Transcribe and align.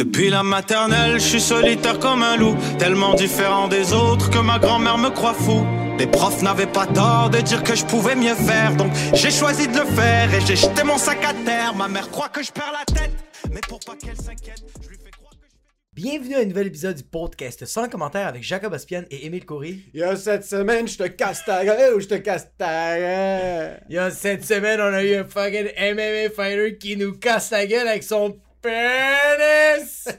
Depuis 0.00 0.30
la 0.30 0.42
maternelle, 0.42 1.20
je 1.20 1.26
suis 1.26 1.40
solitaire 1.42 1.98
comme 1.98 2.22
un 2.22 2.38
loup, 2.38 2.56
tellement 2.78 3.12
différent 3.12 3.68
des 3.68 3.92
autres 3.92 4.30
que 4.30 4.38
ma 4.38 4.58
grand-mère 4.58 4.96
me 4.96 5.10
croit 5.10 5.34
fou. 5.34 5.62
Les 5.98 6.06
profs 6.06 6.40
n'avaient 6.40 6.64
pas 6.66 6.86
tort 6.86 7.28
de 7.28 7.36
dire 7.42 7.62
que 7.62 7.74
je 7.76 7.84
pouvais 7.84 8.14
mieux 8.14 8.34
faire, 8.34 8.74
donc 8.76 8.90
j'ai 9.12 9.30
choisi 9.30 9.68
de 9.68 9.78
le 9.78 9.84
faire 9.84 10.32
et 10.32 10.40
j'ai 10.40 10.56
jeté 10.56 10.84
mon 10.84 10.96
sac 10.96 11.22
à 11.22 11.34
terre. 11.44 11.74
Ma 11.74 11.86
mère 11.86 12.10
croit 12.10 12.30
que 12.30 12.42
je 12.42 12.50
perds 12.50 12.72
la 12.72 12.94
tête, 12.94 13.12
mais 13.52 13.60
pour 13.68 13.78
pas 13.80 13.94
qu'elle 13.94 14.16
s'inquiète, 14.16 14.64
je 14.82 14.88
lui 14.88 14.96
fais 14.96 15.10
croire 15.10 15.32
que 15.32 15.46
je 15.46 16.02
Bienvenue 16.02 16.36
à 16.36 16.38
un 16.38 16.44
nouvel 16.46 16.68
épisode 16.68 16.96
du 16.96 17.04
podcast 17.04 17.66
sans 17.66 17.86
commentaire 17.90 18.26
avec 18.26 18.42
Jacob 18.42 18.72
Aspian 18.72 19.02
et 19.10 19.26
Émile 19.26 19.44
Coury. 19.44 19.82
Yo, 19.92 20.16
cette 20.16 20.46
semaine, 20.46 20.88
je 20.88 20.96
te 20.96 21.08
casse 21.08 21.44
ta 21.44 21.62
gueule 21.62 21.92
ou 21.96 22.00
je 22.00 22.08
te 22.08 22.14
casse 22.14 22.48
ta 22.56 22.96
gueule? 22.98 23.82
Yo, 23.90 24.08
cette 24.08 24.46
semaine, 24.46 24.80
on 24.80 24.94
a 24.94 25.04
eu 25.04 25.16
un 25.16 25.24
fucking 25.24 25.68
MMA 25.78 26.30
fighter 26.34 26.78
qui 26.78 26.96
nous 26.96 27.12
casse 27.12 27.50
la 27.50 27.66
gueule 27.66 27.86
avec 27.86 28.02
son 28.02 28.38
pénis! 28.62 30.08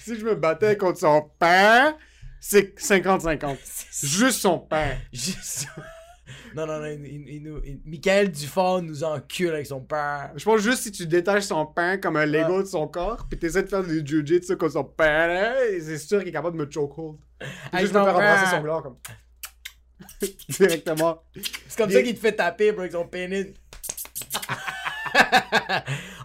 Si 0.00 0.18
je 0.18 0.24
me 0.24 0.34
battais 0.34 0.76
contre 0.76 0.98
son 0.98 1.30
père, 1.38 1.94
c'est 2.38 2.78
50-50. 2.78 3.56
Juste 4.06 4.40
son 4.40 4.58
père. 4.58 4.98
Juste... 5.12 5.66
Non, 6.54 6.66
non, 6.66 6.78
non, 6.78 6.86
il, 6.86 7.04
il- 7.04 7.60
il 7.64 7.80
Michael 7.84 8.30
Dufort 8.30 8.80
nous 8.80 9.02
encule 9.02 9.50
avec 9.54 9.66
son 9.66 9.80
père. 9.80 10.30
Je 10.36 10.44
pense 10.44 10.60
juste 10.60 10.84
si 10.84 10.92
tu 10.92 11.04
détaches 11.06 11.42
son 11.44 11.66
pain 11.66 11.98
comme 11.98 12.16
un 12.16 12.24
Lego 12.26 12.62
de 12.62 12.66
son 12.68 12.86
corps, 12.86 13.26
puis 13.28 13.36
t'essaies 13.38 13.64
de 13.64 13.68
faire 13.68 13.82
du 13.82 14.06
jiu-jitsu 14.06 14.56
contre 14.56 14.72
son 14.74 14.84
père, 14.84 15.52
c'est 15.80 15.98
sûr 15.98 16.20
qu'il 16.20 16.28
est 16.28 16.32
capable 16.32 16.56
de 16.56 16.64
me 16.64 16.70
chokehold. 16.70 17.18
Juste 17.72 17.92
me 17.92 18.04
faire 18.04 18.14
embrasser 18.14 18.54
son 18.54 18.62
gland 18.62 18.82
comme. 18.82 18.96
Directement. 20.48 21.22
C'est 21.68 21.76
comme 21.76 21.90
ça 21.90 22.02
qu'il 22.02 22.14
te 22.14 22.20
fait 22.20 22.32
taper, 22.32 22.70
bro, 22.72 22.82
avec 22.82 22.92
son 22.92 23.06
pénis. 23.08 23.46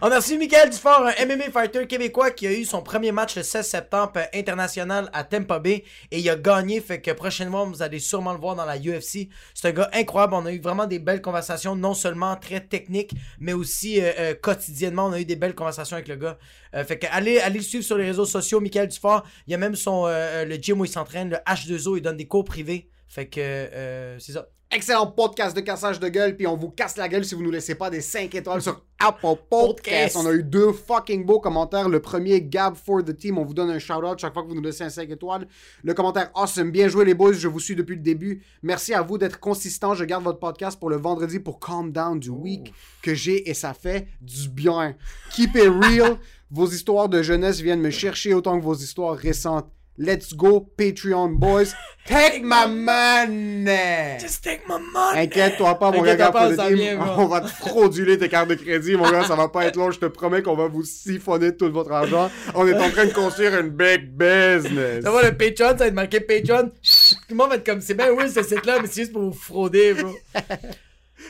On 0.02 0.10
a 0.10 0.16
reçu 0.16 0.38
Michael 0.38 0.70
Dufort, 0.70 1.06
un 1.06 1.26
MMA 1.26 1.50
fighter 1.52 1.86
québécois 1.86 2.30
qui 2.30 2.46
a 2.46 2.52
eu 2.52 2.64
son 2.64 2.82
premier 2.82 3.12
match 3.12 3.36
le 3.36 3.42
16 3.42 3.66
septembre 3.66 4.12
euh, 4.16 4.24
international 4.32 5.10
à 5.12 5.24
Tampa 5.24 5.58
Bay 5.58 5.84
et 6.10 6.20
il 6.20 6.30
a 6.30 6.36
gagné, 6.36 6.80
fait 6.80 7.02
que 7.02 7.10
prochainement 7.10 7.66
vous 7.66 7.82
allez 7.82 7.98
sûrement 7.98 8.32
le 8.32 8.38
voir 8.38 8.56
dans 8.56 8.64
la 8.64 8.78
UFC. 8.78 9.28
C'est 9.52 9.68
un 9.68 9.72
gars 9.72 9.90
incroyable, 9.92 10.34
on 10.34 10.46
a 10.46 10.52
eu 10.52 10.60
vraiment 10.60 10.86
des 10.86 10.98
belles 10.98 11.20
conversations, 11.20 11.76
non 11.76 11.92
seulement 11.92 12.34
très 12.36 12.60
techniques, 12.60 13.12
mais 13.38 13.52
aussi 13.52 14.00
euh, 14.00 14.12
euh, 14.18 14.34
quotidiennement, 14.34 15.06
on 15.06 15.12
a 15.12 15.20
eu 15.20 15.26
des 15.26 15.36
belles 15.36 15.54
conversations 15.54 15.96
avec 15.96 16.08
le 16.08 16.16
gars. 16.16 16.38
Fait 16.86 16.98
que 16.98 17.06
allez, 17.10 17.40
allez 17.40 17.58
le 17.58 17.64
suivre 17.64 17.84
sur 17.84 17.98
les 17.98 18.06
réseaux 18.06 18.24
sociaux, 18.24 18.60
Michael 18.60 18.88
Dufort. 18.88 19.24
Il 19.48 19.50
y 19.50 19.54
a 19.54 19.58
même 19.58 19.74
son 19.74 20.06
le 20.06 20.54
gym 20.54 20.80
où 20.80 20.84
il 20.84 20.90
s'entraîne, 20.90 21.30
le 21.30 21.36
H2O, 21.38 21.96
il 21.96 22.00
donne 22.00 22.16
des 22.16 22.28
cours 22.28 22.44
privés. 22.44 22.88
Fait 23.08 23.26
que 23.26 24.16
c'est 24.20 24.32
ça. 24.32 24.46
Excellent 24.72 25.08
podcast 25.08 25.56
de 25.56 25.62
cassage 25.62 25.98
de 25.98 26.08
gueule, 26.08 26.36
puis 26.36 26.46
on 26.46 26.56
vous 26.56 26.70
casse 26.70 26.96
la 26.96 27.08
gueule 27.08 27.24
si 27.24 27.34
vous 27.34 27.42
nous 27.42 27.50
laissez 27.50 27.74
pas 27.74 27.90
des 27.90 28.00
5 28.00 28.32
étoiles 28.36 28.62
sur 28.62 28.84
Apple 29.00 29.42
Podcast. 29.50 30.16
On 30.16 30.24
a 30.26 30.32
eu 30.32 30.44
deux 30.44 30.72
fucking 30.72 31.26
beaux 31.26 31.40
commentaires. 31.40 31.88
Le 31.88 31.98
premier, 31.98 32.40
Gab 32.40 32.76
for 32.76 33.02
the 33.02 33.16
team, 33.16 33.36
on 33.38 33.44
vous 33.44 33.52
donne 33.52 33.70
un 33.70 33.80
shout-out 33.80 34.20
chaque 34.20 34.32
fois 34.32 34.44
que 34.44 34.48
vous 34.48 34.54
nous 34.54 34.62
laissez 34.62 34.84
un 34.84 34.88
5 34.88 35.10
étoiles. 35.10 35.48
Le 35.82 35.92
commentaire, 35.92 36.30
awesome, 36.36 36.70
bien 36.70 36.86
joué 36.86 37.04
les 37.04 37.14
boys, 37.14 37.32
je 37.32 37.48
vous 37.48 37.58
suis 37.58 37.74
depuis 37.74 37.96
le 37.96 38.02
début. 38.02 38.44
Merci 38.62 38.94
à 38.94 39.02
vous 39.02 39.18
d'être 39.18 39.40
consistants. 39.40 39.94
Je 39.94 40.04
garde 40.04 40.22
votre 40.22 40.38
podcast 40.38 40.78
pour 40.78 40.88
le 40.88 40.96
vendredi 40.96 41.40
pour 41.40 41.58
Calm 41.58 41.90
Down 41.90 42.20
du 42.20 42.30
week 42.30 42.72
que 43.02 43.12
j'ai 43.12 43.50
et 43.50 43.54
ça 43.54 43.74
fait 43.74 44.06
du 44.20 44.48
bien. 44.48 44.94
Keep 45.32 45.56
it 45.56 45.68
real. 45.68 46.16
vos 46.50 46.68
histoires 46.68 47.08
de 47.08 47.22
jeunesse 47.22 47.60
viennent 47.60 47.80
me 47.80 47.90
chercher 47.90 48.34
autant 48.34 48.58
que 48.58 48.64
vos 48.64 48.74
histoires 48.74 49.16
récentes. 49.16 49.68
Let's 49.98 50.32
go, 50.32 50.66
Patreon 50.78 51.38
boys. 51.38 51.74
Take 52.06 52.42
my 52.42 52.66
money! 52.66 54.18
Just 54.18 54.42
take 54.42 54.62
my 54.66 54.78
money! 54.78 55.26
Inquiète-toi 55.26 55.78
pas, 55.78 55.90
mon 55.90 56.02
gars, 56.02 56.32
pas, 56.32 56.48
the 56.50 56.72
vient. 56.72 56.98
On 57.18 57.26
va 57.26 57.42
te 57.42 57.48
frauduler 57.48 58.16
tes 58.16 58.28
cartes 58.28 58.48
de 58.48 58.54
crédit, 58.54 58.96
mon 58.96 59.10
gars. 59.10 59.24
Ça 59.24 59.36
va 59.36 59.48
pas 59.48 59.66
être 59.66 59.76
long. 59.76 59.90
Je 59.90 59.98
te 59.98 60.06
promets 60.06 60.42
qu'on 60.42 60.56
va 60.56 60.68
vous 60.68 60.84
siphonner 60.84 61.54
tout 61.54 61.70
votre 61.70 61.92
argent. 61.92 62.30
On 62.54 62.66
est 62.66 62.74
en 62.74 62.90
train 62.90 63.06
de 63.06 63.12
construire 63.12 63.58
une 63.60 63.68
big 63.68 64.10
business. 64.10 65.04
Ça 65.04 65.10
va, 65.10 65.22
le 65.22 65.36
Patreon, 65.36 65.68
ça 65.68 65.74
va 65.74 65.86
être 65.88 65.94
marqué 65.94 66.20
Patreon. 66.20 66.70
Chut, 66.82 67.18
Tout 67.28 67.34
le 67.34 67.36
monde 67.36 67.50
va 67.50 67.56
être 67.56 67.66
comme, 67.66 67.80
c'est 67.82 67.94
bien 67.94 68.10
oui 68.10 68.30
ce 68.30 68.42
site-là, 68.42 68.78
mais 68.80 68.88
c'est 68.88 69.02
juste 69.02 69.12
pour 69.12 69.22
vous 69.22 69.32
frauder, 69.32 69.94
bro. 69.94 70.14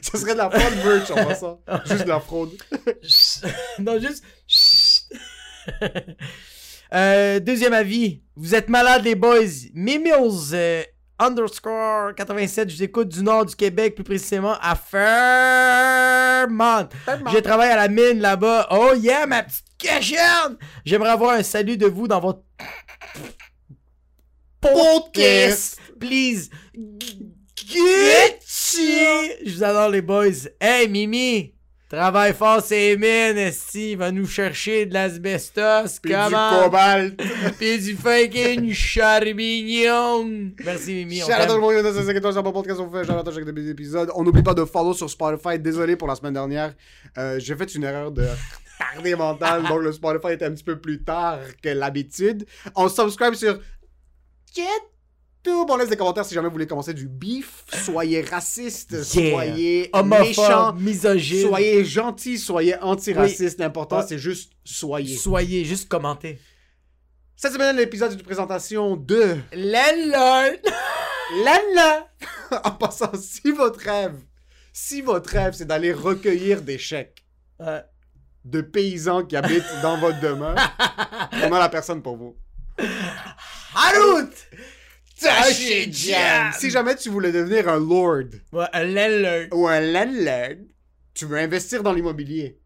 Ce 0.03 0.17
serait 0.17 0.35
de 0.35 0.39
la 0.39 0.49
fraude 0.49 0.85
merch 0.85 1.11
en 1.11 1.15
passant. 1.17 1.61
Juste 1.87 2.05
de 2.05 2.09
la 2.09 2.21
fraude. 2.21 2.51
Chut. 3.03 3.45
non, 3.81 3.99
juste. 3.99 4.25
Euh, 6.93 7.41
deuxième 7.41 7.73
avis. 7.73 8.23
Vous 8.37 8.55
êtes 8.55 8.69
malades, 8.69 9.05
les 9.05 9.15
boys. 9.15 9.69
Mimils 9.75 10.55
euh, 10.55 10.83
underscore 11.19 12.15
87. 12.17 12.71
Je 12.71 12.77
vous 12.77 12.83
écoute 12.83 13.09
du 13.09 13.23
nord 13.23 13.47
du 13.47 13.55
Québec, 13.55 13.95
plus 13.95 14.05
précisément 14.05 14.57
à 14.61 14.75
Fairmont. 14.75 16.89
Je 17.33 17.39
travaille 17.39 17.71
à 17.71 17.77
la 17.77 17.89
mine 17.89 18.21
là-bas. 18.21 18.69
Oh 18.71 18.93
yeah, 18.97 19.27
ma 19.27 19.43
petite 19.43 19.65
cachette! 19.79 20.59
J'aimerais 20.85 21.11
avoir 21.11 21.33
un 21.33 21.43
salut 21.43 21.77
de 21.77 21.87
vous 21.87 22.09
dans 22.09 22.21
votre 22.21 22.43
podcast. 24.61 25.79
Please. 25.99 26.51
Gucci! 26.75 28.89
Je 29.45 29.55
vous 29.55 29.65
adore, 29.65 29.91
les 29.91 30.03
boys. 30.03 30.49
Hey, 30.61 30.89
Mimi! 30.89 31.55
Travaille 31.91 32.33
fort, 32.35 32.63
c'est 32.63 32.97
mines. 32.97 33.51
Il 33.75 33.97
va 33.97 34.13
nous 34.13 34.25
chercher 34.27 34.87
de 34.87 34.95
l'asbestos. 34.95 35.99
Puis 36.01 36.13
du 36.13 36.17
Comment? 36.17 36.63
cobalt. 36.63 37.21
Pis 37.59 37.81
du 37.81 37.97
fucking 37.97 38.73
charbignon. 38.73 40.53
Merci, 40.65 40.95
Mimi. 41.05 41.21
on 41.25 41.27
Shout 41.27 41.33
out 41.33 41.41
à 41.41 41.47
tout 41.47 41.55
le 41.55 41.61
monde, 41.61 41.85
a 41.85 41.93
5 41.93 42.15
étoiles 42.17 42.33
sur 42.33 42.41
Apple 42.43 42.53
Podcast, 42.53 42.79
on 42.79 42.87
vous 42.87 42.97
fait 42.97 43.05
shout 43.05 43.13
out 43.19 43.27
à 43.27 43.33
chaque 43.33 43.45
début 43.45 43.65
d'épisode. 43.65 44.13
On 44.15 44.23
n'oublie 44.23 44.45
pas 44.45 44.55
de 44.55 44.65
follow 44.65 44.95
sur 44.95 45.11
Spotify. 45.11 45.59
Désolé 45.59 45.97
pour 45.97 46.07
la 46.07 46.15
semaine 46.15 46.35
dernière. 46.35 46.75
Euh, 47.19 47.41
J'ai 47.41 47.57
fait 47.57 47.75
une 47.75 47.83
erreur 47.83 48.13
de 48.13 48.25
tardé 48.79 49.17
mental, 49.17 49.65
donc 49.65 49.83
le 49.83 49.91
Spotify 49.91 50.35
était 50.35 50.45
un 50.45 50.53
petit 50.53 50.63
peu 50.63 50.79
plus 50.79 51.03
tard 51.03 51.41
que 51.61 51.71
l'habitude. 51.71 52.47
On 52.77 52.89
subscribe 52.89 53.35
sur 53.35 53.59
YouTube. 55.47 55.67
On 55.71 55.77
laisse 55.77 55.89
des 55.89 55.97
commentaires 55.97 56.25
si 56.25 56.35
jamais 56.35 56.49
vous 56.49 56.53
voulez 56.53 56.67
commencer 56.67 56.95
du 56.95 57.09
beef. 57.09 57.65
Soyez 57.85 58.23
raciste, 58.23 58.93
Yeah. 59.15 59.31
soyez 59.31 59.91
méchant, 60.05 60.73
misogyne. 60.75 61.49
soyez 61.49 61.85
gentil, 61.85 62.39
soyez 62.39 62.77
antiraciste. 62.81 63.59
L'important, 63.59 63.99
Ouais. 63.99 64.05
c'est 64.09 64.19
juste 64.19 64.53
soyez. 64.65 65.17
Soyez, 65.17 65.65
juste 65.65 65.89
commentez. 65.89 66.39
Cette 67.37 67.53
semaine, 67.55 67.77
l'épisode 67.77 68.15
de 68.17 68.23
présentation 68.23 68.97
de 68.97 69.37
Landlord! 69.53 70.59
Lala! 71.45 72.07
en 72.65 72.73
passant, 72.73 73.13
si 73.15 73.51
votre 73.53 73.79
rêve, 73.81 74.17
si 74.73 75.01
votre 75.03 75.31
rêve, 75.31 75.55
c'est 75.55 75.65
d'aller 75.67 75.93
recueillir 75.93 76.61
des 76.63 76.79
chèques 76.79 77.25
Ouais. 77.61 77.83
de 78.45 78.61
paysans 78.61 79.25
qui 79.25 79.37
habitent 79.37 79.63
dans 79.83 79.97
votre 79.99 80.19
demeure, 80.21 80.57
on 81.45 81.53
a 81.53 81.59
la 81.61 81.69
personne 81.69 82.03
pour 82.03 82.17
vous. 82.17 82.37
Harut! 85.29 85.49
Tashijan! 85.49 86.53
Si 86.59 86.71
jamais 86.71 86.95
tu 86.97 87.09
voulais 87.11 87.33
devenir 87.33 87.69
un 87.69 87.79
lord 87.79 88.25
Ouais, 88.53 88.67
un 88.73 88.85
landlord. 88.85 89.47
ou 89.53 89.69
un 89.69 89.81
landlord, 89.81 90.57
tu 91.15 91.27
veux 91.27 91.39
investir 91.39 91.83
dans 91.83 91.93
l'immobilier, 91.93 92.59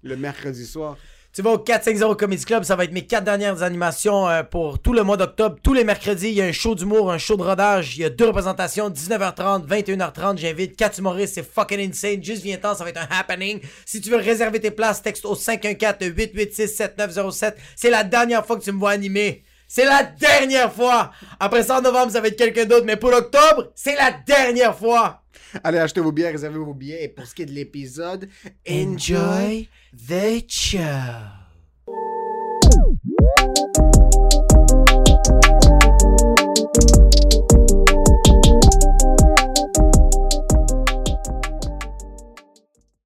le 0.02 0.18
mercredi 0.18 0.66
soir. 0.66 0.98
Tu 1.36 1.42
vas 1.42 1.50
au 1.50 1.58
450 1.58 2.20
Comedy 2.20 2.46
Club, 2.46 2.64
ça 2.64 2.76
va 2.76 2.84
être 2.84 2.92
mes 2.92 3.08
quatre 3.08 3.24
dernières 3.24 3.64
animations 3.64 4.30
euh, 4.30 4.44
pour 4.44 4.78
tout 4.78 4.94
le 4.94 5.02
mois 5.02 5.18
d'octobre. 5.18 5.56
Tous 5.64 5.74
les 5.74 5.84
mercredis, 5.84 6.28
il 6.28 6.36
y 6.36 6.44
a 6.44 6.46
un 6.46 6.52
show 6.52 6.76
d'humour, 6.76 7.12
un 7.12 7.18
show 7.18 7.36
de 7.36 7.42
rodage. 7.42 7.98
Il 7.98 8.04
y 8.04 8.06
a 8.06 8.12
deux 8.12 8.28
représentations, 8.28 8.92
19h30, 8.92 9.66
21h30. 9.66 10.38
J'invite 10.38 10.76
quatre 10.76 11.00
humoristes, 11.00 11.34
c'est 11.34 11.42
fucking 11.42 11.90
insane. 11.90 12.24
Juste 12.24 12.44
viens-t'en, 12.44 12.76
ça 12.76 12.84
va 12.84 12.92
être 12.92 13.02
un 13.02 13.08
happening. 13.10 13.62
Si 13.84 14.00
tu 14.00 14.12
veux 14.12 14.18
réserver 14.18 14.60
tes 14.60 14.70
places, 14.70 15.02
texte 15.02 15.26
au 15.26 15.34
514-886-7907. 15.34 17.56
C'est 17.76 17.90
la 17.90 18.04
dernière 18.04 18.46
fois 18.46 18.60
que 18.60 18.64
tu 18.64 18.72
me 18.72 18.78
vois 18.78 18.92
animer. 18.92 19.44
C'est 19.68 19.86
la 19.86 20.04
dernière 20.04 20.72
fois. 20.72 21.10
Après 21.40 21.64
ça, 21.64 21.80
en 21.80 21.82
novembre, 21.82 22.12
ça 22.12 22.22
va 22.22 22.28
être 22.28 22.38
quelqu'un 22.38 22.66
d'autre. 22.66 22.86
Mais 22.86 22.98
pour 22.98 23.12
octobre, 23.12 23.72
c'est 23.74 23.96
la 23.96 24.12
dernière 24.12 24.78
fois. 24.78 25.23
Allez, 25.64 25.78
achetez 25.80 26.00
vos 26.02 26.12
billets, 26.12 26.32
réservez 26.32 26.58
vos 26.60 26.74
billets. 26.74 27.04
Et 27.04 27.10
pour 27.10 27.26
ce 27.26 27.36
qui 27.36 27.42
est 27.44 27.46
de 27.46 27.52
l'épisode, 27.52 28.28
Enjoy 28.70 29.68
the 30.08 30.44
show. 30.48 30.80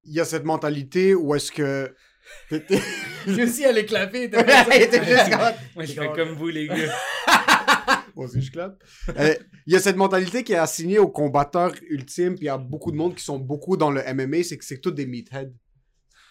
il 0.04 0.14
y 0.14 0.20
a 0.20 0.24
cette 0.24 0.44
mentalité 0.44 1.14
où 1.14 1.34
est-ce 1.34 1.52
que. 1.52 1.94
Lui 3.26 3.42
aussi, 3.44 3.62
elle 3.62 3.78
est 3.78 3.86
clapée. 3.86 4.30
Il 4.32 4.82
était 4.82 5.04
juste 5.04 5.30
comme- 5.30 5.40
Moi, 5.76 5.84
je 5.84 5.92
fais 5.92 6.08
comme 6.14 6.30
vous, 6.30 6.48
les 6.48 6.66
gars. 6.68 6.74
Aussi, 8.18 8.42
je 8.42 8.50
clappe. 8.52 8.82
Euh, 9.16 9.34
Il 9.66 9.72
y 9.72 9.76
a 9.76 9.80
cette 9.80 9.96
mentalité 9.96 10.42
qui 10.44 10.52
est 10.52 10.56
assignée 10.56 10.98
aux 10.98 11.08
combatteurs 11.08 11.72
ultimes, 11.88 12.34
puis 12.34 12.44
il 12.44 12.48
y 12.48 12.50
a 12.50 12.58
beaucoup 12.58 12.90
de 12.90 12.96
monde 12.96 13.14
qui 13.14 13.22
sont 13.24 13.38
beaucoup 13.38 13.76
dans 13.76 13.90
le 13.90 14.02
MMA, 14.14 14.42
c'est 14.42 14.58
que 14.58 14.64
c'est 14.64 14.78
tous 14.80 14.90
des 14.90 15.06
meatheads. 15.06 15.52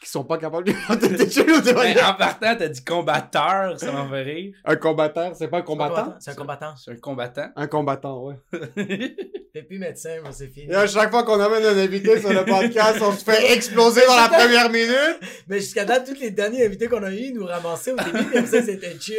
Qui 0.04 0.12
sont 0.12 0.24
pas 0.24 0.38
capables 0.38 0.66
de. 0.68 0.74
T'es 1.18 1.28
chill 1.32 1.50
ou 1.50 1.60
t'es 1.60 1.74
pas- 1.74 1.84
Mais 1.86 2.04
en 2.04 2.14
partant, 2.14 2.56
t'as 2.56 2.68
dit 2.68 2.84
combatteur, 2.84 3.80
ça 3.80 3.92
m'en 3.92 4.08
fait 4.08 4.22
rire. 4.22 4.54
Un 4.64 4.76
combattant, 4.76 5.34
c'est 5.34 5.48
pas 5.48 5.58
un 5.58 5.62
combattant? 5.64 6.14
C'est 6.20 6.32
un 6.32 6.36
combattant. 6.36 6.76
C'est 6.76 6.92
un 6.92 6.96
combattant. 6.98 7.50
Un 7.56 7.66
combattant, 7.68 8.24
ouais. 8.26 8.36
T'es 9.54 9.64
plus 9.64 9.80
médecin, 9.80 10.22
moi, 10.22 10.32
c'est 10.32 10.50
fini. 10.50 10.68
Et 10.72 10.76
à 10.76 10.86
chaque 10.86 11.10
fois 11.10 11.24
qu'on 11.24 11.40
amène 11.40 11.64
un 11.64 11.78
invité 11.82 12.20
sur 12.20 12.32
le 12.32 12.46
podcast, 12.46 13.00
on 13.02 13.12
se 13.12 13.24
fait 13.24 13.54
exploser 13.56 14.02
dans 14.06 14.16
la 14.18 14.28
première 14.30 14.70
minute. 14.70 15.20
Mais 15.48 15.60
jusqu'à 15.60 15.84
date, 15.84 16.06
tous 16.08 16.20
les 16.20 16.30
derniers 16.30 16.66
invités 16.66 16.88
qu'on 16.88 17.02
a 17.04 17.12
eu, 17.12 17.18
ils 17.18 17.34
nous 17.34 17.46
ramassaient 17.46 17.94
au 17.94 17.98
début, 17.98 18.30
comme 18.32 18.46
ça, 18.46 18.62
c'était 18.62 19.00
chill. 19.00 19.16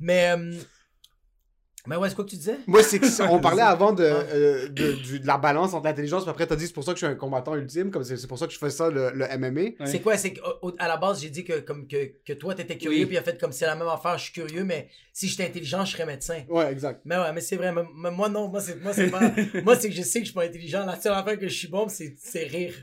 Mais, 0.00 0.34
euh... 0.36 0.52
mais 1.86 1.96
ouais, 1.96 2.08
c'est 2.08 2.14
quoi 2.14 2.24
que 2.24 2.30
tu 2.30 2.36
disais? 2.36 2.56
Moi, 2.66 2.82
c'est 2.82 2.98
que 2.98 3.22
on 3.30 3.38
parlait 3.40 3.62
avant 3.62 3.92
de, 3.92 4.02
euh, 4.04 4.68
de, 4.68 4.92
du- 4.92 5.20
de 5.20 5.26
la 5.26 5.36
balance 5.38 5.74
entre 5.74 5.84
l'intelligence, 5.86 6.22
puis 6.22 6.30
après, 6.30 6.46
t'as 6.46 6.56
dit 6.56 6.66
c'est 6.66 6.72
pour 6.72 6.84
ça 6.84 6.92
que 6.92 6.98
je 6.98 7.04
suis 7.04 7.12
un 7.12 7.16
combattant 7.16 7.54
ultime, 7.56 7.90
comme 7.90 8.04
c'est 8.04 8.16
c'est 8.16 8.26
pour 8.26 8.38
ça 8.38 8.46
que 8.46 8.52
je 8.52 8.58
fais 8.58 8.70
ça, 8.70 8.90
le, 8.90 9.10
le 9.10 9.26
MMA. 9.38 9.60
Ouais. 9.60 9.74
C'est 9.86 10.00
quoi? 10.00 10.16
C'est 10.16 10.32
qu'à 10.32 10.88
la 10.88 10.96
base, 10.96 11.20
j'ai 11.20 11.30
dit 11.30 11.44
que, 11.44 11.60
comme, 11.60 11.86
que, 11.86 12.12
que 12.24 12.32
toi, 12.32 12.54
t'étais 12.54 12.78
curieux, 12.78 13.00
Oui. 13.00 13.06
puis 13.06 13.14
il 13.16 13.18
a 13.18 13.22
fait 13.22 13.38
comme 13.38 13.52
c'est 13.52 13.66
la 13.66 13.74
même 13.76 13.88
affaire, 13.88 14.16
je 14.18 14.24
suis 14.24 14.32
curieux, 14.32 14.64
mais 14.64 14.88
si 15.12 15.28
j'étais 15.28 15.44
intelligent, 15.44 15.84
je 15.84 15.92
serais 15.92 16.06
médecin. 16.06 16.42
Ouais, 16.48 16.72
exact. 16.72 17.00
Mais 17.04 17.16
ouais, 17.16 17.32
mais 17.32 17.40
c'est 17.40 17.56
vrai, 17.56 17.72
mais, 17.72 17.82
mais 17.96 18.10
moi 18.10 18.28
non, 18.28 18.48
moi 18.48 18.60
c'est 18.60 18.82
moi 18.82 18.92
c'est 18.92 19.10
pas 19.10 19.20
moi 19.64 19.76
c'est 19.76 19.88
que 19.90 19.94
je 19.94 20.02
sais 20.02 20.20
que 20.20 20.26
je 20.26 20.30
suis 20.30 20.34
pas 20.34 20.44
intelligent, 20.44 20.84
la 20.86 20.98
seule 21.00 21.12
affaire 21.12 21.38
que 21.38 21.48
je 21.48 21.54
suis 21.54 21.68
bon, 21.68 21.86
c'est 21.88 22.14
c'est 22.18 22.44
rire. 22.44 22.74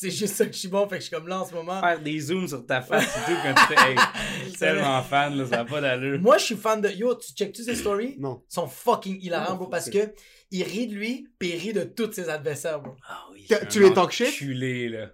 C'est 0.00 0.12
juste 0.12 0.36
ça 0.36 0.46
que 0.46 0.52
je 0.52 0.58
suis 0.58 0.68
bon, 0.68 0.84
fait 0.88 0.98
que 0.98 1.02
je 1.02 1.08
suis 1.08 1.10
comme 1.16 1.26
là 1.26 1.40
en 1.40 1.44
ce 1.44 1.52
moment. 1.52 1.80
Faire 1.80 1.98
des 2.00 2.20
zooms 2.20 2.46
sur 2.46 2.64
ta 2.64 2.80
face, 2.82 3.04
c'est 3.04 3.32
tout 3.32 3.36
quand 3.42 3.52
tu 3.52 3.74
fais. 3.74 3.90
Hey, 3.90 3.96
je 4.44 4.48
suis 4.50 4.58
tellement 4.58 5.02
fan, 5.02 5.36
là, 5.36 5.44
ça 5.44 5.56
n'a 5.56 5.64
pas 5.64 5.80
d'allure. 5.80 6.20
Moi, 6.20 6.38
je 6.38 6.44
suis 6.44 6.54
fan 6.54 6.80
de 6.80 6.88
yo, 6.88 7.16
tu 7.16 7.32
check 7.32 7.50
tu 7.52 7.64
ces 7.64 7.74
stories? 7.74 8.14
Non. 8.16 8.44
Ils 8.48 8.54
sont 8.54 8.68
fucking 8.68 9.20
hilarants, 9.20 9.56
bro, 9.56 9.66
parce 9.66 9.90
que 9.90 10.12
il 10.52 10.62
rit 10.62 10.86
de 10.86 10.94
lui, 10.94 11.26
puis 11.36 11.48
il 11.48 11.56
rit 11.58 11.72
de 11.72 11.82
tous 11.82 12.12
ses 12.12 12.28
adversaires, 12.28 12.80
bro. 12.80 12.94
Ah 13.08 13.24
oui, 13.32 13.48
Tu- 13.68 13.80
les 13.80 13.92
talk 13.92 14.12
shit? 14.12 14.28
enculé, 14.28 14.88
là. 14.88 15.08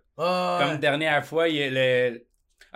Comme 0.69 0.77
dernière 0.79 1.25
fois, 1.25 1.49
il 1.49 1.57
y 1.57 1.63
a 1.63 1.71
le. 1.71 2.27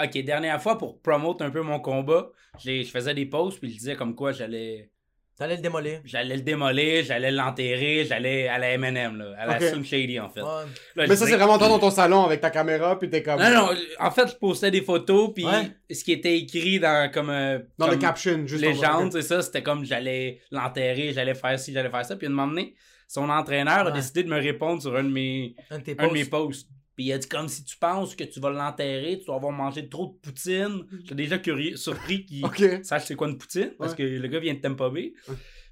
Ok, 0.02 0.16
dernière 0.24 0.62
fois 0.62 0.78
pour 0.78 1.02
promote 1.02 1.42
un 1.42 1.50
peu 1.50 1.60
mon 1.60 1.78
combat, 1.78 2.30
j'ai- 2.58 2.84
je 2.84 2.90
faisais 2.90 3.12
des 3.12 3.26
pauses 3.26 3.58
puis 3.58 3.68
je 3.70 3.76
disais 3.76 3.96
comme 3.96 4.14
quoi 4.14 4.32
j'allais 4.32 4.90
T'allais 5.38 5.54
le 5.56 5.62
démolir. 5.62 6.00
j'allais 6.04 6.34
le 6.36 6.42
démolir, 6.42 7.04
j'allais 7.04 7.30
l'enterrer, 7.30 8.04
j'allais 8.04 8.48
à 8.48 8.58
la 8.58 8.70
M&M 8.72 9.16
là, 9.16 9.34
à 9.38 9.46
la 9.46 9.56
Ok. 9.56 9.62
Slim 9.62 9.84
Shady 9.84 10.18
en 10.18 10.28
fait. 10.28 10.40
Ouais. 10.42 10.48
Là, 10.96 11.04
Mais 11.08 11.14
ça, 11.14 11.26
c'est 11.26 11.36
vraiment 11.36 11.58
toi 11.58 11.68
dans 11.68 11.78
ton 11.78 11.90
salon 11.92 12.24
avec 12.24 12.40
ta 12.40 12.50
caméra, 12.50 12.98
puis 12.98 13.08
t'es 13.08 13.22
comme. 13.22 13.40
Non 13.40 13.50
non, 13.50 13.68
en 14.00 14.10
fait, 14.10 14.28
je 14.28 14.34
postais 14.34 14.70
des 14.72 14.82
photos 14.82 15.30
puis 15.32 15.46
Ouais. 15.46 15.70
ce 15.90 16.02
qui 16.02 16.10
était 16.12 16.36
écrit 16.36 16.80
dans 16.80 17.10
comme 17.12 17.30
euh, 17.30 17.60
Dans 17.78 17.86
le 17.88 17.96
caption, 17.96 18.46
juste 18.46 18.64
légende, 18.64 19.12
c'est 19.12 19.22
ça, 19.22 19.40
c'était 19.40 19.62
comme 19.62 19.84
j'allais 19.84 20.40
l'enterrer, 20.50 21.12
j'allais 21.12 21.34
faire 21.34 21.58
ci, 21.58 21.72
j'allais 21.72 21.90
faire 21.90 22.04
ça 22.04 22.16
puis 22.16 22.26
à 22.26 22.30
un 22.30 22.32
moment 22.32 22.48
donné, 22.48 22.74
son 23.06 23.28
entraîneur 23.30 23.86
a 23.86 23.90
décidé 23.92 24.24
de 24.24 24.28
me 24.28 24.38
répondre 24.40 24.82
sur 24.82 24.94
un 24.96 25.04
de 25.04 25.08
mes 25.08 25.54
Un 25.70 25.78
de 25.78 25.84
tes 25.84 25.94
un 25.98 26.08
de 26.08 26.12
mes 26.12 26.24
posts. 26.24 26.68
Puis 26.98 27.06
il 27.06 27.12
a 27.12 27.18
dit 27.18 27.28
comme 27.28 27.46
si 27.46 27.62
tu 27.64 27.76
penses 27.76 28.16
que 28.16 28.24
tu 28.24 28.40
vas 28.40 28.50
l'enterrer, 28.50 29.20
tu 29.20 29.26
vas 29.26 29.36
avoir 29.36 29.52
mangé 29.52 29.88
trop 29.88 30.06
de 30.08 30.18
poutine. 30.20 30.82
J'étais 31.04 31.14
déjà 31.14 31.38
curieux, 31.38 31.76
surpris 31.76 32.26
qu'il 32.26 32.44
sache 32.82 33.04
c'est 33.06 33.14
quoi 33.14 33.28
une 33.28 33.38
poutine, 33.38 33.70
parce 33.78 33.92
Ouais. 33.92 33.98
que 33.98 34.02
le 34.02 34.26
gars 34.26 34.40
vient 34.40 34.54
de 34.54 34.58
Tampa 34.58 34.90
Bay. 34.90 35.12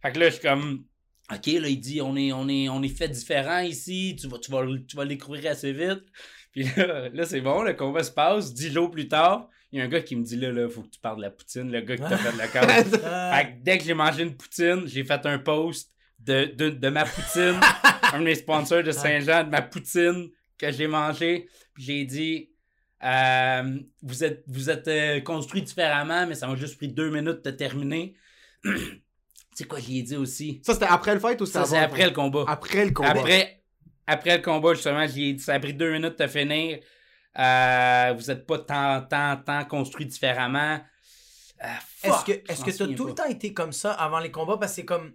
Fait 0.02 0.12
que 0.12 0.20
là, 0.20 0.28
je 0.28 0.34
suis 0.34 0.43
comme, 0.43 0.84
ok, 1.32 1.46
là, 1.46 1.69
il 1.69 1.81
dit, 1.81 2.00
on 2.00 2.14
est, 2.14 2.31
on 2.32 2.49
est, 2.49 2.69
on 2.69 2.81
est 2.81 2.96
fait 2.96 3.08
différent 3.08 3.58
ici, 3.58 4.17
tu 4.20 4.28
vas, 4.28 4.38
tu 4.38 4.52
vas, 4.52 4.64
tu 4.87 4.94
vas 4.96 5.02
le 5.02 5.08
découvrir 5.08 5.50
assez 5.50 5.73
vite. 5.73 6.05
Puis 6.52 6.62
là, 6.76 7.08
là 7.08 7.26
c'est 7.26 7.40
bon, 7.40 7.62
le 7.62 7.75
combat 7.75 8.05
se 8.05 8.12
passe, 8.12 8.55
dix 8.55 8.70
jours 8.73 8.93
plus 8.93 9.08
tard, 9.08 9.49
il 9.73 9.81
y 9.81 9.82
a 9.82 9.84
un 9.84 9.88
gars 9.88 10.02
qui 10.02 10.14
me 10.14 10.23
dit, 10.23 10.37
là, 10.37 10.52
là, 10.52 10.69
faut 10.69 10.82
que 10.82 10.90
tu 10.90 11.00
parles 11.00 11.17
de 11.17 11.23
la 11.23 11.31
poutine, 11.32 11.73
le 11.73 11.81
gars 11.81 11.96
qui 11.96 12.02
t'a 12.02 12.17
fait 12.19 12.32
de 12.34 12.38
la 12.38 12.46
carte. 12.55 12.70
Fait 12.70 13.46
que 13.52 13.64
dès 13.64 13.78
que 13.78 13.82
j'ai 13.84 13.94
mangé 13.94 14.23
une 14.23 14.37
poutine, 14.37 14.84
j'ai 14.87 15.02
fait 15.02 15.26
un 15.26 15.40
post 15.40 15.90
de, 16.20 16.44
de, 16.55 16.70
de 16.70 16.88
ma 16.88 17.05
poutine, 17.05 17.58
un 18.12 18.20
de 18.20 18.25
mes 18.25 18.37
sponsors 18.37 18.84
de 18.84 18.93
Saint-Jean, 18.93 19.43
de 19.43 19.50
ma 19.50 19.62
poutine 19.62 20.31
que 20.58 20.70
j'ai 20.70 20.87
mangé. 20.87 21.49
Puis 21.75 21.85
j'ai 21.85 22.05
dit 22.05 22.50
euh, 23.05 23.79
Vous 24.03 24.25
êtes, 24.25 24.44
vous 24.47 24.70
êtes 24.70 24.88
euh, 24.88 25.20
construit 25.20 25.62
différemment, 25.62 26.26
mais 26.26 26.35
ça 26.35 26.47
m'a 26.47 26.56
juste 26.56 26.76
pris 26.76 26.88
deux 26.88 27.11
minutes 27.11 27.44
de 27.44 27.50
terminer. 27.50 28.17
C'est 29.55 29.67
quoi, 29.67 29.79
j'y 29.79 30.00
ai 30.00 30.03
dit 30.03 30.17
aussi? 30.17 30.61
Ça, 30.64 30.75
c'était 30.75 30.87
après 30.87 31.14
le 31.14 31.20
fight 31.20 31.41
ou 31.41 31.47
c'était 31.47 31.61
Ça, 31.61 31.64
c'est 31.64 31.79
après 31.79 32.05
le 32.05 32.11
combat. 32.11 32.44
Après 32.47 32.85
le 32.85 32.91
combat. 32.91 33.08
Après, 33.08 33.62
après 34.06 34.37
le 34.37 34.43
combat, 34.43 34.75
justement, 34.75 35.06
j'y 35.06 35.31
ai 35.31 35.32
dit 35.32 35.43
Ça 35.43 35.55
a 35.55 35.58
pris 35.58 35.73
deux 35.73 35.93
minutes 35.93 36.19
de 36.19 36.26
finir. 36.26 36.81
Euh, 37.38 38.14
vous 38.14 38.31
êtes 38.31 38.47
pas 38.47 38.59
tant, 38.59 39.00
tant, 39.02 39.37
tant 39.38 39.64
construit 39.64 40.05
différemment. 40.05 40.79
Est-ce 42.02 42.25
que 42.25 42.32
est-ce 42.32 42.64
que 42.64 42.70
t'as 42.70 42.87
tout 42.94 43.05
pas. 43.05 43.09
le 43.09 43.14
temps 43.14 43.25
été 43.25 43.55
comme 43.55 43.73
ça 43.73 43.93
avant 43.93 44.19
les 44.19 44.31
combats? 44.31 44.59
Parce 44.59 44.73
que 44.73 44.76
c'est 44.76 44.85
comme 44.85 45.14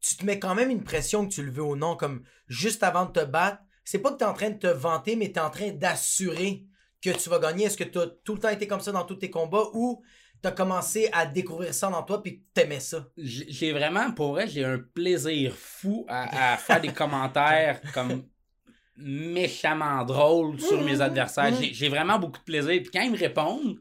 tu 0.00 0.16
te 0.16 0.24
mets 0.24 0.38
quand 0.38 0.54
même 0.54 0.70
une 0.70 0.82
pression 0.82 1.26
que 1.26 1.32
tu 1.32 1.42
le 1.42 1.50
veux 1.50 1.62
ou 1.62 1.76
non 1.76 1.96
comme 1.96 2.22
juste 2.48 2.82
avant 2.82 3.06
de 3.06 3.12
te 3.12 3.24
battre, 3.24 3.62
c'est 3.84 3.98
pas 3.98 4.12
que 4.12 4.18
tu 4.18 4.24
es 4.24 4.26
en 4.26 4.34
train 4.34 4.50
de 4.50 4.58
te 4.58 4.66
vanter 4.66 5.16
mais 5.16 5.28
tu 5.32 5.38
es 5.38 5.42
en 5.42 5.50
train 5.50 5.70
d'assurer 5.70 6.64
que 7.00 7.10
tu 7.10 7.28
vas 7.28 7.38
gagner. 7.38 7.64
Est-ce 7.64 7.76
que 7.76 7.84
tu 7.84 7.98
as 7.98 8.06
tout 8.24 8.34
le 8.34 8.40
temps 8.40 8.48
été 8.48 8.66
comme 8.66 8.80
ça 8.80 8.92
dans 8.92 9.04
tous 9.04 9.16
tes 9.16 9.30
combats 9.30 9.66
ou 9.74 10.02
tu 10.40 10.48
as 10.48 10.52
commencé 10.52 11.08
à 11.12 11.26
découvrir 11.26 11.74
ça 11.74 11.88
dans 11.90 12.02
toi 12.02 12.22
puis 12.22 12.38
que 12.40 12.44
t'aimais 12.54 12.80
ça? 12.80 13.08
J'ai 13.16 13.72
vraiment, 13.72 14.12
pour 14.12 14.32
vrai, 14.32 14.46
j'ai 14.46 14.64
un 14.64 14.78
plaisir 14.78 15.54
fou 15.56 16.04
à, 16.08 16.52
à 16.54 16.56
faire 16.56 16.80
des 16.80 16.92
commentaires 16.92 17.80
comme 17.94 18.24
méchamment 18.96 20.04
drôles 20.04 20.60
sur 20.60 20.80
mes 20.84 21.00
adversaires. 21.00 21.52
J'ai- 21.60 21.72
J'ai 21.74 21.88
vraiment 21.88 22.18
beaucoup 22.18 22.38
de 22.38 22.44
plaisir. 22.44 22.80
Puis 22.82 22.90
quand 22.92 23.02
ils 23.02 23.10
me 23.10 23.18
répondent, 23.18 23.78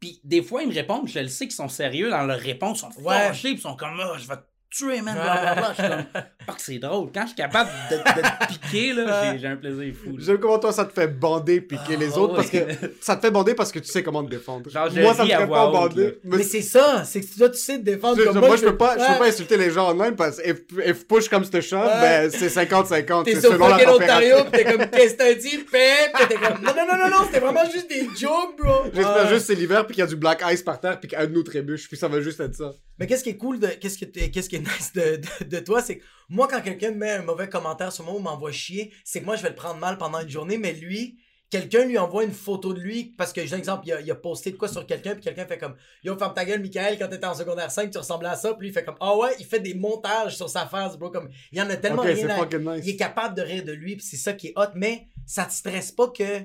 puis 0.00 0.20
des 0.24 0.42
fois 0.42 0.62
ils 0.62 0.68
me 0.68 0.74
répondent, 0.74 1.06
je 1.06 1.20
le 1.20 1.28
sais 1.28 1.44
qu'ils 1.46 1.54
sont 1.54 1.68
sérieux 1.68 2.10
dans 2.10 2.24
leur 2.24 2.38
réponse, 2.40 2.78
ils 2.78 2.92
sont 2.92 3.00
Ouais. 3.02 3.28
fâchés, 3.28 3.50
ils 3.50 3.60
sont 3.60 3.76
comme 3.76 4.00
Ah, 4.00 4.16
je 4.18 4.26
vais 4.26 4.36
te 4.36 4.42
tuer, 4.70 5.00
man, 5.02 5.14
blablabla. 5.22 5.72
Je 5.74 5.80
suis 5.82 5.88
comme 5.90 6.04
Fuck, 6.46 6.56
c'est 6.58 6.78
drôle. 6.78 7.10
Quand 7.14 7.22
je 7.22 7.26
suis 7.28 7.36
capable 7.36 7.70
de, 7.90 7.96
de 7.96 8.02
te 8.02 8.48
piquer, 8.52 8.92
là, 8.94 9.36
j'ai- 9.36 9.46
un 9.46 9.56
plaisir 9.56 9.94
fou. 9.94 10.16
J'aime 10.18 10.38
comment 10.38 10.58
toi 10.58 10.72
ça 10.72 10.84
te 10.84 10.92
fait 10.92 11.08
bander 11.08 11.60
piquer 11.60 11.96
les 11.96 12.12
Ah, 12.14 12.18
autres 12.18 12.32
ouais. 12.32 12.36
parce 12.36 12.50
que 12.50 12.90
ça 13.00 13.16
te 13.16 13.20
fait 13.22 13.30
bander 13.30 13.54
parce 13.54 13.70
que 13.72 13.78
tu 13.78 13.88
sais 13.88 14.02
comment 14.02 14.24
te 14.24 14.30
défendre. 14.30 14.68
Genre, 14.70 14.88
moi 14.96 15.14
ça 15.14 15.24
me 15.24 15.28
fait 15.28 15.36
pas 15.46 15.70
bander. 15.70 16.18
Mais 16.24 16.38
Mais 16.38 16.42
c'est 16.42 16.62
ça, 16.62 17.04
c'est 17.04 17.20
que 17.20 17.38
toi 17.38 17.48
tu 17.50 17.58
sais 17.58 17.78
te 17.78 17.82
défendre 17.84 18.18
je- 18.18 18.24
comme 18.24 18.38
moi, 18.38 18.48
moi. 18.48 18.56
je 18.56 18.64
peux 18.64 18.76
pas 18.76 18.94
je 18.98 19.04
peux 19.04 19.12
Ouais. 19.12 19.18
pas 19.18 19.26
insulter 19.28 19.56
les 19.56 19.70
gens 19.70 19.88
en 19.90 19.94
même 19.94 20.16
parce 20.16 20.38
que 20.38 20.50
if, 20.50 20.58
if 20.86 21.06
push 21.06 21.28
comme 21.28 21.44
ce 21.44 21.50
Ouais. 21.52 21.70
ben 22.00 22.30
c'est 22.30 22.48
50-50 22.48 23.24
T'es 23.24 23.34
c'est 23.34 23.40
sur 23.42 23.52
selon 23.52 23.68
la 23.68 23.78
fucking. 23.78 23.94
Ontario, 24.02 24.36
pis 24.44 24.50
t'es 24.52 24.64
comme, 24.64 24.86
qu'est-ce 24.90 25.12
que 25.14 25.18
t'as 25.18 25.34
dit, 25.34 25.58
Pep? 25.58 26.12
Pis 26.18 26.26
t'es 26.28 26.34
comme, 26.34 26.62
non, 26.64 26.72
non, 26.76 26.86
non, 26.90 26.98
non, 27.04 27.10
non, 27.18 27.24
c'était 27.26 27.40
vraiment 27.40 27.64
juste 27.70 27.88
des 27.88 28.06
jokes, 28.18 28.56
bro. 28.58 28.84
J'espère 28.92 29.14
Ouais. 29.24 29.28
juste 29.28 29.46
que 29.48 29.54
c'est 29.54 29.54
l'hiver 29.54 29.86
puis 29.86 29.94
qu'il 29.94 30.02
y 30.02 30.06
a 30.06 30.08
du 30.08 30.16
black 30.16 30.42
ice 30.50 30.62
par 30.62 30.80
terre 30.80 30.98
puis 30.98 31.08
qu'un 31.08 31.26
de 31.26 31.32
nous 31.32 31.42
trébuche 31.42 31.88
puis 31.88 31.96
ça 31.96 32.08
va 32.08 32.20
juste 32.20 32.40
être 32.40 32.54
ça. 32.54 32.72
Mais 32.98 33.06
qu'est-ce 33.06 33.22
qui 33.24 33.30
est 33.30 33.36
cool, 33.36 33.58
de, 33.58 33.66
qu'est-ce, 33.68 33.98
que 33.98 34.04
t'es- 34.04 34.30
qu'est-ce 34.30 34.48
qui 34.48 34.56
est 34.56 34.60
nice 34.60 34.92
de, 34.94 35.58
toi, 35.60 35.80
c'est 35.82 35.98
que 35.98 36.02
moi, 36.32 36.48
quand 36.48 36.60
quelqu'un 36.62 36.90
me 36.90 36.96
met 36.96 37.10
un 37.10 37.22
mauvais 37.22 37.48
commentaire 37.48 37.92
sur 37.92 38.04
moi 38.04 38.14
ou 38.14 38.18
m'envoie 38.18 38.52
chier, 38.52 38.92
c'est 39.04 39.20
que 39.20 39.24
moi, 39.26 39.36
je 39.36 39.42
vais 39.42 39.50
le 39.50 39.54
prendre 39.54 39.78
mal 39.78 39.98
pendant 39.98 40.20
une 40.20 40.28
journée, 40.30 40.56
mais 40.58 40.72
lui, 40.72 41.18
quelqu'un 41.50 41.84
lui 41.84 41.98
envoie 41.98 42.24
une 42.24 42.32
photo 42.32 42.72
de 42.72 42.80
lui, 42.80 43.14
parce 43.18 43.32
que, 43.32 43.44
j'ai 43.44 43.54
un 43.54 43.58
exemple, 43.58 43.86
il 43.86 43.92
a, 43.92 44.00
il 44.00 44.10
a 44.10 44.14
posté 44.14 44.50
de 44.50 44.56
quoi 44.56 44.68
sur 44.68 44.86
quelqu'un, 44.86 45.12
puis 45.12 45.20
quelqu'un 45.22 45.44
fait 45.46 45.58
comme, 45.58 45.74
Yo, 46.02 46.16
ferme 46.16 46.32
ta 46.32 46.44
gueule, 46.46 46.60
Michael, 46.62 46.98
quand 46.98 47.08
t'étais 47.08 47.26
en 47.26 47.34
secondaire 47.34 47.70
5, 47.70 47.90
tu 47.90 47.98
ressemblais 47.98 48.30
à 48.30 48.36
ça, 48.36 48.54
puis 48.54 48.68
lui, 48.68 48.68
il 48.70 48.72
fait 48.72 48.84
comme, 48.84 48.96
ah 49.00 49.14
ouais, 49.16 49.32
il 49.38 49.44
fait 49.44 49.60
des 49.60 49.74
montages 49.74 50.36
sur 50.36 50.48
sa 50.48 50.66
face, 50.66 50.96
bro, 50.96 51.10
comme, 51.10 51.28
il 51.52 51.58
y 51.58 51.62
en 51.62 51.68
a 51.68 51.76
tellement 51.76 52.00
rien 52.02 52.28
à... 52.30 52.46
nice. 52.46 52.82
Il 52.86 52.90
est 52.90 52.96
capable 52.96 53.34
de 53.36 53.42
rire 53.42 53.64
de 53.64 53.72
lui, 53.72 53.96
puis 53.96 54.06
c'est 54.06 54.16
ça 54.16 54.32
qui 54.32 54.48
est 54.48 54.52
hot, 54.56 54.72
mais 54.74 55.08
ça 55.26 55.44
te 55.44 55.52
stresse 55.52 55.92
pas 55.92 56.08
que. 56.08 56.40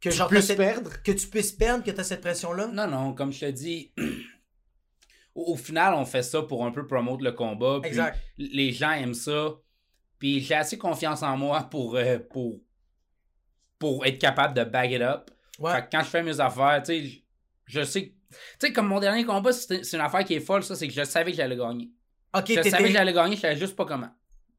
Que 0.00 0.10
Tu 0.10 0.16
genre, 0.16 0.28
puisses 0.28 0.46
cette- 0.46 0.56
perdre? 0.58 1.02
que 1.02 1.12
tu 1.12 1.26
puisses 1.28 1.52
perdre, 1.52 1.82
que 1.84 1.90
t'as 1.90 2.04
cette 2.04 2.20
pression-là? 2.20 2.68
Non, 2.68 2.86
non, 2.88 3.14
comme 3.14 3.32
je 3.32 3.40
te 3.40 3.50
dis, 3.50 3.92
au, 5.38 5.52
au 5.52 5.56
final, 5.56 5.94
on 5.94 6.04
fait 6.04 6.22
ça 6.22 6.42
pour 6.42 6.64
un 6.64 6.70
peu 6.70 6.86
promouvoir 6.86 7.20
le 7.20 7.32
combat. 7.32 7.78
puis 7.80 7.90
Exact. 7.90 8.18
Les 8.38 8.72
gens 8.72 8.92
aiment 8.92 9.14
ça 9.14 9.50
Puis 10.18 10.40
j'ai 10.40 10.54
assez 10.54 10.76
confiance 10.78 11.22
en 11.22 11.36
moi 11.36 11.62
pour, 11.70 11.94
euh, 11.96 12.18
pour, 12.18 12.60
pour 13.78 14.04
être 14.06 14.18
capable 14.18 14.54
de 14.54 14.64
bag 14.64 14.92
it 14.92 15.02
up. 15.02 15.30
Ouais. 15.58 15.72
Fait 15.72 15.82
que 15.82 15.88
quand 15.92 16.00
je 16.02 16.08
fais 16.08 16.22
mes 16.22 16.38
affaires, 16.40 16.82
tu 16.84 16.92
sais, 16.92 17.04
je- 17.06 17.18
je 17.66 17.82
sais. 17.84 18.08
que- 18.08 18.14
Tu 18.30 18.66
sais, 18.66 18.72
comme 18.72 18.88
mon 18.88 19.00
dernier 19.00 19.24
combat, 19.24 19.52
c'est 19.52 19.92
une 19.94 20.00
affaire 20.00 20.24
qui 20.24 20.34
est 20.34 20.40
folle, 20.40 20.62
ça, 20.62 20.74
c'est 20.76 20.86
que 20.86 20.92
je 20.94 21.04
savais 21.04 21.30
que 21.30 21.36
j'allais 21.36 21.56
gagner. 21.56 21.90
Ok, 22.36 22.44
Je 22.48 22.62
savais 22.62 22.84
que 22.88 22.92
j'allais 22.92 23.12
gagner, 23.14 23.36
je 23.36 23.40
savais 23.40 23.56
juste 23.56 23.74
pas 23.74 23.86
comment. 23.86 24.10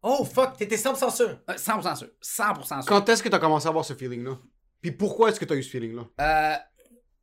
Oh 0.01 0.23
fuck, 0.25 0.57
t'étais 0.57 0.77
100% 0.77 1.09
sûr. 1.11 1.39
Euh, 1.49 1.53
100% 1.57 1.95
sûr. 1.95 2.07
100% 2.21 2.81
sûr. 2.81 2.85
Quand 2.89 3.07
est-ce 3.09 3.21
que 3.21 3.29
t'as 3.29 3.37
commencé 3.39 3.67
à 3.67 3.69
avoir 3.69 3.83
ce 3.85 3.93
feeling-là? 3.93 4.37
Puis 4.81 4.91
pourquoi 4.93 5.29
est-ce 5.29 5.39
que 5.39 5.45
t'as 5.45 5.55
eu 5.55 5.61
ce 5.63 5.69
feeling-là? 5.69 6.03
Euh, 6.21 6.57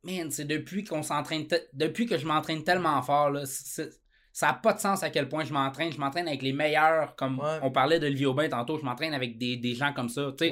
man, 0.07 0.31
c'est 0.31 0.45
depuis 0.45 0.83
qu'on 0.83 1.03
s'entraîne. 1.03 1.45
Depuis 1.73 2.05
que 2.05 2.17
je 2.17 2.25
m'entraîne 2.25 2.63
tellement 2.63 3.01
fort, 3.01 3.29
là, 3.29 3.43
ça 3.45 4.47
n'a 4.47 4.53
pas 4.53 4.73
de 4.73 4.79
sens 4.79 5.03
à 5.03 5.09
quel 5.09 5.27
point 5.29 5.43
je 5.43 5.53
m'entraîne. 5.53 5.91
Je 5.91 5.97
m'entraîne 5.99 6.27
avec 6.27 6.41
les 6.41 6.53
meilleurs, 6.53 7.15
comme 7.15 7.39
Ouais. 7.39 7.59
on 7.61 7.71
parlait 7.71 7.99
de 7.99 8.07
Livio 8.07 8.33
Bain 8.33 8.49
tantôt, 8.49 8.77
je 8.77 8.83
m'entraîne 8.85 9.13
avec 9.13 9.37
des, 9.37 9.57
des 9.57 9.75
gens 9.75 9.93
comme 9.93 10.09
ça. 10.09 10.29
Ouais. 10.39 10.49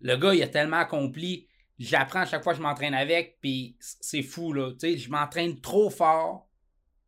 le 0.00 0.16
gars, 0.16 0.34
il 0.34 0.42
a 0.42 0.48
tellement 0.48 0.78
accompli. 0.78 1.46
J'apprends 1.78 2.20
à 2.20 2.26
chaque 2.26 2.42
fois 2.42 2.52
que 2.54 2.58
je 2.58 2.62
m'entraîne 2.62 2.94
avec, 2.94 3.38
puis 3.40 3.76
c'est 3.80 4.22
fou, 4.22 4.52
là. 4.52 4.72
Je 4.82 5.08
m'entraîne 5.10 5.60
trop 5.60 5.90
fort 5.90 6.48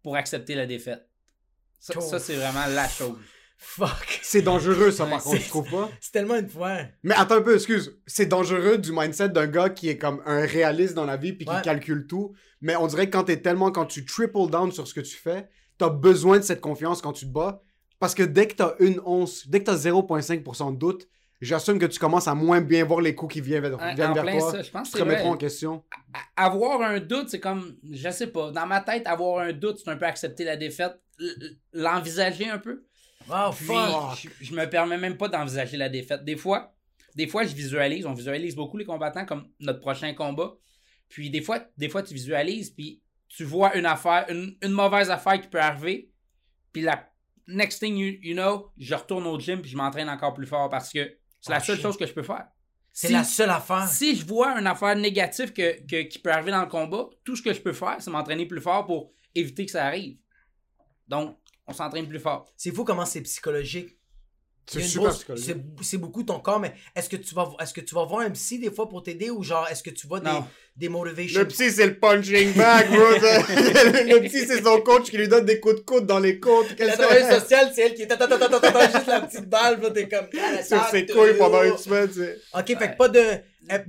pour 0.02 0.16
accepter 0.16 0.54
la 0.54 0.66
défaite. 0.66 1.08
Ça, 1.80 1.98
ça, 2.00 2.18
c'est 2.18 2.36
vraiment 2.36 2.66
la 2.66 2.88
chose. 2.88 3.16
Fuck. 3.60 4.20
C'est 4.22 4.42
dangereux, 4.42 4.90
ça, 4.92 5.04
par 5.06 5.22
contre, 5.22 5.36
c'est- 5.36 5.42
tu 5.42 5.48
trouves 5.48 5.70
pas? 5.70 5.90
C'est 6.00 6.12
tellement 6.12 6.36
une 6.36 6.48
fois. 6.48 6.78
Mais 7.02 7.14
attends 7.16 7.36
un 7.36 7.42
peu, 7.42 7.54
excuse. 7.56 7.98
C'est 8.06 8.26
dangereux 8.26 8.78
du 8.78 8.92
mindset 8.92 9.30
d'un 9.30 9.46
gars 9.48 9.68
qui 9.68 9.88
est 9.88 9.98
comme 9.98 10.22
un 10.26 10.40
réaliste 10.46 10.94
dans 10.94 11.04
la 11.04 11.16
vie 11.16 11.32
puis 11.32 11.44
qui 11.44 11.62
calcule 11.62 12.06
tout. 12.06 12.32
Mais 12.60 12.76
on 12.76 12.86
dirait 12.86 13.06
que 13.06 13.12
quand 13.16 13.24
t'es 13.24 13.40
tellement, 13.40 13.70
quand 13.72 13.86
tu 13.86 14.04
triple 14.04 14.48
down 14.50 14.70
sur 14.72 14.86
ce 14.86 14.94
que 14.94 15.00
tu 15.00 15.16
fais, 15.16 15.48
t'as 15.76 15.90
besoin 15.90 16.38
de 16.38 16.42
cette 16.44 16.60
confiance 16.60 17.02
quand 17.02 17.12
tu 17.12 17.26
te 17.26 17.32
bats. 17.32 17.62
Parce 17.98 18.14
que 18.14 18.22
dès 18.22 18.46
que 18.46 18.54
t'as 18.54 18.74
une 18.78 19.00
once, 19.04 19.48
dès 19.48 19.58
que 19.60 19.64
t'as 19.64 19.76
0,5% 19.76 20.70
de 20.72 20.76
doute, 20.78 21.08
j'assume 21.40 21.80
que 21.80 21.86
tu 21.86 21.98
commences 21.98 22.28
à 22.28 22.34
moins 22.36 22.60
bien 22.60 22.84
voir 22.84 23.00
les 23.00 23.14
coups 23.16 23.34
qui 23.34 23.40
viennent 23.40 23.62
vers, 23.62 23.74
En- 23.74 23.94
viennent 23.94 24.10
en 24.10 24.14
vers 24.14 24.22
plein 24.24 24.38
toi. 24.38 24.52
ça, 24.52 24.62
je 24.62 24.70
pense 24.70 24.90
te 24.92 24.98
remettras 24.98 25.28
en 25.28 25.36
question. 25.36 25.82
à- 26.36 26.44
avoir 26.46 26.80
un 26.82 27.00
doute, 27.00 27.28
c'est 27.28 27.40
comme, 27.40 27.76
je 27.92 28.08
sais 28.10 28.28
pas, 28.28 28.52
dans 28.52 28.66
ma 28.66 28.80
tête, 28.80 29.04
avoir 29.08 29.40
un 29.40 29.52
doute, 29.52 29.78
c'est 29.84 29.90
un 29.90 29.96
peu 29.96 30.06
accepter 30.06 30.44
la 30.44 30.56
défaite, 30.56 31.00
l'envisager 31.72 32.48
un 32.48 32.58
peu. 32.58 32.84
Wow, 33.28 33.52
Puis, 33.52 33.64
fuck. 33.66 34.18
je, 34.40 34.44
je 34.46 34.54
me 34.54 34.64
permets 34.68 34.98
même 34.98 35.16
pas 35.16 35.28
d'envisager 35.28 35.76
la 35.76 35.88
défaite. 35.88 36.24
Des 36.24 36.36
fois, 36.36 36.74
des 37.14 37.26
fois, 37.26 37.44
je 37.44 37.54
visualise, 37.54 38.06
on 38.06 38.12
visualise 38.14 38.54
beaucoup 38.56 38.76
les 38.78 38.84
combattants 38.84 39.26
comme 39.26 39.48
notre 39.60 39.80
prochain 39.80 40.12
combat. 40.14 40.54
Puis 41.08 41.30
des 41.30 41.40
fois, 41.42 41.60
des 41.76 41.88
fois 41.88 42.02
tu 42.02 42.14
visualises, 42.14 42.70
puis 42.70 43.02
tu 43.28 43.44
vois 43.44 43.76
une 43.76 43.86
affaire, 43.86 44.26
une, 44.30 44.56
une 44.62 44.72
mauvaise 44.72 45.10
affaire 45.10 45.40
qui 45.40 45.48
peut 45.48 45.60
arriver, 45.60 46.10
puis 46.72 46.82
la 46.82 47.08
next 47.46 47.80
thing 47.80 47.96
you, 47.96 48.18
you 48.22 48.34
know, 48.34 48.70
je 48.76 48.94
retourne 48.94 49.26
au 49.26 49.38
gym 49.40 49.60
puis 49.62 49.70
je 49.70 49.76
m'entraîne 49.76 50.08
encore 50.10 50.34
plus 50.34 50.46
fort 50.46 50.68
parce 50.68 50.90
que 50.92 51.16
c'est 51.40 51.50
la 51.50 51.58
Oh, 51.58 51.64
seule 51.64 51.76
shit. 51.76 51.82
chose 51.82 51.96
que 51.96 52.06
je 52.06 52.12
peux 52.12 52.22
faire. 52.22 52.46
C'est 52.92 53.06
Si- 53.08 53.12
la 53.14 53.24
seule 53.24 53.50
affaire. 53.50 53.86
si 53.88 54.16
je 54.16 54.26
vois 54.26 54.58
une 54.58 54.66
affaire 54.66 54.94
négative 54.96 55.52
que, 55.52 55.80
que- 55.86 56.02
qui 56.08 56.18
peut 56.18 56.30
arriver 56.32 56.50
dans 56.50 56.60
le 56.62 56.68
combat, 56.68 57.08
tout 57.24 57.36
ce 57.36 57.42
que 57.42 57.54
je 57.54 57.60
peux 57.60 57.72
faire, 57.72 57.96
c'est 58.00 58.10
m'entraîner 58.10 58.44
plus 58.44 58.60
fort 58.60 58.84
pour 58.86 59.12
éviter 59.34 59.64
que 59.64 59.72
ça 59.72 59.86
arrive. 59.86 60.18
Donc, 61.06 61.38
on 61.68 61.72
s'entraîne 61.72 62.08
plus 62.08 62.18
fort. 62.20 62.46
C'est 62.56 62.72
fou 62.74 62.84
comment 62.84 63.04
c'est 63.04 63.20
psychologique. 63.20 63.94
C'est 64.70 64.82
super 64.82 65.04
grosse- 65.04 65.16
psychologique. 65.18 65.56
C'est 65.78 65.84
c'est 65.84 65.96
beaucoup 65.96 66.22
ton 66.24 66.40
corps, 66.40 66.60
mais 66.60 66.74
est-ce 66.94 67.08
que 67.08 67.16
tu 67.16 67.34
vas 67.34 67.50
est-ce 67.58 67.72
que 67.72 67.80
tu 67.80 67.94
vas 67.94 68.04
voir 68.04 68.20
un 68.20 68.30
psy 68.32 68.58
des 68.58 68.70
fois 68.70 68.86
pour 68.86 69.02
t'aider 69.02 69.30
ou 69.30 69.42
genre 69.42 69.66
est-ce 69.70 69.82
que 69.82 69.88
tu 69.88 70.06
vois 70.06 70.20
des, 70.20 70.28
des 70.76 70.90
motivations? 70.90 71.40
Le 71.40 71.48
psy, 71.48 71.70
c'est 71.70 71.86
le 71.86 71.98
punching 71.98 72.52
bag, 72.52 72.88
bro. 72.90 72.98
le 73.00 74.20
psy, 74.28 74.44
c'est 74.46 74.62
son 74.62 74.80
coach 74.82 75.08
qui 75.10 75.16
lui 75.16 75.26
donne 75.26 75.46
des 75.46 75.58
coups 75.58 75.76
de 75.76 75.80
coude 75.80 76.04
dans 76.04 76.18
les 76.18 76.38
côtes. 76.38 76.78
La 76.78 76.94
travailleuse 76.98 77.40
sociale, 77.40 77.72
c'est 77.74 77.80
elle 77.82 77.94
qui 77.94 78.02
est 78.02 78.06
ta- 78.08 78.18
ta- 78.18 78.26
ta- 78.28 78.36
ta- 78.38 78.48
ta- 78.48 78.60
ta- 78.60 78.72
ta- 78.72 78.90
juste 78.90 79.06
la 79.06 79.20
petite 79.22 79.48
balle, 79.48 79.80
t'es 79.94 80.06
comme 80.06 80.26
Sur 80.62 80.84
ses 80.90 81.06
couilles 81.06 81.38
pendant 81.38 81.62
une 81.62 81.78
semaine, 81.78 82.10
c'est... 82.14 82.38
Ok, 82.52 82.66
fait 82.78 82.92
que 82.92 82.96
pas 82.98 83.08
de 83.08 83.24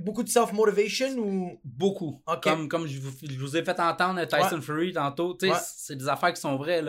beaucoup 0.00 0.22
de 0.22 0.28
self-motivation 0.28 1.16
ou? 1.18 1.60
Beaucoup. 1.64 2.22
Comme, 2.42 2.68
comme 2.68 2.86
je, 2.86 2.98
vous, 3.00 3.12
je 3.22 3.38
vous 3.38 3.56
ai 3.56 3.64
fait 3.64 3.78
entendre 3.80 4.24
Tyson 4.26 4.60
Fury 4.60 4.92
tantôt, 4.92 5.34
tu 5.34 5.46
sais, 5.46 5.52
Ouais. 5.52 5.58
c'est 5.76 5.96
des 5.96 6.08
affaires 6.08 6.32
qui 6.32 6.40
sont 6.40 6.56
vraies. 6.56 6.82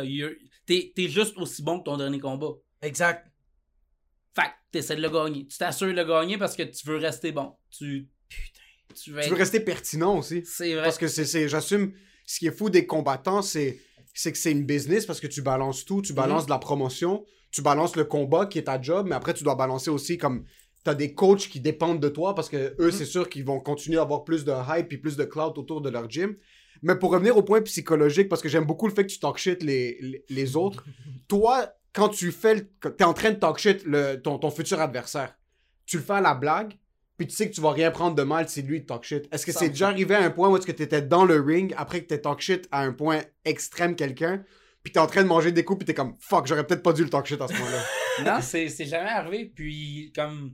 T'es 0.66 0.92
t'es 0.96 1.08
juste 1.10 1.38
aussi 1.38 1.62
bon 1.64 1.80
que 1.80 1.86
ton 1.86 1.98
dernier 1.98 2.20
combat. 2.20 2.54
exact. 2.82 3.28
Fait 4.34 4.44
que 4.44 4.48
t'essaies 4.72 4.96
de 4.96 5.02
le 5.02 5.10
gagner. 5.10 5.46
Tu 5.48 5.58
t'assures 5.58 5.88
de 5.88 5.92
le 5.94 6.06
gagner 6.06 6.38
parce 6.38 6.56
que 6.56 6.64
tu 6.64 6.88
veux 6.88 6.96
rester 6.98 7.32
bon. 7.34 7.54
Tu, 7.70 8.08
tu 8.96 9.12
veux, 9.12 9.22
Tu 9.22 9.30
veux 9.30 9.36
rester 9.36 9.60
pertinent 9.60 10.18
aussi. 10.18 10.44
C'est 10.46 10.74
vrai. 10.74 10.84
Parce 10.84 10.98
que 10.98 11.08
c'est, 11.10 11.26
c'est- 11.26 11.50
j'assume, 11.50 11.94
ce 12.26 12.40
qui 12.40 12.48
est 12.48 12.52
fou 12.58 12.70
des 12.70 12.86
combattants, 12.86 13.42
c'est, 13.42 13.80
c'est 14.14 14.32
que 14.32 14.38
c'est 14.38 14.52
une 14.54 14.66
business 14.66 15.06
parce 15.06 15.20
que 15.20 15.28
tu 15.28 15.42
balances 15.42 15.84
tout. 15.84 16.02
Tu 16.02 16.14
balances 16.14 16.46
de 16.46 16.50
la 16.52 16.60
promotion, 16.60 17.26
tu 17.52 17.62
balances 17.62 17.96
le 17.98 18.06
combat 18.06 18.46
qui 18.46 18.58
est 18.60 18.64
ta 18.64 18.82
job, 18.82 19.06
mais 19.10 19.16
après, 19.16 19.34
tu 19.34 19.44
dois 19.44 19.56
balancer 19.56 19.90
aussi 19.90 20.18
comme. 20.18 20.46
T'as 20.84 20.96
des 20.96 21.14
coachs 21.14 21.48
qui 21.48 21.60
dépendent 21.60 22.00
de 22.00 22.10
toi 22.10 22.34
parce 22.34 22.50
que 22.50 22.76
eux, 22.80 22.92
c'est 22.92 23.06
sûr 23.06 23.30
qu'ils 23.30 23.46
vont 23.46 23.60
continuer 23.60 24.00
à 24.00 24.02
avoir 24.02 24.24
plus 24.24 24.44
de 24.46 24.52
hype 24.52 24.92
et 24.92 24.98
plus 24.98 25.16
de 25.16 25.24
clout 25.24 25.58
autour 25.58 25.82
de 25.82 25.90
leur 25.90 26.10
gym. 26.10 26.36
Mais 26.82 26.96
pour 26.96 27.12
revenir 27.12 27.38
au 27.38 27.44
point 27.44 27.62
psychologique, 27.62 28.30
parce 28.30 28.42
que 28.42 28.50
j'aime 28.50 28.66
beaucoup 28.66 28.88
le 28.88 28.94
fait 28.94 29.06
que 29.06 29.12
tu 29.12 29.20
talk 29.20 29.38
shit 29.38 29.62
les, 29.62 29.98
les, 30.02 30.26
les 30.30 30.56
autres, 30.56 30.84
toi, 31.28 31.72
quand 31.94 32.10
tu 32.10 32.32
fais, 32.32 32.68
t'es 32.98 33.04
en 33.04 33.14
train 33.14 33.32
de 33.32 33.36
talk 33.36 33.58
shit 33.58 33.84
le, 33.86 34.16
ton, 34.16 34.40
ton 34.40 34.50
futur 34.50 34.80
adversaire, 34.80 35.38
tu 35.86 35.98
le 35.98 36.04
fais 36.04 36.14
à 36.14 36.22
la 36.22 36.34
blague, 36.34 36.74
puis 37.18 37.28
tu 37.28 37.36
sais 37.36 37.50
que 37.50 37.54
tu 37.54 37.62
vas 37.62 37.72
rien 37.72 37.92
prendre 37.92 38.16
de 38.16 38.24
mal 38.24 38.50
si 38.50 38.64
lui 38.64 38.78
il 38.78 38.86
talk 38.86 39.04
shit. 39.04 39.28
Est-ce 39.32 39.46
que 39.46 39.52
c'est 39.52 39.68
100%. 39.68 39.70
déjà 39.70 39.88
arrivé 39.90 40.16
à 40.16 40.24
un 40.24 40.32
point 40.32 40.50
où 40.50 40.58
est-ce 40.58 40.66
que 40.66 40.72
t'étais 40.72 41.04
dans 41.04 41.26
le 41.26 41.40
ring 41.40 41.74
après 41.78 42.02
que 42.02 42.08
t'es 42.08 42.20
talk 42.20 42.40
shit 42.40 42.68
à 42.72 42.82
un 42.82 42.94
point 42.94 43.22
extrême 43.46 43.96
quelqu'un, 43.96 44.44
puis 44.82 44.92
t'es 44.92 45.00
en 45.00 45.08
train 45.08 45.22
de 45.22 45.28
manger 45.28 45.52
des 45.52 45.64
coups, 45.64 45.80
puis 45.80 45.86
t'es 45.86 45.94
comme 45.94 46.16
fuck, 46.20 46.48
j'aurais 46.48 46.66
peut-être 46.66 46.82
pas 46.82 46.94
dû 46.94 47.04
le 47.04 47.10
talk 47.10 47.28
shit 47.28 47.40
à 47.40 47.48
ce 47.48 47.54
point-là? 47.54 47.84
Non, 48.26 48.40
c'est 48.42 48.68
c'est 48.68 48.86
jamais 48.86 49.10
arrivé. 49.10 49.46
Puis, 49.56 50.12
comme 50.14 50.52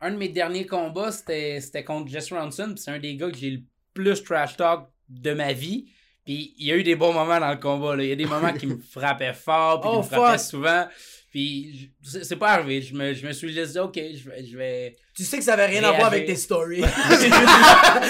un 0.00 0.10
de 0.12 0.16
mes 0.16 0.28
derniers 0.28 0.66
combats, 0.66 1.12
c'était 1.12 1.60
c'était 1.60 1.84
contre 1.84 2.10
Jesse 2.10 2.32
Ronson. 2.32 2.74
C'est 2.76 2.90
un 2.90 2.98
des 2.98 3.16
gars 3.16 3.30
que 3.30 3.36
j'ai 3.36 3.50
le 3.50 3.62
plus 3.94 4.22
trash 4.22 4.56
talk 4.56 4.88
de 5.08 5.32
ma 5.32 5.52
vie. 5.52 5.86
Puis, 6.24 6.54
il 6.58 6.66
y 6.66 6.72
a 6.72 6.76
eu 6.76 6.82
des 6.82 6.94
bons 6.94 7.14
moments 7.14 7.40
dans 7.40 7.50
le 7.50 7.56
combat. 7.56 7.96
Là. 7.96 8.02
Il 8.02 8.10
y 8.10 8.12
a 8.12 8.16
des 8.16 8.26
moments 8.26 8.52
qui 8.52 8.66
me 8.66 8.76
frappaient 8.90 9.32
fort, 9.32 9.80
puis 9.80 9.90
Oh, 9.90 9.94
qui 9.94 9.98
me 9.98 10.02
frappaient 10.02 10.38
fuck. 10.38 10.46
souvent. 10.46 10.86
Puis, 11.30 11.90
c'est 12.02 12.36
pas 12.36 12.50
arrivé. 12.50 12.82
Je 12.82 12.94
me, 12.94 13.14
je 13.14 13.26
me 13.26 13.32
suis 13.32 13.52
juste 13.52 13.72
dit, 13.72 13.78
OK, 13.78 13.94
je 13.94 14.28
vais. 14.28 14.44
Je 14.44 14.58
vais... 14.58 14.96
Tu 15.14 15.24
sais 15.24 15.38
que 15.38 15.44
ça 15.44 15.54
avait 15.54 15.66
rien 15.66 15.82
à 15.84 15.92
voir 15.92 16.08
avec 16.08 16.26
tes 16.26 16.36
stories. 16.36 16.82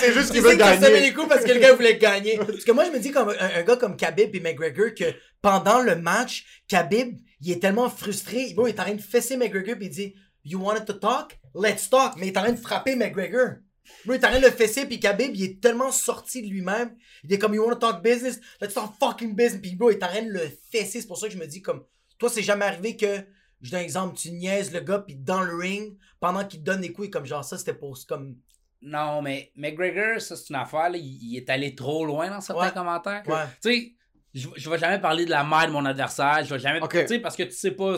c'est 0.00 0.12
juste 0.12 0.32
qu'il 0.32 0.42
veut 0.42 0.56
gagner. 0.56 1.00
les 1.00 1.12
coups 1.12 1.28
parce 1.28 1.44
que 1.44 1.52
le 1.52 1.60
gars 1.60 1.74
voulait 1.74 1.96
gagner. 1.96 2.36
Parce 2.44 2.64
que 2.64 2.72
moi, 2.72 2.84
je 2.86 2.90
me 2.90 2.98
dis 2.98 3.12
comme 3.12 3.28
un, 3.28 3.60
un 3.60 3.62
gars 3.62 3.76
comme 3.76 3.96
Khabib 3.96 4.34
et 4.34 4.40
McGregor 4.40 4.94
que 4.96 5.14
pendant 5.40 5.80
le 5.80 5.94
match, 5.94 6.44
Khabib, 6.66 7.16
il 7.40 7.52
est 7.52 7.60
tellement 7.60 7.88
frustré. 7.88 8.52
Bon, 8.56 8.66
il 8.66 8.70
est 8.70 8.80
en 8.80 8.84
train 8.84 8.94
de 8.94 9.00
fesser 9.00 9.36
McGregor 9.36 9.76
puis 9.76 9.86
il 9.86 9.90
dit 9.90 10.14
You 10.44 10.60
wanted 10.60 10.86
to 10.86 10.94
talk? 10.94 11.37
Let's 11.54 11.88
talk. 11.90 12.14
Mais 12.16 12.26
il 12.28 12.32
est 12.32 12.38
en 12.38 12.42
train 12.42 12.52
de 12.52 12.58
frapper 12.58 12.96
McGregor. 12.96 13.56
Bro, 14.04 14.14
il 14.14 14.20
est 14.20 14.24
en 14.24 14.28
train 14.30 14.40
de 14.40 14.44
le 14.44 14.50
fesser 14.52 14.86
puis 14.86 15.00
Khabib, 15.00 15.34
il 15.34 15.42
est 15.44 15.60
tellement 15.62 15.90
sorti 15.90 16.42
de 16.42 16.48
lui-même. 16.48 16.94
Il 17.24 17.32
est 17.32 17.38
comme 17.38 17.54
You 17.54 17.64
wanna 17.64 17.76
talk 17.76 18.02
business? 18.02 18.38
Let's 18.60 18.74
talk 18.74 18.92
fucking 19.00 19.34
business. 19.34 19.60
Puis 19.60 19.74
bro, 19.76 19.90
il 19.90 19.94
est 19.94 20.04
en 20.04 20.08
train 20.08 20.22
de 20.22 20.30
le 20.30 20.50
fesser. 20.70 21.00
C'est 21.00 21.06
pour 21.06 21.18
ça 21.18 21.26
que 21.28 21.32
je 21.32 21.38
me 21.38 21.46
dis 21.46 21.62
comme 21.62 21.84
Toi, 22.18 22.28
c'est 22.28 22.42
jamais 22.42 22.64
arrivé 22.64 22.96
que. 22.96 23.24
Je 23.60 23.72
donne 23.72 23.80
un 23.80 23.82
exemple, 23.82 24.16
tu 24.16 24.30
niaises 24.30 24.72
le 24.72 24.78
gars 24.78 25.00
puis 25.00 25.16
dans 25.16 25.40
le 25.40 25.52
ring, 25.56 25.98
pendant 26.20 26.44
qu'il 26.44 26.60
te 26.60 26.64
donne 26.64 26.80
des 26.80 26.92
coups, 26.92 27.10
comme 27.10 27.26
genre 27.26 27.44
ça, 27.44 27.58
c'était 27.58 27.74
pour 27.74 27.98
comme. 28.06 28.36
Non, 28.80 29.20
mais 29.20 29.50
McGregor, 29.56 30.20
ça, 30.20 30.36
c'est 30.36 30.50
une 30.50 30.56
affaire. 30.56 30.90
Là. 30.90 30.96
Il, 30.96 31.36
est 31.36 31.50
allé 31.50 31.74
trop 31.74 32.06
loin 32.06 32.30
dans 32.30 32.40
certains 32.40 32.66
Ouais. 32.66 32.72
commentaires. 32.72 33.24
Ouais. 33.26 33.46
Tu 33.60 33.72
sais, 33.72 33.92
je, 34.32 34.48
je 34.54 34.70
vais 34.70 34.78
jamais 34.78 35.00
parler 35.00 35.24
de 35.24 35.30
la 35.30 35.42
mère 35.42 35.66
de 35.66 35.72
mon 35.72 35.84
adversaire. 35.84 36.44
Je 36.44 36.54
vais 36.54 36.60
jamais. 36.60 36.80
Ok. 36.80 36.92
Tu 37.00 37.08
sais, 37.08 37.18
parce 37.18 37.34
que 37.34 37.42
tu 37.42 37.50
sais 37.50 37.72
pas 37.72 37.96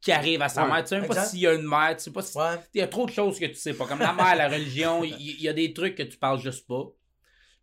qui 0.00 0.12
arrive 0.12 0.42
à 0.42 0.48
sa 0.48 0.64
Ouais. 0.64 0.70
mère. 0.70 0.82
Tu 0.82 0.88
sais 0.90 1.00
même 1.00 1.08
pas 1.08 1.24
s'il 1.24 1.40
y 1.40 1.46
a 1.46 1.54
une 1.54 1.66
mère. 1.68 1.96
Tu 1.96 2.04
sais 2.04 2.12
pas 2.12 2.22
si. 2.22 2.36
Ouais. 2.38 2.56
Il 2.74 2.78
y 2.78 2.82
a 2.82 2.88
trop 2.88 3.06
de 3.06 3.10
choses 3.12 3.38
que 3.38 3.46
tu 3.46 3.54
sais 3.54 3.74
pas. 3.74 3.86
Comme 3.86 3.98
la 4.00 4.12
mère, 4.12 4.36
la 4.36 4.48
religion, 4.56 5.02
il 5.04 5.14
il 5.20 5.40
y, 5.42 5.48
a 5.48 5.52
des 5.52 5.72
trucs 5.72 5.94
que 5.96 6.02
tu 6.02 6.16
parles 6.18 6.40
juste 6.40 6.66
pas. 6.66 6.84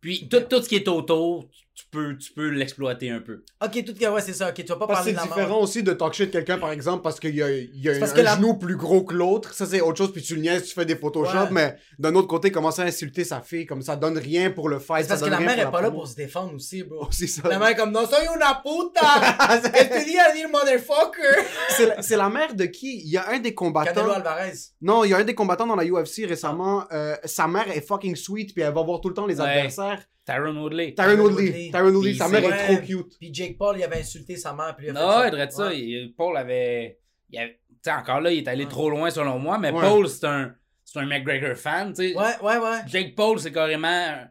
Puis 0.02 0.28
tout, 0.30 0.42
tout 0.42 0.62
ce 0.62 0.70
qui 0.70 0.76
est 0.76 0.88
autour, 0.88 1.50
tu 1.50 1.65
peux, 1.92 2.18
tu 2.18 2.32
peux 2.32 2.48
l'exploiter 2.50 3.10
un 3.10 3.20
peu. 3.20 3.44
Ok, 3.64 3.84
tout 3.86 3.94
cas, 3.94 4.12
ouais, 4.12 4.22
c'est 4.22 4.34
ça. 4.34 4.50
Ok, 4.50 4.56
tu 4.56 4.64
vas 4.64 4.76
pas 4.78 4.88
Parce 4.88 5.00
que 5.02 5.06
parler 5.06 5.12
c'est 5.12 5.12
de 5.14 5.18
la 5.18 5.24
différent 5.36 5.56
mort. 5.56 5.62
aussi 5.64 5.84
de 5.84 5.92
talk 5.94 6.14
shit 6.14 6.32
quelqu'un, 6.32 6.58
par 6.58 6.72
exemple, 6.72 7.04
parce 7.04 7.20
qu'il 7.20 7.36
y 7.36 7.44
a, 7.44 7.52
il 7.52 7.70
y 7.82 7.90
a 7.90 7.92
C'est 7.94 7.98
un, 7.98 8.00
parce 8.00 8.14
que 8.14 8.22
la- 8.22 8.36
genou 8.36 8.54
plus 8.58 8.78
gros 8.78 9.04
que 9.04 9.14
l'autre. 9.14 9.54
Ça, 9.54 9.66
c'est 9.66 9.82
autre 9.82 9.98
chose, 9.98 10.14
puis 10.14 10.22
tu 10.22 10.36
le 10.36 10.42
niaises, 10.42 10.64
tu 10.64 10.74
fais 10.74 10.86
des 10.86 10.96
Photoshop, 10.96 11.38
Ouais. 11.38 11.48
mais 11.52 11.76
d'un 12.00 12.16
autre 12.16 12.28
côté, 12.28 12.52
commencer 12.52 12.82
à 12.82 12.86
insulter 12.86 13.24
sa 13.24 13.42
fille, 13.42 13.66
comme 13.66 13.82
ça 13.82 13.96
donne 13.96 14.18
rien 14.18 14.52
pour 14.52 14.70
le 14.70 14.80
fight. 14.80 15.04
C'est 15.04 15.10
parce 15.10 15.22
que 15.22 15.30
la 15.30 15.40
mère 15.40 15.60
est 15.60 15.72
pas 15.72 15.82
là 15.82 15.92
pour 15.92 16.08
se 16.08 16.16
défendre 16.16 16.54
aussi, 16.56 16.84
bro. 16.84 17.08
C'est 17.12 17.28
ça. 17.28 17.42
La 17.50 17.60
mère 17.60 17.68
est 17.70 17.76
comme, 17.76 17.92
non, 17.92 18.06
soy 18.08 18.26
una 18.36 18.62
puta! 18.64 19.60
Tu 20.00 20.06
dis 20.12 20.18
à 20.18 20.32
dire, 20.34 20.48
motherfucker? 20.50 21.44
C'est 21.70 21.86
la, 21.88 22.02
c'est 22.02 22.16
la 22.18 22.30
mère 22.30 22.54
de 22.56 22.66
qui? 22.66 23.02
Il 23.04 23.10
y 23.10 23.18
a 23.18 23.30
un 23.30 23.40
des 23.40 23.54
combattants. 23.54 23.94
Canelo 23.94 24.14
Alvarez. 24.14 24.54
Non, 24.82 25.04
il 25.04 25.10
y 25.10 25.14
a 25.14 25.18
un 25.18 25.24
des 25.24 25.36
combattants 25.36 25.68
dans 25.68 25.76
la 25.76 25.84
UFC 25.86 26.26
récemment. 26.28 26.86
euh, 26.92 27.16
sa 27.26 27.48
mère 27.48 27.70
est 27.70 27.82
fucking 27.86 28.16
sweet, 28.16 28.54
puis 28.54 28.64
elle 28.64 28.74
va 28.74 28.82
voir 28.84 29.02
tout 29.02 29.10
le 29.10 29.14
temps 29.16 29.26
les 29.26 29.40
Ouais. 29.42 29.48
adversaires. 29.48 30.04
Tyron 30.26 30.56
Woodley. 30.58 30.94
Tyron 30.96 31.18
Woodley. 31.20 31.70
Tyron 31.72 31.94
Woodley, 31.94 32.14
sa 32.16 32.28
mère 32.28 32.44
est 32.44 32.66
trop 32.76 32.86
cute. 32.86 33.18
Puis 33.20 33.30
Jake 33.34 33.58
Paul, 33.58 33.78
il 33.78 33.84
avait 33.84 34.00
insulté 34.00 34.36
sa 34.38 34.54
mère, 34.54 34.76
puis 34.76 34.88
il 34.88 34.90
a 34.90 34.94
fait 34.94 35.00
Non, 35.00 35.12
ça. 35.12 35.28
il 35.28 35.32
dirait 35.32 35.52
ça. 35.52 35.68
Ouais. 35.68 35.80
il- 35.80 36.14
Paul 36.18 36.36
avait. 36.38 37.00
il 37.30 37.38
avait- 37.40 37.60
tu 37.70 37.76
sais, 37.84 37.92
encore 37.92 38.22
là, 38.22 38.32
il 38.32 38.40
est 38.40 38.48
allé 38.48 38.64
Ouais. 38.64 38.70
trop 38.70 38.90
loin 38.90 39.10
selon 39.10 39.38
moi, 39.40 39.58
mais 39.60 39.72
Ouais. 39.72 39.82
Paul, 39.82 40.08
c'est 40.10 40.26
un, 40.26 40.56
c'est 40.84 41.00
un 41.00 41.06
McGregor 41.06 41.56
fan. 41.56 41.94
tu 41.94 42.10
sais. 42.10 42.16
Ouais, 42.18 42.24
ouais, 42.42 42.58
ouais. 42.58 42.80
Jake 42.88 43.16
Paul, 43.16 43.40
c'est 43.40 43.52
carrément. 43.52 44.28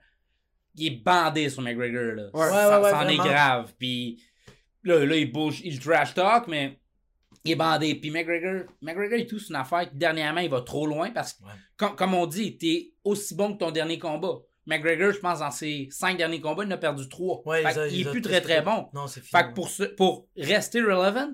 Il 0.77 0.87
est 0.87 0.97
bandé 1.05 1.49
sur 1.49 1.63
McGregor. 1.63 2.15
Là. 2.17 2.23
Ouais. 2.35 2.49
Ça, 2.49 2.81
Ouais, 2.81 2.85
ouais, 2.85 2.91
c'en 2.91 3.09
est 3.09 3.17
grave. 3.17 3.73
Puis 3.79 4.21
là, 4.83 5.05
là, 5.05 5.17
il 5.17 5.31
bouge, 5.31 5.61
il 5.63 5.79
trash 5.79 6.15
talk, 6.15 6.49
mais 6.49 6.81
il 7.45 7.53
est 7.53 7.57
bandé. 7.57 7.95
Puis 7.95 8.11
McGregor, 8.11 8.65
McGregor 8.83 9.19
et 9.21 9.27
tout, 9.27 9.39
c'est 9.39 9.51
une 9.51 9.57
affaire 9.57 9.89
qui, 9.89 9.97
dernièrement, 9.97 10.41
il 10.41 10.51
va 10.51 10.63
trop 10.63 10.87
loin 10.89 11.11
parce 11.13 11.35
que, 11.35 11.45
Ouais. 11.45 11.51
comme, 11.77 11.95
comme 11.95 12.15
on 12.15 12.27
dit, 12.27 12.59
t'es 12.59 12.93
aussi 13.05 13.37
bon 13.37 13.53
que 13.55 13.59
ton 13.59 13.71
dernier 13.71 13.99
combat. 14.01 14.39
McGregor, 14.67 15.13
je 15.13 15.19
pense, 15.19 15.41
dans 15.41 15.51
ses 15.51 15.89
cinq 15.91 16.17
derniers 16.17 16.41
combats, 16.41 16.65
il 16.65 16.69
en 16.69 16.73
a 16.73 16.77
perdu 16.77 17.09
trois. 17.09 17.43
Ouais, 17.47 17.63
Fait 17.63 17.73
ils 17.73 17.79
ont- 17.81 17.89
qu'il 17.89 17.99
ils 18.01 18.07
est 18.07 18.11
plus 18.11 18.23
très 18.23 18.41
très 18.41 18.63
bon. 18.63 18.89
Non, 18.95 19.07
c'est 19.07 19.21
fini. 19.21 19.31
Fait 19.43 19.49
que 19.49 19.55
pour, 19.55 19.69
ce- 19.69 19.83
pour 19.83 20.27
rester 20.37 20.81
relevant, 20.81 21.33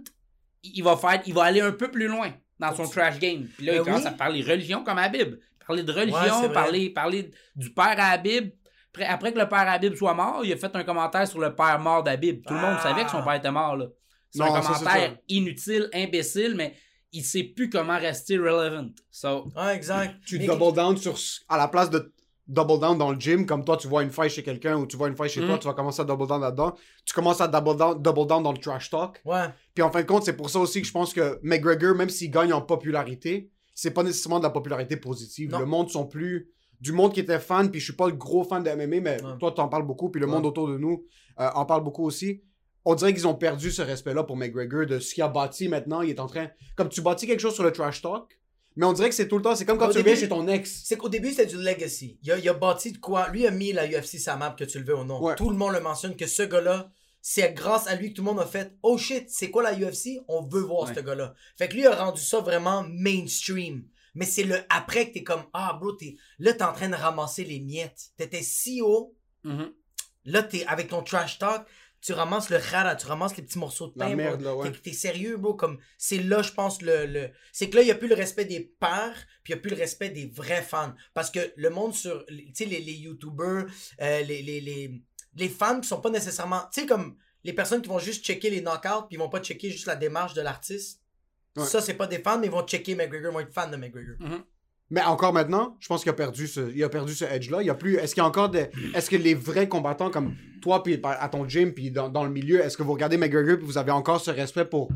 il 0.65 0.83
va 0.83 0.97
faire, 0.97 1.23
il 1.27 1.35
va 1.35 1.45
aller 1.45 1.61
un 1.61 1.73
peu 1.73 1.91
plus 1.91 2.09
loin 2.09 2.33
dans 2.59 2.75
son 2.75 2.87
trash 2.89 3.19
game. 3.19 3.47
Puis 3.57 3.67
là, 3.67 3.73
Ben 3.75 3.79
il 3.81 3.85
commence 3.85 4.01
oui. 4.03 4.07
à 4.09 4.13
parler 4.13 4.43
religion 4.43 4.83
comme 4.85 4.99
Habib. 4.99 5.37
Parler 5.67 5.83
de 5.85 5.93
religion, 5.93 6.51
parler, 6.53 6.91
parler 6.91 7.31
du 7.55 7.71
père 7.73 7.95
à 7.99 8.11
Habib. 8.11 8.51
Après, 8.93 9.05
après 9.07 9.33
que 9.33 9.39
le 9.39 9.49
père 9.49 9.69
Habib 9.69 9.95
soit 9.95 10.15
mort, 10.15 10.45
il 10.45 10.53
a 10.53 10.57
fait 10.57 10.75
un 10.75 10.83
commentaire 10.83 11.27
sur 11.29 11.39
le 11.39 11.55
père 11.55 11.79
mort 11.79 12.03
d'Habib. 12.03 12.45
Tout 12.45 12.55
le 12.55 12.61
monde 12.61 12.75
Ah. 12.79 12.83
savait 12.83 13.05
que 13.05 13.11
son 13.11 13.23
père 13.23 13.35
était 13.35 13.53
mort. 13.53 13.77
là. 13.77 13.87
C'est 14.33 14.43
un 14.43 14.47
commentaire 14.49 15.11
ça. 15.11 15.17
inutile, 15.29 15.89
imbécile, 15.95 16.55
mais 16.57 16.75
il 17.13 17.25
sait 17.25 17.45
plus 17.45 17.71
comment 17.71 17.97
rester 17.99 18.37
relevant. 18.39 18.89
So, 19.11 19.49
Ouais, 19.57 19.75
exact. 19.77 20.17
Tu 20.27 20.39
Mais- 20.39 20.47
double 20.47 20.73
down 20.75 20.97
sur. 20.97 21.17
À 21.49 21.57
la 21.57 21.69
place 21.69 21.89
de 21.91 22.13
double 22.51 22.81
down 22.81 22.99
dans 22.99 23.13
le 23.13 23.19
gym, 23.21 23.47
comme 23.47 23.65
toi, 23.65 23.77
tu 23.77 23.87
vois 23.89 24.03
une 24.03 24.11
faille 24.11 24.29
chez 24.31 24.43
quelqu'un 24.43 24.77
ou 24.77 24.87
tu 24.87 24.97
vois 24.97 25.09
une 25.09 25.17
faille 25.17 25.29
chez 25.31 25.41
Mm. 25.41 25.47
toi, 25.47 25.59
tu 25.59 25.67
vas 25.69 25.75
commencer 25.75 26.03
à 26.03 26.05
double 26.05 26.27
down 26.27 26.41
là-dedans. 26.41 26.75
Tu 27.07 27.15
commences 27.15 27.41
à 27.41 27.49
double 27.49 27.77
down, 27.77 28.03
double 28.03 28.27
down 28.27 28.43
dans 28.43 28.53
le 28.53 28.59
trash 28.59 28.91
talk. 28.91 29.21
Ouais. 29.25 29.45
Puis 29.75 29.83
en 29.83 29.91
fin 29.91 30.03
de 30.03 30.07
compte, 30.07 30.25
c'est 30.25 30.37
pour 30.37 30.51
ça 30.51 30.59
aussi 30.59 30.81
que 30.83 30.87
je 30.87 30.93
pense 30.93 31.15
que 31.15 31.39
McGregor, 31.43 31.95
même 31.95 32.09
s'il 32.11 32.31
gagne 32.31 32.53
en 32.53 32.61
popularité, 32.61 33.51
c'est 33.75 33.93
pas 33.93 34.03
nécessairement 34.03 34.39
de 34.41 34.45
la 34.45 34.51
popularité 34.51 34.97
positive. 34.97 35.51
Non. 35.53 35.61
Le 35.61 35.67
monde 35.67 35.89
sont 35.91 36.07
plus. 36.07 36.49
Du 36.81 36.93
monde 36.93 37.13
qui 37.13 37.21
était 37.21 37.39
fan, 37.39 37.71
puis 37.71 37.79
je 37.79 37.85
suis 37.85 37.93
pas 37.95 38.07
le 38.09 38.15
gros 38.15 38.43
fan 38.43 38.63
de 38.63 38.71
MMA, 38.71 39.01
mais 39.01 39.23
Ouais. 39.23 39.39
toi, 39.39 39.53
t'en 39.53 39.69
parles 39.69 39.87
beaucoup, 39.87 40.09
puis 40.11 40.21
le 40.21 40.27
Ouais. 40.27 40.33
monde 40.33 40.47
autour 40.47 40.67
de 40.69 40.77
nous 40.79 41.05
euh, 41.39 41.49
en 41.55 41.65
parle 41.65 41.85
beaucoup 41.85 42.05
aussi. 42.05 42.43
On 42.85 42.95
dirait 42.95 43.13
qu'ils 43.15 43.27
ont 43.29 43.35
perdu 43.35 43.71
ce 43.71 43.83
respect-là 43.83 44.25
pour 44.25 44.37
McGregor, 44.37 44.87
de 44.87 44.99
ce 44.99 45.15
qu'il 45.15 45.23
a 45.23 45.29
bâti 45.29 45.69
maintenant. 45.69 46.01
Il 46.03 46.11
est 46.11 46.21
en 46.21 46.27
train. 46.27 46.49
Comme 46.77 46.89
tu 46.89 47.01
bâtis 47.03 47.27
quelque 47.27 47.41
chose 47.41 47.55
sur 47.55 47.63
le 47.65 47.73
trash 47.73 48.03
talk, 48.03 48.39
mais 48.77 48.87
on 48.87 48.93
dirait 48.93 49.09
que 49.09 49.15
c'est 49.15 49.29
tout 49.29 49.37
le 49.37 49.43
temps. 49.43 49.55
C'est 49.57 49.65
comme 49.65 49.79
quand 49.79 49.89
Au 49.89 49.93
tu 49.93 49.99
début- 49.99 50.11
reviens 50.11 50.21
chez 50.23 50.29
ton 50.29 50.47
ex. 50.49 50.83
C'est 50.85 50.97
qu'au 50.97 51.09
début, 51.09 51.31
c'était 51.31 51.47
du 51.47 51.57
legacy. 51.57 52.19
Il 52.23 52.33
a, 52.33 52.39
il 52.39 52.49
a 52.49 52.55
bâti 52.55 52.93
de 52.93 52.99
quoi? 52.99 53.29
Lui 53.29 53.47
a 53.47 53.51
mis 53.51 53.73
la 53.73 53.87
UFC 53.87 54.19
sa 54.19 54.37
map, 54.37 54.55
que 54.59 54.65
tu 54.65 54.79
le 54.79 54.85
veux 54.85 54.97
ou 54.97 55.05
non. 55.05 55.21
Ouais. 55.23 55.35
Tout 55.35 55.51
le 55.51 55.57
monde 55.57 55.73
le 55.73 55.81
mentionne 55.81 56.17
que 56.17 56.27
ce 56.27 56.43
gars-là, 56.43 56.91
c'est 57.23 57.53
grâce 57.53 57.87
à 57.89 57.95
lui 57.97 58.11
que 58.11 58.17
tout 58.17 58.23
le 58.23 58.31
monde 58.31 58.41
a 58.41 58.47
fait 58.47 58.73
Oh 58.83 58.97
shit, 58.97 59.29
c'est 59.29 59.51
quoi 59.51 59.63
la 59.63 59.75
UFC 59.75 60.21
On 60.29 60.43
veut 60.43 60.61
voir 60.63 60.89
Ouais. 60.89 60.95
ce 60.95 61.01
gars-là. 61.01 61.35
Fait 61.59 61.69
que 61.69 61.75
lui 61.75 61.87
a 61.87 61.95
rendu 61.95 62.21
ça 62.23 62.41
vraiment 62.41 62.85
mainstream. 62.89 63.85
Mais 64.15 64.25
c'est 64.25 64.43
le 64.45 64.57
après 64.71 65.09
que 65.09 65.15
t'es 65.15 65.23
comme 65.23 65.45
Ah, 65.53 65.77
bro, 65.81 65.93
t'es, 65.93 66.17
là, 66.39 66.53
t'es 66.53 66.65
en 66.65 66.73
train 66.73 66.89
de 66.89 66.95
ramasser 66.97 67.45
les 67.45 67.61
miettes. 67.61 68.11
T'étais 68.17 68.43
si 68.43 68.81
haut. 68.83 69.15
mhm. 69.45 69.73
Là, 70.27 70.43
t'es 70.43 70.67
avec 70.67 70.89
ton 70.89 71.03
trash 71.03 71.39
talk. 71.39 71.67
Tu 72.03 72.13
ramasses 72.13 72.49
le 72.49 72.57
rara, 72.57 72.97
tu 72.97 73.07
ramasses 73.07 73.37
les 73.37 73.43
petits 73.43 73.59
morceaux 73.59 73.89
de 73.89 73.93
pain. 73.93 74.17
ouais. 74.57 74.73
T'es, 74.73 74.93
sérieux, 74.93 75.37
bro. 75.37 75.55
Comme, 75.55 75.79
c'est 75.99 76.19
là, 76.19 76.41
je 76.41 76.53
pense, 76.53 76.81
le, 76.81 77.05
le... 77.07 77.31
C'est 77.53 77.69
que 77.69 77.77
là, 77.77 77.83
il 77.83 77.87
n'y 77.87 77.91
a 77.91 77.95
plus 77.95 78.09
le 78.09 78.15
respect 78.15 78.47
des 78.47 78.61
pairs, 78.61 79.27
puis 79.45 79.53
il 79.53 79.57
n'y 79.57 79.59
a 79.59 79.63
plus 79.63 79.71
le 79.71 79.77
respect 79.77 80.09
des 80.09 80.27
vrais 80.27 80.63
fans. 80.63 80.95
Parce 81.13 81.31
que 81.31 81.53
le 81.57 81.69
monde 81.69 81.95
sur... 81.95 82.25
Tu 82.27 82.51
sais, 82.55 82.65
les, 82.65 82.81
les 82.81 82.95
YouTubers, 82.95 83.67
euh, 84.01 84.21
les, 84.23 84.43
les, 84.43 84.61
les, 84.61 85.03
les 85.35 85.49
fans 85.51 85.81
qui 85.81 85.89
sont 85.89 86.01
pas 86.01 86.11
nécessairement... 86.11 86.63
Tu 86.73 86.81
sais, 86.81 86.87
comme 86.87 87.17
les 87.45 87.53
personnes 87.53 87.83
qui 87.83 87.89
vont 87.89 87.99
juste 87.99 88.25
checker 88.25 88.49
les 88.51 88.61
knockouts, 88.63 89.07
puis 89.09 89.17
ils 89.17 89.19
vont 89.19 89.29
pas 89.29 89.41
checker 89.41 89.71
juste 89.71 89.87
la 89.87 89.97
démarche 89.97 90.35
de 90.35 90.41
l'artiste. 90.41 91.03
Ouais. 91.57 91.67
Ça, 91.67 91.81
c'est 91.81 91.95
pas 91.95 92.07
des 92.07 92.19
fans, 92.21 92.39
mais 92.39 92.47
ils 92.47 92.53
vont 92.53 92.67
checker 92.67 92.95
McGregor, 92.95 93.31
ils 93.31 93.35
vont 93.35 93.41
être 93.41 93.53
fans 93.53 93.69
de 93.71 93.77
McGregor. 93.77 94.17
Mais 94.91 95.03
encore 95.03 95.33
maintenant, 95.33 95.77
je 95.79 95.87
pense 95.87 96.03
qu'il 96.03 96.11
a 96.11 96.15
perdu 96.15 96.49
ce, 96.49 96.73
il 96.75 96.83
a 96.83 96.89
perdu 96.89 97.15
ce 97.15 97.25
edge-là. 97.25 97.63
Il 97.63 97.67
y 97.67 97.71
a 97.71 97.75
plus. 97.75 97.97
Est-ce 97.97 98.15
qu'il 98.15 98.23
y 98.23 98.25
a 98.25 98.29
encore 98.29 98.49
des. 98.49 98.67
Est-ce 98.95 99.09
que 99.09 99.17
les 99.17 99.35
vrais 99.35 99.69
combattants 99.69 100.11
comme 100.11 100.35
toi, 100.63 100.83
puis 100.83 101.01
à 101.05 101.29
ton 101.29 101.49
gym, 101.49 101.73
puis 101.73 101.91
dans, 101.91 102.09
dans 102.09 102.25
le 102.25 102.31
milieu, 102.31 102.61
est-ce 102.61 102.77
que 102.77 102.83
vous 102.83 102.93
regardez 102.93 103.17
McGregor, 103.17 103.57
puis 103.57 103.67
vous 103.67 103.79
avez 103.79 103.93
encore 103.93 104.21
ce 104.21 104.31
respect 104.31 104.65
pour 104.65 104.89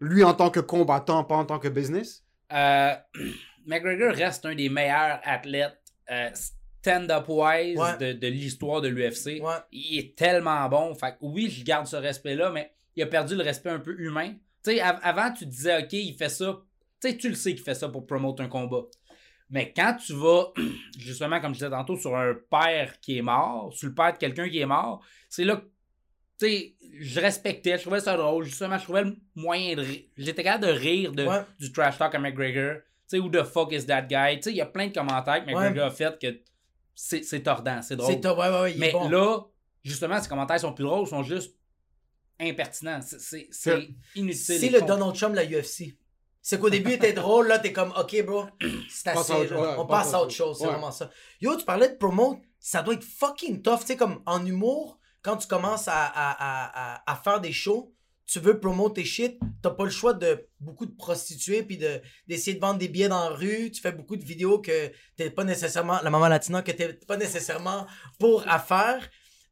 lui 0.00 0.24
en 0.24 0.34
tant 0.34 0.50
que 0.50 0.60
combattant, 0.60 1.24
pas 1.24 1.36
en 1.36 1.44
tant 1.44 1.58
que 1.58 1.68
business? 1.68 2.24
Euh, 2.52 2.92
McGregor 3.66 4.12
reste 4.14 4.44
un 4.46 4.54
des 4.54 4.68
meilleurs 4.68 5.20
athlètes 5.24 5.78
euh, 6.10 6.30
stand-up 6.34 7.26
wise 7.28 7.78
Ouais. 7.78 7.96
de, 7.98 8.12
de 8.18 8.26
l'histoire 8.26 8.80
de 8.80 8.88
l'UFC. 8.88 9.40
Ouais. 9.42 9.54
Il 9.70 9.98
est 9.98 10.16
tellement 10.16 10.68
bon. 10.68 10.94
Fait 10.94 11.12
que 11.12 11.16
oui, 11.20 11.48
je 11.48 11.62
garde 11.64 11.86
ce 11.86 11.96
respect-là, 11.96 12.50
mais 12.50 12.72
il 12.96 13.02
a 13.02 13.06
perdu 13.06 13.36
le 13.36 13.42
respect 13.42 13.70
un 13.70 13.78
peu 13.78 13.94
humain. 14.00 14.32
Tu 14.64 14.72
sais, 14.72 14.80
av- 14.80 14.98
avant, 15.02 15.30
tu 15.32 15.44
te 15.44 15.50
disais, 15.50 15.82
OK, 15.82 15.92
il 15.92 16.14
fait 16.14 16.28
ça. 16.28 16.60
Tu 17.00 17.10
sais, 17.10 17.16
tu 17.16 17.28
le 17.28 17.34
sais 17.34 17.54
qu'il 17.54 17.62
fait 17.64 17.74
ça 17.74 17.88
pour 17.88 18.06
promouvoir 18.06 18.40
un 18.40 18.48
combat. 18.48 18.82
Mais 19.52 19.72
quand 19.74 19.96
tu 20.04 20.14
vas, 20.14 20.46
justement, 20.98 21.40
comme 21.40 21.52
je 21.52 21.58
disais 21.60 21.70
tantôt, 21.70 21.96
sur 21.96 22.16
un 22.16 22.34
père 22.50 22.98
qui 23.00 23.18
est 23.18 23.22
mort, 23.22 23.72
sur 23.72 23.86
le 23.88 23.94
père 23.94 24.12
de 24.14 24.18
quelqu'un 24.18 24.48
qui 24.48 24.58
est 24.58 24.66
mort, 24.66 25.04
c'est 25.28 25.44
là 25.44 25.56
que, 25.56 25.62
tu 26.38 26.46
sais, 26.48 26.74
je 26.98 27.20
respectais, 27.20 27.76
je 27.76 27.82
trouvais 27.82 28.00
ça 28.00 28.16
drôle. 28.16 28.44
Justement, 28.44 28.78
je 28.78 28.82
trouvais 28.84 29.04
le 29.04 29.16
moyen 29.36 29.76
de 29.76 29.82
rire. 29.82 30.02
J'étais 30.16 30.42
capable 30.42 30.66
de 30.66 30.72
rire 30.72 31.12
de, 31.12 31.24
Ouais. 31.26 31.42
du 31.60 31.70
trash 31.70 31.98
talk 31.98 32.14
à 32.14 32.18
McGregor. 32.18 32.76
Tu 32.76 32.82
sais, 33.06 33.18
who 33.18 33.28
the 33.28 33.44
fuck 33.44 33.72
is 33.72 33.84
that 33.86 34.02
guy? 34.02 34.36
Tu 34.36 34.42
sais, 34.44 34.50
il 34.52 34.56
y 34.56 34.60
a 34.62 34.66
plein 34.66 34.88
de 34.88 34.94
commentaires 34.94 35.44
que 35.44 35.46
McGregor 35.50 35.84
a 35.86 35.90
fait 35.90 36.18
que 36.18 36.40
c'est 36.94 37.22
c'est 37.22 37.42
tordant, 37.42 37.80
c'est 37.82 37.96
drôle. 37.96 38.14
Ouais, 38.14 38.74
Mais 38.78 38.92
bon. 38.92 39.08
là, 39.08 39.38
justement, 39.84 40.20
ces 40.20 40.28
commentaires 40.28 40.60
sont 40.60 40.72
plus 40.72 40.84
drôles, 40.84 41.06
sont 41.06 41.22
juste 41.22 41.54
impertinents. 42.40 43.00
C'est- 43.02 43.18
C'est 43.20 43.48
c'est 43.50 43.88
inutile. 44.14 44.34
C'est 44.58 44.68
le. 44.70 44.80
Donald 44.80 45.14
Trump 45.14 45.32
de 45.34 45.40
la 45.40 45.44
UFC. 45.46 45.96
C'est 46.44 46.58
qu'au 46.58 46.70
début, 46.70 46.92
était 46.92 47.12
drôle, 47.12 47.46
là, 47.46 47.58
t'es 47.60 47.72
comme, 47.72 47.92
OK, 47.96 48.20
bro, 48.24 48.46
c'est 48.90 49.08
assez, 49.10 49.32
ouais, 49.32 49.74
on 49.78 49.86
passe 49.86 50.12
à 50.12 50.20
autre 50.22 50.32
chose, 50.32 50.58
c'est 50.58 50.64
Ouais. 50.64 50.72
vraiment 50.72 50.90
ça. 50.90 51.08
Yo, 51.40 51.56
tu 51.56 51.64
parlais 51.64 51.88
de 51.88 51.94
promote, 51.94 52.38
ça 52.58 52.82
doit 52.82 52.94
être 52.94 53.04
fucking 53.04 53.62
tough, 53.62 53.80
tu 53.80 53.86
sais, 53.86 53.96
comme 53.96 54.22
en 54.26 54.44
humour, 54.44 54.98
quand 55.22 55.36
tu 55.36 55.46
commences 55.46 55.86
à, 55.86 55.94
à, 56.04 56.30
à, 56.32 56.94
à, 56.96 57.12
à 57.12 57.16
faire 57.16 57.40
des 57.40 57.52
shows, 57.52 57.94
tu 58.26 58.40
veux 58.40 58.58
promouvoir 58.58 58.92
tes 58.92 59.04
shit, 59.04 59.38
t'as 59.62 59.70
pas 59.70 59.84
le 59.84 59.90
choix 59.90 60.14
de 60.14 60.48
beaucoup 60.58 60.86
de 60.86 60.94
prostituées, 60.96 61.62
puis 61.62 61.76
de, 61.78 62.00
d'essayer 62.26 62.54
de 62.56 62.60
vendre 62.60 62.78
des 62.78 62.88
billets 62.88 63.08
dans 63.08 63.28
la 63.30 63.36
rue, 63.36 63.70
tu 63.70 63.80
fais 63.80 63.92
beaucoup 63.92 64.16
de 64.16 64.24
vidéos 64.24 64.58
que 64.58 64.90
t'es 65.16 65.30
pas 65.30 65.44
nécessairement, 65.44 66.00
la 66.02 66.10
maman 66.10 66.26
latina, 66.28 66.62
que 66.62 66.72
t'es 66.72 66.92
pas 67.06 67.16
nécessairement 67.16 67.86
pour 68.18 68.42
à 68.48 68.58
faire. 68.58 69.08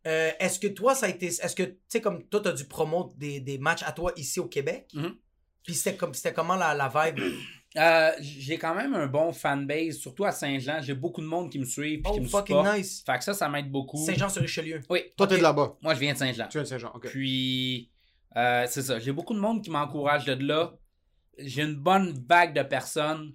Euh, 0.07 0.31
est-ce 0.41 0.59
que 0.59 0.67
toi, 0.67 0.95
ça 0.95 1.07
a 1.07 1.09
été. 1.11 1.27
Est-ce 1.27 1.55
que, 1.55 1.63
tu 1.65 1.77
sais, 1.89 2.01
comme 2.01 2.25
toi, 2.29 2.41
t'as 2.41 2.53
dû 2.53 2.65
promouvoir 2.65 3.11
des, 3.17 3.39
des 3.39 3.59
matchs 3.59 3.83
à 3.85 3.93
toi 3.93 4.13
ici 4.17 4.41
au 4.41 4.47
Québec? 4.47 4.91
Mhm. 4.95 5.15
Puis 5.65 5.75
c'était 5.75 5.97
comme 5.97 6.15
c'était 6.15 6.33
comment 6.33 6.57
la, 6.57 6.75
la 6.75 6.89
vibe? 6.89 7.21
Euh, 7.77 8.11
J'ai 8.21 8.59
quand 8.59 8.75
même 8.75 8.95
un 8.95 9.07
bon 9.07 9.33
fanbase, 9.33 9.97
surtout 9.99 10.25
à 10.25 10.33
Saint-Jean. 10.33 10.81
J'ai 10.83 10.95
beaucoup 10.95 11.21
de 11.21 11.27
monde 11.27 11.51
qui 11.51 11.59
me 11.59 11.65
suit 11.65 11.95
et 11.95 12.03
Oh, 12.05 12.13
qui 12.15 12.21
me 12.21 12.27
fucking 12.27 12.57
supporte. 12.57 12.77
nice. 12.79 13.03
Fait 13.07 13.19
que 13.19 13.25
ça, 13.25 13.35
ça 13.35 13.49
m'aide 13.49 13.71
beaucoup. 13.71 14.05
Saint-Jean-sur-Richelieu. 14.05 14.81
Oui, 14.91 15.03
Toi, 15.17 15.27
t'es 15.29 15.37
de 15.39 15.43
là-bas. 15.43 15.77
moi, 15.83 15.95
je 15.95 16.01
viens 16.01 16.13
de 16.15 16.19
Saint-Jean. 16.19 16.47
Tu 16.49 16.59
viens 16.59 16.63
de 16.63 16.69
Saint-Jean, 16.69 16.91
ok. 16.95 17.09
Puis, 17.11 17.89
euh, 18.37 18.67
c'est 18.69 18.83
ça. 18.83 18.99
J'ai 18.99 19.13
beaucoup 19.13 19.35
de 19.35 19.39
monde 19.41 19.63
qui 19.63 19.71
m'encourage 19.71 20.25
de 20.25 20.33
là. 20.45 20.73
J'ai 21.39 21.63
une 21.63 21.77
bonne 21.77 22.25
vague 22.29 22.55
de 22.55 22.63
personnes. 22.63 23.35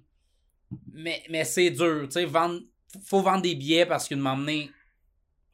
Mais, 0.92 1.22
mais 1.30 1.44
c'est 1.44 1.70
dur. 1.70 2.02
Tu 2.04 2.10
sais, 2.12 2.24
vendre, 2.26 2.60
faut 3.04 3.22
vendre 3.22 3.42
des 3.42 3.54
billets 3.54 3.86
parce 3.86 4.06
qu'une 4.08 4.20
moment 4.20 4.36
donné, 4.36 4.70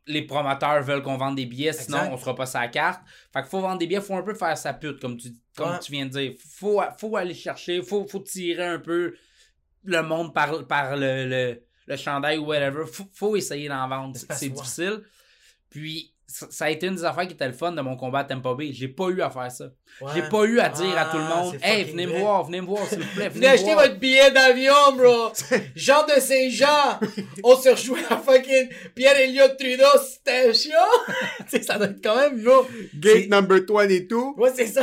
les 0.06 0.22
promoteurs 0.22 0.82
veulent 0.82 1.02
qu'on 1.02 1.16
vende 1.16 1.36
des 1.36 1.46
billets, 1.46 1.72
sinon 1.72 1.98
on 2.12 2.16
sera 2.18 2.34
pas 2.34 2.46
sa 2.46 2.66
carte. 2.68 3.02
Fait 3.32 3.40
qu'il 3.40 3.50
faut 3.50 3.60
vendre 3.60 3.78
des 3.78 3.86
billets, 3.86 4.00
faut 4.00 4.16
un 4.16 4.22
peu 4.22 4.34
faire 4.34 4.56
sa 4.58 4.72
pute, 4.74 5.00
comme 5.00 5.16
tu, 5.16 5.28
comme 5.56 5.70
Ouais. 5.72 5.78
tu 5.78 5.92
viens 5.92 6.06
de 6.06 6.10
dire. 6.10 6.32
Faut, 6.58 6.82
faut 6.98 7.16
aller 7.16 7.34
chercher, 7.34 7.82
faut, 7.82 8.06
faut 8.06 8.18
tirer 8.20 8.66
un 8.66 8.78
peu 8.78 9.14
le 9.84 10.02
monde 10.02 10.34
par, 10.34 10.66
par 10.66 10.96
le, 10.96 11.28
le, 11.28 11.62
le 11.86 11.96
chandail 11.96 12.38
ou 12.38 12.46
whatever. 12.46 12.84
Faut, 12.86 13.08
faut 13.12 13.36
essayer 13.36 13.68
d'en 13.68 13.88
vendre. 13.88 14.16
C'est 14.30 14.48
difficile. 14.48 15.02
Puis, 15.70 16.11
ça, 16.26 16.64
a 16.64 16.70
été 16.70 16.86
une 16.86 16.94
des 16.94 17.04
affaires 17.04 17.26
qui 17.26 17.34
était 17.34 17.46
le 17.46 17.52
fun 17.52 17.72
de 17.72 17.80
mon 17.82 17.96
combat 17.96 18.20
à 18.20 18.24
Tampa 18.24 18.54
Bay. 18.54 18.72
J'ai 18.72 18.88
pas 18.88 19.08
eu 19.08 19.20
à 19.20 19.28
faire 19.30 19.50
ça. 19.50 19.64
Ouais. 20.00 20.10
J'ai 20.14 20.22
pas 20.22 20.44
eu 20.44 20.60
à 20.60 20.68
dire 20.70 20.96
à 20.96 21.04
tout 21.06 21.18
le 21.18 21.24
Ah, 21.30 21.36
monde 21.36 21.56
Hey, 21.62 21.84
venez 21.84 22.06
me 22.06 22.18
voir, 22.18 22.44
venez 22.44 22.60
me 22.60 22.66
voir, 22.66 22.86
s'il 22.86 23.00
vous 23.00 23.14
plaît. 23.14 23.28
Venez 23.34 23.46
acheter 23.48 23.74
voir. 23.74 23.86
votre 23.86 23.98
billet 23.98 24.30
d'avion, 24.30 24.72
bro! 24.96 25.32
Jean 25.76 26.06
de 26.06 26.20
Saint-Jean! 26.20 26.98
On 27.44 27.56
se 27.56 27.68
rejoint 27.68 27.98
à 28.08 28.16
fucking 28.16 28.68
Pierre-Éliott 28.94 29.58
Trudeau 29.58 29.98
Station! 30.02 30.70
ça 31.62 31.76
doit 31.76 31.88
être 31.88 32.02
quand 32.02 32.16
même, 32.16 32.42
bro! 32.42 32.66
Gate 32.94 33.28
number 33.28 33.60
22. 33.68 34.16
Ouais, 34.38 34.52
c'est 34.54 34.66
ça! 34.66 34.82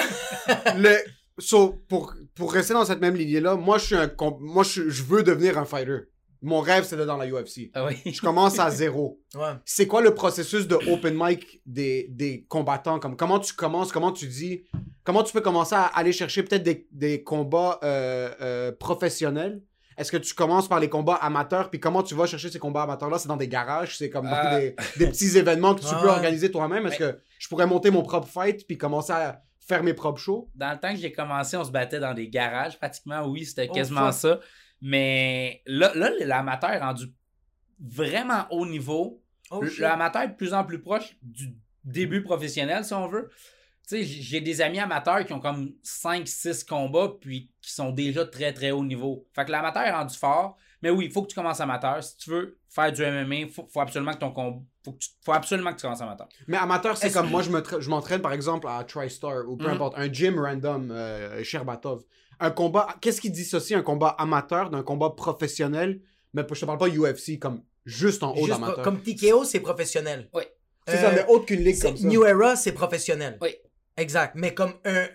le, 0.78 0.96
so, 1.40 1.82
pour, 1.88 2.14
pour 2.36 2.54
rester 2.54 2.74
dans 2.74 2.86
cette 2.86 3.02
même 3.02 3.16
lignée-là, 3.16 3.56
moi, 3.56 3.78
je 3.80 3.86
suis 3.86 3.96
un, 3.96 4.08
com- 4.08 4.38
moi, 4.40 4.64
je, 4.64 4.90
je 4.90 5.04
veux 5.04 5.24
devenir 5.24 5.58
un 5.58 5.66
fighter. 5.66 6.02
Mon 6.42 6.62
rêve, 6.62 6.86
c'est 6.86 6.96
d'être 6.96 7.06
dans 7.08 7.18
la 7.18 7.28
UFC. 7.28 7.70
Ah 7.74 7.86
oui. 7.86 7.98
Je 8.12 8.22
commence 8.22 8.60
à 8.60 8.70
zéro. 8.72 9.20
Ouais. 9.36 9.54
C'est 9.66 9.88
quoi 9.88 10.02
le 10.02 10.14
processus 10.14 10.68
de 10.68 10.76
open 10.92 11.14
mic 11.18 11.62
des, 11.66 12.08
des 12.10 12.46
combattants? 12.48 13.00
Comme, 13.00 13.18
comment 13.18 13.40
tu 13.40 13.54
commences? 13.54 13.92
Comment 13.92 14.12
tu 14.14 14.28
dis? 14.28 14.64
Comment 15.04 15.24
tu 15.24 15.34
peux 15.34 15.42
commencer 15.42 15.76
à 15.76 15.84
aller 15.86 16.14
chercher 16.14 16.44
peut-être 16.44 16.64
des, 16.64 16.88
des 16.92 17.24
combats 17.24 17.80
euh, 17.84 18.30
euh, 18.42 18.72
professionnels? 18.72 19.62
Est-ce 19.98 20.14
que 20.14 20.18
tu 20.18 20.34
commences 20.34 20.70
par 20.70 20.80
les 20.80 20.88
combats 20.88 21.16
amateurs? 21.16 21.70
Puis 21.70 21.82
comment 21.82 22.04
tu 22.04 22.16
vas 22.16 22.26
chercher 22.26 22.50
ces 22.50 22.60
combats 22.60 22.84
amateurs-là? 22.84 23.18
C'est 23.20 23.28
dans 23.28 23.36
des 23.36 23.50
garages? 23.50 23.98
C'est 23.98 24.10
comme 24.10 24.26
dans 24.30 24.32
Euh. 24.54 24.60
des, 24.60 24.76
des 24.98 25.08
petits 25.08 25.38
événements 25.38 25.76
que 25.76 25.82
tu 25.82 25.94
peux 25.94 26.04
ouais. 26.06 26.10
organiser 26.14 26.50
toi-même? 26.52 26.86
Est-ce 26.88 27.00
que 27.00 27.20
je 27.38 27.48
pourrais 27.50 27.68
monter 27.68 27.92
mon 27.92 28.02
propre 28.02 28.28
fight 28.30 28.66
puis 28.66 28.78
commencer 28.78 29.12
à 29.12 29.42
faire 29.68 29.84
mes 29.84 29.94
propres 29.94 30.20
shows? 30.22 30.50
Dans 30.56 30.72
le 30.72 30.80
temps 30.80 30.94
que 30.94 31.00
j'ai 31.00 31.12
commencé, 31.12 31.58
on 31.58 31.66
se 31.66 31.72
battait 31.72 32.00
dans 32.00 32.14
des 32.14 32.30
garages 32.30 32.78
pratiquement. 32.78 33.28
Oui, 33.28 33.44
c'était 33.46 33.68
Oh, 33.70 33.74
quasiment 33.74 34.14
ça. 34.14 34.40
Mais 34.82 35.62
là, 35.66 35.92
là 35.96 36.12
l'amateur 36.20 36.72
est 36.72 36.80
rendu 36.80 37.06
vraiment 37.80 38.46
haut 38.52 38.66
niveau. 38.66 39.22
Oh. 39.52 39.64
L'amateur 39.80 40.24
est 40.24 40.28
de 40.30 40.36
plus 40.36 40.54
en 40.54 40.64
plus 40.64 40.80
proche 40.80 41.18
du 41.22 41.56
début 41.84 42.22
professionnel, 42.24 42.86
si 42.86 42.94
on 42.94 43.08
veut. 43.08 43.30
Tu 43.88 43.96
sais, 43.98 44.04
j'ai 44.04 44.42
des 44.42 44.62
amis 44.62 44.80
amateurs 44.80 45.26
qui 45.26 45.34
ont 45.34 45.40
comme 45.40 45.74
5-6 45.84 46.64
combats, 46.64 47.14
puis 47.20 47.52
qui 47.62 47.72
sont 47.72 47.90
déjà 47.92 48.24
très 48.26 48.54
très 48.54 48.70
haut 48.70 48.84
niveau. 48.86 49.28
Fait 49.34 49.46
que 49.46 49.52
l'amateur 49.52 49.82
est 49.82 49.92
rendu 49.92 50.16
fort, 50.16 50.56
mais 50.84 50.92
oui, 50.92 51.06
il 51.06 51.12
faut 51.12 51.24
que 51.24 51.28
tu 51.30 51.36
commences 51.36 51.60
amateur. 51.60 52.04
Si 52.04 52.16
tu 52.18 52.30
veux 52.30 52.60
faire 52.70 52.92
du 52.92 53.02
MMA, 53.02 53.36
il 53.36 53.50
faut, 53.50 53.66
faut 53.68 53.82
absolument 53.82 54.14
que 54.14 54.20
ton 54.20 54.32
combat. 54.32 54.62
Faut, 54.86 54.92
que 54.94 55.00
tu- 55.00 55.10
faut 55.26 55.34
absolument 55.34 55.72
que 55.72 55.78
tu 55.78 55.82
commences 55.82 56.02
amateur. 56.02 56.28
Mais 56.48 56.58
amateur, 56.58 56.96
c'est 56.98 57.12
comme 57.12 57.26
que- 57.26 57.32
moi, 57.32 57.42
je 57.42 57.50
me 57.50 57.62
tra- 57.62 57.80
je 57.82 57.90
m'entraîne 57.90 58.22
par 58.22 58.34
exemple 58.34 58.68
à 58.70 58.84
TriStar 58.84 59.48
ou 59.50 59.58
peu 59.58 59.66
Mhm. 59.66 59.74
importe, 59.74 59.94
un 59.98 60.12
gym 60.14 60.38
random, 60.40 60.92
euh, 60.92 61.44
Sherbatov. 61.44 62.04
Un 62.40 62.52
combat, 62.52 62.96
qu'est-ce 63.02 63.20
qui 63.22 63.30
dissocie 63.32 63.78
un 63.78 63.82
combat 63.82 64.10
amateur 64.10 64.70
d'un 64.70 64.84
combat 64.84 65.10
professionnel? 65.12 66.02
Mais 66.34 66.44
je 66.54 66.60
te 66.60 66.66
parle 66.66 66.78
pas 66.78 66.88
UFC, 66.88 67.38
comme 67.40 67.64
juste 67.86 68.24
en 68.24 68.32
haut 68.34 68.38
Juste 68.38 68.50
d'amateur. 68.50 68.76
pro- 68.76 68.84
comme 68.84 69.02
TKO, 69.02 69.44
c'est 69.44 69.60
professionnel. 69.60 70.30
Oui. 70.34 70.44
C'est 70.88 70.98
ça, 70.98 71.10
Euh, 71.10 71.16
mais 71.16 71.26
autre 71.28 71.46
qu'une 71.46 71.64
ligue 71.64 71.76
c'est- 71.76 71.88
comme 71.88 71.98
ça. 71.98 72.08
New 72.08 72.24
Era, 72.26 72.56
c'est 72.56 72.72
professionnel. 72.72 73.38
Oui. 73.42 73.50
Exact. 73.98 74.34
Mais 74.36 74.54
comme 74.54 74.74
un. 74.86 75.08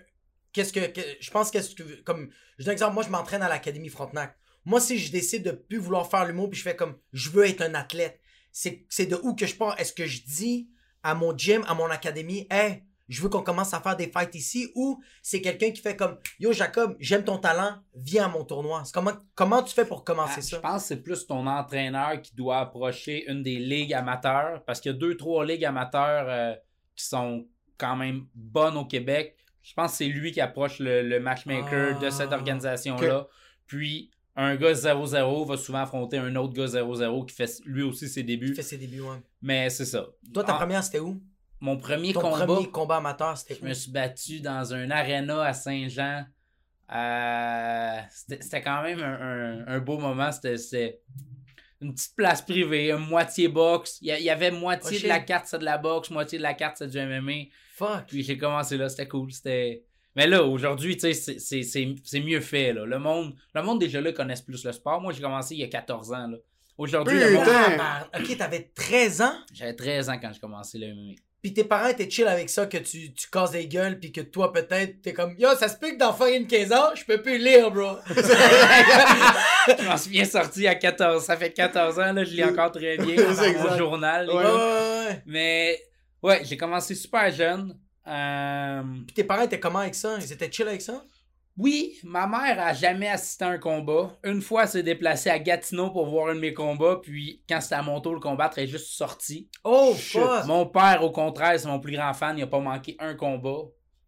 Qu'est-ce 0.53 0.71
que. 0.71 0.85
que- 0.87 1.01
je 1.19 1.31
pense 1.31 1.51
qu'est-ce 1.51 1.73
que. 1.75 1.83
Comme. 2.03 2.29
Je 2.57 2.63
donne 2.65 2.71
un 2.71 2.73
exemple, 2.73 2.93
moi, 2.93 3.03
je 3.03 3.09
m'entraîne 3.09 3.41
à 3.41 3.49
l'Académie 3.49 3.89
Frontenac. 3.89 4.37
Moi, 4.63 4.79
si 4.79 4.97
je 4.97 5.11
décide 5.11 5.43
de 5.43 5.51
plus 5.51 5.77
vouloir 5.77 6.09
faire 6.09 6.25
l'humour, 6.25 6.49
puis 6.49 6.57
je 6.59 6.63
fais 6.63 6.75
comme. 6.75 6.95
Je 7.13 7.29
veux 7.29 7.45
être 7.45 7.61
un 7.61 7.73
athlète, 7.75 8.19
c'est 8.51 8.85
c'est 8.89 9.05
de 9.05 9.15
où 9.23 9.35
que 9.35 9.45
je 9.47 9.55
pars? 9.55 9.77
Est-ce 9.79 9.91
que 9.93 10.05
je 10.05 10.21
dis 10.23 10.69
à 11.03 11.13
mon 11.15 11.35
gym, 11.37 11.63
à 11.67 11.73
mon 11.73 11.87
académie, 11.89 12.47
hey, 12.49 12.83
je 13.07 13.21
veux 13.21 13.29
qu'on 13.29 13.41
commence 13.43 13.73
à 13.73 13.79
faire 13.81 13.95
des 13.95 14.07
fights 14.11 14.33
ici, 14.35 14.71
ou 14.75 15.01
c'est 15.21 15.41
quelqu'un 15.41 15.71
qui 15.71 15.81
fait 15.81 15.95
comme. 15.95 16.17
Yo, 16.39 16.51
Jacob, 16.53 16.95
j'aime 16.99 17.23
ton 17.23 17.37
talent, 17.37 17.77
viens 17.95 18.25
à 18.25 18.27
mon 18.29 18.43
tournoi. 18.43 18.83
Comment, 18.93 19.13
comment 19.35 19.61
tu 19.63 19.73
fais 19.73 19.85
pour 19.85 20.03
commencer 20.03 20.33
Ah, 20.37 20.41
ça? 20.41 20.55
Je 20.57 20.61
pense 20.61 20.81
que 20.83 20.87
c'est 20.87 21.01
plus 21.03 21.25
ton 21.27 21.45
entraîneur 21.47 22.21
qui 22.21 22.33
doit 22.35 22.59
approcher 22.59 23.29
une 23.29 23.43
des 23.43 23.57
ligues 23.57 23.93
amateurs 23.93 24.63
parce 24.65 24.79
qu'il 24.81 24.91
y 24.91 24.95
a 24.95 24.97
deux, 24.97 25.15
trois 25.17 25.45
ligues 25.45 25.65
amateurs 25.65 26.25
euh, 26.27 26.55
qui 26.95 27.05
sont 27.05 27.45
quand 27.77 27.95
même 27.95 28.25
bonnes 28.33 28.77
au 28.77 28.85
Québec. 28.85 29.35
Je 29.61 29.73
pense 29.73 29.91
que 29.91 29.97
c'est 29.97 30.05
lui 30.07 30.31
qui 30.31 30.41
approche 30.41 30.79
le, 30.79 31.01
le 31.01 31.19
matchmaker 31.19 31.99
de 31.99 32.09
cette 32.09 32.29
Ah. 32.31 32.35
organisation-là. 32.35 33.27
Puis 33.67 34.11
un 34.35 34.55
gars 34.55 34.73
0-0 34.73 35.45
va 35.47 35.57
souvent 35.57 35.79
affronter 35.81 36.17
un 36.17 36.35
autre 36.35 36.53
gars 36.53 36.65
0-0 36.67 37.25
qui 37.25 37.35
fait 37.35 37.49
lui 37.65 37.83
aussi 37.83 38.07
ses 38.09 38.23
débuts. 38.23 38.53
fait 38.53 38.61
ses 38.63 38.77
débuts, 38.77 39.01
ouais. 39.01 39.17
Mais 39.41 39.69
c'est 39.69 39.85
ça. 39.85 40.07
Toi, 40.33 40.43
ta 40.43 40.53
première, 40.53 40.83
c'était 40.83 40.99
où? 40.99 41.21
Mon 41.61 41.77
premier 41.77 42.13
Ton 42.13 42.21
combat, 42.21 42.45
premier 42.45 42.69
combat 42.69 42.97
amateur, 42.97 43.37
c'était 43.37 43.55
je 43.55 43.61
où? 43.61 43.65
me 43.67 43.73
suis 43.73 43.91
battu 43.91 44.39
dans 44.41 44.73
un 44.73 44.91
arena 44.91 45.43
à 45.43 45.53
Saint-Jean. 45.53 46.25
Euh, 46.93 47.99
c'était 48.11 48.61
quand 48.61 48.83
même 48.83 48.99
un, 49.01 49.63
un- 49.63 49.67
un 49.67 49.79
beau 49.79 49.97
moment. 49.97 50.31
C'était- 50.31 50.99
une 51.81 51.93
petite 51.93 52.15
place 52.15 52.41
privée, 52.41 52.91
une 52.91 52.97
moitié 53.05 53.47
boxe. 53.47 53.97
Il 54.01 54.07
y, 54.07 54.29
avait 54.29 54.49
moitié 54.51 54.97
Oh, 54.99 55.03
de 55.03 55.07
la 55.07 55.19
carte, 55.19 55.45
c'est 55.47 55.59
de 55.59 55.65
la 55.65 55.77
boxe, 55.77 56.09
moitié 56.09 56.37
de 56.37 56.43
la 56.43 56.53
carte, 56.53 56.77
c'est 56.77 56.87
du 56.87 56.97
MMA. 56.97 57.49
Fuck. 57.75 58.05
Puis 58.07 58.23
j'ai 58.23 58.37
commencé 58.37 58.77
là, 58.77 58.87
c'était 58.89 59.07
cool. 59.07 59.31
C'était. 59.31 59.83
Mais 60.15 60.25
là, 60.27 60.43
aujourd'hui, 60.43 60.95
tu 60.95 61.13
sais, 61.13 61.39
c'est- 61.39 62.19
mieux 62.21 62.39
fait. 62.39 62.71
Là. 62.71 62.85
Le, 62.85 62.97
monde, 62.97 63.35
le 63.53 63.61
monde, 63.61 63.79
déjà 63.79 63.99
là, 63.99 64.13
connaissent 64.13 64.41
plus 64.41 64.63
le 64.63 64.71
sport. 64.71 65.01
Moi, 65.01 65.11
j'ai 65.11 65.21
commencé 65.21 65.55
il 65.55 65.59
y 65.59 65.63
a 65.63 65.67
14 65.67 66.13
ans. 66.13 66.27
là. 66.27 66.37
Aujourd'hui, 66.77 67.17
le 67.19 67.31
monde. 67.33 67.45
Ah, 67.47 68.07
ok, 68.17 68.37
t'avais 68.37 68.71
13 68.73 69.21
ans, 69.21 69.33
J'avais 69.53 69.75
13 69.75 70.09
ans 70.09 70.17
quand 70.21 70.31
j'ai 70.33 70.39
commencé 70.39 70.77
le 70.77 70.87
MMA. 70.87 71.13
Puis 71.45 71.53
tes 71.53 71.63
parents 71.63 71.89
étaient 71.89 72.09
chill 72.09 72.27
avec 72.27 72.49
ça, 72.49 72.65
que 72.65 72.77
tu, 72.77 73.13
tu 73.13 73.29
casses 73.29 73.51
des 73.51 73.67
gueules, 73.67 73.99
puis 73.99 74.11
que 74.11 74.21
toi, 74.21 74.51
peut-être, 74.51 75.03
t'es 75.03 75.13
comme 75.13 75.35
Yo, 75.37 75.49
ça 75.55 75.67
se 75.67 75.77
peut 75.77 75.91
que 75.91 75.97
dans 75.99 76.11
fucking 76.11 76.47
15 76.47 76.73
ans, 76.73 76.89
je 76.95 77.05
peux 77.05 77.21
plus 77.21 77.37
lire, 77.37 77.69
bro. 77.69 77.97
Je 78.07 79.87
m'en 79.87 79.95
suis 79.95 80.09
bien 80.09 80.25
sorti 80.25 80.65
à 80.65 80.73
14. 80.73 81.23
Ça 81.23 81.37
fait 81.37 81.51
14 81.51 81.99
ans, 81.99 82.13
là, 82.13 82.23
je 82.23 82.31
lis 82.31 82.43
encore 82.43 82.71
très 82.71 82.97
bien 82.97 83.15
dans 83.17 83.69
mon 83.69 83.77
journal. 83.77 84.27
ouais, 84.27 84.35
ouais. 84.43 85.21
Mais 85.27 85.79
ouais, 86.23 86.41
j'ai 86.45 86.57
commencé 86.57 86.95
super 86.95 87.31
jeune. 87.31 87.77
Euh, 88.07 88.81
Puis 89.05 89.13
tes 89.13 89.23
parents 89.23 89.43
étaient 89.43 89.59
comment 89.59 89.79
avec 89.79 89.93
ça? 89.93 90.17
Ils 90.19 90.33
étaient 90.33 90.51
chill 90.51 90.67
avec 90.67 90.81
ça? 90.81 91.03
Oui, 91.57 91.97
ma 92.03 92.27
mère 92.27 92.59
a 92.59 92.73
jamais 92.73 93.07
assisté 93.07 93.45
à 93.45 93.49
un 93.49 93.57
combat. 93.57 94.17
Une 94.23 94.41
fois, 94.41 94.63
elle 94.63 94.67
s'est 94.69 94.83
déplacée 94.83 95.29
à 95.29 95.39
Gatineau 95.39 95.89
pour 95.89 96.05
voir 96.07 96.27
un 96.29 96.35
de 96.35 96.39
mes 96.41 96.53
combats. 96.53 96.99
Puis 97.01 97.41
quand 97.47 97.61
c'était 97.61 97.75
à 97.75 97.81
mon 97.81 98.01
tour, 98.01 98.13
le 98.13 98.19
combattre 98.19 98.59
est 98.59 98.67
juste 98.67 98.87
sorti. 98.87 99.49
Oh, 99.63 99.93
Shit. 99.97 100.19
fuck. 100.21 100.45
Mon 100.47 100.65
père, 100.65 101.01
au 101.03 101.11
contraire, 101.11 101.57
c'est 101.59 101.67
mon 101.67 101.79
plus 101.79 101.93
grand 101.95 102.13
fan. 102.13 102.37
Il 102.37 102.43
a 102.43 102.47
pas 102.47 102.59
manqué 102.59 102.97
un 102.99 103.15
combat. 103.15 103.59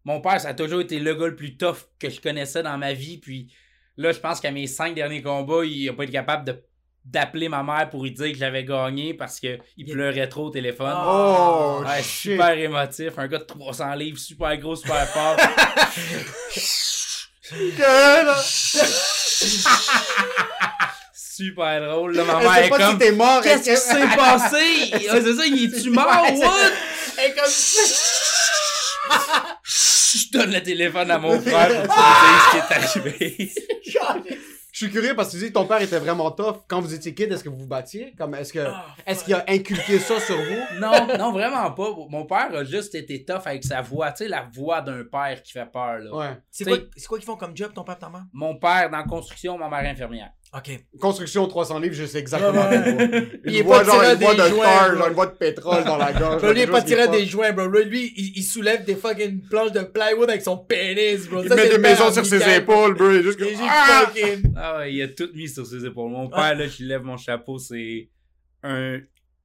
Mon 0.04 0.20
père, 0.20 0.40
ça 0.40 0.48
a 0.50 0.54
toujours 0.54 0.80
été 0.82 0.98
le 0.98 1.14
gars 1.14 1.26
le 1.26 1.36
plus 1.36 1.56
tough 1.56 1.88
que 1.98 2.10
je 2.10 2.20
connaissais 2.20 2.62
dans 2.62 2.76
ma 2.76 2.92
vie. 2.92 3.16
Puis 3.18 3.50
là, 3.96 4.12
je 4.12 4.20
pense 4.20 4.40
qu'à 4.40 4.50
mes 4.50 4.66
cinq 4.66 4.94
derniers 4.94 5.22
combats, 5.22 5.64
il 5.64 5.88
a 5.88 5.92
pas 5.94 6.04
été 6.04 6.12
capable 6.12 6.44
de 6.44 6.62
d'appeler 7.04 7.48
ma 7.48 7.62
mère 7.62 7.88
pour 7.88 8.02
lui 8.02 8.10
dire 8.10 8.30
que 8.32 8.36
j'avais 8.36 8.64
gagné 8.64 9.14
parce 9.14 9.40
qu'il 9.40 9.58
Il- 9.78 9.90
pleurait 9.90 10.28
trop 10.28 10.48
au 10.48 10.50
téléphone. 10.50 10.94
Oh, 11.06 11.80
Ouais, 11.82 12.02
shit. 12.02 12.32
super 12.32 12.50
émotif. 12.58 13.18
Un 13.18 13.26
gars 13.28 13.38
de 13.38 13.44
300 13.44 13.94
livres, 13.94 14.18
super 14.18 14.54
gros, 14.58 14.76
super 14.76 15.06
fort. 15.08 15.36
super 21.38 21.80
drôle. 21.88 22.14
Là, 22.16 22.24
ma 22.24 22.32
Elle 22.40 22.46
mère 22.46 22.56
est 22.64 22.68
pas 22.68 22.78
comme... 22.78 23.16
mort. 23.16 23.42
Qu'est-ce 23.42 23.62
qui 23.70 23.76
s'est 23.76 24.16
passé? 24.16 24.90
Ouais, 24.92 25.22
c'est 25.22 25.34
ça, 25.34 25.46
il 25.46 25.74
est-tu 25.74 25.90
mort? 25.90 26.06
What? 26.06 26.72
Et 27.24 27.32
comme 27.32 27.50
Je 29.64 30.30
donne 30.32 30.52
le 30.52 30.62
téléphone 30.62 31.10
à 31.10 31.18
mon 31.18 31.40
frère 31.40 31.82
pour 31.84 31.94
qu'il 31.94 32.02
me 32.02 32.20
dise 32.24 32.42
ce 32.44 32.50
qui 32.50 32.56
est 32.56 32.72
arrivé. 32.74 33.52
Je 34.78 34.84
suis 34.84 34.92
curieux 34.92 35.16
parce 35.16 35.30
que 35.30 35.32
tu 35.32 35.38
dis 35.42 35.48
que 35.48 35.54
ton 35.54 35.66
père 35.66 35.82
était 35.82 35.98
vraiment 35.98 36.30
tough. 36.30 36.58
Quand 36.68 36.80
vous 36.80 36.94
étiez 36.94 37.12
kid, 37.12 37.32
est-ce 37.32 37.42
que 37.42 37.48
vous 37.48 37.56
vous 37.56 37.66
battiez? 37.66 38.14
Comme, 38.16 38.36
est-ce 38.36 38.52
que, 38.52 38.60
Ah, 38.60 38.86
est-ce 39.04 39.24
qu'il 39.24 39.34
a 39.34 39.44
inculqué 39.48 39.98
ça 39.98 40.20
sur 40.20 40.36
vous? 40.36 40.58
Non, 40.80 40.92
non, 41.18 41.32
vraiment 41.32 41.72
pas. 41.72 41.88
Mon 42.08 42.24
père 42.26 42.54
a 42.54 42.62
juste 42.62 42.94
été 42.94 43.24
tough 43.24 43.42
avec 43.46 43.64
sa 43.64 43.80
voix. 43.80 44.12
Tu 44.12 44.18
sais, 44.18 44.28
la 44.28 44.42
voix 44.54 44.80
d'un 44.80 45.02
père 45.02 45.42
qui 45.42 45.50
fait 45.50 45.66
peur. 45.66 45.98
Là. 45.98 46.14
Ouais. 46.14 46.38
C'est 46.48 46.62
quoi, 46.64 46.76
c'est 46.96 47.08
quoi 47.08 47.18
qu'ils 47.18 47.26
font 47.26 47.34
comme 47.34 47.56
job, 47.56 47.72
ton 47.74 47.82
père, 47.82 47.98
ta 47.98 48.08
mère? 48.08 48.22
Mon 48.32 48.54
père 48.54 48.88
dans 48.88 48.98
la 48.98 49.02
construction, 49.02 49.58
ma 49.58 49.68
mère 49.68 49.90
infirmière. 49.90 50.30
Ok. 50.56 50.70
Construction 50.98 51.46
300 51.46 51.78
livres, 51.80 51.94
je 51.94 52.06
sais 52.06 52.18
exactement 52.18 52.52
Ouais, 52.68 52.78
voix. 52.78 53.20
Il 53.44 53.50
Une 53.50 53.54
est 53.56 53.62
voix 53.62 53.78
pas 53.80 53.84
genre 53.84 54.00
tiré 54.00 54.12
une 54.14 54.18
voix 54.20 54.34
des 54.34 54.42
de 54.42 54.48
joints, 54.48 54.64
star, 54.64 54.96
genre 54.96 55.08
une 55.08 55.12
voix 55.14 55.26
de 55.26 55.32
pétrole 55.36 55.84
dans 55.84 55.96
la 55.98 56.12
gorge. 56.14 56.36
Bro, 56.42 56.52
lui, 56.52 56.60
il 56.60 56.62
est 56.62 56.66
pas 56.66 56.80
qui 56.80 56.86
tiré 56.86 57.02
est 57.02 57.08
des 57.08 57.26
joints, 57.26 57.52
bro. 57.52 57.66
Lui, 57.66 57.84
lui, 57.84 58.12
il, 58.16 58.32
il 58.38 58.42
soulève 58.42 58.82
des 58.84 58.94
fucking 58.96 59.42
planches 59.48 59.72
de 59.72 59.80
plywood 59.82 60.30
avec 60.30 60.40
son 60.42 60.56
pénis, 60.56 61.28
bro. 61.28 61.42
Il 61.42 61.48
Ça, 61.50 61.54
met 61.56 61.68
des 61.68 61.76
maisons 61.78 62.10
sur 62.10 62.24
ses 62.24 62.56
épaules, 62.56 62.94
bro. 62.94 63.10
Il 63.10 63.16
est 63.18 63.22
juste 63.24 63.38
Ah! 63.68 64.06
fucking- 64.06 64.52
Ah 64.56 64.78
ouais, 64.78 64.94
il 64.94 65.02
a 65.02 65.08
tout 65.08 65.28
mis 65.34 65.48
sur 65.48 65.66
ses 65.66 65.84
épaules. 65.84 66.10
Mon 66.10 66.28
père, 66.30 66.54
là, 66.54 66.66
je 66.66 66.78
lui 66.78 66.86
lève 66.88 67.02
mon 67.02 67.18
chapeau, 67.18 67.58
c'est 67.58 68.08
un 68.62 69.00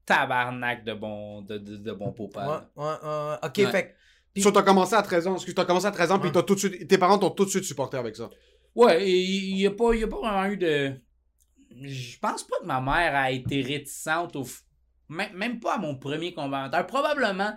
tabarnak 0.05 0.83
de 0.85 0.93
bon, 0.93 1.41
de, 1.41 1.57
de, 1.57 1.77
de 1.77 1.91
bon 1.91 2.13
Ouais, 2.17 2.27
papa. 2.33 2.69
ouais, 2.75 2.85
ouais. 2.85 3.35
Ok, 3.43 3.53
Ouais. 3.57 3.71
fait 3.71 3.83
que- 3.87 3.91
Puis- 4.33 4.41
So, 4.41 4.51
t'as 4.51 4.63
commencé 4.63 4.95
à 4.95 5.01
13 5.03 5.27
ans, 5.27 5.35
excuse, 5.35 5.53
t'as 5.53 5.63
commencé 5.65 5.85
à 5.85 5.91
13 5.91 6.11
ans, 6.11 6.17
puis 6.19 6.31
t'as 6.31 6.41
tout 6.41 6.55
de 6.55 6.59
suite, 6.59 6.87
tes 6.87 6.97
parents 6.97 7.19
t'ont 7.19 7.29
tout 7.29 7.45
de 7.45 7.49
suite 7.51 7.65
supporté 7.65 7.97
avec 7.97 8.15
ça. 8.15 8.29
Ouais, 8.75 9.07
il 9.09 9.55
n'y 9.55 9.65
a, 9.67 9.71
pas- 9.71 9.93
il 9.93 10.01
y 10.01 10.03
a 10.03 10.07
pas 10.07 10.17
vraiment 10.19 10.45
eu 10.45 10.57
de. 10.57 10.93
Je 11.83 12.19
pense 12.19 12.43
pas 12.43 12.57
que 12.61 12.65
ma 12.65 12.81
mère 12.81 13.15
a 13.15 13.31
été 13.31 13.61
réticente 13.61 14.35
au. 14.35 14.43
f- 14.43 14.61
Même, 15.09 15.33
même 15.35 15.59
pas 15.59 15.75
à 15.75 15.77
mon 15.77 15.95
premier 15.97 16.33
commentaire. 16.33 16.85
Probablement 16.87 17.53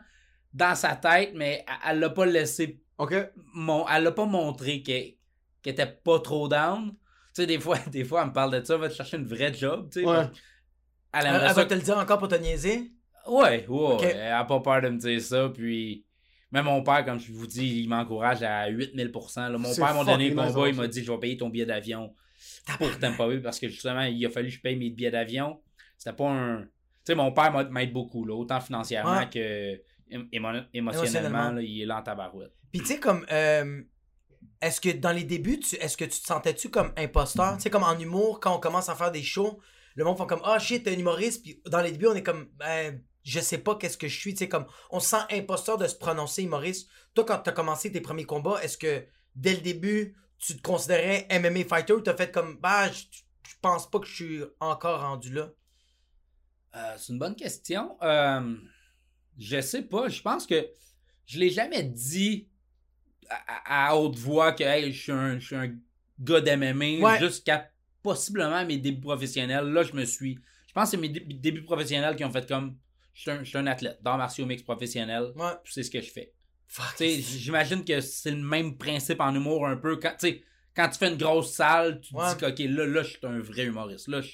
dans 0.53 0.75
sa 0.75 0.97
tête, 0.97 1.33
mais 1.35 1.65
elle- 1.87 2.01
l'a 2.01 2.11
pas 2.11 2.27
laissé. 2.27 2.81
Ok? 2.99 3.15
Mon... 3.55 3.87
Elle 3.89 4.05
l'a 4.05 4.13
pas 4.13 4.25
montré 4.27 4.83
qu'elle 4.83 5.15
qu'elle 5.63 5.75
était 5.75 5.87
pas 5.87 6.19
trop 6.21 6.49
down. 6.49 6.91
Tu 7.35 7.43
sais, 7.43 7.47
des 7.47 7.61
fois, 7.61 7.79
des 7.91 8.05
fois, 8.05 8.23
elle 8.23 8.29
me 8.29 8.33
parle 8.33 8.59
de 8.59 8.65
ça, 8.65 8.75
elle 8.75 8.81
va 8.81 8.89
te 8.89 8.95
chercher 8.95 9.19
une 9.19 9.27
vraie 9.27 9.53
job, 9.53 9.91
tu 9.93 10.01
sais. 10.01 10.07
Ouais. 10.07 10.25
Elle, 11.13 11.27
elle 11.27 11.41
ça 11.49 11.53
va 11.55 11.65
te 11.67 11.75
le 11.75 11.81
dire 11.81 11.99
encore 11.99 12.19
pour 12.19 12.29
te 12.29 12.35
niaiser? 12.37 12.93
Ouais, 13.27 13.67
ouais, 13.67 13.97
elle 14.15 14.33
a 14.33 14.45
pas 14.45 14.61
peur 14.61 14.81
de 14.83 14.89
me 14.89 14.99
dire 14.99 15.21
ça, 15.21 15.49
puis 15.49 16.06
même 16.57 16.65
mon 16.65 16.83
père, 16.83 17.05
comme 17.05 17.19
je 17.21 17.33
vous 17.33 17.47
dis, 17.47 17.83
il 17.83 17.89
m'encourage 17.89 18.43
à 18.43 18.71
8000%. 18.71 19.51
Là. 19.51 19.59
Mon 19.59 19.75
père 19.75 19.95
m'a 19.95 20.05
donné 20.05 20.31
le 20.31 20.35
combat, 20.37 20.69
il 20.69 20.75
m'a 20.75 20.87
dit, 20.89 21.03
je 21.05 21.11
vais 21.13 21.19
payer 21.19 21.37
ton 21.37 21.49
billet 21.49 21.67
d'avion 21.67 22.15
pour 22.79 22.99
Tampa 22.99 23.27
Bay, 23.29 23.39
parce 23.41 23.59
que 23.61 23.69
justement, 23.69 24.03
il 24.03 24.25
a 24.27 24.31
fallu 24.31 24.49
que 24.49 24.55
je 24.55 24.61
paye 24.61 24.77
mes 24.77 24.91
billets 24.91 25.11
d'avion. 25.11 25.61
C'était 25.99 26.15
pas 26.17 26.29
un... 26.31 26.63
Tu 26.63 26.69
sais, 27.13 27.15
mon 27.15 27.33
père 27.33 27.53
m'a- 27.53 27.65
m'aide 27.65 27.93
beaucoup, 27.93 28.25
là, 28.25 28.35
autant 28.35 28.61
financièrement 28.61 29.19
Ouais. 29.19 29.29
que 29.31 29.81
émo- 30.33 30.65
émotionnellement, 30.75 31.53
là, 31.53 31.63
il 31.63 31.83
est 31.83 31.87
là 31.87 31.99
en 31.99 32.03
tabarouette. 32.03 32.53
Puis 32.73 32.81
tu 32.81 32.87
sais, 32.87 32.99
comme, 33.01 33.25
euh, 33.31 33.83
est-ce 34.61 34.81
que 34.81 34.91
dans 34.91 35.13
les 35.13 35.25
débuts, 35.25 35.61
est-ce 35.81 35.97
que 35.97 36.05
tu 36.05 36.21
te 36.21 36.27
sentais-tu 36.27 36.69
comme 36.69 36.93
imposteur? 36.97 37.57
Tu 37.57 37.63
sais, 37.63 37.71
comme 37.71 37.85
en 37.85 37.99
humour, 37.99 38.41
quand 38.41 38.55
on 38.57 38.59
commence 38.61 38.89
à 38.89 38.95
faire 38.95 39.13
des 39.13 39.23
shows, 39.23 39.59
le 39.95 40.05
monde 40.05 40.19
font 40.19 40.27
comme, 40.27 40.43
ah 40.45 40.59
shit, 40.59 40.83
t'es 40.83 40.95
un 40.95 40.99
humoriste. 40.99 41.43
Puis 41.43 41.61
dans 41.67 41.81
les 41.81 41.93
débuts, 41.93 42.09
on 42.09 42.15
est 42.15 42.23
comme, 42.23 42.49
ben, 42.59 43.01
je 43.27 43.41
sais 43.41 43.59
pas 43.59 43.75
qu'est-ce 43.75 43.99
que 43.99 44.09
je 44.09 44.19
suis. 44.19 44.33
Tu 44.35 44.39
sais, 44.39 44.49
comme, 44.49 44.67
on 44.91 45.01
se 45.01 45.09
sent 45.09 45.23
imposteur 45.31 45.77
de 45.79 45.87
se 45.87 45.97
prononcer 45.97 46.43
humoriste. 46.45 46.89
Toi, 47.15 47.25
quand 47.25 47.39
t'as 47.39 47.53
commencé 47.53 47.91
tes 47.91 48.01
premiers 48.01 48.25
combats, 48.25 48.63
est-ce 48.63 48.79
que 48.79 49.05
dès 49.35 49.55
le 49.55 49.61
début, 49.61 50.17
tu 50.39 50.57
te 50.57 50.63
considérais 50.63 51.27
MMA 51.31 51.65
fighter 51.65 51.93
ou 51.95 52.01
t'as 52.01 52.17
fait 52.17 52.31
comme, 52.31 52.59
bah, 52.61 52.91
je 52.91 53.03
je 53.49 53.55
pense 53.63 53.89
pas 53.91 54.01
que 54.01 54.07
je 54.07 54.15
suis 54.15 54.41
encore 54.61 55.01
rendu 55.01 55.33
là? 55.33 55.51
Euh, 56.75 56.95
c'est 56.99 57.13
une 57.13 57.19
bonne 57.19 57.37
question. 57.37 57.97
Euh, 58.03 58.57
je 59.39 59.61
sais 59.61 59.83
pas. 59.83 60.09
Je 60.09 60.21
pense 60.21 60.47
que 60.47 60.69
je 61.27 61.39
l'ai 61.39 61.51
jamais 61.51 61.83
dit 61.83 62.49
à, 63.65 63.97
haute 63.97 64.17
voix 64.19 64.53
que 64.53 64.63
hey, 64.65 64.93
je, 64.93 65.01
suis 65.01 65.13
un, 65.13 65.39
je 65.39 65.47
suis 65.47 65.57
un 65.57 65.75
gars 66.21 66.41
d'MMA 66.41 67.01
Ouais. 67.01 67.19
jusqu'à 67.19 67.71
possiblement 68.03 68.65
mes 68.65 68.79
débuts 68.79 69.01
professionnels. 69.01 69.67
Là, 69.67 69.83
je 69.83 69.93
me 69.95 70.05
suis. 70.05 70.39
Je 70.69 70.73
pense 70.73 70.85
que 70.85 70.91
c'est 70.93 71.01
mes 71.01 71.09
dé- 71.09 71.21
débuts 71.21 71.63
professionnels 71.65 72.17
qui 72.17 72.25
ont 72.25 72.33
fait 72.33 72.47
comme. 72.49 72.77
Je 73.17 73.45
suis 73.45 73.57
un, 73.59 73.67
athlète, 73.67 73.99
dans 74.03 74.19
martiaux 74.19 74.45
mix 74.45 74.63
professionnel. 74.63 75.33
Ouais. 75.37 75.53
puis 75.65 75.73
C'est 75.73 75.83
ce 75.83 75.91
que 75.91 76.01
je 76.03 76.11
fais. 76.11 76.33
Fuck. 76.69 76.85
Tu 76.99 77.05
sais, 77.05 77.21
j'imagine 77.21 77.83
que 77.85 78.01
c'est 78.01 78.31
le 78.31 78.43
même 78.43 78.77
principe 78.77 79.21
en 79.21 79.35
humour 79.35 79.67
un 79.67 79.77
peu. 79.77 79.97
Quand, 79.97 80.11
tu 80.19 80.29
sais, 80.29 80.43
quand 80.75 80.89
tu 80.91 80.99
fais 80.99 81.09
une 81.09 81.17
grosse 81.17 81.53
salle, 81.55 82.01
tu 82.01 82.13
te 82.13 82.17
Ouais. 82.19 82.29
dis 82.35 82.37
que, 82.41 82.47
ok, 82.47 82.59
là, 82.77 82.87
là, 82.87 83.03
je 83.03 83.09
suis 83.11 83.19
un 83.23 83.39
vrai 83.39 83.65
humoriste. 83.65 84.09
Là, 84.09 84.21
je... 84.21 84.33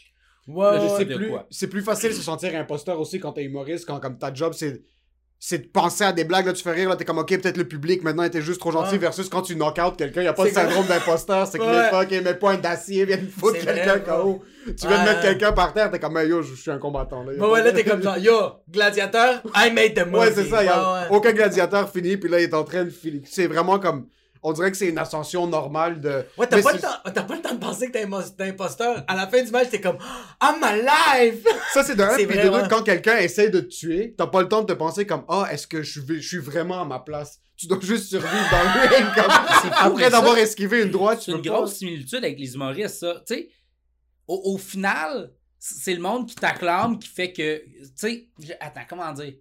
Ouais, 0.48 0.72
Là, 0.76 0.80
je 0.88 0.96
sais 0.96 1.04
de 1.04 1.14
plus, 1.14 1.28
quoi. 1.28 1.46
c'est 1.50 1.68
plus 1.68 1.82
facile 1.82 2.08
de 2.10 2.14
se 2.14 2.22
sentir 2.22 2.52
imposteur 2.56 2.98
aussi 2.98 3.20
quand 3.20 3.32
t'es 3.32 3.44
humoriste, 3.44 3.86
quand 3.86 4.00
comme 4.00 4.18
ta 4.18 4.34
job 4.34 4.52
c'est 4.54 4.82
c'est 5.44 5.58
de 5.58 5.66
penser 5.66 6.04
à 6.04 6.12
des 6.12 6.22
blagues, 6.22 6.46
là 6.46 6.52
tu 6.52 6.62
fais 6.62 6.70
rire, 6.70 6.88
là 6.88 6.94
t'es 6.94 7.04
comme 7.04 7.18
ok 7.18 7.26
peut-être 7.40 7.56
le 7.56 7.64
public 7.66 8.04
maintenant 8.04 8.22
était 8.22 8.40
juste 8.40 8.60
trop 8.60 8.70
gentil 8.70 8.92
Ouais. 8.92 8.98
versus 8.98 9.28
quand 9.28 9.42
tu 9.42 9.56
knock 9.56 9.76
out 9.84 9.96
quelqu'un, 9.96 10.22
y 10.22 10.28
a 10.28 10.32
pas 10.32 10.44
de 10.44 10.50
syndrome 10.50 10.86
d'imposteur, 10.86 11.48
c'est 11.48 11.58
que 11.58 11.64
Ouais. 11.64 11.82
les 12.10 12.16
fuck 12.20 12.24
mes 12.24 12.34
points 12.34 12.56
d'acier 12.58 13.04
viennent 13.04 13.26
foutre 13.28 13.58
quelqu'un 13.58 13.98
KO. 13.98 14.40
Tu 14.66 14.86
viens 14.86 15.00
de 15.02 15.08
mettre 15.08 15.20
quelqu'un 15.22 15.50
par 15.50 15.72
terre, 15.72 15.90
t'es 15.90 15.98
comme 15.98 16.16
hey, 16.16 16.28
yo 16.28 16.42
je 16.42 16.54
suis 16.54 16.70
un 16.70 16.78
combattant 16.78 17.24
là. 17.24 17.32
A 17.44 17.48
Ouais, 17.50 17.64
là, 17.64 17.72
t'es 17.72 17.82
comme 17.82 18.00
genre, 18.00 18.18
yo, 18.18 18.36
gladiateur, 18.70 19.42
I 19.56 19.72
made 19.72 19.94
the 19.94 20.06
movie. 20.06 20.26
Ouais, 20.28 20.32
c'est 20.32 20.44
ça, 20.44 20.62
y 20.62 20.68
a 20.68 21.08
aucun 21.10 21.32
gladiateur 21.32 21.90
fini 21.90 22.16
puis 22.16 22.30
là 22.30 22.38
il 22.38 22.44
est 22.44 22.54
en 22.54 22.62
train 22.62 22.84
de 22.84 22.90
filer. 22.90 23.22
C'est 23.26 23.48
vraiment 23.48 23.80
comme 23.80 24.06
on 24.42 24.52
dirait 24.52 24.70
que 24.70 24.76
c'est 24.76 24.88
une 24.88 24.98
ascension 24.98 25.46
normale 25.46 26.00
de 26.00 26.24
Ouais, 26.36 26.46
t'as 26.48 26.60
pas, 26.62 26.72
le 26.72 26.80
temps, 26.80 26.88
t'as 27.04 27.22
pas 27.22 27.36
le 27.36 27.42
temps 27.42 27.54
de 27.54 27.60
penser 27.60 27.86
que 27.86 27.92
t'es 27.92 28.06
t'es 28.36 28.48
imposteur. 28.50 29.04
À 29.06 29.14
la 29.14 29.26
fin 29.28 29.42
du 29.42 29.50
match, 29.50 29.70
t'es 29.70 29.80
comme, 29.80 29.98
I'm 30.42 30.62
alive! 30.62 31.44
Ça, 31.72 31.84
c'est 31.84 31.94
de 31.96 32.02
un. 32.02 32.10
C'est 32.16 32.26
Puis 32.26 32.36
vrai, 32.36 32.44
de 32.48 32.50
deux, 32.62 32.68
quand 32.68 32.82
quelqu'un 32.82 33.18
essaie 33.18 33.50
de 33.50 33.60
te 33.60 33.68
tuer, 33.68 34.14
t'as 34.18 34.26
pas 34.26 34.42
le 34.42 34.48
temps 34.48 34.62
de 34.62 34.66
te 34.66 34.72
penser 34.76 35.06
comme 35.06 35.24
Ah, 35.28 35.46
est-ce 35.52 35.66
que 35.66 35.82
je, 35.82 36.00
vais- 36.00 36.20
je 36.20 36.26
suis 36.28 36.38
vraiment 36.38 36.80
à 36.82 36.84
ma 36.84 36.98
place? 36.98 37.38
Tu 37.56 37.66
dois 37.68 37.78
juste 37.80 38.08
survivre 38.08 38.50
dans 38.50 38.62
le 38.62 38.88
ring. 38.88 39.14
Comme... 39.14 39.70
Après 39.78 40.10
d'avoir 40.10 40.36
esquivé 40.38 40.82
une 40.82 40.90
droite, 40.90 41.20
tu 41.20 41.26
C'est 41.26 41.36
une 41.36 41.42
peux 41.42 41.50
pas- 41.50 41.56
grosse 41.58 41.74
similitude 41.76 42.24
avec 42.24 42.38
les 42.38 42.54
humoristes, 42.54 42.96
ça. 42.98 43.22
Tu 43.26 43.34
sais, 43.34 43.48
au, 44.26 44.54
au 44.54 44.58
final, 44.58 45.30
c'est 45.60 45.94
le 45.94 46.00
monde 46.00 46.28
qui 46.28 46.34
t'acclame 46.34 46.98
qui 46.98 47.08
fait 47.08 47.32
que. 47.32 47.58
Tu 47.64 47.90
sais, 47.94 48.28
attends, 48.58 48.80
comment 48.88 49.12
dire? 49.12 49.34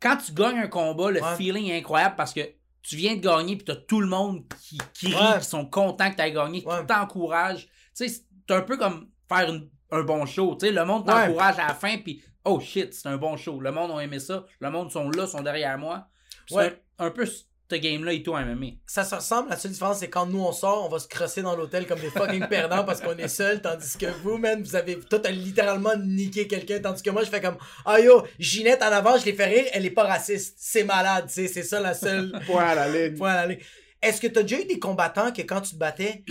Quand 0.00 0.16
tu 0.16 0.32
gagnes 0.32 0.58
un 0.60 0.68
combat, 0.68 1.10
le 1.10 1.20
Ouais. 1.20 1.36
feeling 1.36 1.66
est 1.70 1.78
incroyable 1.78 2.14
parce 2.16 2.32
que 2.32 2.40
tu 2.82 2.96
viens 2.96 3.16
de 3.16 3.20
gagner 3.20 3.56
puis 3.56 3.64
t'as 3.64 3.76
tout 3.76 4.00
le 4.00 4.06
monde 4.06 4.44
qui, 4.62 4.78
qui 4.94 5.06
rit, 5.08 5.14
Ouais. 5.14 5.38
qui 5.40 5.44
sont 5.46 5.66
contents 5.66 6.10
que 6.10 6.16
t'aies 6.16 6.32
gagné, 6.32 6.64
Ouais. 6.66 6.80
qui 6.80 6.86
t'encouragent. 6.86 7.66
Tu 7.96 8.08
sais, 8.08 8.08
c'est 8.08 8.54
un 8.54 8.62
peu 8.62 8.76
comme 8.76 9.08
faire 9.28 9.48
une- 9.50 9.68
un 9.90 10.02
bon 10.02 10.24
show. 10.26 10.56
Tu 10.58 10.66
sais, 10.66 10.72
le 10.72 10.84
monde 10.84 11.06
Ouais. 11.08 11.26
t'encourage 11.26 11.58
à 11.58 11.68
la 11.68 11.74
fin 11.74 11.98
puis 11.98 12.22
oh 12.44 12.58
shit, 12.60 12.94
c'est 12.94 13.08
un 13.08 13.16
bon 13.16 13.36
show. 13.36 13.60
Le 13.60 13.70
monde 13.72 13.90
a 13.92 14.02
aimé 14.02 14.18
ça. 14.18 14.44
Le 14.60 14.70
monde 14.70 14.90
sont 14.90 15.10
là, 15.10 15.26
sont 15.26 15.42
derrière 15.42 15.76
moi. 15.78 16.06
C'est 16.48 16.54
Ouais. 16.54 16.82
un, 16.98 17.06
un 17.06 17.10
peu 17.10 17.26
ce 17.70 17.76
game-là 17.76 18.12
et 18.12 18.22
tout 18.22 18.34
à 18.34 18.44
MMA. 18.44 18.66
Ça 18.86 19.04
se 19.04 19.14
ressemble, 19.14 19.50
la 19.50 19.56
seule 19.56 19.72
différence, 19.72 19.98
c'est 19.98 20.10
quand 20.10 20.26
nous 20.26 20.40
on 20.40 20.52
sort, 20.52 20.84
on 20.84 20.88
va 20.88 20.98
se 20.98 21.08
crosser 21.08 21.42
dans 21.42 21.54
l'hôtel 21.54 21.86
comme 21.86 22.00
des 22.00 22.10
fucking 22.10 22.48
perdants 22.48 22.84
parce 22.84 23.00
qu'on 23.00 23.16
est 23.16 23.28
seuls, 23.28 23.62
tandis 23.62 23.96
que 23.96 24.06
vous, 24.22 24.38
man, 24.38 24.62
vous 24.62 24.76
avez. 24.76 24.98
Toi, 24.98 25.20
t'as 25.20 25.30
littéralement 25.30 25.96
niqué 25.96 26.46
quelqu'un, 26.46 26.80
tandis 26.80 27.02
que 27.02 27.10
moi, 27.10 27.22
je 27.22 27.30
fais 27.30 27.40
comme, 27.40 27.58
ah 27.84 28.00
yo, 28.00 28.22
Ginette 28.38 28.82
en 28.82 28.86
avant, 28.86 29.18
je 29.18 29.24
l'ai 29.24 29.32
fait 29.32 29.46
rire, 29.46 29.64
elle 29.72 29.86
est 29.86 29.90
pas 29.90 30.04
raciste. 30.04 30.56
C'est 30.58 30.84
malade, 30.84 31.26
tu 31.28 31.34
sais, 31.34 31.48
c'est 31.48 31.62
ça 31.62 31.80
la 31.80 31.94
seule. 31.94 32.32
Point 32.46 32.64
à 32.64 32.74
la 32.74 32.88
ligne. 32.88 33.16
Point 33.16 33.32
à 33.32 33.46
la 33.46 33.46
ligne. 33.54 33.64
Est-ce 34.02 34.20
que 34.20 34.26
t'as 34.26 34.42
déjà 34.42 34.60
eu 34.60 34.64
des 34.64 34.78
combattants 34.78 35.32
que 35.32 35.42
quand 35.42 35.60
tu 35.60 35.72
te 35.72 35.76
battais, 35.76 36.24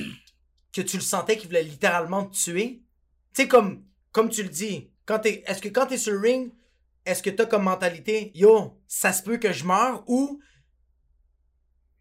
que 0.73 0.81
tu 0.81 0.97
le 0.97 1.03
sentais 1.03 1.37
qu'ils 1.37 1.47
voulaient 1.47 1.63
littéralement 1.63 2.25
te 2.25 2.35
tuer? 2.35 2.81
Tu 3.33 3.43
sais, 3.43 3.47
comme, 3.47 3.83
comme 4.11 4.29
tu 4.29 4.43
le 4.43 4.49
dis, 4.49 4.89
quand 5.05 5.19
t'es, 5.19 5.43
est-ce 5.47 5.61
que 5.61 5.69
quand 5.69 5.85
t'es 5.85 5.97
sur 5.97 6.13
le 6.13 6.19
ring, 6.19 6.51
est-ce 7.05 7.23
que 7.23 7.29
t'as 7.29 7.45
comme 7.45 7.63
mentalité, 7.63 8.31
yo, 8.35 8.79
ça 8.87 9.13
se 9.13 9.23
peut 9.23 9.37
que 9.37 9.51
je 9.51 9.65
meure 9.65 10.03
ou 10.07 10.39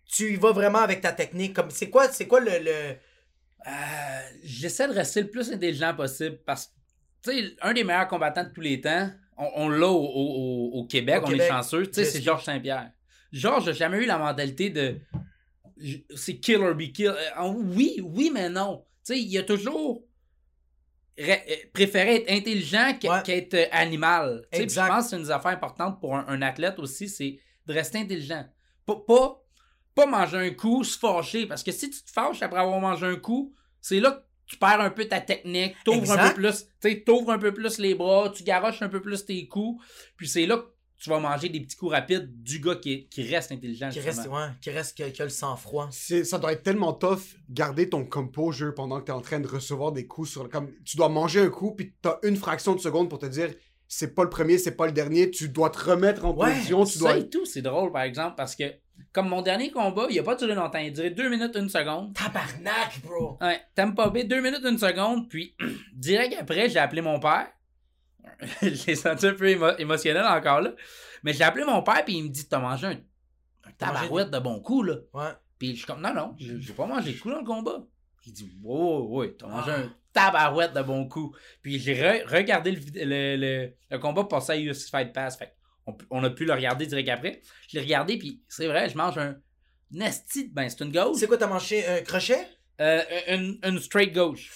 tu 0.08 0.32
y 0.32 0.36
vas 0.36 0.52
vraiment 0.52 0.78
avec 0.80 1.00
ta 1.00 1.12
technique? 1.12 1.54
Comme, 1.54 1.70
c'est 1.70 1.90
quoi, 1.90 2.08
c'est 2.08 2.26
quoi 2.26 2.40
le, 2.40 2.50
le... 2.60 2.70
Euh, 3.66 4.20
J'essaie 4.42 4.88
de 4.88 4.92
rester 4.94 5.20
le 5.22 5.28
plus 5.30 5.52
intelligent 5.52 5.94
possible 5.94 6.38
parce 6.46 6.66
que, 6.66 6.72
tu 7.22 7.38
sais, 7.48 7.54
un 7.62 7.72
des 7.74 7.84
meilleurs 7.84 8.08
combattants 8.08 8.44
de 8.44 8.50
tous 8.50 8.60
les 8.60 8.80
temps, 8.80 9.10
on, 9.36 9.50
on 9.54 9.68
l'a 9.68 9.86
au, 9.88 10.02
au- 10.04 10.70
au 10.80 10.84
Québec, 10.86 11.20
Au 11.22 11.26
on 11.26 11.30
Québec. 11.30 11.46
est 11.46 11.48
chanceux, 11.48 11.86
tu 11.86 11.94
sais, 11.94 12.04
c'est. 12.04 12.22
Georges 12.22 12.44
Saint-Pierre. 12.44 12.90
Georges 13.32 13.66
n'a 13.66 13.72
jamais 13.72 13.98
eu 13.98 14.06
la 14.06 14.18
mentalité 14.18 14.70
de. 14.70 14.98
C'est 16.16 16.38
kill 16.38 16.56
or 16.56 16.74
be 16.74 16.90
kill. 16.92 17.08
Euh, 17.08 17.52
oui, 17.76 18.00
oui, 18.02 18.30
mais 18.32 18.48
non. 18.48 18.84
Tu 19.04 19.12
sais, 19.14 19.20
il 19.20 19.38
a 19.38 19.42
toujours 19.42 20.02
euh, 21.20 21.36
préféré 21.72 22.16
être 22.16 22.30
intelligent 22.30 22.92
Ouais. 23.04 23.22
qu'être 23.24 23.68
animal. 23.72 24.46
Tu 24.52 24.68
sais. 24.68 24.68
Je 24.68 24.86
pense 24.88 25.04
que 25.04 25.10
c'est 25.10 25.16
une 25.16 25.22
des 25.24 25.30
affaires 25.30 25.52
importantes 25.52 26.00
pour 26.00 26.16
un, 26.16 26.24
un 26.28 26.42
athlète 26.42 26.78
aussi, 26.78 27.08
c'est 27.08 27.38
de 27.66 27.72
rester 27.72 27.98
intelligent. 27.98 28.44
Pas, 28.86 28.96
pas, 29.06 29.42
pas 30.02 30.06
manger 30.06 30.36
un 30.38 30.50
coup, 30.50 30.84
se 30.84 30.98
fâcher. 30.98 31.46
Parce 31.46 31.62
que 31.62 31.72
si 31.72 31.90
tu 31.90 32.02
te 32.02 32.10
fâches 32.10 32.42
après 32.42 32.60
avoir 32.60 32.80
mangé 32.80 33.06
un 33.06 33.16
coup, 33.16 33.52
c'est 33.80 34.00
là 34.00 34.10
que 34.12 34.22
tu 34.46 34.56
perds 34.56 34.80
un 34.80 34.90
peu 34.90 35.04
ta 35.06 35.20
technique, 35.20 35.74
t'ouvres 35.84 36.12
un 36.12 36.28
peu 36.28 36.34
plus, 36.34 36.66
tu 36.80 37.04
t'ouvres 37.04 37.30
un 37.32 37.38
peu 37.38 37.52
plus 37.52 37.78
les 37.78 37.94
bras, 37.94 38.30
tu 38.34 38.42
garoches 38.44 38.80
un 38.82 38.88
peu 38.88 39.00
plus 39.02 39.24
tes 39.24 39.46
coups, 39.46 39.84
puis 40.16 40.26
c'est 40.26 40.46
là 40.46 40.56
que 40.56 40.64
tu 41.00 41.10
vas 41.10 41.20
manger 41.20 41.48
des 41.48 41.60
petits 41.60 41.76
coups 41.76 41.92
rapides 41.92 42.42
du 42.42 42.58
gars 42.58 42.74
qui, 42.76 43.06
qui 43.08 43.22
reste 43.22 43.52
intelligent. 43.52 43.88
qui 43.90 44.00
justement. 44.00 44.16
reste, 44.16 44.50
ouais, 44.50 44.56
qui 44.62 44.70
reste, 44.70 44.96
qui 44.96 45.02
a, 45.04 45.10
qui 45.10 45.20
a 45.22 45.26
le 45.26 45.30
sang-froid? 45.30 45.88
Ça 45.92 46.38
doit 46.38 46.52
être 46.52 46.62
tellement 46.62 46.92
tough 46.92 47.20
garder 47.50 47.88
ton 47.88 48.04
composure 48.04 48.74
pendant 48.74 48.98
que 49.00 49.04
t'es 49.04 49.12
en 49.12 49.20
train 49.20 49.38
de 49.38 49.46
recevoir 49.46 49.92
des 49.92 50.06
coups 50.06 50.30
sur 50.30 50.42
le. 50.44 50.48
Comme, 50.48 50.72
tu 50.84 50.96
dois 50.96 51.08
manger 51.10 51.40
un 51.40 51.50
coup, 51.50 51.72
puis 51.72 51.92
t'as 52.02 52.18
une 52.22 52.36
fraction 52.36 52.74
de 52.74 52.80
seconde 52.80 53.08
pour 53.10 53.18
te 53.18 53.26
dire 53.26 53.50
c'est 53.86 54.14
pas 54.14 54.22
le 54.24 54.28
premier, 54.30 54.58
c'est 54.58 54.76
pas 54.76 54.86
le 54.86 54.92
dernier, 54.92 55.30
tu 55.30 55.48
dois 55.50 55.70
te 55.70 55.78
remettre 55.78 56.24
en 56.24 56.34
Ouais, 56.34 56.52
position, 56.52 56.84
tu 56.84 56.92
Ça 56.94 56.98
dois. 57.00 57.18
et 57.18 57.28
tout, 57.28 57.44
c'est 57.46 57.62
drôle 57.62 57.92
par 57.92 58.02
exemple, 58.02 58.34
parce 58.36 58.56
que 58.56 58.64
comme 59.12 59.28
mon 59.28 59.42
dernier 59.42 59.70
combat, 59.70 60.06
il 60.10 60.18
a 60.18 60.22
pas 60.22 60.34
duré 60.36 60.54
longtemps, 60.54 60.78
il 60.78 60.88
a 60.88 60.90
duré 60.90 61.10
2 61.10 61.28
minutes, 61.28 61.56
1 61.56 61.68
seconde. 61.68 62.14
Tabarnak, 62.14 63.00
bro! 63.04 63.38
Ouais, 63.40 63.60
Tampa 63.74 64.08
Bay, 64.10 64.24
2 64.24 64.40
minutes, 64.40 64.64
1 64.64 64.78
seconde, 64.78 65.28
puis 65.28 65.54
direct 65.94 66.36
après, 66.40 66.68
j'ai 66.68 66.78
appelé 66.78 67.00
mon 67.02 67.18
père. 67.20 67.48
je 68.62 68.86
l'ai 68.86 68.94
senti 68.94 69.26
un 69.26 69.34
peu 69.34 69.46
émo- 69.48 69.74
émotionnel 69.78 70.24
encore 70.24 70.60
là. 70.60 70.72
Mais 71.22 71.32
j'ai 71.32 71.44
appelé 71.44 71.64
mon 71.64 71.82
père, 71.82 72.04
puis 72.04 72.14
il 72.18 72.24
me 72.24 72.28
dit 72.28 72.48
T'as 72.48 72.58
mangé 72.60 72.86
un, 72.86 72.90
un 72.92 73.72
tabarouette 73.76 74.30
de 74.30 74.38
bon 74.38 74.60
coup, 74.60 74.82
là. 74.82 74.94
Ouais. 75.14 75.30
Puis 75.58 75.70
je 75.72 75.76
suis 75.78 75.86
comme 75.86 76.00
Non, 76.00 76.14
non, 76.14 76.34
j'ai 76.38 76.72
pas 76.72 76.86
mangé 76.86 77.12
de 77.12 77.18
coup 77.18 77.30
dans 77.30 77.40
le 77.40 77.44
combat. 77.44 77.84
Il 78.26 78.32
dit 78.32 78.52
Ouais, 78.62 78.78
ouais, 78.78 79.06
ouais, 79.28 79.36
t'as 79.38 79.46
mangé 79.48 79.70
un 79.72 79.92
tabarouette 80.12 80.74
de 80.74 80.82
bon 80.82 81.08
coup. 81.08 81.34
Puis 81.62 81.78
j'ai 81.80 81.94
re- 81.94 82.24
regardé 82.26 82.72
le, 82.72 82.80
le, 83.04 83.36
le, 83.36 83.72
le 83.90 83.98
combat 83.98 84.24
passer 84.24 84.52
à 84.52 84.56
UFC 84.56 84.90
Fight 84.90 85.12
Pass. 85.12 85.36
Fait 85.38 85.54
on, 85.88 85.96
on 86.10 86.24
a 86.24 86.30
pu 86.30 86.44
le 86.44 86.52
regarder 86.52 86.86
direct 86.86 87.08
après. 87.08 87.42
Je 87.68 87.76
l'ai 87.76 87.82
regardé, 87.84 88.18
puis 88.18 88.42
c'est 88.48 88.66
vrai, 88.66 88.88
je 88.88 88.96
mange 88.96 89.18
un 89.18 89.36
nasty. 89.90 90.48
Ben, 90.52 90.68
c'est 90.68 90.84
une 90.84 90.92
gauche. 90.92 91.16
C'est 91.18 91.26
quoi, 91.26 91.38
t'as 91.38 91.46
mangé 91.46 91.86
un 91.86 92.00
crochet? 92.02 92.46
Euh, 92.80 93.02
une, 93.28 93.58
une 93.64 93.78
straight 93.80 94.12
gauche. 94.14 94.50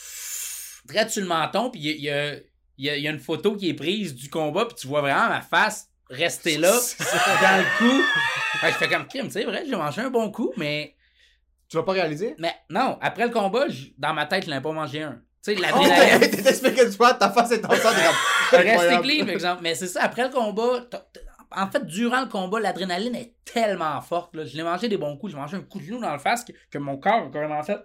Direct 0.86 1.10
sur 1.10 1.22
le 1.22 1.28
menton, 1.28 1.70
puis 1.70 1.80
il 1.80 2.00
y 2.00 2.10
a, 2.10 2.14
y 2.14 2.34
a- 2.34 2.40
il 2.78 2.84
y 2.86 2.90
a- 2.90 2.96
il 2.96 3.02
y 3.02 3.08
a 3.08 3.10
une 3.10 3.18
photo 3.20 3.56
qui 3.56 3.68
est 3.68 3.74
prise 3.74 4.14
du 4.14 4.28
combat, 4.30 4.64
puis 4.66 4.74
tu 4.76 4.86
vois 4.86 5.00
vraiment 5.00 5.28
ma 5.28 5.40
face 5.40 5.88
rester 6.10 6.58
là, 6.58 6.70
dans 6.98 7.58
le 7.58 7.78
cou. 7.78 8.02
Fait 8.58 8.66
que 8.68 8.72
je 8.74 8.78
fais 8.78 8.88
comme 8.88 9.06
crime, 9.08 9.30
c'est 9.30 9.44
vrai, 9.44 9.64
j'ai 9.66 9.76
mangé 9.76 10.00
un 10.02 10.10
bon 10.10 10.30
coup, 10.30 10.52
mais, 10.56 10.94
Tu 11.68 11.76
vas 11.76 11.82
pas 11.84 11.92
réaliser? 11.92 12.34
mais 12.38 12.54
non, 12.68 12.98
après 13.00 13.24
le 13.26 13.30
combat, 13.32 13.66
dans 13.98 14.12
ma 14.12 14.26
tête, 14.26 14.44
je 14.44 14.50
n'en 14.50 14.58
ai 14.58 14.60
pas 14.60 14.72
mangé 14.72 15.02
un. 15.02 15.22
Tu 15.44 15.54
sais, 15.54 15.56
Oh, 15.58 15.60
l'adrénaline. 15.60 16.92
fois, 16.92 17.14
ta 17.20 17.30
face 17.30 17.50
est 17.52 17.64
en 17.64 17.70
sang, 17.70 17.88
incroyable. 18.52 19.02
clean, 19.02 19.24
par 19.24 19.34
exemple. 19.34 19.62
Mais 19.62 19.74
c'est 19.74 19.88
ça, 19.88 20.02
après 20.04 20.22
le 20.24 20.30
combat, 20.32 20.86
en 21.50 21.70
fait, 21.70 21.84
durant 21.84 22.20
le 22.20 22.28
combat, 22.28 22.60
l'adrénaline 22.60 23.14
est 23.16 23.34
tellement 23.44 24.00
forte. 24.02 24.34
Là. 24.36 24.44
Je 24.44 24.56
l'ai 24.56 24.62
mangé 24.62 24.88
des 24.88 24.96
bons 24.96 25.16
coups. 25.16 25.32
J'ai 25.32 25.38
mangé 25.38 25.56
un 25.56 25.62
coup 25.62 25.78
de 25.80 25.84
genou 25.84 26.00
dans 26.00 26.12
le 26.12 26.18
face 26.20 26.44
que, 26.44 26.52
que 26.70 26.78
mon 26.78 26.96
corps 26.96 27.26
a 27.26 27.30
carrément 27.30 27.62
fait. 27.62 27.78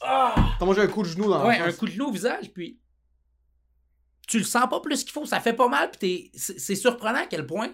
Ah! 0.00 0.34
T'as 0.58 0.64
mangé 0.64 0.82
un 0.82 0.86
coup 0.86 1.02
de 1.02 1.08
genou 1.08 1.28
dans 1.28 1.44
Ouais, 1.46 1.56
face. 1.58 1.74
un 1.74 1.76
coup 1.76 1.86
de 1.86 1.90
genou 1.90 2.06
au 2.06 2.12
visage, 2.12 2.50
puis 2.52 2.78
tu 4.28 4.38
le 4.38 4.44
sens 4.44 4.68
pas 4.70 4.80
plus 4.80 5.02
qu'il 5.02 5.12
faut. 5.12 5.26
Ça 5.26 5.40
fait 5.40 5.52
pas 5.52 5.68
mal, 5.68 5.90
puis 5.90 5.98
t'es- 5.98 6.38
c'est 6.38 6.58
c'est 6.58 6.74
surprenant 6.76 7.18
à 7.20 7.26
quel 7.26 7.46
point. 7.46 7.70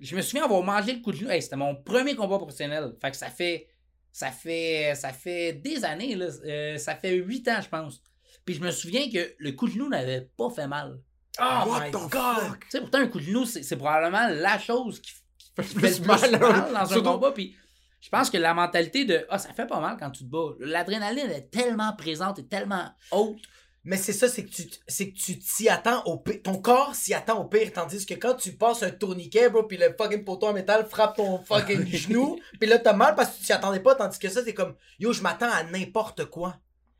Je 0.00 0.16
me 0.16 0.22
souviens 0.22 0.44
avoir 0.44 0.62
mangé 0.62 0.94
le 0.94 1.00
coup 1.00 1.12
de 1.12 1.16
genou. 1.16 1.30
Hey, 1.30 1.42
c'était 1.42 1.56
mon 1.56 1.74
premier 1.76 2.16
combat 2.16 2.38
professionnel. 2.38 2.94
Fait 3.00 3.10
que 3.10 3.16
ça 3.16 3.28
fait. 3.28 3.68
Ça 4.12 4.30
fait. 4.30 4.94
Ça 4.94 5.12
fait 5.12 5.52
des 5.54 5.84
années, 5.84 6.14
là. 6.16 6.26
Euh, 6.44 6.76
ça 6.78 6.94
fait 6.96 7.14
huit 7.14 7.46
ans, 7.48 7.60
je 7.62 7.68
pense. 7.68 8.02
Puis 8.44 8.54
je 8.54 8.60
me 8.60 8.70
souviens 8.70 9.10
que 9.10 9.34
le 9.38 9.52
coup 9.52 9.66
de 9.66 9.72
genou 9.72 9.88
n'avait 9.88 10.30
pas 10.36 10.50
fait 10.50 10.66
mal. 10.66 10.98
Oh 11.38 11.68
What 11.68 11.84
my 11.86 11.90
the 11.90 12.10
god! 12.10 12.10
fuck? 12.10 12.60
Tu 12.60 12.70
sais, 12.70 12.80
pourtant, 12.80 12.98
un 12.98 13.06
coup 13.06 13.20
de 13.20 13.24
genou, 13.24 13.44
c'est 13.44 13.76
probablement 13.76 14.28
la 14.28 14.58
chose 14.58 15.00
qui, 15.00 15.12
qui 15.38 15.52
fait 15.54 15.74
le 15.74 15.80
plus 15.80 16.00
mal, 16.00 16.38
mal, 16.38 16.72
dans 16.72 16.92
un 16.92 17.00
combat. 17.02 17.32
Puis 17.32 17.56
je 18.00 18.08
pense 18.08 18.30
que 18.30 18.36
la 18.38 18.54
mentalité 18.54 19.04
de 19.04 19.26
Ah, 19.28 19.38
ça 19.38 19.52
fait 19.52 19.66
pas 19.66 19.80
mal 19.80 19.96
quand 19.98 20.10
tu 20.10 20.24
te 20.24 20.28
bats. 20.30 20.54
L'adrénaline 20.60 21.30
est 21.30 21.50
tellement 21.50 21.92
présente 21.96 22.38
et 22.38 22.46
tellement 22.46 22.90
haute. 23.10 23.38
Mais 23.82 23.96
c'est 23.96 24.12
ça, 24.12 24.28
c'est 24.28 24.44
que 24.44 24.50
tu 24.50 24.68
c'est 24.86 25.10
que 25.10 25.16
tu 25.16 25.38
t'y 25.38 25.68
attends 25.70 26.02
au 26.04 26.18
pire. 26.18 26.40
Ton 26.44 26.56
corps 26.58 26.94
s'y 26.94 27.14
attend 27.14 27.40
au 27.40 27.44
pire, 27.46 27.72
tandis 27.72 28.04
que 28.04 28.12
quand 28.14 28.34
tu 28.34 28.52
passes 28.52 28.82
un 28.82 28.90
tourniquet, 28.90 29.48
bro, 29.48 29.62
pis 29.62 29.78
le 29.78 29.94
fucking 29.96 30.22
poteau 30.24 30.48
en 30.48 30.52
métal 30.52 30.86
frappe 30.86 31.16
ton 31.16 31.42
fucking 31.44 31.86
genou, 31.96 32.38
pis 32.60 32.66
là 32.66 32.78
t'as 32.78 32.92
mal 32.92 33.14
parce 33.14 33.30
que 33.30 33.38
tu 33.38 33.44
t'y 33.46 33.52
attendais 33.52 33.80
pas, 33.80 33.94
tandis 33.94 34.18
que 34.18 34.28
ça 34.28 34.44
c'est 34.44 34.52
comme 34.52 34.74
yo, 34.98 35.12
je 35.14 35.22
m'attends 35.22 35.50
à 35.50 35.62
n'importe 35.64 36.26
quoi. 36.26 36.56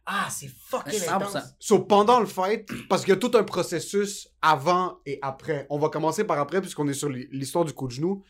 Ah, 0.06 0.28
c'est 0.30 0.48
fucking 0.48 0.98
100%. 0.98 1.12
intense. 1.14 1.36
So, 1.60 1.80
pendant 1.80 2.18
le 2.18 2.26
fight, 2.26 2.68
parce 2.88 3.02
qu'il 3.04 3.10
y 3.10 3.16
a 3.16 3.20
tout 3.20 3.30
un 3.34 3.44
processus 3.44 4.28
avant 4.42 4.98
et 5.06 5.18
après. 5.22 5.66
On 5.70 5.78
va 5.78 5.88
commencer 5.88 6.24
par 6.24 6.38
après, 6.40 6.60
puisqu'on 6.60 6.88
est 6.88 6.94
sur 6.94 7.10
l'histoire 7.10 7.64
du 7.64 7.72
coup 7.74 7.86
de 7.86 7.92
genou. 7.92 8.24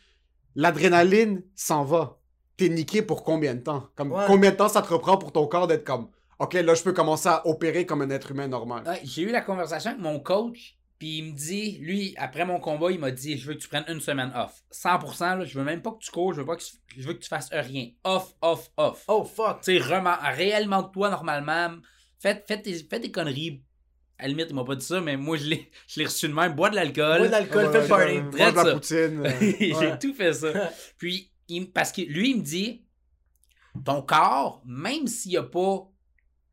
L'adrénaline 0.57 1.43
s'en 1.55 1.85
va. 1.85 2.19
T'es 2.57 2.69
niqué 2.69 3.01
pour 3.01 3.23
combien 3.25 3.55
de 3.55 3.61
temps? 3.61 3.89
Comme, 3.95 4.13
Ouais. 4.13 4.25
Combien 4.27 4.51
de 4.51 4.57
temps 4.57 4.69
ça 4.69 4.83
te 4.83 4.93
reprend 4.93 5.17
pour 5.17 5.33
ton 5.33 5.47
corps 5.47 5.67
d'être 5.67 5.85
comme, 5.85 6.11
OK, 6.41 6.55
là, 6.55 6.75
je 6.75 6.83
peux 6.83 6.93
commencer 6.93 7.29
à 7.29 7.47
opérer 7.47 7.87
comme 7.87 8.03
un 8.03 8.11
être 8.11 8.31
humain 8.33 8.49
normal. 8.49 8.83
Ouais, 8.87 9.01
J'ai 9.05 9.23
eu 9.23 9.31
la 9.31 9.41
conversation 9.43 9.91
avec 9.93 10.03
mon 10.03 10.19
coach. 10.21 10.77
Puis 10.99 11.19
il 11.19 11.25
me 11.25 11.33
dit, 11.33 11.79
lui, 11.81 12.15
après 12.19 12.45
mon 12.45 12.61
combat, 12.61 12.91
il 12.91 12.99
m'a 12.99 13.11
dit 13.11 13.39
Je 13.39 13.47
veux 13.49 13.55
que 13.55 13.61
tu 13.61 13.69
prennes 13.69 13.87
une 13.89 14.01
semaine 14.03 14.31
off. 14.37 14.63
100%, 14.71 15.39
là, 15.39 15.45
je 15.47 15.59
veux 15.59 15.65
même 15.65 15.81
pas 15.81 15.93
que 15.93 15.99
tu 16.05 16.11
cours, 16.11 16.35
je 16.35 16.41
veux, 16.41 16.47
pas 16.47 16.57
que, 16.57 16.63
tu- 16.63 16.77
je 16.99 17.07
veux 17.09 17.15
que 17.15 17.21
tu 17.21 17.29
fasses 17.29 17.49
rien. 17.51 17.89
Off, 18.05 18.35
off, 18.43 18.71
off. 18.77 19.05
Oh 19.09 19.25
fuck. 19.25 19.63
Tu 19.63 19.73
sais, 19.73 19.79
vraiment, 19.79 20.15
réellement 20.35 20.83
de 20.83 20.91
toi 20.91 21.09
normalement. 21.09 21.71
Fais, 22.19 22.45
fais, 22.47 22.61
tes, 22.61 22.75
fais 22.75 23.01
des 23.01 23.11
conneries. 23.11 23.63
À 24.19 24.25
la 24.25 24.29
limite, 24.29 24.49
il 24.51 24.55
m'a 24.57 24.65
pas 24.65 24.75
dit 24.77 24.85
ça, 24.85 25.01
mais 25.01 25.17
moi, 25.17 25.39
je 25.39 25.47
l'ai 25.47 25.71
je 25.87 26.01
l'ai 26.01 26.05
reçu 26.07 26.29
de 26.29 26.35
même. 26.35 26.53
Bois 26.55 26.69
de 26.69 26.75
l'alcool. 26.75 27.17
Bois 27.21 27.27
de 27.29 27.33
l'alcool, 27.33 27.73
fais 27.73 27.81
le 27.83 27.89
party. 27.89 28.15
Mange 28.17 28.33
de 28.33 28.57
la 28.57 28.65
ça. 28.65 28.73
poutine. 28.75 29.27
euh. 29.27 29.41
J'ai 29.81 29.99
tout 29.99 30.15
fait 30.15 30.35
ça. 30.35 30.71
Puis, 30.99 31.31
il, 31.49 31.63
me- 31.63 31.67
parce 31.69 31.93
que 31.93 32.03
lui, 32.03 32.33
il 32.33 32.37
me 32.37 32.43
dit 32.43 32.85
ton 33.87 34.03
corps, 34.03 34.61
même 34.67 35.07
s'il 35.07 35.31
n'y 35.31 35.37
a 35.39 35.43
pas 35.45 35.90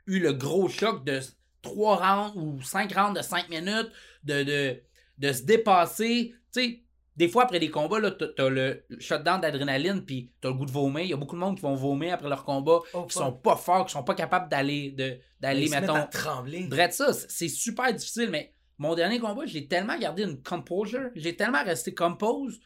eu 0.08 0.20
le 0.20 0.34
gros 0.34 0.68
choc 0.70 1.06
de 1.06 1.20
3 1.62 1.96
rounds 1.98 2.34
ou 2.36 2.62
5 2.62 2.92
rounds 2.94 3.18
de 3.18 3.22
5 3.24 3.50
minutes, 3.50 3.92
de, 4.24 4.44
de, 4.44 4.82
de 5.18 5.32
se 5.34 5.44
dépasser, 5.44 6.34
tu 6.54 6.62
sais. 6.62 6.84
Des 7.16 7.28
fois, 7.28 7.46
après 7.46 7.60
des 7.60 7.72
combats, 7.72 8.00
là, 8.00 8.12
t'as 8.12 8.48
le 8.48 8.86
shutdown 9.00 9.42
d'adrénaline, 9.42 10.06
puis 10.06 10.32
t'as 10.40 10.50
le 10.50 10.54
goût 10.54 10.68
de 10.68 10.72
vomir. 10.72 11.02
Il 11.02 11.10
y 11.10 11.14
a 11.14 11.18
beaucoup 11.18 11.36
de 11.36 11.40
monde 11.42 11.56
qui 11.56 11.64
vont 11.64 11.74
vomir 11.74 12.14
après 12.14 12.30
leur 12.30 12.46
combat, 12.46 12.80
Oh, 12.94 13.06
qui 13.06 13.14
fuck. 13.14 13.24
sont 13.24 13.32
pas 13.32 13.56
forts, 13.56 13.88
qui 13.88 13.94
sont 13.94 14.04
pas 14.04 14.14
capables 14.14 14.48
d'aller, 14.50 14.92
de- 14.92 15.18
d'aller, 15.40 15.66
se 15.66 15.72
mettons, 15.72 15.96
à 15.96 16.04
trembler. 16.04 16.68
Drette 16.68 16.94
ça, 16.94 17.12
c'est- 17.14 17.48
super 17.50 17.92
difficile, 17.92 18.30
mais 18.30 18.54
mon 18.78 18.94
dernier 18.94 19.18
combat, 19.20 19.48
j'ai 19.48 19.68
tellement 19.68 19.98
gardé 19.98 20.24
une 20.24 20.44
composure, 20.44 21.10
j'ai 21.16 21.36
tellement 21.36 21.64
resté 21.64 21.96
compose, 21.96 22.60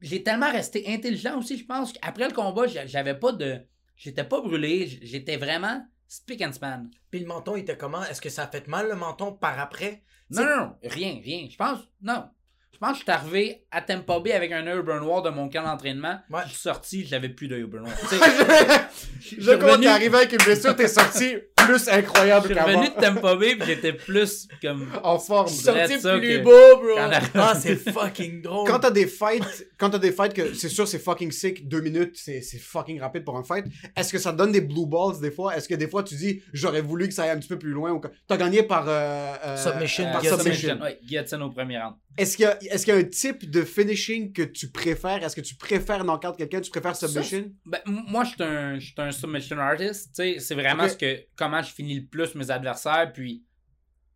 j'ai 0.00 0.22
tellement 0.22 0.52
resté 0.52 0.84
intelligent 0.86 1.38
aussi, 1.38 1.58
je 1.58 1.64
pense 1.66 1.92
qu'après 1.92 2.28
le 2.28 2.34
combat, 2.34 2.68
j'a- 2.68 2.86
j'avais 2.86 3.18
pas 3.18 3.32
de. 3.32 3.58
J'étais 3.96 4.22
pas 4.22 4.40
brûlé, 4.40 4.86
j'étais 5.02 5.36
vraiment 5.36 5.84
spick 6.08 6.42
and 6.42 6.52
span. 6.52 6.86
Puis 7.10 7.20
le 7.20 7.26
menton, 7.26 7.54
il 7.56 7.60
était 7.60 7.76
comment? 7.76 8.02
Est-ce 8.04 8.20
que 8.20 8.30
ça 8.30 8.44
a 8.44 8.46
fait 8.48 8.66
mal 8.66 8.88
le 8.88 8.96
menton 8.96 9.32
par 9.32 9.58
après? 9.60 10.02
Non, 10.30 10.44
non, 10.44 10.56
non, 10.56 10.76
rien, 10.82 11.20
rien. 11.22 11.46
Je 11.50 11.56
pense, 11.56 11.78
non. 12.02 12.28
Je 12.72 12.78
pense 12.78 12.92
que 12.92 12.98
je 12.98 13.02
suis 13.02 13.10
arrivé 13.10 13.66
à 13.72 13.80
Tampa 13.82 14.20
Bay 14.20 14.32
avec 14.32 14.52
un 14.52 14.64
Urban 14.66 15.00
Noir 15.00 15.22
de 15.22 15.30
mon 15.30 15.48
camp 15.48 15.64
d'entraînement. 15.64 16.20
Ouais. 16.30 16.42
Je 16.44 16.50
suis 16.50 16.58
sorti, 16.58 17.04
j'avais 17.06 17.28
plus 17.28 17.48
de 17.48 17.56
Urban 17.56 17.80
Noir. 17.80 17.92
Je 19.20 19.40
Je 19.40 19.50
revenu- 19.50 19.80
t'es 19.82 19.86
arrivé 19.88 20.16
avec 20.16 20.32
une 20.32 20.38
blessure, 20.44 20.76
t'es 20.76 20.86
sorti 20.88 21.36
plus 21.68 21.84
je 21.84 21.90
incroyable 21.90 22.46
suis 22.46 22.54
qu'avant. 22.54 22.78
revenu 22.80 22.88
de 22.94 23.00
Tampa 23.00 23.34
Bay, 23.36 23.56
puis 23.56 23.66
j'étais 23.66 23.92
plus 23.92 24.48
comme. 24.62 24.88
En 25.02 25.18
forme. 25.18 25.48
Je 25.48 25.54
suis 25.54 25.62
sorti 25.64 25.92
plus 25.94 26.00
que- 26.02 26.42
beau, 26.42 26.76
bro. 26.80 26.98
Ah, 27.34 27.54
c'est 27.54 27.76
fucking 27.76 28.42
drôle. 28.42 28.66
Quand 28.68 28.78
t'as 28.80 28.90
des 28.90 29.06
fights, 29.06 29.66
quand 29.78 29.90
t'as 29.90 29.98
des 29.98 30.12
fights 30.12 30.34
que 30.34 30.54
c'est 30.54 30.68
sûr 30.68 30.86
c'est 30.88 30.98
fucking 30.98 31.30
sick, 31.30 31.68
deux 31.68 31.80
minutes, 31.80 32.16
c'est 32.16 32.40
c'est 32.42 32.58
fucking 32.58 33.00
rapide 33.00 33.24
pour 33.24 33.36
un 33.36 33.44
fight. 33.44 33.64
Est-ce 33.96 34.12
que 34.12 34.18
ça 34.18 34.32
te 34.32 34.38
donne 34.38 34.52
des 34.52 34.60
blue 34.60 34.86
balls 34.86 35.20
des 35.20 35.30
fois? 35.30 35.56
Est-ce 35.56 35.68
que 35.68 35.74
des 35.74 35.88
fois 35.88 36.02
tu 36.02 36.14
dis 36.14 36.42
j'aurais 36.52 36.80
voulu 36.82 37.08
que 37.08 37.14
ça 37.14 37.24
aille 37.24 37.30
un 37.30 37.38
petit 37.38 37.48
peu 37.48 37.58
plus 37.58 37.70
loin 37.70 37.90
ou 37.92 38.00
que- 38.00 38.08
T'as 38.26 38.36
gagné 38.36 38.62
par 38.62 38.86
euh, 38.88 39.34
euh, 39.44 39.56
Submission, 39.56 40.06
Euh, 40.06 40.12
par 40.12 40.22
submission. 40.24 40.78
Ouais, 40.80 40.98
au 41.42 41.50
premier 41.50 41.78
round. 41.78 41.94
Est-ce 42.16 42.36
qu'il 42.36 42.44
y, 42.44 42.48
a- 42.48 42.58
est-ce 42.74 42.84
qu'il 42.84 42.94
y 42.94 42.96
a 42.96 43.00
un 43.00 43.04
type 43.04 43.48
de 43.48 43.62
finishing 43.62 44.32
que 44.32 44.42
tu 44.42 44.70
préfères? 44.70 45.22
Est-ce 45.22 45.36
que 45.36 45.40
tu 45.40 45.54
préfères 45.54 46.02
knock-out 46.04 46.36
quelqu'un 46.36 46.60
Tu 46.60 46.70
préfères 46.70 46.96
submission? 46.96 47.44
Ben, 47.64 47.78
moi, 47.86 48.24
je 48.24 48.30
suis 48.30 48.42
un, 48.42 48.78
je 48.80 48.86
suis 48.86 48.94
un 48.98 49.12
submission 49.12 49.56
artist. 49.58 50.06
tu 50.16 50.22
sais, 50.34 50.36
C'est 50.40 50.54
vraiment 50.56 50.88
ce 50.88 50.96
que, 50.96 51.20
comment 51.36 51.57
je 51.62 51.72
finis 51.72 51.98
le 52.00 52.06
plus 52.06 52.34
mes 52.34 52.50
adversaires. 52.50 53.12
Puis, 53.12 53.44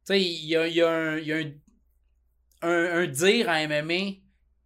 tu 0.06 0.14
sais, 0.14 0.20
il 0.22 0.46
y 0.46 0.56
a, 0.56 0.66
il 0.66 0.74
y 0.74 0.82
a 0.82 0.90
un, 0.90 1.18
il 1.18 1.26
y 1.26 1.32
a 1.32 1.36
un, 1.36 1.52
un, 2.62 3.02
un 3.02 3.06
dire 3.06 3.48
en 3.48 3.66
MMA. 3.68 4.18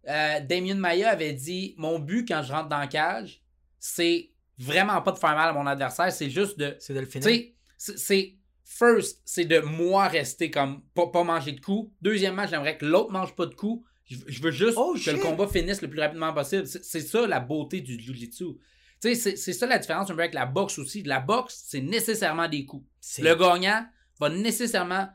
Euh, 0.09 0.39
Damien 0.41 0.75
Maya 0.75 1.09
avait 1.11 1.33
dit 1.33 1.75
Mon 1.77 1.99
but 1.99 2.25
quand 2.27 2.41
je 2.41 2.51
rentre 2.53 2.69
dans 2.69 2.79
la 2.79 2.87
cage, 2.87 3.41
c'est 3.79 4.31
vraiment 4.57 5.01
pas 5.01 5.11
de 5.11 5.19
faire 5.19 5.35
mal 5.35 5.49
à 5.49 5.53
mon 5.53 5.67
adversaire, 5.67 6.11
c'est 6.11 6.29
juste 6.29 6.57
de. 6.57 6.75
C'est 6.79 6.93
de 6.93 6.99
le 7.01 7.05
finir. 7.05 7.41
c'est-. 7.77 8.33
First, 8.69 9.21
c'est 9.23 9.45
de 9.45 9.59
moi 9.59 10.07
rester 10.09 10.51
comme. 10.51 10.83
Pas, 10.93 11.07
pas 11.07 11.23
manger 11.23 11.53
de 11.53 11.61
coups. 11.61 11.89
Deuxièmement, 12.01 12.45
j'aimerais 12.47 12.77
que 12.77 12.85
l'autre 12.85 13.11
mange 13.11 13.33
pas 13.33 13.45
de 13.45 13.53
coups. 13.55 13.85
Je, 14.05 14.17
je 14.27 14.41
veux 14.41 14.51
juste 14.51 14.73
Oh, 14.77 14.93
que 14.93 14.99
shit. 14.99 15.13
le 15.13 15.19
combat 15.19 15.47
finisse 15.47 15.81
le 15.81 15.89
plus 15.89 15.99
rapidement 16.01 16.33
possible. 16.33 16.67
C'est 16.67 16.83
c'est 16.83 16.99
ça 17.01 17.25
la 17.27 17.39
beauté 17.39 17.79
du 17.81 17.97
jiu-jitsu. 17.97 18.57
Tu 19.01 19.13
sais, 19.15 19.35
c'est 19.35 19.53
ça 19.53 19.67
la 19.67 19.77
différence 19.77 20.09
avec 20.09 20.33
la 20.33 20.45
boxe 20.45 20.79
aussi. 20.79 21.03
La 21.03 21.19
boxe, 21.19 21.63
c'est 21.67 21.81
nécessairement 21.81 22.47
des 22.47 22.65
coups. 22.65 22.85
Le 23.19 23.35
gagnant 23.35 23.85
va 24.19 24.29
nécessairement 24.29 25.07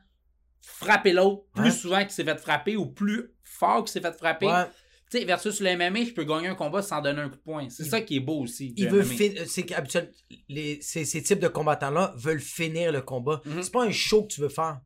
frapper 0.61 1.13
l'autre 1.13 1.43
plus 1.55 1.65
Ouais. 1.65 1.71
souvent 1.71 2.01
qu'il 2.03 2.11
s'est 2.11 2.25
fait 2.25 2.39
frapper 2.39 2.77
ou 2.77 2.87
plus 2.87 3.35
fort 3.43 3.85
qu'il 3.85 3.93
s'est 3.93 4.01
fait 4.01 4.17
frapper. 4.17 4.47
Ouais. 4.47 4.67
Tu 5.11 5.19
sais, 5.19 5.25
versus 5.25 5.61
le 5.61 5.77
MMA, 5.77 6.05
je 6.05 6.13
peux 6.13 6.25
gagner 6.25 6.49
un 6.49 6.55
combat 6.55 6.81
sans 6.81 7.03
donner 7.03 7.21
un 7.21 7.29
coup 7.29 7.37
de 7.37 7.41
poing. 7.43 7.69
C'est 7.69 7.85
ça 7.85 8.01
qui 8.01 8.17
est 8.17 8.21
beau 8.21 8.41
aussi. 8.41 8.73
Il 8.77 8.89
veut. 8.89 9.05
C'est 9.47 9.65
qu'habituellement, 9.65 10.11
les, 10.49 10.81
ces, 10.81 11.05
ces 11.05 11.23
types 11.23 11.41
de 11.41 11.49
combattants-là 11.49 12.15
veulent 12.17 12.41
finir 12.41 12.93
le 12.93 13.03
combat. 13.03 13.43
Mhm. 13.45 13.63
C'est 13.63 13.73
pas 13.73 13.83
un 13.85 13.91
show 13.91 14.23
que 14.23 14.29
tu 14.35 14.41
veux 14.41 14.49
faire. 14.49 14.81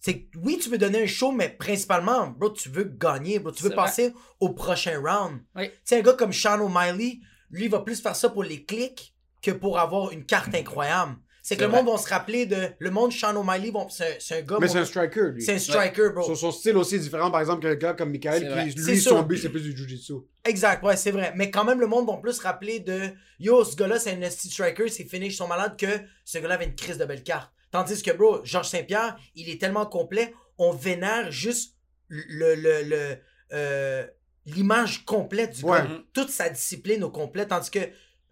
C'est 0.00 0.28
oui, 0.42 0.58
tu 0.60 0.68
veux 0.70 0.78
donner 0.78 1.02
un 1.02 1.06
show, 1.06 1.30
mais 1.30 1.50
principalement, 1.50 2.26
bro, 2.28 2.50
tu 2.50 2.68
veux 2.70 2.84
gagner, 2.84 3.38
bro. 3.38 3.52
Tu 3.52 3.62
veux 3.62 3.68
vrai. 3.68 3.76
passer 3.76 4.12
au 4.40 4.50
prochain 4.54 4.98
round. 5.00 5.40
Oui. 5.54 5.68
Tu 5.68 5.76
sais, 5.84 5.98
un 5.98 6.02
gars 6.02 6.14
comme 6.14 6.32
Sean 6.32 6.58
O'Malley, 6.60 7.20
lui, 7.50 7.64
il 7.64 7.70
va 7.70 7.80
plus 7.80 8.00
faire 8.00 8.16
ça 8.16 8.28
pour 8.30 8.42
les 8.44 8.64
clics 8.64 9.14
que 9.42 9.50
pour 9.50 9.78
avoir 9.78 10.12
une 10.12 10.24
carte 10.24 10.54
incroyable. 10.54 11.16
C'est 11.42 11.56
que 11.56 11.62
le 11.62 11.68
vrai. 11.70 11.82
monde 11.82 11.92
va 11.94 11.98
se 11.98 12.08
rappeler 12.10 12.44
de. 12.44 12.68
Le 12.78 12.90
monde 12.90 13.12
Sean 13.12 13.34
O'Malley, 13.34 13.70
bon, 13.70 13.88
c'est 13.88 14.04
un- 14.04 14.16
c'est 14.20 14.36
un 14.38 14.42
gars. 14.42 14.58
Mais 14.60 14.66
bon, 14.66 14.72
c'est 14.74 14.78
un 14.80 14.84
striker 14.84 15.30
lui. 15.32 15.42
c'est 15.42 15.54
un 15.54 15.58
striker, 15.58 16.10
bro. 16.14 16.22
Son, 16.22 16.34
son 16.34 16.52
style 16.52 16.76
aussi 16.76 16.96
est 16.96 16.98
différent 16.98 17.30
par 17.30 17.40
exemple 17.40 17.62
qu'un 17.62 17.74
gars 17.76 17.94
comme 17.94 18.10
Michael 18.10 18.42
qui 18.74 18.78
lui 18.78 19.00
sûr. 19.00 19.12
son 19.12 19.22
but 19.22 19.38
c'est 19.38 19.48
plus 19.48 19.62
du 19.62 19.74
jiu-jitsu. 19.74 20.12
Exact, 20.44 20.84
ouais, 20.84 20.96
c'est 20.98 21.10
vrai. 21.10 21.32
Mais 21.36 21.50
quand 21.50 21.64
même, 21.64 21.80
le 21.80 21.86
monde 21.86 22.06
va 22.06 22.18
plus 22.18 22.34
se 22.34 22.42
rappeler 22.42 22.80
de 22.80 23.00
Yo, 23.38 23.64
ce 23.64 23.74
gars-là, 23.74 23.98
c'est 23.98 24.10
un 24.12 24.16
nasty 24.16 24.50
striker, 24.50 24.88
ses 24.88 25.06
finishes 25.06 25.36
sont 25.38 25.48
malades 25.48 25.78
que 25.78 25.86
ce 26.26 26.38
gars-là 26.38 26.54
avait 26.56 26.66
une 26.66 26.74
crise 26.74 26.98
de 26.98 27.06
belle 27.06 27.22
carte. 27.22 27.50
Tandis 27.70 28.02
que, 28.02 28.10
bro, 28.10 28.40
Georges 28.44 28.68
Saint-Pierre, 28.68 29.16
il 29.34 29.48
est 29.48 29.58
tellement 29.58 29.86
complet, 29.86 30.34
on 30.58 30.72
vénère 30.72 31.30
juste 31.32 31.74
le, 32.08 32.54
le, 32.54 32.82
le, 32.82 33.16
euh, 33.54 34.06
l'image 34.46 35.04
complète 35.04 35.56
du 35.56 35.64
Ouais. 35.64 35.78
gars. 35.78 35.88
Toute 36.12 36.30
sa 36.30 36.48
discipline 36.48 37.04
au 37.04 37.10
complet. 37.10 37.46
Tandis 37.46 37.70
que 37.70 37.78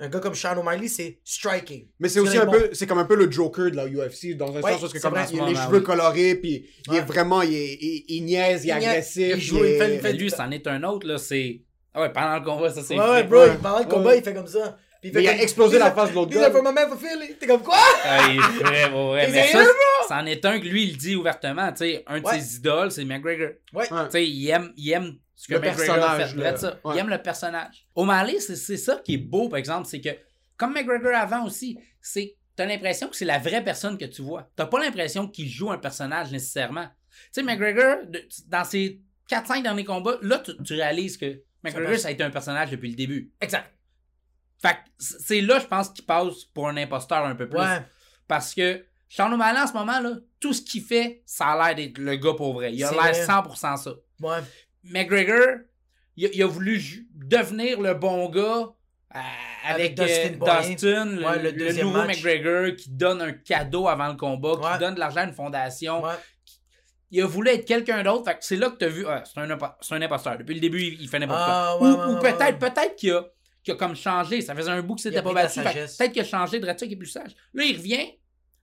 un 0.00 0.08
gars 0.08 0.20
comme 0.20 0.34
Sean 0.34 0.56
O'Malley, 0.56 0.86
c'est 0.88 1.18
striking. 1.24 1.88
Mais 1.98 2.08
c'est 2.08 2.20
Ce 2.20 2.24
aussi 2.24 2.38
un 2.38 2.42
est 2.42 2.46
bon. 2.46 2.52
peu, 2.52 2.70
c'est 2.72 2.86
comme 2.86 2.98
un 2.98 3.04
peu 3.04 3.16
le 3.16 3.30
Joker 3.30 3.70
de 3.70 3.76
la 3.76 3.86
UFC 3.88 4.36
dans 4.36 4.46
un 4.56 4.60
Ouais, 4.60 4.72
sens 4.72 4.80
parce 4.82 4.92
que 4.92 4.98
c'est 4.98 5.02
comme 5.02 5.18
vrai. 5.18 5.26
il 5.32 5.40
a 5.40 5.46
les 5.48 5.54
cheveux 5.56 5.78
oui. 5.78 5.82
colorés 5.84 6.34
puis 6.36 6.66
il 6.88 6.94
est 6.94 7.00
vraiment, 7.00 7.42
il, 7.42 7.52
est, 7.54 7.78
il, 7.80 8.04
il 8.08 8.24
niaise, 8.24 8.64
il 8.64 8.70
est 8.70 8.74
Il 8.74 8.78
niaise, 8.78 8.88
agressif. 8.90 9.32
il 9.36 9.40
joue, 9.40 9.64
il 9.64 9.76
fait- 9.78 9.94
il 9.96 10.00
fait- 10.00 10.12
lui, 10.12 10.30
c'en 10.30 10.50
est 10.52 10.66
un 10.68 10.82
autre, 10.84 11.06
là. 11.06 11.18
C'est. 11.18 11.62
Ah 11.94 12.02
ouais, 12.02 12.12
pendant 12.12 12.34
le 12.38 12.44
combat, 12.44 12.70
ça 12.70 12.82
c'est. 12.82 12.94
Ouais, 12.96 13.00
ouais, 13.10 13.16
fait. 13.22 13.24
bro, 13.24 13.44
pendant 13.60 13.78
le 13.80 13.84
combat, 13.86 14.10
Ouais. 14.10 14.18
il 14.18 14.24
fait 14.24 14.34
comme 14.34 14.46
ça. 14.46 14.76
Puis 15.00 15.10
il 15.14 15.28
a 15.28 15.42
explosé 15.42 15.78
la 15.78 15.90
face 15.92 16.10
de 16.10 16.14
l'autre 16.16 16.32
gars. 16.32 16.46
are 16.46 16.52
for 16.52 16.62
my 16.62 16.72
man 16.72 16.88
for 16.88 16.98
Philly. 16.98 17.34
T'es 17.38 17.46
comme 17.46 17.62
quoi? 17.62 17.76
Ah, 18.04 18.28
il 18.30 18.36
est 18.36 18.62
vrai, 18.64 18.84
ouais, 19.12 19.28
Mais 19.32 19.46
ça, 19.48 19.64
c'en 20.08 20.26
est 20.26 20.44
un 20.44 20.58
que 20.60 20.64
lui, 20.66 20.84
il 20.88 20.96
dit 20.96 21.14
ouvertement. 21.16 21.70
Tu 21.72 21.78
sais, 21.78 22.04
un 22.06 22.20
de 22.20 22.26
ses 22.28 22.56
idoles, 22.56 22.90
c'est 22.92 23.04
McGregor. 23.04 23.48
Ouais. 23.72 23.92
Ouais. 23.92 24.04
Tu 24.06 24.10
sais, 24.10 24.26
il 24.28 24.48
aime, 24.50 24.72
il 24.76 24.90
aime 24.92 25.14
ce 25.40 25.46
que 25.46 25.54
Le 25.54 25.60
McGregor 25.60 25.94
personnage, 25.94 26.36
a 26.36 26.50
fait. 26.52 26.56
ça. 26.58 26.80
Ouais. 26.84 26.94
Il 26.96 26.98
aime 26.98 27.08
le 27.08 27.22
personnage. 27.22 27.86
O'Malley, 27.94 28.40
c'est 28.40 28.56
c'est 28.56 28.76
ça 28.76 28.96
qui 29.04 29.14
est 29.14 29.18
beau, 29.18 29.48
par 29.48 29.58
exemple, 29.58 29.86
c'est 29.88 30.00
que, 30.00 30.08
comme 30.56 30.74
McGregor 30.74 31.14
avant 31.14 31.44
aussi, 31.46 31.78
c'est 32.00 32.36
t'as 32.56 32.66
l'impression 32.66 33.08
que 33.08 33.14
c'est 33.14 33.24
la 33.24 33.38
vraie 33.38 33.62
personne 33.62 33.96
que 33.96 34.04
tu 34.04 34.20
vois. 34.20 34.50
T'as 34.56 34.66
pas 34.66 34.80
l'impression 34.80 35.28
qu'il 35.28 35.48
joue 35.48 35.70
un 35.70 35.78
personnage 35.78 36.32
nécessairement. 36.32 36.88
Tu 37.10 37.18
sais, 37.30 37.42
McGregor, 37.44 37.98
de- 38.08 38.26
dans 38.48 38.64
ses 38.64 39.00
4-5 39.30 39.62
derniers 39.62 39.84
combats, 39.84 40.18
là, 40.22 40.40
tu, 40.40 40.52
tu 40.64 40.74
réalises 40.74 41.16
que 41.16 41.40
McGregor, 41.62 41.96
ça 41.98 42.08
a 42.08 42.10
été 42.10 42.24
un 42.24 42.30
personnage 42.30 42.70
depuis 42.72 42.90
le 42.90 42.96
début. 42.96 43.32
Exact. 43.40 43.72
Fait 44.60 44.72
que 44.74 44.78
c'est 44.98 45.40
là, 45.40 45.60
je 45.60 45.66
pense, 45.66 45.88
qu'il 45.90 46.04
passe 46.04 46.44
pour 46.46 46.68
un 46.68 46.76
imposteur 46.76 47.24
un 47.24 47.36
peu 47.36 47.48
plus. 47.48 47.60
Ouais. 47.60 47.80
Parce 48.26 48.52
que 48.54 48.84
Sean 49.08 49.32
O'Malley, 49.32 49.60
en 49.60 49.66
ce 49.68 49.72
moment, 49.72 50.00
là, 50.00 50.16
tout 50.40 50.52
ce 50.52 50.60
qu'il 50.62 50.82
fait, 50.82 51.22
ça 51.24 51.46
a 51.46 51.68
l'air 51.68 51.76
d'être 51.76 51.98
le 51.98 52.16
gars 52.16 52.34
pour 52.34 52.52
vrai. 52.54 52.74
Il 52.74 52.82
a 52.82 52.88
C'est 52.88 52.94
l'air 52.94 53.02
vrai. 53.04 53.24
100% 53.24 53.76
ça. 53.76 53.90
Ouais. 54.20 54.38
McGregor, 54.84 55.58
il 56.16 56.26
a, 56.26 56.28
il 56.32 56.42
a 56.42 56.46
voulu 56.46 57.06
devenir 57.14 57.80
le 57.80 57.94
bon 57.94 58.28
gars 58.28 58.72
euh, 59.14 59.18
avec, 59.64 59.98
Avec 59.98 60.08
Dustin 60.08 60.34
euh, 60.34 60.38
Poirier. 60.38 60.74
Dustin, 60.74 61.04
le, 61.06 61.24
Ouais, 61.24 61.36
le 61.38 61.42
le 61.44 61.52
deuxième 61.52 61.86
nouveau 61.86 62.04
match. 62.04 62.22
McGregor 62.22 62.76
qui 62.76 62.90
donne 62.90 63.22
un 63.22 63.32
cadeau 63.32 63.88
avant 63.88 64.08
le 64.08 64.16
combat, 64.16 64.52
Ouais. 64.54 64.72
qui 64.74 64.78
donne 64.80 64.94
de 64.94 65.00
l'argent 65.00 65.20
à 65.20 65.24
une 65.24 65.32
fondation. 65.32 66.02
Ouais. 66.02 66.12
Il 67.10 67.22
a 67.22 67.26
voulu 67.26 67.50
être 67.50 67.64
quelqu'un 67.64 68.02
d'autre. 68.02 68.30
C'est 68.40 68.56
là 68.56 68.68
que 68.68 68.76
tu 68.76 68.84
as 68.84 68.88
vu, 68.88 69.06
ah, 69.08 69.22
c'est 69.24 69.40
un, 69.40 69.50
un 69.50 70.02
imposteur. 70.02 70.36
Depuis 70.36 70.54
le 70.54 70.60
début, 70.60 70.82
il, 70.82 71.00
il 71.00 71.08
fait 71.08 71.18
n'importe 71.18 71.40
Ah, 71.42 71.74
quoi. 71.78 71.88
ouais, 72.06 72.12
ou 72.14 72.18
peut-être 72.20 72.58
peut-être 72.58 72.96
qu'il 72.96 73.12
a, 73.12 73.24
qu'il 73.64 73.72
a 73.72 73.76
comme 73.78 73.96
changé. 73.96 74.42
Ça 74.42 74.54
faisait 74.54 74.70
un 74.70 74.82
bout 74.82 74.96
que 74.96 75.00
c'était 75.00 75.22
pas 75.22 75.32
battu. 75.32 75.60
Peut-être 75.62 76.12
qu'il 76.12 76.20
a 76.20 76.24
changé 76.24 76.60
de 76.60 76.66
ça 76.66 76.74
qui 76.74 76.92
est 76.92 76.96
plus 76.96 77.06
sage. 77.06 77.34
Là, 77.54 77.64
il 77.64 77.76
revient. 77.78 78.10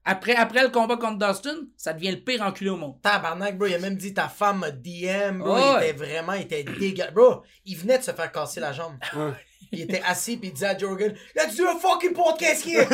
Après, 0.08 0.36
après 0.36 0.62
le 0.62 0.68
combat 0.70 0.96
contre 0.96 1.26
Dustin, 1.26 1.56
ça 1.76 1.92
devient 1.92 2.12
le 2.12 2.20
pire 2.20 2.40
enculé 2.42 2.70
au 2.70 2.76
monde. 2.76 2.94
Tabarnak, 3.02 3.58
bro. 3.58 3.66
Il 3.66 3.74
a 3.74 3.78
même 3.80 3.96
dit 3.96 4.14
ta 4.14 4.28
femme 4.28 4.60
m'a 4.60 4.70
DM, 4.70 5.38
bro. 5.38 5.56
Il 5.80 5.82
était 5.84 5.92
vraiment, 5.92 6.34
il 6.34 6.42
était 6.42 6.62
dégueulasse. 6.62 7.12
Bro, 7.12 7.42
il 7.64 7.76
venait 7.76 7.98
de 7.98 8.04
se 8.04 8.12
faire 8.12 8.30
casser 8.30 8.60
la 8.60 8.72
jambe. 8.72 8.94
Ouais. 9.16 9.32
Il 9.72 9.80
était 9.80 10.02
assis, 10.06 10.36
puis 10.36 10.50
il 10.50 10.52
disait 10.52 10.66
à 10.66 10.78
Jorgen, 10.78 11.12
Let's 11.34 11.56
do 11.56 11.64
a 11.66 11.76
fucking 11.76 12.12
podcast 12.12 12.64
here! 12.64 12.86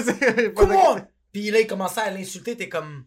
Come 0.54 0.72
on! 0.72 1.02
Puis 1.32 1.50
là, 1.50 1.60
il 1.60 1.66
commençait 1.66 2.00
à 2.00 2.10
l'insulter, 2.10 2.56
t'es 2.56 2.70
comme. 2.70 3.04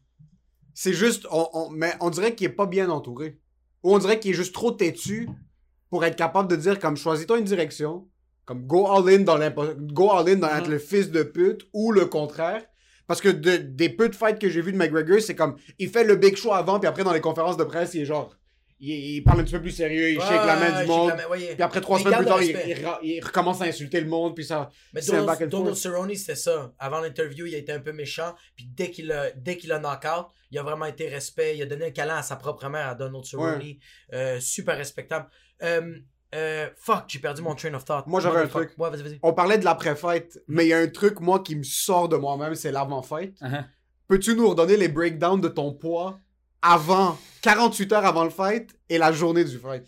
C'est 0.76 0.94
juste, 0.94 1.26
on, 1.32 1.48
on- 1.54 1.70
mais 1.72 1.94
on 2.00 2.12
dirait 2.12 2.36
qu'il 2.36 2.46
est 2.46 2.50
pas 2.54 2.68
bien 2.68 2.90
entouré. 2.92 3.40
Ou 3.82 3.96
on 3.96 3.98
dirait 3.98 4.20
qu'il 4.20 4.32
est 4.32 4.36
juste 4.36 4.54
trop 4.54 4.72
têtu 4.72 5.28
pour 5.90 6.06
être 6.06 6.16
capable 6.16 6.48
de 6.50 6.56
dire 6.56 6.78
comme 6.80 6.96
choisis-toi 6.98 7.40
une 7.40 7.44
direction, 7.46 8.08
comme 8.46 8.68
go 8.68 8.86
all 8.88 9.08
in 9.10 9.20
dans 9.24 9.38
l'impo- 9.38 9.74
go 9.78 10.12
all 10.12 10.30
in 10.30 10.36
dans 10.36 10.50
être 10.50 10.66
Mhm. 10.66 10.72
le 10.74 10.80
fils 10.80 11.10
de 11.10 11.24
pute 11.24 11.62
ou 11.74 11.92
le 11.92 12.06
contraire. 12.06 12.64
Parce 13.08 13.22
que 13.22 13.30
de- 13.30 13.58
des 13.58 13.90
peu 13.90 14.10
de 14.10 14.16
fights 14.16 14.40
que 14.40 14.50
j'ai 14.50 14.62
vu 14.62 14.72
de 14.72 14.78
McGregor, 14.78 15.20
c'est 15.22 15.36
comme, 15.36 15.56
il 15.80 15.90
fait 15.90 16.04
le 16.04 16.16
big 16.16 16.36
show 16.36 16.54
avant, 16.54 16.80
puis 16.80 16.88
après, 16.88 17.04
dans 17.04 17.14
les 17.14 17.22
conférences 17.22 17.58
de 17.58 17.64
presse, 17.64 17.94
il 17.94 18.02
est 18.02 18.06
genre, 18.06 18.36
il, 18.80 18.90
il 19.16 19.24
parle 19.24 19.40
un 19.40 19.44
petit 19.44 19.54
peu 19.54 19.62
plus 19.62 19.72
sérieux, 19.72 20.10
il 20.12 20.18
Ouais, 20.18 20.26
shake 20.26 20.46
la 20.46 20.56
main 20.58 20.82
du 20.82 20.88
monde. 20.88 21.10
la 21.10 21.16
main, 21.16 21.28
ouais. 21.28 21.54
Puis 21.54 21.64
après, 21.64 21.80
trois 21.82 21.98
semaines 22.00 22.18
plus 22.18 22.26
tard, 22.26 22.44
il, 22.44 22.58
il 23.04 23.24
recommence 23.24 23.62
à 23.62 23.66
insulter 23.66 24.02
le 24.02 24.08
monde, 24.08 24.36
puis 24.36 24.44
ça. 24.44 24.70
Mais 24.94 25.02
Donald, 25.02 25.50
Donald. 25.50 25.76
Cerrone, 25.78 26.14
c'était 26.16 26.36
ça. 26.36 26.74
Avant 26.78 27.00
l'interview, 27.00 27.46
il 27.46 27.56
a 27.56 27.58
été 27.60 27.72
un 27.72 27.80
peu 27.80 27.94
méchant. 27.94 28.34
Puis 28.56 28.66
dès 28.70 28.92
qu'il 28.92 29.12
a, 29.12 29.32
dès 29.32 29.56
qu'il 29.58 29.72
a 29.72 29.80
knock-out, 29.80 30.28
il 30.52 30.58
a 30.60 30.64
vraiment 30.64 30.86
été 30.86 31.08
respect. 31.08 31.56
Il 31.56 31.62
a 31.62 31.66
donné 31.68 31.86
un 31.86 31.92
câlin 31.92 32.18
à 32.18 32.22
sa 32.24 32.36
propre 32.36 32.68
mère, 32.68 32.88
à 32.90 32.96
Donald 32.96 33.24
Cerrone. 33.24 33.62
Euh, 34.14 34.40
super 34.42 34.76
respectable. 34.78 35.28
Euh, 35.64 35.96
euh, 36.36 36.70
fuck, 36.78 37.06
j'ai 37.08 37.20
perdu 37.20 37.42
mon 37.42 37.56
train 37.56 37.74
of 37.74 37.86
thought. 37.86 38.06
Moi, 38.08 38.20
j'avais 38.20 38.42
un 38.42 38.48
truc. 38.48 38.72
Ouais, 38.78 38.90
vas-y, 38.90 39.02
vas-y. 39.04 39.20
On 39.24 39.34
parlait 39.34 39.58
de 39.58 39.66
l'après-fight, 39.66 40.40
mais 40.48 40.66
il 40.66 40.70
y 40.70 40.74
a 40.74 40.80
un 40.80 40.88
truc, 40.88 41.20
moi, 41.20 41.40
qui 41.40 41.56
me 41.56 41.64
sort 41.64 42.10
de 42.10 42.18
moi-même, 42.18 42.56
c'est 42.56 42.72
l'avant-fight. 42.72 43.40
Uh-huh. 43.42 43.64
Peux-tu 44.08 44.36
nous 44.36 44.50
redonner 44.50 44.78
les 44.78 44.88
breakdowns 44.88 45.42
de 45.42 45.48
ton 45.48 45.74
poids 45.74 46.20
avant, 46.62 47.18
48 47.42 47.92
heures 47.94 48.06
avant 48.06 48.24
le 48.24 48.30
fight 48.30 48.70
et 48.90 48.98
la 48.98 49.12
journée 49.12 49.44
du 49.44 49.58
fight? 49.58 49.84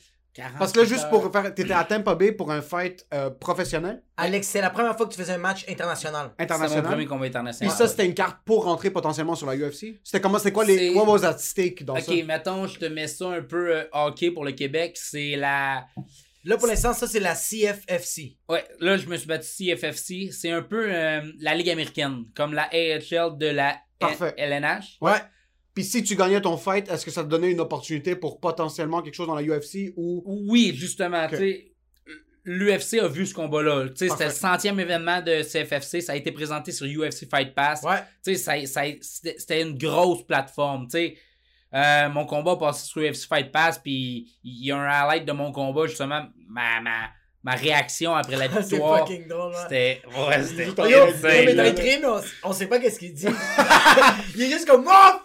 Parce 0.59 0.71
que 0.71 0.79
là, 0.81 0.85
juste 0.85 1.09
pour 1.09 1.31
faire, 1.31 1.53
t'étais 1.53 1.73
à 1.73 1.83
Tampa 1.83 2.13
Bay 2.15 2.31
pour 2.31 2.51
un 2.51 2.61
fight 2.61 3.05
euh, 3.13 3.29
professionnel, 3.29 4.03
Alex, 4.17 4.47
c'est 4.47 4.61
la 4.61 4.69
première 4.69 4.95
fois 4.95 5.07
que 5.07 5.13
tu 5.13 5.19
faisais 5.19 5.33
un 5.33 5.37
match 5.39 5.65
international. 5.67 6.31
C'est 6.37 6.43
mon 6.43 6.57
premier 6.57 6.63
international. 6.63 7.07
combat 7.07 7.21
Puis 7.21 7.29
international. 7.29 7.71
ça, 7.71 7.87
c'était 7.87 8.05
une 8.05 8.13
carte 8.13 8.37
pour 8.45 8.65
rentrer 8.65 8.91
potentiellement 8.91 9.35
sur 9.35 9.47
la 9.47 9.55
UFC. 9.55 9.99
C'était 10.03 10.21
comment, 10.21 10.37
c'était 10.37 10.51
quoi 10.51 10.65
les, 10.65 10.77
C'est- 10.77 10.93
what 10.93 11.05
was 11.05 11.25
at 11.25 11.37
stake 11.39 11.83
dans 11.83 11.95
ça? 11.95 12.11
Ok, 12.11 12.23
mettons, 12.25 12.67
je 12.67 12.77
te 12.77 12.85
mets 12.85 13.07
ça 13.07 13.29
un 13.29 13.41
peu 13.41 13.75
euh, 13.77 13.83
hockey 13.91 14.31
pour 14.31 14.45
le 14.45 14.51
Québec. 14.51 14.97
C'est 14.99 15.35
la. 15.35 15.85
Là, 16.43 16.57
pour 16.57 16.67
l'instant, 16.67 16.93
ça, 16.93 17.07
c'est 17.07 17.19
la 17.19 17.35
CFFC. 17.35 18.37
Ouais, 18.47 18.63
là, 18.79 18.97
je 18.97 19.05
me 19.07 19.17
suis 19.17 19.27
battu 19.27 19.47
CFFC. 19.47 20.31
C'est 20.31 20.51
un 20.51 20.61
peu 20.61 20.87
euh, 20.93 21.21
la 21.39 21.55
Ligue 21.55 21.69
américaine, 21.69 22.25
comme 22.35 22.53
la 22.53 22.69
AHL 22.71 23.37
de 23.37 23.47
la 23.47 23.77
Parfait. 23.99 24.33
LNH. 24.37 24.97
Ouais. 25.01 25.17
Puis 25.73 25.83
si 25.83 26.03
tu 26.03 26.15
gagnais 26.15 26.39
ton 26.41 26.57
fight, 26.57 26.89
est-ce 26.89 27.05
que 27.05 27.11
ça 27.11 27.23
te 27.23 27.29
donnait 27.29 27.51
une 27.51 27.59
opportunité 27.59 28.15
pour 28.15 28.39
potentiellement 28.39 29.01
quelque 29.01 29.13
chose 29.15 29.27
dans 29.27 29.35
la 29.35 29.43
UFC 29.43 29.93
ou? 29.95 30.23
Oui, 30.47 30.73
justement, 30.75 31.23
Ok. 31.25 31.31
tu 31.31 31.37
sais. 31.37 31.73
L'UFC 32.45 32.99
a 33.01 33.07
vu 33.09 33.25
ce 33.25 33.33
combat-là. 33.33 33.89
Tu 33.89 33.95
sais, 33.97 34.09
C'était 34.09 34.25
le 34.27 34.31
centième 34.31 34.79
événement 34.79 35.21
de 35.21 35.43
CFFC. 35.43 35.99
Ça 35.99 36.13
a 36.13 36.15
été 36.15 36.31
présenté 36.31 36.71
sur 36.71 36.85
UFC 36.87 37.29
Fight 37.29 37.53
Pass. 37.53 37.83
Ouais. 37.83 37.97
Tu 38.23 38.35
sais, 38.35 38.35
ça, 38.35 38.65
ça, 38.65 38.83
c'était 39.01 39.35
c'était 39.37 39.61
une 39.61 39.77
grosse 39.77 40.25
plateforme. 40.25 40.85
Tu 40.87 40.91
sais, 40.91 41.17
Euh, 41.73 42.09
mon 42.09 42.25
combat 42.25 42.51
a 42.53 42.55
passé 42.57 42.87
sur 42.87 43.01
UFC 43.01 43.27
Fight 43.27 43.51
Pass, 43.51 43.77
puis 43.79 44.27
il 44.43 44.65
y 44.65 44.71
a 44.71 44.77
un 44.77 44.85
highlight 44.87 45.25
de 45.25 45.31
mon 45.33 45.51
combat, 45.51 45.85
justement, 45.85 46.25
ma, 46.47 46.79
ma, 46.81 47.09
ma 47.43 47.51
réaction 47.55 48.15
après 48.15 48.37
la 48.37 48.47
c'est 48.61 48.69
victoire. 48.75 48.99
fucking 48.99 49.27
drôle, 49.27 49.53
hein. 49.53 49.59
C'était. 49.63 50.01
Ouais, 50.17 50.43
c'était. 50.43 50.65
Yo, 50.89 51.07
mais 51.23 51.53
dans 51.53 52.13
on, 52.43 52.49
on 52.49 52.53
sait 52.53 52.67
pas 52.67 52.79
qu'est-ce 52.79 52.99
qu'il 52.99 53.13
dit. 53.13 53.27
il 54.35 54.43
est 54.43 54.49
juste 54.49 54.65
comme 54.67 54.87
oh, 54.87 55.19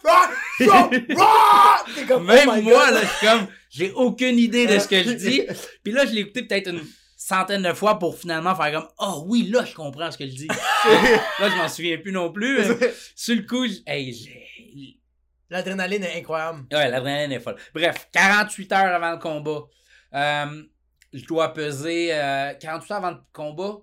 comme 2.08 2.26
Même 2.26 2.48
oh 2.48 2.54
my 2.56 2.62
moi, 2.62 2.86
God. 2.86 2.94
là, 2.94 3.00
je 3.02 3.06
suis 3.16 3.26
comme, 3.26 3.46
j'ai 3.70 3.92
aucune 3.92 4.38
idée 4.38 4.66
de 4.66 4.78
ce 4.78 4.88
que 4.88 5.02
je 5.02 5.10
dis. 5.10 5.42
Puis 5.84 5.92
là, 5.92 6.06
je 6.06 6.12
l'ai 6.12 6.20
écouté 6.22 6.42
peut-être 6.42 6.68
une 6.70 6.82
centaine 7.16 7.62
de 7.62 7.72
fois 7.72 7.98
pour 8.00 8.18
finalement 8.18 8.54
faire 8.56 8.72
comme, 8.72 8.88
oh 8.98 9.24
oui, 9.28 9.48
là, 9.50 9.64
je 9.64 9.74
comprends 9.74 10.10
ce 10.10 10.18
que 10.18 10.26
je 10.26 10.32
dis. 10.34 10.48
là, 10.48 11.48
je 11.48 11.56
m'en 11.56 11.68
souviens 11.68 11.98
plus 11.98 12.12
non 12.12 12.32
plus. 12.32 12.58
mais 12.80 12.92
sur 13.14 13.36
le 13.36 13.42
coup, 13.42 13.66
j'- 13.66 13.82
hey, 13.86 14.12
j'ai. 14.12 14.98
L'adrénaline 15.52 16.02
est 16.04 16.18
incroyable. 16.18 16.64
Ouais, 16.72 16.88
l'adrénaline 16.90 17.32
est 17.32 17.40
folle. 17.40 17.56
Bref, 17.74 18.08
48 18.12 18.72
heures 18.72 18.94
avant 18.94 19.12
le 19.12 19.18
combat. 19.18 19.60
Euh, 20.14 20.62
je 21.12 21.24
dois 21.26 21.52
peser 21.52 22.08
euh, 22.14 22.54
48 22.54 22.90
heures 22.92 22.98
avant 23.04 23.10
le 23.10 23.18
combat. 23.32 23.76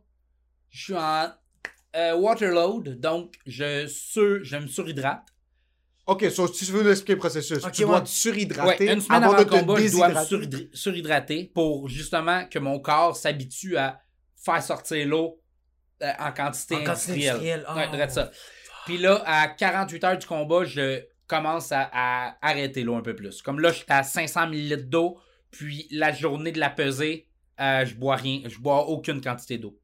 Je 0.71 0.83
suis 0.83 0.95
en 0.95 1.29
euh, 1.95 2.15
waterload, 2.15 2.99
donc 2.99 3.35
je, 3.45 3.85
sur, 3.87 4.43
je 4.43 4.57
me 4.57 4.67
surhydrate. 4.67 5.23
Ok, 6.07 6.25
so, 6.31 6.47
si 6.47 6.65
tu 6.65 6.71
veux 6.71 6.81
nous 6.83 6.89
expliquer 6.89 7.13
le 7.13 7.19
processus, 7.19 7.63
Ok, 7.63 7.71
tu 7.71 7.83
dois 7.83 7.91
ouais. 7.93 7.99
te 7.99 8.05
Ouais, 8.05 8.11
surhydrater 8.11 8.91
une 8.91 8.99
semaine 9.01 9.23
avant, 9.23 9.37
le 9.37 9.45
combat, 9.45 9.75
je 9.79 9.91
dois 9.91 10.09
me 10.09 10.15
surhydr- 10.15 10.69
surhydrater 10.75 11.51
pour 11.53 11.87
justement 11.87 12.45
que 12.45 12.57
mon 12.57 12.79
corps 12.79 13.15
s'habitue 13.15 13.77
à 13.77 14.01
faire 14.43 14.63
sortir 14.63 15.07
l'eau 15.07 15.39
euh, 16.01 16.11
en 16.17 16.31
quantité 16.31 16.77
En 16.77 16.83
quantité 16.83 17.29
industrielle. 17.29 17.65
industrielle. 17.67 17.89
Oh. 17.93 17.95
Ouais, 17.97 18.09
ça. 18.09 18.31
Puis 18.87 18.97
là, 18.97 19.21
à 19.25 19.47
48 19.49 20.03
heures 20.03 20.17
du 20.17 20.25
combat, 20.25 20.63
je 20.65 21.03
commence 21.29 21.71
à, 21.71 21.89
à 21.93 22.37
arrêter 22.41 22.83
l'eau 22.83 22.95
un 22.95 23.01
peu 23.01 23.15
plus. 23.15 23.41
Comme 23.41 23.59
là, 23.61 23.71
j'étais 23.71 23.93
à 23.93 24.03
500 24.03 24.51
ml 24.51 24.89
d'eau, 24.89 25.17
puis 25.51 25.87
la 25.91 26.11
journée 26.11 26.51
de 26.51 26.59
la 26.59 26.69
pesée, 26.69 27.27
euh, 27.61 27.85
je 27.85 27.95
bois 27.95 28.15
rien, 28.17 28.41
je 28.45 28.57
bois 28.57 28.87
aucune 28.87 29.21
quantité 29.21 29.57
d'eau. 29.57 29.79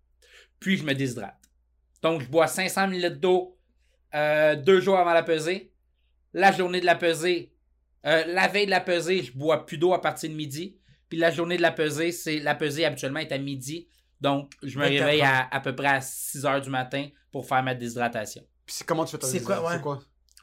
Puis 0.60 0.78
je 0.78 0.84
me 0.84 0.94
déshydrate. 0.94 1.38
Donc, 2.02 2.22
je 2.22 2.28
bois 2.28 2.48
500 2.48 2.90
ml 2.90 3.20
d'eau 3.20 3.58
euh, 4.14 4.56
deux 4.56 4.82
jours 4.82 4.98
avant 4.98 5.14
la 5.14 5.24
pesée. 5.24 5.72
La 6.34 6.52
journée 6.52 6.82
de 6.82 6.86
la 6.86 6.96
pesée, 6.96 7.54
euh, 8.06 8.24
la 8.28 8.48
veille 8.48 8.66
de 8.66 8.72
la 8.72 8.82
pesée, 8.82 9.24
je 9.24 9.32
bois 9.32 9.66
plus 9.66 9.78
d'eau 9.78 9.94
à 9.94 10.02
partir 10.02 10.30
de 10.30 10.36
midi. 10.36 10.78
Puis 11.10 11.18
la 11.18 11.32
journée 11.32 11.58
de 11.58 11.62
la 11.62 11.72
pesée, 11.72 12.12
c'est 12.12 12.40
la 12.40 12.56
pesée 12.56 12.86
habituellement 12.86 13.20
est 13.20 13.32
à 13.32 13.38
midi. 13.38 13.88
Donc, 14.22 14.54
je 14.64 14.78
me 14.80 14.84
24 14.86 15.00
réveille 15.06 15.22
à, 15.22 15.48
à 15.54 15.60
peu 15.60 15.76
près 15.76 15.88
à 15.88 16.02
6 16.02 16.46
heures 16.46 16.62
du 16.62 16.70
matin 16.70 17.08
pour 17.32 17.48
faire 17.48 17.62
ma 17.64 17.76
déshydratation. 17.76 18.42
Puis 18.66 18.76
c'est- 18.76 18.84
comment 18.86 19.06
tu 19.06 19.12
fais 19.12 19.18
ta 19.20 19.28
C'est 19.28 19.44
quoi, 19.44 19.56
déshydratation? 19.58 19.92
ouais. 19.92 19.98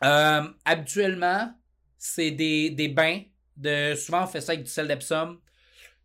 Euh, 0.04 0.42
habituellement, 0.64 1.52
c'est 1.98 2.30
des, 2.30 2.70
des 2.70 2.88
bains. 2.88 3.20
De, 3.56 3.94
souvent, 3.94 4.24
on 4.24 4.26
fait 4.26 4.40
ça 4.40 4.52
avec 4.52 4.64
du 4.64 4.70
sel 4.70 4.88
d'Epsom. 4.88 5.38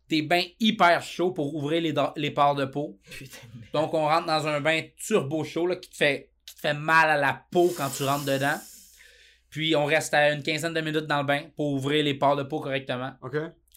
Des 0.08 0.22
bains 0.22 0.44
hyper 0.60 1.02
chauds 1.02 1.32
pour 1.32 1.54
ouvrir 1.54 1.82
les, 1.82 1.94
les 2.16 2.30
pores 2.30 2.54
de 2.54 2.64
peau. 2.64 2.98
Putain. 3.10 3.38
Donc, 3.74 3.92
on 3.94 4.06
rentre 4.06 4.26
dans 4.26 4.46
un 4.46 4.60
bain 4.60 4.82
turbo 4.96 5.44
chaud 5.44 5.66
là, 5.66 5.76
qui, 5.76 5.90
te 5.90 5.96
fait, 5.96 6.30
qui 6.46 6.54
te 6.54 6.60
fait 6.60 6.74
mal 6.74 7.10
à 7.10 7.16
la 7.16 7.44
peau 7.50 7.72
quand 7.76 7.90
tu 7.90 8.04
rentres 8.04 8.24
dedans. 8.24 8.58
Puis, 9.50 9.74
on 9.76 9.84
reste 9.84 10.14
à 10.14 10.30
une 10.32 10.42
quinzaine 10.42 10.74
de 10.74 10.80
minutes 10.80 11.06
dans 11.06 11.20
le 11.20 11.26
bain 11.26 11.42
pour 11.56 11.72
ouvrir 11.72 12.04
les 12.04 12.14
pores 12.14 12.36
de 12.36 12.42
peau 12.42 12.60
correctement. 12.60 13.12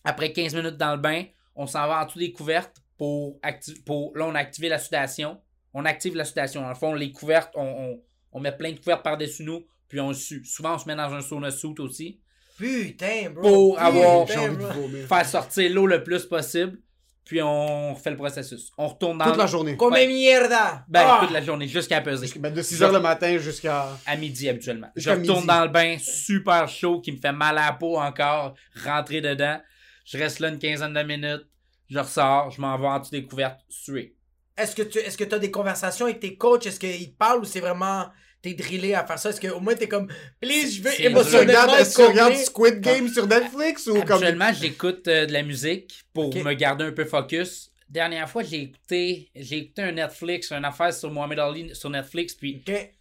Après 0.03 0.31
15 0.31 0.55
minutes 0.55 0.77
dans 0.77 0.91
le 0.95 1.01
bain, 1.01 1.25
on 1.55 1.67
s'en 1.67 1.87
va 1.87 2.01
en 2.01 2.05
dessous 2.05 2.19
des 2.19 2.31
couvertes 2.31 2.81
pour, 2.97 3.39
pour. 3.85 4.15
Là, 4.15 4.25
on 4.25 4.35
a 4.35 4.39
activé 4.39 4.69
la 4.69 4.79
sudation. 4.79 5.41
On 5.73 5.85
active 5.85 6.15
la 6.15 6.25
sudation. 6.25 6.61
Dans 6.61 6.69
le 6.69 6.75
fond, 6.75 6.93
les 6.93 7.11
couvertes, 7.11 7.51
on, 7.55 7.63
on, 7.63 8.01
on 8.33 8.39
met 8.39 8.51
plein 8.51 8.71
de 8.71 8.79
couvertes 8.79 9.03
par-dessus 9.03 9.43
nous, 9.43 9.65
puis 9.91 9.99
on 9.99 10.13
sue. 10.13 10.43
Souvent, 10.45 10.75
on 10.75 10.77
se 10.79 10.87
met 10.87 10.95
dans 10.95 11.13
un 11.13 11.19
sauna 11.21 11.51
suit 11.51 11.75
aussi. 11.79 12.19
Putain, 12.57 13.29
bro. 13.33 13.41
Pour 13.41 13.75
Putain, 13.75 13.85
avoir- 13.85 14.27
J'ai 14.27 14.37
envie 14.37 14.55
de 14.57 14.61
bro. 14.61 14.89
Faire 15.07 15.25
sortir 15.25 15.71
l'eau 15.73 15.85
le 15.87 16.01
plus 16.03 16.25
possible, 16.25 16.79
puis 17.25 17.41
on 17.41 17.93
refait 17.93 18.11
le 18.11 18.17
processus. 18.17 18.71
On 18.77 18.87
retourne 18.87 19.17
dans 19.17 19.25
Toute 19.25 19.37
la 19.37 19.47
journée. 19.47 19.75
Ouais. 19.77 20.07
mierda. 20.07 20.85
Ben, 20.87 21.01
Ah! 21.05 21.19
toute 21.21 21.31
la 21.33 21.41
journée, 21.41 21.67
jusqu'à 21.67 21.99
peser. 22.01 22.31
Ben, 22.39 22.53
de 22.53 22.61
6h 22.61 22.91
le 22.91 22.99
matin 22.99 23.37
jusqu'à. 23.37 23.87
À 24.05 24.15
midi, 24.15 24.47
habituellement. 24.47 24.87
Je 24.95 25.09
retourne 25.09 25.41
midi. 25.41 25.47
dans 25.47 25.63
le 25.63 25.69
bain, 25.69 25.97
super 25.99 26.67
chaud, 26.69 27.01
qui 27.01 27.11
me 27.11 27.17
fait 27.17 27.31
mal 27.33 27.57
à 27.57 27.65
la 27.67 27.73
peau 27.73 27.97
encore, 27.97 28.53
rentrer 28.85 29.19
dedans. 29.21 29.59
Je 30.05 30.17
reste 30.17 30.39
là 30.39 30.47
une 30.49 30.59
quinzaine 30.59 30.93
de 30.93 31.03
minutes. 31.03 31.45
Je 31.89 31.99
ressors, 31.99 32.51
je 32.51 32.61
m'en 32.61 32.77
vais 32.77 32.87
en 32.87 32.99
dessous 32.99 33.11
des 33.11 33.25
couvertes, 33.25 33.59
suer. 33.67 34.15
Est-ce 34.57 34.75
que 34.75 34.83
tu 34.83 34.97
est-ce 34.99 35.17
que 35.17 35.35
as 35.35 35.39
des 35.39 35.51
conversations 35.51 36.05
avec 36.05 36.19
tes 36.19 36.37
coachs? 36.37 36.65
Est-ce 36.65 36.79
qu'ils 36.79 37.11
te 37.11 37.17
parlent 37.17 37.41
ou 37.41 37.45
c'est 37.45 37.59
vraiment 37.59 38.05
t'es 38.41 38.53
drillé 38.53 38.95
à 38.95 39.05
faire 39.05 39.19
ça? 39.19 39.29
Est-ce 39.29 39.41
qu'au 39.41 39.59
moins 39.59 39.75
t'es 39.75 39.87
comme 39.87 40.07
please, 40.39 40.71
je 40.75 40.81
veux 40.81 41.01
émotionnellement 41.01 41.75
est-ce 41.77 42.01
regardes 42.01 42.31
complet? 42.31 42.45
Squid 42.45 42.79
Game 42.81 43.07
sur 43.07 43.27
Netflix 43.27 43.87
ou 43.87 44.01
comme. 44.01 44.23
Actuellement, 44.23 44.51
j'écoute 44.53 45.07
euh, 45.07 45.25
de 45.25 45.33
la 45.33 45.43
musique 45.43 46.03
pour 46.13 46.33
me 46.35 46.53
garder 46.53 46.85
un 46.85 46.91
peu 46.91 47.05
focus. 47.05 47.71
Dernière 47.89 48.29
fois, 48.29 48.43
j'ai 48.43 48.61
écouté, 48.61 49.29
j'ai 49.35 49.57
écouté 49.57 49.81
un 49.83 49.91
Netflix, 49.91 50.51
une 50.51 50.63
affaire 50.65 50.93
sur 50.93 51.11
Mohamed 51.11 51.39
Ali 51.39 51.75
sur 51.75 51.89
Netflix, 51.89 52.33
puis 52.33 52.63
Ok. 52.65 52.91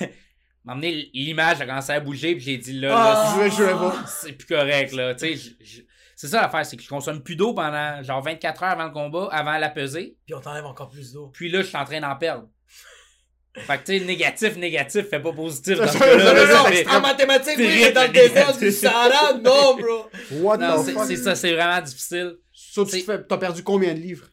m'a 0.64 0.72
amené 0.72 1.10
l'image 1.14 1.60
a 1.60 1.66
commencé 1.66 1.92
à 1.92 2.00
bouger, 2.00 2.34
puis 2.34 2.44
j'ai 2.44 2.56
dit 2.58 2.74
là, 2.74 2.94
Ah! 2.96 3.34
Je 3.36 3.42
vais 3.42 3.50
jouer 3.50 3.66
là, 3.66 3.74
pas. 3.76 4.06
c'est 4.06 4.32
plus 4.32 4.46
correct 4.46 4.92
là. 4.92 5.14
Tu 5.14 5.36
sais, 5.36 5.56
c'est 6.14 6.28
ça 6.28 6.42
l'affaire, 6.42 6.66
c'est 6.66 6.76
que 6.76 6.82
je 6.82 6.88
consomme 6.88 7.22
plus 7.22 7.36
d'eau 7.36 7.54
pendant 7.54 8.02
genre 8.02 8.22
24 8.22 8.62
heures 8.62 8.70
avant 8.70 8.84
le 8.86 8.90
combat, 8.90 9.28
avant 9.32 9.56
la 9.56 9.68
pesée. 9.70 10.16
Puis 10.26 10.34
on 10.34 10.40
t'enlève 10.40 10.66
encore 10.66 10.88
plus 10.88 11.12
d'eau. 11.12 11.30
Puis 11.32 11.48
là, 11.50 11.62
je 11.62 11.66
suis 11.68 11.76
en 11.76 11.84
train 11.84 12.00
d'en 12.00 12.14
perdre. 12.16 12.48
Fait 13.66 13.78
que 13.78 13.84
tu 13.84 13.98
sais, 13.98 14.04
négatif, 14.04 14.56
négatif 14.56 15.08
fait 15.08 15.20
pas 15.20 15.32
positif. 15.32 15.78
Dans 15.78 15.86
ce 15.88 15.94
Non, 15.94 15.98
cas-là, 16.00 16.84
non, 16.84 16.90
en 16.96 17.00
mathématiques, 17.00 17.54
oui, 17.58 17.66
mais 17.82 17.92
dans 17.92 18.02
le 18.02 18.08
désert 18.12 18.56
du 18.56 18.70
Sahara, 18.72 19.34
non, 19.34 19.76
bro. 19.76 20.06
What 20.32 20.58
Non, 20.58 20.82
the 20.82 20.86
c'est 20.86 20.92
fuck? 20.92 21.04
c'est 21.06 21.16
ça, 21.16 21.34
c'est 21.34 21.52
vraiment 21.52 21.80
difficile. 21.82 22.36
Tu 22.74 22.86
fais- 23.02 23.22
t'as 23.24 23.36
perdu 23.38 23.62
combien 23.62 23.94
de 23.94 23.98
livres? 24.00 24.28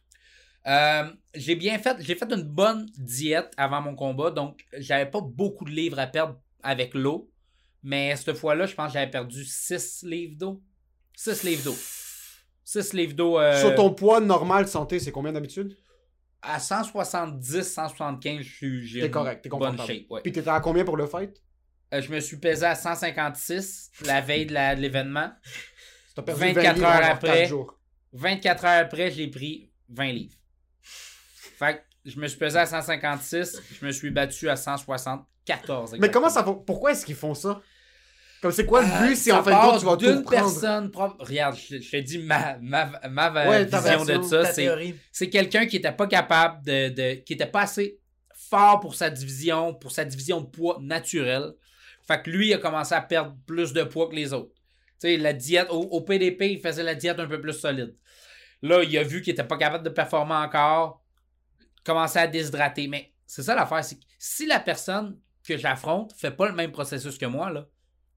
Euh, 0.68 1.04
j'ai 1.36 1.56
bien 1.56 1.78
fait, 1.80 1.96
j'ai 2.00 2.16
fait 2.16 2.32
une 2.32 2.44
bonne 2.44 2.90
diète 2.98 3.52
avant 3.58 3.82
mon 3.82 3.96
combat, 3.96 4.32
donc 4.32 4.62
j'avais 4.78 5.06
pas 5.10 5.22
beaucoup 5.22 5.66
de 5.66 5.72
livres 5.72 6.00
à 6.00 6.08
perdre 6.08 6.40
avec 6.64 6.94
l'eau. 6.94 7.30
Mais 7.84 8.16
cette 8.16 8.36
fois-là, 8.36 8.66
je 8.66 8.74
pense 8.74 8.88
que 8.88 8.94
j'avais 8.94 9.12
perdu 9.12 9.46
6 9.46 10.02
livres 10.04 10.36
d'eau. 10.38 10.64
6 11.16 11.44
livres 11.44 11.64
d'eau. 11.66 11.78
6 12.64 12.94
livres 12.94 13.14
d'eau 13.14 13.38
euh, 13.40 13.60
Sur 13.62 13.76
ton 13.76 13.92
poids 13.94 14.20
normal 14.20 14.68
santé, 14.68 15.00
c'est 15.00 15.12
combien 15.12 15.32
d'habitude? 15.34 15.78
À 16.46 16.60
170, 16.60 17.62
175, 17.62 18.42
je 18.42 18.50
suis 18.50 18.88
j'ai 18.88 19.02
T'es 19.02 19.12
correct, 19.12 19.42
t'es 19.42 19.50
bonne 19.50 19.78
shape. 19.78 20.10
ouais. 20.10 20.22
Puis 20.22 20.32
t'étais 20.32 20.50
à 20.50 20.60
combien 20.60 20.84
pour 20.86 20.98
le 20.98 21.08
fight? 21.08 21.42
Euh, 21.94 22.02
je 22.02 22.12
me 22.12 22.20
suis 22.20 22.38
pesé 22.38 22.66
à 22.66 22.76
156 22.76 23.92
la 24.06 24.22
veille 24.22 24.46
de 24.46 24.54
l'événement. 24.80 25.32
T'as 26.16 26.22
perdu 26.22 26.42
24 26.42 26.64
20 26.66 26.74
livres 26.74 26.88
heures 26.88 27.12
après. 27.12 27.42
4 27.42 27.50
jours. 27.50 27.80
24 28.14 28.66
heures 28.66 28.82
après, 28.86 29.12
j'ai 29.12 29.28
pris 29.28 29.72
20 29.90 30.12
livres. 30.14 30.36
Fait 30.82 31.78
que 31.78 32.10
je 32.10 32.20
me 32.20 32.28
suis 32.28 32.38
pesé 32.38 32.58
à 32.60 32.66
156, 32.66 33.62
je 33.80 33.86
me 33.86 33.92
suis 33.92 34.10
battu 34.12 34.50
à 34.50 34.56
160 34.56 35.26
14. 35.46 35.96
Mais 36.00 36.10
comment 36.10 36.30
ça 36.30 36.44
Pourquoi 36.44 36.92
est-ce 36.92 37.06
qu'ils 37.06 37.16
font 37.16 37.34
ça? 37.34 37.62
Comme 38.42 38.52
c'est 38.52 38.66
quoi 38.66 38.82
le 38.82 38.88
Euh, 38.88 39.08
but 39.08 39.16
si 39.16 39.32
en 39.32 39.44
fin 39.44 39.52
de 39.52 39.56
compte 39.72 39.80
tu 39.80 39.86
vas 39.86 39.98
tout 39.98 40.22
prendre? 40.24 40.30
personne 40.30 40.92
propre. 40.92 41.26
Regarde, 41.26 41.56
je, 41.58 41.80
je 41.80 41.92
te 41.92 41.98
dis 41.98 42.20
ma, 42.20 42.58
ma, 42.60 42.86
ma 43.10 43.48
Ouais, 43.50 43.66
vision 43.66 44.06
de 44.06 44.22
ça. 44.22 44.46
C'est, 44.46 44.70
c'est 45.12 45.30
quelqu'un 45.30 45.66
qui 45.66 45.78
était 45.78 45.92
pas 45.92 46.08
capable 46.08 46.64
de, 46.66 46.90
de. 46.90 47.14
qui 47.24 47.34
était 47.34 47.48
pas 47.48 47.62
assez 47.62 48.00
fort 48.36 48.80
pour 48.80 48.94
sa 48.96 49.10
division, 49.10 49.74
pour 49.74 49.92
sa 49.92 50.06
division 50.06 50.42
de 50.42 50.48
poids 50.48 50.78
naturelle. 50.82 51.54
Fait 52.08 52.22
que 52.22 52.30
lui, 52.30 52.50
il 52.50 52.54
a 52.54 52.58
commencé 52.60 52.94
à 52.94 53.02
perdre 53.02 53.36
plus 53.48 53.74
de 53.74 53.84
poids 53.84 54.08
que 54.10 54.16
les 54.16 54.32
autres. 54.34 54.54
Tu 55.02 55.08
sais, 55.10 55.18
la 55.18 55.34
diète, 55.34 55.68
au, 55.72 55.80
au 55.82 56.02
PDP, 56.02 56.42
il 56.52 56.60
faisait 56.60 56.84
la 56.84 56.94
diète 56.96 57.20
un 57.20 57.28
peu 57.28 57.42
plus 57.42 57.54
solide. 57.54 57.96
Là, 58.62 58.84
il 58.84 58.96
a 58.98 59.04
vu 59.04 59.22
qu'il 59.22 59.34
était 59.34 59.44
pas 59.44 59.58
capable 59.58 59.84
de 59.84 59.90
performer 59.90 60.36
encore, 60.36 61.04
commençait 61.84 62.20
à 62.20 62.28
déshydrater. 62.28 62.88
Mais 62.88 63.12
c'est 63.26 63.44
ça 63.44 63.56
l'affaire, 63.56 63.84
c'est 63.84 63.96
que 63.96 64.04
si 64.20 64.46
la 64.46 64.60
personne 64.60 65.20
que 65.48 65.58
j'affronte 65.58 66.14
fait 66.18 66.32
pas 66.32 66.48
le 66.48 66.54
même 66.54 66.72
processus 66.72 67.18
que 67.18 67.26
moi, 67.26 67.50
là, 67.52 67.66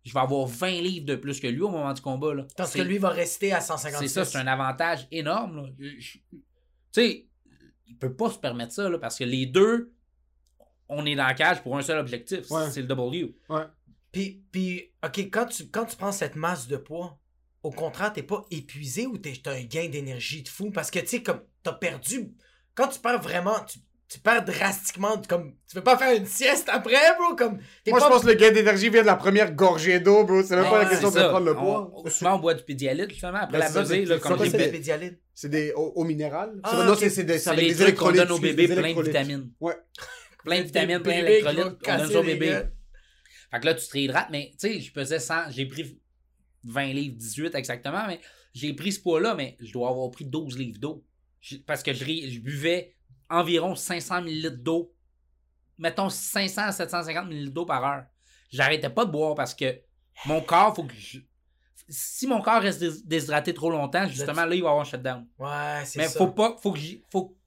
je 0.09 0.15
vais 0.15 0.21
avoir 0.21 0.47
20 0.47 0.81
livres 0.81 1.07
de 1.07 1.15
plus 1.15 1.39
que 1.41 1.47
lui 1.47 1.61
au 1.63 1.69
moment 1.71 1.93
du 1.93 2.01
combat. 2.03 2.35
Là. 2.35 2.47
Parce 2.57 2.73
que 2.75 2.83
lui 2.83 2.99
va 2.99 3.11
rester 3.11 3.53
à 3.53 3.61
150 3.61 4.01
c'est 4.01 4.09
ça, 4.09 4.25
c'est 4.25 4.39
un 4.39 4.47
avantage 4.47 5.07
énorme. 5.11 5.57
là. 5.57 5.69
Je- 5.79 5.99
je- 5.99 6.19
Tu 6.31 6.39
sais, 6.93 7.27
il 7.87 7.97
peut 7.97 8.15
pas 8.15 8.31
se 8.31 8.39
permettre 8.39 8.73
ça, 8.73 8.89
là, 8.89 8.99
parce 8.99 9.19
que 9.19 9.25
les 9.25 9.47
deux, 9.47 9.93
on 10.89 11.05
est 11.07 11.15
dans 11.15 11.27
la 11.27 11.35
cage 11.35 11.63
pour 11.63 11.77
un 11.77 11.83
seul 11.83 11.99
objectif, 11.99 12.51
Ouais. 12.51 12.71
c'est 12.71 12.81
le 12.81 12.87
W. 12.89 13.35
Ouais. 13.51 13.63
Puis, 14.11 14.43
puis, 14.51 14.91
ok, 15.05 15.19
quand 15.31 15.47
tu, 15.47 15.69
quand 15.69 15.85
tu 15.85 15.97
prends 15.97 16.13
cette 16.13 16.35
masse 16.35 16.67
de 16.67 16.77
poids, 16.79 17.19
au 17.63 17.71
contraire, 17.71 18.13
t'es 18.13 18.23
pas 18.23 18.43
épuisé 18.51 19.07
ou 19.07 19.19
t'es- 19.19 19.35
t'as 19.43 19.55
un 19.55 19.65
gain 19.65 19.89
d'énergie 19.89 20.43
de 20.43 20.49
fou? 20.49 20.71
Parce 20.71 20.91
que, 20.91 20.99
tu 21.01 21.07
sais, 21.09 21.23
comme, 21.23 21.43
t'as 21.63 21.73
perdu. 21.75 22.33
Quand 22.75 22.89
tu 22.89 22.99
perds 23.01 23.21
vraiment, 23.21 23.57
tu, 23.67 23.81
tu 24.09 24.19
perds 24.21 24.45
drastiquement. 24.45 25.21
Comme, 25.29 25.55
tu 25.69 25.75
peux 25.75 25.83
pas 25.83 25.99
faire 25.99 26.17
une 26.17 26.27
sieste 26.27 26.69
après, 26.73 26.97
bro. 27.19 27.37
Comme, 27.37 27.59
Moi, 27.87 27.99
pas... 27.99 28.07
je 28.07 28.11
pense 28.11 28.23
que 28.23 28.29
le 28.29 28.35
gain 28.35 28.51
d'énergie 28.51 28.89
vient 28.89 29.03
de 29.03 29.07
la 29.07 29.17
première 29.17 29.53
gorgée 29.53 30.01
d'eau, 30.01 30.25
bro. 30.25 30.43
C'est 30.43 30.57
même 30.57 30.65
pas 30.71 30.83
la 30.85 30.89
question 30.89 31.11
de 31.11 31.21
prendre 31.21 31.45
le 31.47 31.55
poids. 31.55 31.91
on- 31.95 32.09
souvent, 32.09 32.37
on 32.37 32.39
boit 32.39 32.55
du 32.55 32.65
pédialyte, 32.65 33.11
justement, 33.11 33.39
après 33.39 33.59
Ben, 33.59 33.65
la 33.67 33.71
pesée, 33.83 34.07
c'est- 34.07 34.19
quoi, 34.21 34.37
j'ai 34.43 34.51
c'est 34.51 35.19
c'est 35.35 35.49
des 35.51 35.73
au, 35.73 35.93
au 35.95 36.05
minéral. 36.05 36.59
Ah, 36.65 36.71
C'est- 36.71 36.87
non, 36.87 36.95
c'est 36.97 37.25
des 37.25 37.35
c'est 37.35 37.39
C'est 37.39 37.51
avec 37.51 37.63
les 37.65 37.75
des 37.75 37.85
trucs 37.85 37.97
qu'on 37.97 38.11
électrolytes. 38.11 38.23
donne 38.29 38.33
aux 38.33 38.41
bébés, 38.41 38.67
plein 38.67 38.75
de 38.77 38.81
électrolytes. 38.81 39.13
vitamines. 39.13 39.51
Ouais. 39.61 39.75
Plein 40.45 40.59
de 40.61 40.65
vitamines, 40.65 41.01
plein 41.01 41.23
d'électrolytes, 41.23 41.61
on 41.61 41.65
donne 41.65 41.79
casser 41.79 42.13
ça 42.13 42.19
au 42.21 42.23
les 42.23 42.33
bébé. 42.35 42.47
gueules. 42.47 42.73
Fait 43.51 43.61
que 43.61 43.67
là, 43.67 43.75
tu 43.75 43.87
te 43.87 43.93
réhydrates, 43.93 44.29
mais 44.31 44.51
tu 44.53 44.69
sais, 44.69 44.81
je 44.81 44.93
pesais 44.93 45.19
100, 45.19 45.51
j'ai 45.51 45.67
pris 45.67 45.99
20 46.65 46.93
livres, 46.93 47.17
18 47.17 47.55
exactement, 47.55 48.05
mais 48.07 48.21
j'ai 48.55 48.73
pris 48.75 48.93
ce 48.93 49.01
poids-là, 49.01 49.35
mais 49.35 49.57
je 49.61 49.73
dois 49.73 49.89
avoir 49.91 50.11
pris 50.11 50.25
12 50.25 50.59
livres 50.59 50.79
d'eau. 50.81 51.05
Parce 51.67 51.83
que 51.83 51.93
je 51.93 52.41
buvais 52.41 52.95
environ 53.31 53.75
500 53.75 54.23
ml 54.23 54.63
d'eau. 54.63 54.95
Mettons 55.79 56.09
500 56.11 56.63
à 56.63 56.73
750 56.73 57.27
ml 57.31 57.53
d'eau 57.53 57.65
par 57.67 57.85
heure. 57.85 58.05
J'arrêtais 58.51 58.91
pas 58.91 59.05
de 59.05 59.11
boire 59.11 59.35
parce 59.35 59.55
que 59.55 59.81
mon 60.27 60.41
corps, 60.41 60.75
faut 60.75 60.85
que 60.85 60.95
je- 60.95 61.19
Si 61.91 62.27
mon 62.27 62.43
corps 62.43 62.61
reste 62.61 62.81
dés- 62.81 63.03
déshydraté 63.05 63.55
trop 63.55 63.71
longtemps, 63.71 64.07
justement, 64.07 64.45
là, 64.45 64.55
il 64.55 64.63
va 64.63 64.69
avoir 64.71 64.83
un 64.83 64.85
shutdown. 64.85 65.27
Ouais, 65.39 65.83
c'est 65.85 65.99
Mais 66.01 66.05
ça. 66.09 66.19
faut 66.19 66.29
pas, 66.29 66.57
faut 66.61 66.73
que 66.73 66.79
j'y, 66.79 67.03
faut, 67.11 67.39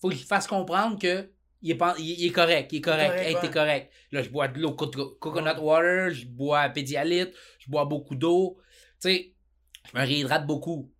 faut 0.00 0.08
que 0.08 0.14
je 0.16 0.24
fasse 0.24 0.46
comprendre 0.48 0.98
que 0.98 1.30
il 1.62 1.70
est, 1.70 1.74
pas- 1.76 1.94
il, 1.98 2.04
il 2.20 2.26
est 2.26 2.32
correct, 2.32 2.72
il 2.72 2.76
est 2.76 2.80
correct, 2.80 3.12
correct, 3.16 3.44
hey, 3.44 3.50
correct. 3.50 3.92
Là, 4.12 4.22
je 4.22 4.30
bois 4.30 4.48
de 4.48 4.58
l'eau 4.60 4.72
co- 4.74 4.88
coconut 5.20 5.58
water, 5.60 6.10
je 6.10 6.26
bois 6.26 6.68
pédialyte, 6.70 7.32
je 7.58 7.70
bois 7.70 7.84
beaucoup 7.84 8.14
d'eau. 8.16 8.58
Tu 9.00 9.08
sais, 9.10 9.34
je 9.92 9.96
me 9.98 10.04
réhydrate 10.04 10.46
beaucoup. 10.46 10.92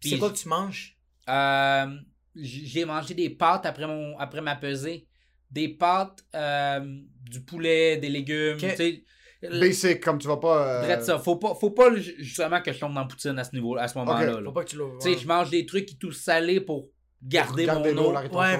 C'est 0.00 0.18
quoi 0.18 0.30
que 0.30 0.36
tu 0.38 0.48
manges? 0.48 0.96
euh, 1.28 2.00
j'ai 2.34 2.84
mangé 2.84 3.14
des 3.14 3.30
pâtes 3.30 3.66
après 3.66 3.86
mon 3.86 4.18
après 4.18 4.40
ma 4.40 4.56
pesée. 4.56 5.06
Des 5.50 5.68
pâtes, 5.68 6.24
euh, 6.34 6.80
du 7.28 7.42
poulet, 7.42 7.98
des 7.98 8.08
légumes. 8.08 8.54
Ok. 8.54 8.70
Tu 8.70 8.76
sais, 8.76 9.04
le- 9.42 9.60
Basic, 9.60 10.00
comme 10.00 10.18
tu 10.18 10.26
vas 10.28 10.38
pas. 10.38 10.82
euh, 10.84 11.00
ça. 11.02 11.18
Faut 11.18 11.36
pas, 11.36 11.54
faut 11.54 11.70
pas 11.72 11.94
justement 11.96 12.62
que 12.62 12.72
je 12.72 12.78
tombe 12.78 12.94
dans 12.94 13.00
la 13.02 13.06
poutine 13.06 13.38
à 13.38 13.44
ce 13.44 13.52
niveau, 13.54 13.76
à 13.76 13.86
ce 13.88 13.98
moment-là. 13.98 14.40
là. 14.40 14.42
Faut 14.44 14.52
pas 14.52 14.64
que 14.64 14.70
tu 14.70 14.76
l'ouvres. 14.76 14.98
Tu 15.02 15.12
sais, 15.12 15.18
je 15.18 15.26
mange 15.26 15.50
des 15.50 15.66
trucs 15.66 15.84
qui 15.86 15.98
touchent 15.98 16.16
salés 16.16 16.60
pour 16.60 16.88
garder 17.22 17.66
Garder 17.66 17.92
mon 17.92 18.04
eau. 18.06 18.12
la 18.12 18.22
Ouais. 18.22 18.58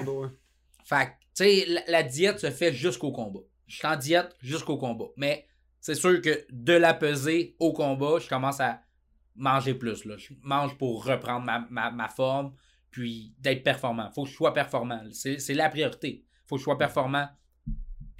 Fait 0.85 1.05
que, 1.05 1.09
tu 1.09 1.15
sais, 1.33 1.65
la, 1.67 1.81
la 1.87 2.03
diète 2.03 2.39
se 2.39 2.51
fait 2.51 2.73
jusqu'au 2.73 3.11
combat. 3.11 3.39
Je 3.65 3.77
suis 3.77 3.87
en 3.87 3.95
diète 3.95 4.35
jusqu'au 4.39 4.77
combat. 4.77 5.05
Mais 5.17 5.47
c'est 5.79 5.95
sûr 5.95 6.21
que 6.21 6.45
de 6.51 6.73
la 6.73 6.93
pesée 6.93 7.55
au 7.59 7.73
combat, 7.73 8.19
je 8.19 8.27
commence 8.29 8.59
à 8.59 8.81
manger 9.35 9.73
plus. 9.73 10.05
Là. 10.05 10.15
Je 10.17 10.33
mange 10.43 10.77
pour 10.77 11.05
reprendre 11.05 11.45
ma, 11.45 11.65
ma, 11.69 11.89
ma 11.91 12.07
forme, 12.09 12.53
puis 12.93 13.33
d'être 13.39 13.63
performant. 13.63 14.09
Faut 14.11 14.23
que 14.23 14.29
je 14.29 14.35
sois 14.35 14.53
performant. 14.53 15.01
C'est 15.11 15.53
la 15.53 15.67
priorité. 15.67 16.23
Faut 16.47 16.55
que 16.55 16.59
je 16.59 16.63
sois 16.63 16.77
performant 16.77 17.27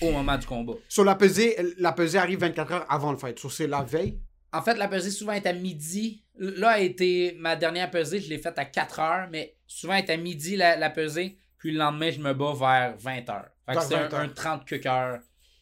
au 0.02 0.12
moment 0.12 0.38
du 0.38 0.46
combat. 0.46 0.74
Sur 0.90 1.06
la 1.06 1.16
pesée, 1.16 1.56
la 1.78 1.94
pesée 1.94 2.18
arrive 2.18 2.40
24 2.40 2.72
heures 2.72 2.86
avant 2.90 3.12
le 3.12 3.18
fight. 3.18 3.38
Sur 3.40 3.52
c'est 3.52 3.68
la 3.68 3.84
veille? 3.84 4.20
En 4.52 4.62
fait, 4.62 4.76
la 4.76 4.88
pesée 4.88 5.12
souvent 5.12 5.34
est 5.34 5.46
à 5.46 5.54
midi. 5.54 6.24
Là 6.36 6.72
a 6.72 6.80
été 6.80 7.36
ma 7.40 7.56
dernière 7.56 7.92
pesée, 7.92 8.20
je 8.20 8.30
l'ai 8.30 8.40
faite 8.40 8.58
à 8.58 8.66
4 8.66 9.00
heures, 9.00 9.28
mais 9.32 9.56
souvent 9.68 9.94
est 9.94 10.10
à 10.10 10.18
midi 10.18 10.56
la, 10.56 10.76
la 10.76 10.90
pesée, 10.90 11.38
puis 11.60 11.72
le 11.72 11.78
lendemain, 11.78 12.10
je 12.10 12.20
me 12.20 12.34
bats 12.34 12.54
vers 12.58 12.98
20 12.98 13.30
heures. 13.30 13.50
Fait 13.68 13.76
que 13.76 13.82
c'est 13.82 13.96
20 13.96 14.14
un, 14.14 14.20
un 14.20 14.24
heures. 14.26 14.34
30 14.34 14.66
quelques 14.66 14.86
heures. 14.88 15.20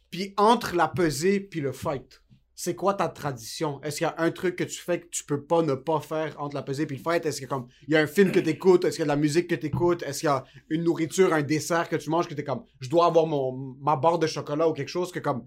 Puis 0.09 0.33
entre 0.37 0.75
la 0.75 0.87
pesée 0.87 1.41
puis 1.41 1.59
le 1.59 1.73
fight, 1.73 2.20
c'est 2.63 2.75
quoi 2.75 2.93
ta 2.93 3.07
tradition? 3.07 3.81
Est-ce 3.81 3.97
qu'il 3.97 4.05
y 4.05 4.09
a 4.09 4.15
un 4.19 4.29
truc 4.29 4.55
que 4.55 4.63
tu 4.63 4.79
fais 4.79 4.99
que 4.99 5.07
tu 5.09 5.23
peux 5.23 5.41
pas 5.41 5.63
ne 5.63 5.73
pas 5.73 5.99
faire 5.99 6.35
entre 6.39 6.55
la 6.55 6.61
pesée 6.61 6.85
puis 6.85 6.97
le 6.97 7.01
fight? 7.01 7.25
Est-ce 7.25 7.37
qu'il 7.37 7.45
y 7.45 7.51
a 7.51 7.55
comme 7.55 7.67
il 7.87 7.93
y 7.93 7.97
a 7.97 8.01
un 8.01 8.07
film 8.07 8.31
que 8.31 8.39
tu 8.39 8.49
écoutes? 8.49 8.85
Est-ce 8.85 8.97
qu'il 8.97 9.01
y 9.01 9.09
a 9.09 9.11
de 9.11 9.17
la 9.17 9.21
musique 9.27 9.47
que 9.47 9.55
tu 9.55 9.65
écoutes? 9.65 10.03
Est-ce 10.03 10.19
qu'il 10.19 10.27
y 10.27 10.31
a 10.31 10.43
une 10.69 10.83
nourriture, 10.83 11.33
un 11.33 11.41
dessert 11.41 11.89
que 11.89 11.95
tu 11.95 12.09
manges 12.11 12.27
que 12.27 12.35
tu 12.35 12.41
es 12.41 12.43
comme 12.43 12.63
je 12.79 12.89
dois 12.89 13.07
avoir 13.07 13.25
mon 13.25 13.75
ma 13.81 13.95
barre 13.95 14.19
de 14.19 14.27
chocolat 14.27 14.67
ou 14.69 14.73
quelque 14.73 14.89
chose 14.89 15.11
que 15.11 15.19
comme 15.19 15.43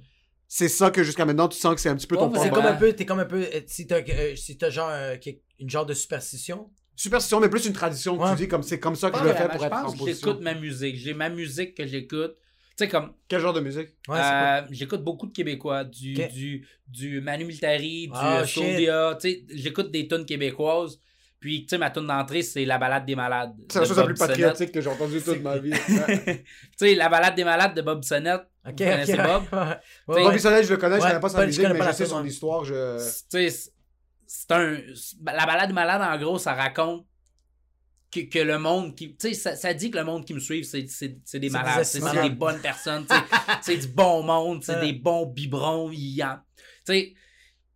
c'est 0.49 0.69
ça 0.69 0.91
que 0.91 1.03
jusqu'à 1.05 1.25
maintenant 1.25 1.49
tu 1.49 1.57
sens 1.59 1.75
que 1.75 1.81
c'est 1.81 1.89
un 1.89 1.95
petit 1.97 2.07
peu 2.07 2.17
ton 2.17 2.31
Ouais, 2.31 2.39
C'est 2.41 2.51
comme 2.51 2.67
un 2.67 2.75
peu, 2.75 2.93
t'es 2.93 3.07
comme 3.07 3.21
un 3.21 3.25
peu, 3.25 3.43
euh, 3.43 3.61
si 3.67 3.87
t'as, 3.87 4.01
euh, 4.03 4.35
si 4.37 4.59
t'as 4.59 4.71
genre, 4.71 4.91
euh, 4.91 5.17
une 5.59 5.71
genre 5.71 5.87
de 5.87 5.95
superstition. 5.95 6.69
Superstition, 6.97 7.41
mais 7.41 7.49
plus 7.49 7.65
une 7.67 7.73
tradition 7.73 8.17
que 8.17 8.23
Ouais. 8.23 8.31
tu 8.31 8.43
dis 8.43 8.49
comme 8.49 8.63
c'est 8.63 8.79
comme 8.79 8.95
ça 8.97 9.11
que 9.11 9.19
je 9.19 9.25
le 9.25 9.33
fais 9.35 9.49
pour 9.49 9.65
être 9.65 9.73
en 9.77 9.83
pense 9.85 9.95
que 9.95 9.99
position. 9.99 10.29
j'écoute 10.29 10.43
ma 10.43 10.55
musique. 10.55 10.97
J'ai 10.97 11.15
ma 11.15 11.29
musique 11.29 11.75
que 11.77 11.87
j'écoute. 11.87 12.37
Tu 12.77 12.85
sais, 12.85 12.89
comme, 12.89 13.13
Quel 13.29 13.41
genre 13.41 13.53
de 13.53 13.61
musique? 13.61 13.91
Ouais, 14.09 14.19
euh, 14.21 14.63
j'écoute 14.71 15.05
beaucoup 15.05 15.27
de 15.29 15.33
Québécois, 15.33 15.85
du, 15.85 16.15
du, 16.15 16.67
du 16.89 17.21
Manu 17.21 17.45
Militari, 17.45 18.09
du 18.09 18.47
shit. 18.49 18.63
Soldia. 18.63 19.17
Tu 19.21 19.31
sais, 19.31 19.45
j'écoute 19.55 19.93
des 19.93 20.09
tunes 20.09 20.27
québécoises. 20.27 21.01
Puis, 21.39 21.63
tu 21.63 21.69
sais, 21.69 21.79
ma 21.79 21.91
tune 21.91 22.07
d'entrée, 22.07 22.43
c'est 22.43 22.65
La 22.65 22.79
balade 22.79 23.05
des 23.07 23.15
malades. 23.15 23.53
C'est 23.71 23.79
la 23.79 23.85
chose 23.85 23.97
la 23.97 24.03
Bob 24.03 24.13
plus 24.13 24.17
Sonnette. 24.17 24.37
patriotique 24.39 24.73
que 24.73 24.81
j'ai 24.81 24.89
entendue 24.91 25.21
toute 25.23 25.41
ma 25.43 25.59
vie. 25.59 25.71
Tu 25.87 26.45
sais, 26.77 26.95
La 26.97 27.09
balade 27.09 27.35
des 27.37 27.45
malades 27.45 27.77
de 27.77 27.83
Bob 27.83 28.03
Sonnette. 28.03 28.43
Ok, 28.67 28.73
Vous 28.73 28.77
connaissez 28.85 29.17
Bob? 29.19 29.43
ouais. 29.53 29.59
Ouais. 30.15 30.23
Bobby 30.25 30.41
Soleil, 30.41 30.65
je 30.65 30.71
le 30.73 30.77
connais, 30.79 30.97
je 30.97 31.03
connais 31.03 31.21
pas 31.21 31.29
sa 31.29 31.47
musique, 31.47 31.63
mais 31.63 31.69
pas 31.79 31.85
je 31.85 31.89
la 31.89 31.93
sais 31.93 32.07
son 32.07 32.23
ouais. 32.23 32.29
histoire. 32.29 32.65
Je... 32.65 32.97
Tu 33.31 33.49
sais, 33.49 33.71
c'est- 34.27 34.53
un. 34.53 34.79
La 35.27 35.47
balade 35.47 35.69
des 35.69 35.75
malades, 35.75 36.03
en 36.03 36.19
gros, 36.19 36.39
ça 36.39 36.55
raconte 36.55 37.07
que, 38.15 38.21
que 38.31 38.39
le 38.39 38.59
monde 38.59 38.95
qui. 38.95 39.17
Tu 39.17 39.29
sais, 39.29 39.35
ça, 39.35 39.57
ça 39.57 39.75
dit 39.75 39.91
que 39.91 39.99
le 39.99 40.05
monde 40.05 40.25
qui 40.25 40.35
me 40.35 40.39
suit, 40.41 40.65
c'est 40.65 40.87
c'est- 40.89 41.19
c'est 41.25 41.41
des 41.41 41.51
malades, 41.51 41.79
des 41.79 41.85
c'est 41.85 42.23
des 42.23 42.31
bonnes 42.31 42.61
personnes, 42.61 43.07
c'est 43.63 43.77
du 43.77 43.89
bon 43.89 44.23
monde, 44.23 44.63
c'est 44.63 44.81
des 44.81 44.93
bons 44.93 45.27
biberons, 45.27 45.91
sais, 46.85 47.15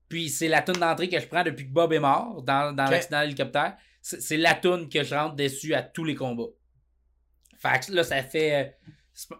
puis 0.08 0.30
c'est 0.30 0.48
la 0.48 0.62
toune 0.62 0.76
d'entrée 0.80 1.08
que 1.08 1.20
je 1.20 1.26
prends 1.26 1.42
depuis 1.44 1.66
que 1.66 1.72
Bob 1.72 1.92
est 1.92 1.98
mort 2.00 2.42
dans, 2.42 2.74
dans 2.74 2.84
Ok. 2.86 2.90
l'accident 2.92 3.20
d'hélicoptère. 3.22 3.76
C'est 4.00 4.22
c'est 4.22 4.36
la 4.36 4.54
toune 4.54 4.88
que 4.88 5.02
je 5.02 5.14
rentre 5.14 5.36
dessus 5.36 5.74
à 5.74 5.82
tous 5.82 6.04
les 6.04 6.14
combats. 6.14 6.48
Fait 7.58 7.84
que 7.84 7.92
là, 7.92 8.04
ça 8.04 8.22
fait, 8.22 8.54
euh, 8.54 8.64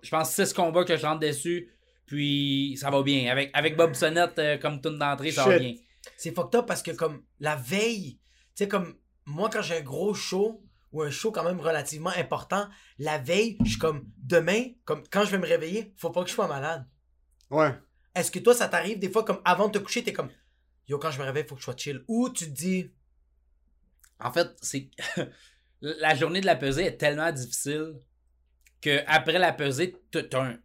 je 0.02 0.10
pense, 0.10 0.30
six 0.32 0.52
combats 0.52 0.84
que 0.84 0.96
je 0.96 1.06
rentre 1.06 1.20
dessus. 1.20 1.70
Puis 2.06 2.76
ça 2.80 2.90
va 2.90 3.02
bien. 3.02 3.30
Avec, 3.30 3.50
avec 3.54 3.76
Bob 3.76 3.94
Sonnette 3.94 4.38
euh, 4.38 4.56
comme 4.58 4.80
tune 4.80 4.98
d'entrée, 4.98 5.30
ça 5.30 5.46
va 5.46 5.58
bien. 5.58 5.74
C'est 6.16 6.34
fucked 6.34 6.58
up 6.58 6.66
parce 6.66 6.82
que 6.82 6.90
comme 6.90 7.22
la 7.38 7.54
veille, 7.54 8.18
tu 8.56 8.64
sais 8.64 8.68
comme 8.68 8.94
moi 9.26 9.50
quand 9.52 9.60
j'ai 9.62 9.76
un 9.78 9.82
gros 9.82 10.14
show 10.14 10.62
ou 10.92 11.02
un 11.02 11.10
show 11.10 11.30
quand 11.32 11.44
même 11.44 11.60
relativement 11.60 12.10
important, 12.16 12.68
la 12.98 13.18
veille, 13.18 13.58
je 13.64 13.70
suis 13.70 13.78
comme 13.78 14.04
demain, 14.18 14.64
comme 14.84 15.02
quand 15.10 15.24
je 15.24 15.30
vais 15.32 15.38
me 15.38 15.46
réveiller, 15.46 15.92
faut 15.96 16.10
pas 16.10 16.22
que 16.22 16.28
je 16.30 16.34
sois 16.34 16.48
malade. 16.48 16.86
Ouais. 17.50 17.74
Est-ce 18.14 18.30
que 18.30 18.38
toi 18.38 18.54
ça 18.54 18.68
t'arrive 18.68 18.98
des 18.98 19.10
fois 19.10 19.24
comme 19.24 19.40
avant 19.44 19.68
de 19.68 19.78
te 19.78 19.82
coucher, 19.84 20.02
t'es 20.02 20.12
comme 20.12 20.30
yo 20.88 20.98
quand 20.98 21.10
je 21.10 21.18
me 21.18 21.24
réveille, 21.24 21.44
faut 21.46 21.54
que 21.54 21.60
je 21.60 21.64
sois 21.64 21.76
chill 21.76 22.02
ou 22.08 22.30
tu 22.30 22.44
te 22.46 22.50
dis 22.50 22.90
En 24.20 24.32
fait, 24.32 24.48
c'est 24.62 24.90
la 25.80 26.14
journée 26.14 26.40
de 26.40 26.46
la 26.46 26.56
pesée 26.56 26.84
est 26.86 26.96
tellement 26.96 27.30
difficile 27.32 27.94
que 28.80 29.00
après 29.06 29.38
la 29.38 29.52
pesée, 29.52 29.94
t'as- 30.10 30.40
un- 30.42 30.56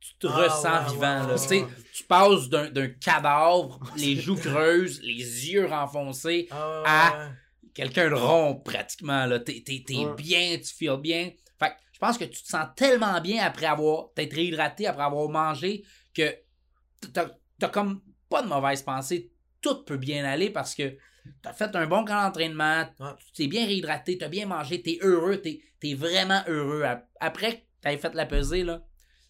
tu 0.00 0.14
te 0.18 0.26
Ah, 0.26 0.36
ressens 0.36 0.82
ouais, 0.84 0.90
vivant. 0.92 1.00
ouais, 1.00 1.26
là. 1.26 1.26
ouais, 1.28 1.40
Tu 1.40 1.48
sais, 1.48 1.62
ouais. 1.62 1.68
Tu 1.94 2.04
passes 2.04 2.48
d'un 2.50 2.70
d'un 2.70 2.88
cadavre, 2.88 3.80
les 3.96 4.16
joues 4.16 4.36
creuses, 4.36 5.00
les 5.02 5.50
yeux 5.52 5.66
renfoncés, 5.66 6.48
ah, 6.50 6.82
Ah. 6.84 7.30
Quelqu'un 7.74 8.08
de 8.10 8.14
rond 8.14 8.54
pratiquement. 8.56 9.26
là. 9.26 9.40
T'es 9.40 9.62
t'es- 9.64 9.82
t'es 9.86 9.96
Ouais. 9.96 10.14
bien, 10.14 10.56
tu 10.58 10.72
feels 10.74 10.96
bien. 11.00 11.30
Fait 11.58 11.70
que 11.70 11.74
je 11.92 11.98
pense 11.98 12.16
que 12.18 12.24
tu 12.24 12.42
te 12.42 12.48
sens 12.48 12.66
tellement 12.76 13.20
bien 13.20 13.44
après 13.44 13.66
avoir 13.66 14.12
t'être 14.14 14.34
réhydraté, 14.34 14.86
après 14.86 15.04
avoir 15.04 15.28
mangé, 15.28 15.84
que 16.14 16.34
t'as 17.12 17.28
t'as 17.58 17.68
comme 17.68 18.00
pas 18.28 18.42
de 18.42 18.48
mauvaise 18.48 18.82
pensée. 18.82 19.30
Tout 19.60 19.84
peut 19.84 19.96
bien 19.96 20.24
aller 20.24 20.50
parce 20.50 20.74
que 20.74 20.96
t'as 21.42 21.52
fait 21.52 21.74
un 21.76 21.86
bon 21.86 22.04
camp 22.04 22.22
d'entraînement, 22.26 22.84
tu 23.18 23.32
t'es 23.34 23.46
bien 23.46 23.64
réhydraté, 23.66 24.18
t'as 24.18 24.28
bien 24.28 24.46
mangé, 24.46 24.82
t'es 24.82 24.98
heureux, 25.02 25.38
t'es 25.40 25.60
es 25.82 25.94
vraiment 25.94 26.42
heureux. 26.48 26.82
Ap- 26.82 27.08
Après 27.20 27.56
que 27.58 27.62
t'avais 27.82 27.98
fait 27.98 28.14
la 28.14 28.24
pesée, 28.26 28.64
là, 28.64 28.82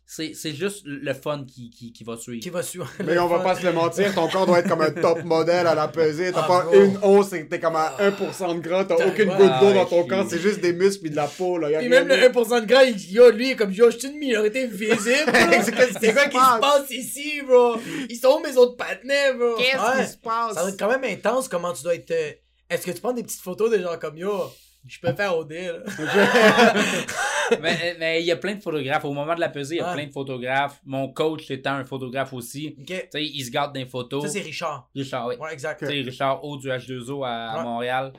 c'est 0.07 0.35
c'est 0.35 0.53
juste 0.53 0.83
le 0.85 1.15
fun 1.15 1.45
qui, 1.47 1.71
qui, 1.71 1.93
qui 1.93 2.05
va 2.05 2.17
suivre. 2.19 2.43
Qui 2.43 2.51
va 2.51 2.63
suivre. 2.63 2.87
Mais 3.05 3.19
on 3.19 3.27
va 3.27 3.39
pas 3.41 3.55
se 3.57 3.65
le 3.65 3.73
mentir, 3.73 4.15
ton 4.15 4.29
corps 4.29 4.47
doit 4.47 4.59
être 4.59 4.69
comme 4.69 4.83
un 4.83 4.91
top 4.91 5.25
modèle 5.25 5.67
à 5.67 5.75
la 5.75 5.89
pesée. 5.89 6.31
T'as 6.31 6.43
Ah, 6.45 6.47
pas 6.47 6.67
une 6.77 6.99
once, 7.03 7.33
et 7.33 7.49
t'es 7.49 7.59
comme 7.59 7.77
à 7.77 7.97
1% 7.99 8.55
de 8.57 8.61
gras, 8.61 8.85
t'as 8.85 8.97
T'as- 8.97 9.09
aucune 9.09 9.29
goutte 9.31 9.39
d'eau 9.39 9.69
Ah, 9.71 9.73
dans 9.73 9.87
ton 9.87 10.03
ouais, 10.03 10.09
corps, 10.09 10.27
c'est 10.29 10.39
juste 10.41 10.61
des 10.61 10.73
muscles 10.75 11.01
puis 11.03 11.11
de 11.11 11.17
la 11.17 11.27
peau. 11.27 11.57
Là. 11.59 11.71
Y 11.71 11.75
a 11.77 11.79
Puis 11.79 11.89
rien 11.89 12.01
même 12.05 12.09
le 12.09 12.29
d'autre. 12.29 12.49
1% 12.51 12.61
de 12.61 12.67
gras, 12.67 12.85
il 12.85 12.95
dit 12.97 13.13
Yo, 13.15 13.31
lui, 13.31 13.57
comme 13.57 13.73
yo, 13.73 13.91
je 13.91 13.99
suis 13.99 14.09
une 14.09 14.19
minorité 14.19 14.67
visible. 14.67 15.33
C'est 16.01 16.13
quoi 16.13 16.27
qui 16.29 16.37
se 16.39 16.61
passe? 16.61 16.91
ici, 16.91 17.41
bro? 17.47 17.77
Ils 18.11 18.17
sont 18.17 18.39
où 18.39 18.47
mes 18.47 18.57
autres 18.59 18.77
partenaires, 18.77 19.35
bro? 19.37 19.55
Qu'est-ce 19.57 19.77
Ouais. 19.99 20.05
qui 20.05 20.11
se 20.13 20.17
passe? 20.19 20.55
Ça 20.55 20.63
va 20.65 20.69
être 20.69 20.79
quand 20.79 20.89
même 20.91 21.05
intense 21.05 21.49
comment 21.49 21.73
tu 21.73 21.83
dois 21.83 21.95
être. 21.95 22.11
euh, 22.11 22.31
Est-ce 22.69 22.85
que 22.87 22.91
tu 22.91 23.01
prends 23.01 23.13
des 23.13 23.23
petites 23.23 23.41
photos 23.41 23.71
de 23.71 23.79
gens 23.79 23.97
comme 23.99 24.19
yo? 24.19 24.51
Je 24.87 24.99
peux 25.01 25.15
faire 25.15 25.35
OD, 25.39 25.53
là? 25.53 25.79
mais 27.62 27.97
mais 27.99 28.20
il 28.22 28.26
y 28.26 28.30
a 28.32 28.36
plein 28.36 28.55
de 28.55 28.61
photographes. 28.61 29.05
Au 29.05 29.12
moment 29.12 29.34
de 29.34 29.40
la 29.40 29.49
pesée, 29.49 29.76
il 29.76 29.78
y 29.78 29.80
a 29.80 29.88
Ouais. 29.88 29.95
plein 29.95 30.07
de 30.07 30.12
photographes. 30.12 30.80
Mon 30.84 31.12
coach 31.12 31.51
étant 31.51 31.72
un 31.74 31.84
photographe 31.84 32.32
aussi. 32.32 32.76
Il 33.14 33.45
se 33.45 33.51
garde 33.51 33.74
des 33.74 33.86
photos. 33.86 34.22
Ça, 34.24 34.28
c'est 34.28 34.40
Richard. 34.40 34.88
Richard, 34.95 35.26
oui. 35.28 35.36
Ouais, 35.36 35.53
exact. 35.53 35.80
Richard 35.82 36.45
O 36.45 36.57
du 36.57 36.68
H2O 36.68 37.24
à. 37.26 37.62
Montréal. 37.62 38.12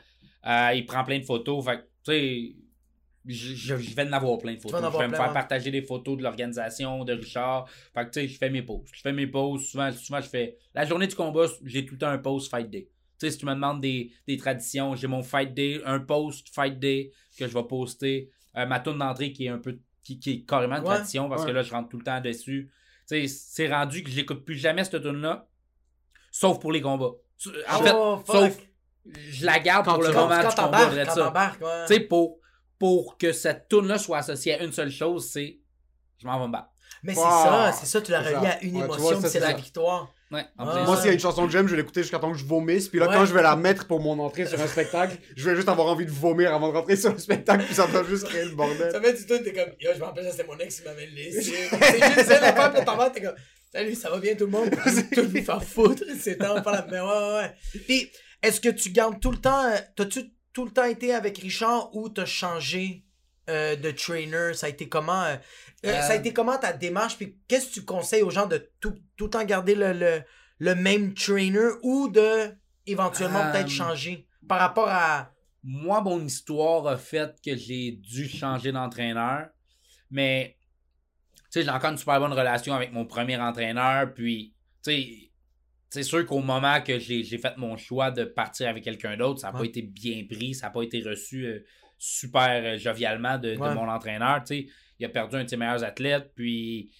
Euh, 0.47 0.71
il 0.75 0.85
prend 0.85 1.03
plein 1.03 1.19
de 1.19 1.25
photos. 1.25 1.63
Fait 1.65 1.77
tu 2.03 2.11
sais, 2.11 2.55
je, 3.27 3.55
je- 3.55 3.77
je 3.77 3.95
vais 3.95 4.03
en 4.07 4.13
avoir 4.13 4.37
plein 4.37 4.53
de 4.53 4.59
photos. 4.59 4.79
Je 4.93 4.97
vais 4.99 5.07
me 5.07 5.15
faire 5.15 5.27
ouais. 5.27 5.33
partager 5.33 5.71
des 5.71 5.81
photos 5.81 6.17
de 6.17 6.21
l'organisation, 6.23 7.03
de 7.03 7.13
Richard. 7.13 7.67
Fait 7.93 8.05
que, 8.05 8.11
tu 8.11 8.19
sais, 8.21 8.27
je 8.27 8.37
fais 8.37 8.49
mes 8.51 8.61
posts. 8.61 8.93
Je 8.93 9.01
fais 9.01 9.11
mes 9.13 9.25
posts. 9.25 9.65
Souvent, 9.71 9.91
souvent, 9.91 10.21
je 10.21 10.27
fais. 10.29 10.57
La 10.75 10.85
journée 10.85 11.07
du 11.07 11.15
combat, 11.15 11.45
j'ai 11.63 11.83
tout 11.85 11.95
le 11.95 11.99
temps 11.99 12.09
un 12.09 12.19
post 12.19 12.51
Fight 12.51 12.69
Day. 12.69 12.87
Tu 13.17 13.25
sais, 13.27 13.31
si 13.31 13.37
tu 13.39 13.45
me 13.45 13.53
demandes 13.55 13.81
des, 13.81 14.11
des 14.27 14.37
traditions, 14.37 14.93
j'ai 14.95 15.07
mon 15.07 15.23
Fight 15.23 15.53
Day, 15.53 15.81
un 15.85 15.99
post 16.01 16.53
Fight 16.53 16.77
Day 16.77 17.11
que 17.39 17.47
je 17.47 17.53
vais 17.53 17.63
poster. 17.63 18.29
Euh, 18.57 18.65
ma 18.65 18.79
tourne 18.79 18.99
d'entrée 18.99 19.31
qui 19.31 19.45
est 19.45 19.49
un 19.49 19.57
peu. 19.59 19.77
qui, 20.03 20.19
qui 20.19 20.31
est 20.31 20.41
carrément 20.45 20.75
une 20.77 20.83
Ouais, 20.83 20.95
tradition 20.95 21.27
parce 21.29 21.41
ouais. 21.41 21.47
que 21.47 21.53
là, 21.53 21.61
je 21.63 21.71
rentre 21.71 21.89
tout 21.89 21.97
le 21.97 22.03
temps 22.03 22.21
dessus. 22.21 22.69
Tu 23.07 23.27
sais, 23.27 23.27
c'est 23.27 23.67
rendu 23.71 24.03
que 24.03 24.09
je 24.09 24.15
l'écoute 24.15 24.45
plus 24.45 24.55
jamais 24.55 24.83
cette 24.83 25.01
tune 25.01 25.21
là 25.21 25.47
sauf 26.31 26.59
pour 26.59 26.71
les 26.71 26.81
combats. 26.81 27.11
En 27.69 27.79
fait, 27.79 27.91
Oh, 27.95 28.17
fuck. 28.25 28.35
sauf 28.35 28.57
je 29.13 29.45
la 29.45 29.59
garde 29.59 29.85
Quand 29.85 29.93
pour 29.95 30.01
tu- 30.03 30.07
le 30.09 30.13
Quand, 30.13 30.21
moment 30.27 30.41
quand 30.41 30.49
du 30.49 30.55
combat, 30.55 30.77
quand 31.05 31.13
ça. 31.13 31.53
ouais. 31.61 31.85
Tu 31.87 31.93
sais, 31.93 31.99
pour, 32.01 32.39
pour 32.79 33.17
que 33.17 33.31
cette 33.31 33.67
tune 33.69 33.87
là 33.87 33.97
soit 33.97 34.17
associée 34.19 34.53
à 34.59 34.63
une 34.63 34.71
seule 34.71 34.89
chose, 34.91 35.29
c'est 35.29 35.59
je 36.17 36.25
m'en 36.27 36.39
vais 36.39 36.47
me 36.47 36.51
battre. 36.53 36.69
Mais 37.03 37.13
c'est 37.13 37.21
ça, 37.21 37.71
c'est 37.71 37.85
ça, 37.85 38.01
tu 38.01 38.11
relié 38.13 38.31
ça. 38.31 38.49
à 38.49 38.61
une 38.61 38.77
émotion, 38.77 39.21
c'est 39.21 39.29
c'est 39.29 39.39
la 39.39 39.53
victoire. 39.53 40.11
Ouais, 40.31 40.43
Ah. 40.57 40.83
Moi, 40.85 40.95
ça. 40.95 41.01
s'il 41.01 41.07
y 41.07 41.09
a 41.11 41.13
une 41.13 41.19
chanson 41.19 41.45
que 41.45 41.51
j'aime, 41.51 41.67
je 41.67 41.71
vais 41.75 41.81
l'écouter 41.81 42.01
jusqu'à 42.01 42.17
temps 42.19 42.31
que 42.31 42.37
je 42.37 42.45
vomisse. 42.45 42.87
Puis 42.89 42.99
là, 42.99 43.07
Ouais. 43.07 43.13
quand 43.15 43.25
je 43.25 43.33
vais 43.33 43.43
la 43.43 43.55
mettre 43.55 43.85
pour 43.87 43.99
mon 44.01 44.17
entrée 44.19 44.45
sur 44.47 44.59
un 44.59 44.67
spectacle, 44.67 45.17
je 45.35 45.49
vais 45.49 45.55
juste 45.55 45.69
avoir 45.69 45.87
envie 45.87 46.05
de 46.05 46.11
vomir 46.11 46.53
avant 46.53 46.69
de 46.69 46.73
rentrer 46.77 46.95
sur 46.95 47.11
le 47.13 47.19
spectacle. 47.19 47.63
Puis 47.65 47.75
ça 47.75 47.85
va 47.85 48.03
juste 48.03 48.23
créer 48.27 48.43
le 48.43 48.49
Ça 48.49 48.55
bordel. 48.55 48.91
fait 49.03 49.13
du 49.13 49.25
tout, 49.25 49.37
t'es 49.43 49.53
comme, 49.53 49.73
yo, 49.79 49.91
je 49.93 49.99
me 49.99 50.03
rappelle, 50.05 50.25
ça, 50.25 50.31
c'était 50.31 50.47
mon 50.47 50.57
ex 50.57 50.79
qui 50.79 50.85
m'avait 50.87 51.05
laissé. 51.07 51.41
c'est 51.41 52.13
juste 52.15 52.27
ça, 52.27 52.39
la 52.41 52.51
vas, 52.51 53.09
t'es 53.11 53.21
comme, 53.21 53.35
salut, 53.71 53.93
ça 53.95 54.09
va 54.09 54.17
bien 54.19 54.33
tout 54.35 54.45
le 54.45 54.51
monde? 54.51 54.69
tout 55.13 55.21
nous 55.31 55.43
faire 55.43 55.63
foutre, 55.63 56.03
c'est 56.19 56.37
temps, 56.37 56.59
pas 56.61 56.71
la 56.71 56.87
mais 56.89 56.99
ouais, 56.99 57.07
ouais, 57.07 57.33
ouais. 57.35 57.81
Puis, 57.85 58.09
est-ce 58.41 58.59
que 58.59 58.69
tu 58.69 58.89
gardes 58.89 59.19
tout 59.19 59.31
le 59.31 59.37
temps, 59.37 59.65
euh, 59.65 59.75
t'as-tu 59.95 60.31
tout 60.53 60.65
le 60.65 60.71
temps 60.71 60.85
été 60.85 61.13
avec 61.13 61.37
Richard 61.37 61.95
ou 61.95 62.09
t'as 62.09 62.25
changé 62.25 63.03
euh, 63.49 63.75
de 63.75 63.91
trainer? 63.91 64.53
Ça 64.55 64.65
a 64.65 64.69
été 64.69 64.87
comment, 64.89 65.23
euh, 65.23 65.35
euh, 65.89 66.01
ça 66.01 66.13
a 66.13 66.15
Euh, 66.15 66.19
été 66.19 66.33
comment 66.33 66.57
ta 66.57 66.73
démarche? 66.73 67.17
Puis, 67.17 67.37
qu'est-ce 67.47 67.67
que 67.69 67.73
tu 67.75 67.85
conseilles 67.85 68.21
aux 68.23 68.29
gens 68.29 68.47
de 68.47 68.69
tout, 68.79 68.95
tout 69.17 69.25
le 69.25 69.29
temps 69.29 69.43
garder 69.43 69.75
le, 69.75 69.93
le, 69.93 70.21
le 70.59 70.75
même 70.75 71.13
trainer 71.13 71.69
ou 71.83 72.09
de 72.09 72.51
éventuellement 72.87 73.39
Euh, 73.45 73.51
peut-être 73.51 73.69
changer 73.69 74.27
par 74.47 74.59
rapport 74.59 74.89
à. 74.89 75.31
Moi, 75.67 75.99
mon 76.01 76.23
histoire 76.23 76.85
a 76.85 76.95
fait 76.97 77.35
que 77.43 77.55
j'ai 77.55 77.91
dû 77.93 78.29
changer 78.29 78.71
d'entraîneur. 78.71 79.47
Mais, 80.11 80.57
tu 81.35 81.43
sais, 81.49 81.63
j'ai 81.63 81.71
encore 81.71 81.89
une 81.91 81.97
super 81.97 82.19
bonne 82.19 82.33
relation 82.33 82.73
avec 82.75 82.91
mon 82.93 83.05
premier 83.05 83.37
entraîneur. 83.37 84.13
Puis, 84.13 84.53
tu 84.83 84.91
sais, 84.91 85.31
c'est 85.89 86.03
sûr 86.03 86.23
qu'au 86.27 86.41
moment 86.41 86.81
que 86.81 86.99
j'ai 86.99 87.23
fait 87.39 87.57
mon 87.57 87.77
choix 87.77 88.11
de 88.11 88.25
partir 88.25 88.67
avec 88.69 88.83
quelqu'un 88.83 89.17
d'autre, 89.17 89.39
ça 89.39 89.51
n'a 89.51 89.57
pas 89.57 89.65
été 89.65 89.81
bien 89.81 90.23
pris, 90.29 90.53
ça 90.53 90.67
n'a 90.67 90.71
pas 90.71 90.83
été 90.83 91.01
reçu 91.01 91.45
euh, 91.45 91.65
super 91.97 92.77
jovialement 92.77 93.37
de, 93.39 93.51
de 93.55 93.57
mon 93.57 93.89
entraîneur. 93.89 94.43
Tu 94.43 94.55
sais, 94.55 94.67
il 94.99 95.05
a 95.05 95.09
perdu 95.09 95.35
un 95.37 95.43
de 95.43 95.49
ses 95.49 95.57
meilleurs 95.57 95.83
athlètes, 95.83 96.31
puis 96.35 96.91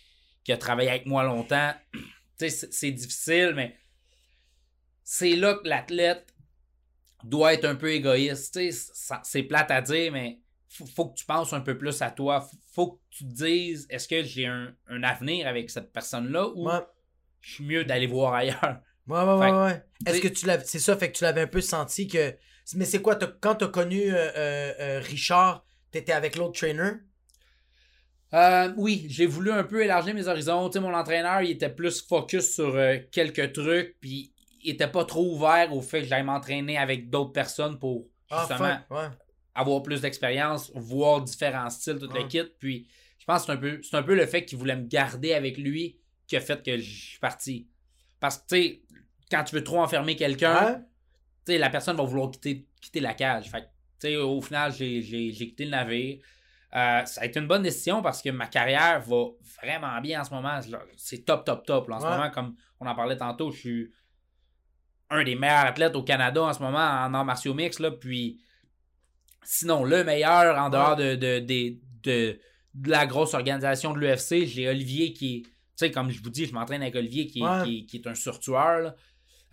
qui 0.44 0.52
a 0.52 0.58
travaillé 0.58 0.90
avec 0.90 1.06
moi 1.06 1.24
longtemps. 1.24 1.74
tu 1.94 2.00
sais, 2.38 2.50
c'est- 2.50 2.74
c'est 2.74 2.92
difficile, 2.92 3.54
mais 3.56 3.78
c'est 5.04 5.36
là 5.36 5.56
que 5.56 5.68
l'athlète 5.68 6.34
doit 7.24 7.54
être 7.54 7.66
un 7.66 7.76
peu 7.76 7.92
égoïste. 7.92 8.54
Tu 8.54 8.72
sais, 8.72 8.90
ça- 8.94 9.22
c'est 9.24 9.44
plate 9.44 9.72
à 9.72 9.82
dire, 9.82 10.12
mais 10.12 10.40
faut, 10.70 10.86
faut 10.86 11.10
que 11.10 11.18
tu 11.18 11.26
penses 11.26 11.54
un 11.54 11.62
peu 11.62 11.78
plus 11.78 12.02
à 12.02 12.12
toi. 12.12 12.42
Faut- 12.42 12.58
Faut 12.74 12.92
que 12.92 13.00
tu 13.10 13.24
te 13.24 13.34
dises, 13.34 13.88
est-ce 13.90 14.08
que 14.08 14.22
j'ai 14.24 14.46
un, 14.48 14.76
un 14.90 15.04
avenir 15.04 15.48
avec 15.48 15.70
cette 15.70 15.94
personne-là 15.94 16.50
ou 16.50 16.68
Ouais. 16.70 16.82
je 17.40 17.54
suis 17.54 17.64
mieux 17.64 17.86
d'aller 17.86 18.08
voir 18.08 18.34
ailleurs? 18.34 18.82
Ouais, 19.08 19.20
ouais, 19.22 19.34
ouais, 19.36 19.46
Fait 19.48 19.52
que, 19.52 19.56
ouais. 19.64 19.84
Est-ce 20.08 20.22
que 20.22 20.28
tu 20.28 20.46
l'avais. 20.46 20.66
C'est 20.66 20.80
ça, 20.80 20.98
fait 20.98 21.12
que 21.12 21.18
tu 21.18 21.24
l'avais 21.24 21.42
un 21.42 21.48
peu 21.48 21.62
senti 21.62 22.08
que. 22.08 22.36
Mais 22.74 22.86
c'est 22.86 23.02
quoi, 23.02 23.16
t'as- 23.16 23.28
quand 23.40 23.56
t'as 23.56 23.68
connu 23.68 24.02
euh, 24.12 24.32
euh, 24.36 24.74
euh, 24.80 25.00
Richard, 25.00 25.64
t'étais 25.92 26.12
avec 26.12 26.36
l'autre 26.36 26.60
trainer? 26.60 26.92
Euh, 28.36 28.74
oui, 28.76 29.06
j'ai 29.10 29.26
voulu 29.26 29.52
un 29.52 29.64
peu 29.64 29.82
élargir 29.84 30.14
mes 30.14 30.28
horizons. 30.28 30.68
Tu 30.70 30.74
sais, 30.74 30.80
mon 30.82 30.94
entraîneur, 30.94 31.42
il 31.42 31.52
était 31.52 31.70
plus 31.70 32.02
focus 32.06 32.54
sur 32.56 32.76
euh, 32.76 32.98
quelques 33.12 33.54
trucs, 33.54 33.96
puis 34.02 34.34
il 34.62 34.72
était 34.72 34.88
pas 34.90 35.06
trop 35.06 35.34
ouvert 35.36 35.74
au 35.74 35.82
fait 35.82 36.02
que 36.02 36.08
j'aille 36.08 36.24
m'entraîner 36.24 36.78
avec 36.78 37.10
d'autres 37.10 37.32
personnes 37.32 37.80
pour 37.80 38.08
Ah, 38.30 38.46
justement 38.50 38.78
ouais. 38.90 39.08
avoir 39.54 39.82
plus 39.84 40.02
d'expérience, 40.02 40.72
voir 40.76 41.22
différents 41.22 41.70
styles, 41.70 41.98
tout 41.98 42.12
Ouais. 42.12 42.24
le 42.24 42.28
kit. 42.28 42.44
Puis 42.60 42.88
je 43.20 43.26
pense 43.26 43.42
que 43.42 43.46
c'est 43.48 43.52
un 43.54 43.58
peu, 43.58 43.80
c'est 43.82 43.96
un 43.96 44.04
peu 44.04 44.16
le 44.16 44.26
fait 44.26 44.44
qu'il 44.44 44.58
voulait 44.58 44.76
me 44.76 44.86
garder 44.88 45.34
avec 45.34 45.58
lui 45.58 45.98
qui 46.28 46.36
a 46.36 46.42
fait 46.42 46.62
que 46.64 46.78
je 46.78 46.82
suis 47.12 47.20
parti. 47.20 47.68
Parce 48.20 48.38
que, 48.40 48.44
tu 48.50 48.56
sais, 48.56 48.82
quand 49.32 49.44
tu 49.44 49.56
veux 49.56 49.64
trop 49.64 49.80
enfermer 49.80 50.16
quelqu'un, 50.16 50.66
Ouais? 50.66 50.80
tu 51.46 51.54
sais, 51.54 51.58
la 51.58 51.70
personne 51.70 51.96
va 51.96 52.04
vouloir 52.04 52.32
quitter, 52.32 52.66
quitter 52.82 53.00
la 53.00 53.14
cage. 53.14 53.50
Fait 53.50 53.62
que, 53.62 53.66
tu 54.00 54.08
sais, 54.08 54.16
au 54.18 54.42
final, 54.42 54.74
j'ai, 54.74 55.02
j'ai, 55.04 55.32
j'ai 55.32 55.48
quitté 55.48 55.66
le 55.66 55.72
navire. 55.72 56.20
Euh, 56.76 57.06
ça 57.06 57.22
a 57.22 57.26
été 57.26 57.40
une 57.40 57.48
bonne 57.48 57.62
décision 57.64 58.02
parce 58.02 58.22
que 58.22 58.30
ma 58.32 58.48
carrière 58.48 59.00
va 59.02 59.26
vraiment 59.62 60.02
bien 60.02 60.22
en 60.22 60.24
ce 60.26 60.34
moment. 60.34 60.60
C'est 60.98 61.24
top, 61.26 61.46
top, 61.46 61.66
top. 61.66 61.88
là. 61.90 61.96
En 61.96 62.00
ce 62.02 62.06
moment, 62.06 62.30
comme 62.32 62.56
on 62.82 62.86
en 62.88 62.96
parlait 62.96 63.16
tantôt, 63.18 63.50
je 63.52 63.60
suis 63.60 63.94
un 65.10 65.24
des 65.24 65.36
meilleurs 65.36 65.66
athlètes 65.68 65.96
au 65.96 66.04
Canada 66.04 66.44
en 66.44 66.52
ce 66.54 66.60
moment 66.60 66.78
en 66.80 67.14
arts 67.14 67.24
martiaux 67.26 67.54
mix. 67.54 67.80
Là, 67.80 67.92
puis 67.92 68.42
sinon, 69.44 69.84
le 69.84 70.04
meilleur 70.04 70.58
en 70.58 70.70
dehors 70.70 70.96
de, 70.96 71.16
de, 71.16 71.40
de, 71.40 71.78
de- 72.04 72.40
de 72.74 72.90
la 72.90 73.06
grosse 73.08 73.34
organisation 73.34 73.94
de 73.94 74.00
l'UFC, 74.00 74.46
j'ai 74.46 74.68
Olivier 74.68 75.14
qui 75.14 75.38
est. 75.38 75.42
Tu 75.44 75.52
sais, 75.88 75.92
comme 75.92 76.10
je 76.10 76.22
vous 76.22 76.30
dis, 76.30 76.46
je 76.46 76.54
m'entraîne 76.54 76.82
avec 76.82 76.96
Olivier 76.96 77.28
qui 77.28 77.40
est, 77.40 77.44
Ouais. 77.44 77.64
qui 77.64 77.78
est- 77.80 77.86
qui 77.86 77.98
est 77.98 78.08
un 78.08 78.16
surtueur. 78.16 78.80
là. 78.82 78.96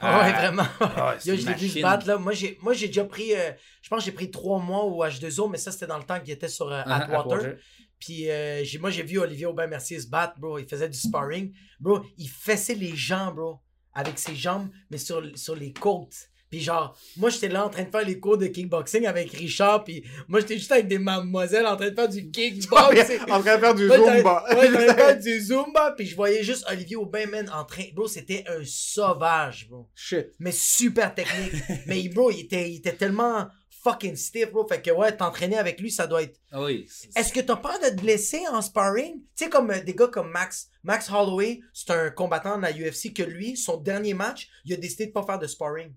Ah 0.03 0.21
ouais, 0.21 0.31
Euh, 0.31 0.33
vraiment. 0.37 0.67
ah, 0.81 1.17
Yo, 1.25 1.37
je 1.37 1.47
l'ai 1.47 1.55
vu 1.55 1.69
se 1.69 1.75
battre, 1.83 2.07
là. 2.07 2.19
Moi, 2.19 2.33
j'ai, 2.33 2.59
moi, 2.61 2.73
j'ai 2.75 2.89
déjà 2.89 3.05
pris. 3.05 3.35
euh, 3.35 3.53
je 3.81 3.89
pense 3.89 4.01
que 4.01 4.05
j'ai 4.07 4.13
pris 4.13 4.31
trois 4.31 4.59
mois 4.59 4.85
au 4.85 5.05
H2O, 5.05 5.49
mais 5.51 5.59
ça, 5.59 5.71
c'était 5.73 5.87
dans 5.87 5.99
le 5.99 6.05
temps 6.05 6.19
qu'il 6.21 6.33
était 6.33 6.49
sur 6.49 6.71
euh, 6.71 6.83
Ah, 6.87 7.05
Atwater. 7.05 7.57
Puis 7.99 8.29
euh, 8.29 8.65
j'ai, 8.65 8.79
moi, 8.79 8.91
j'ai 8.91 9.05
vu 9.05 9.19
Olivier 9.19 9.47
Aubin-Mercier 9.47 10.01
se 10.01 10.09
battre, 10.09 10.39
bro. 10.41 10.59
Il 10.59 10.67
faisait 10.67 10.89
du 10.89 10.99
sparring. 10.99 11.53
Bro, 11.79 12.05
il 12.19 12.29
fessait 12.29 12.75
les 12.75 12.97
gens, 12.97 13.33
bro. 13.33 13.61
Avec 13.95 14.19
ses 14.19 14.35
jambes, 14.35 14.69
mais 14.91 14.99
sur, 14.99 15.23
sur 15.39 15.55
les 15.55 15.73
côtes. 15.73 16.17
Puis 16.53 16.61
genre, 16.61 16.95
moi, 17.17 17.31
j'étais 17.31 17.49
là 17.49 17.65
en 17.65 17.71
train 17.71 17.85
de 17.85 17.91
faire 17.91 18.05
les 18.05 18.21
cours 18.21 18.37
de 18.37 18.47
kickboxing 18.47 19.07
avec 19.07 19.33
Richard. 19.33 19.85
Puis 19.85 20.05
moi, 20.29 20.41
j'étais 20.41 20.59
juste 20.59 20.71
avec 20.71 20.87
des 20.87 20.99
mademoiselles 20.99 21.67
en 21.67 21.77
train 21.77 21.89
de 21.89 21.95
faire 21.95 22.11
du 22.11 22.31
kickboxing. 22.31 23.21
en 23.31 23.41
train 23.41 23.57
de 23.57 23.61
faire 23.61 23.75
du 23.75 23.89
Zumba. 23.89 24.45
En 24.51 24.55
train 24.55 24.69
de 24.69 24.93
faire 24.93 25.19
du 25.23 25.41
Zumba. 25.41 25.95
Puis 25.97 26.09
je 26.09 26.15
voyais 26.15 26.43
juste 26.45 26.67
Olivier 26.71 26.97
Aubin, 26.97 27.25
man, 27.25 27.51
en 27.55 27.65
train. 27.65 27.85
Bro, 27.95 28.07
c'était 28.07 28.45
un 28.47 28.61
sauvage, 28.67 29.67
bro 29.71 29.89
Shit. 29.95 30.27
mais 30.39 30.53
super 30.53 31.15
technique. 31.15 31.55
mais 31.87 32.07
bro, 32.11 32.31
il 32.31 32.41
était, 32.41 32.71
il 32.71 32.77
était 32.77 32.97
tellement 32.97 33.49
fucking 33.83 34.15
stiff, 34.15 34.53
bro. 34.53 34.67
Fait 34.69 34.83
que 34.83 34.91
ouais, 34.91 35.17
t'entraîner 35.17 35.57
avec 35.57 35.81
lui, 35.81 35.91
ça 35.91 36.07
doit 36.07 36.23
être. 36.23 36.39
Ah 36.51 36.63
Oui. 36.63 36.87
Est-ce 37.17 37.33
que 37.33 37.41
t'as 37.41 37.57
peur 37.57 37.79
de 37.83 37.89
te 37.89 38.01
blesser 38.03 38.43
en 38.53 38.61
sparring? 38.61 39.15
Tu 39.37 39.45
sais, 39.45 39.49
comme 39.49 39.71
euh, 39.71 39.81
des 39.81 39.95
gars 39.95 40.09
comme 40.09 40.31
Max. 40.31 40.69
Max 40.83 41.11
Holloway, 41.11 41.61
c'est 41.73 41.91
un 41.93 42.11
combattant 42.11 42.59
de 42.59 42.63
la 42.63 42.73
UFC 42.73 43.15
que 43.15 43.23
lui, 43.23 43.57
son 43.57 43.79
dernier 43.79 44.15
match, 44.15 44.49
il 44.65 44.75
a 44.75 44.77
décidé 44.77 45.07
de 45.07 45.13
pas 45.13 45.23
faire 45.25 45.39
de 45.39 45.47
sparring. 45.47 45.95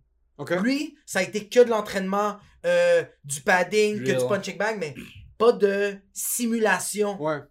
Lui, 0.62 0.98
ça 1.06 1.20
a 1.20 1.22
été 1.24 1.48
que 1.48 1.60
de 1.64 1.70
l'entraînement, 1.70 2.38
euh, 2.66 3.04
du 3.24 3.42
padding, 3.42 4.04
que 4.04 4.12
du 4.20 4.28
punching 4.28 4.58
bag, 4.58 4.78
mais 4.80 4.94
pas 5.38 5.52
de 5.52 5.96
simulation. 6.14 7.22
Ouais. 7.22 7.40
Puis 7.40 7.48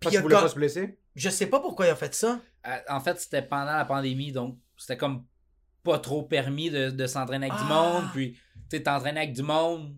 Parce 0.00 0.14
il 0.14 0.20
voulait 0.22 0.34
pas 0.36 0.48
se 0.48 0.54
blesser? 0.54 0.98
Je 1.14 1.28
sais 1.30 1.46
pas 1.46 1.60
pourquoi 1.60 1.86
il 1.86 1.90
a 1.90 1.96
fait 1.96 2.14
ça. 2.14 2.40
Euh, 2.66 2.76
En 2.88 3.00
fait, 3.00 3.18
c'était 3.20 3.42
pendant 3.42 3.76
la 3.76 3.84
pandémie, 3.84 4.32
donc 4.32 4.58
c'était 4.76 4.96
comme 4.96 5.24
pas 5.82 5.98
trop 5.98 6.22
permis 6.22 6.70
de, 6.70 6.90
de 6.90 7.06
s'entraîner 7.06 7.46
avec 7.48 7.58
du 7.58 7.64
Ah. 7.68 7.74
monde. 8.00 8.04
Puis, 8.12 8.32
tu 8.70 8.76
sais, 8.76 8.82
t'entraîner 8.82 9.20
avec 9.20 9.32
du 9.34 9.42
monde, 9.42 9.94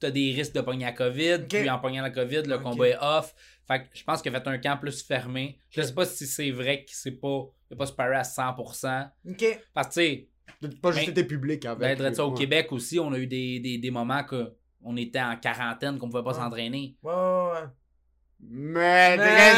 t'as 0.00 0.10
des 0.10 0.32
risques 0.32 0.52
de 0.54 0.60
pogner 0.60 0.84
la 0.84 0.92
COVID. 0.92 1.38
Puis, 1.48 1.70
en 1.70 1.78
pognant 1.78 2.02
la 2.02 2.10
COVID, 2.10 2.42
le 2.42 2.58
combat 2.58 2.88
est 2.88 2.98
off. 3.00 3.34
Fait 3.66 3.80
que 3.84 3.86
je 3.94 4.02
pense 4.02 4.20
qu'il 4.20 4.34
a 4.34 4.40
fait 4.40 4.48
un 4.48 4.58
camp 4.58 4.78
plus 4.78 5.02
fermé. 5.02 5.58
Je 5.70 5.80
sais 5.82 5.94
pas 5.94 6.04
si 6.04 6.26
c'est 6.26 6.50
vrai 6.50 6.84
qu'il 6.84 6.96
s'est 6.96 7.12
pas, 7.12 7.44
il 7.70 7.74
a 7.74 7.76
pas 7.76 7.86
sparé 7.86 8.16
à 8.16 8.22
100%. 8.24 9.10
Ok. 9.28 9.60
Parce 9.72 9.88
que, 9.88 9.92
tu 9.94 10.00
sais, 10.00 10.28
Pas 10.82 10.92
juste 10.92 11.08
été 11.08 11.24
public 11.24 11.64
avec. 11.66 11.98
ben, 11.98 12.14
ça, 12.14 12.24
au 12.26 12.30
Ouais. 12.32 12.38
Québec 12.38 12.68
aussi, 12.72 12.98
on 12.98 13.12
a 13.12 13.18
eu 13.18 13.26
des, 13.26 13.60
des, 13.60 13.78
des 13.78 13.90
moments 13.90 14.24
que 14.24 14.52
on 14.82 14.96
était 14.96 15.20
en 15.20 15.36
quarantaine, 15.36 15.98
qu'on 15.98 16.08
pouvait 16.08 16.22
pas 16.24 16.34
s'entraîner. 16.34 16.96
Ouais, 17.02 17.12
ouais, 17.12 17.50
ouais. 17.52 17.66
Mais, 18.42 19.18
Mais- 19.18 19.54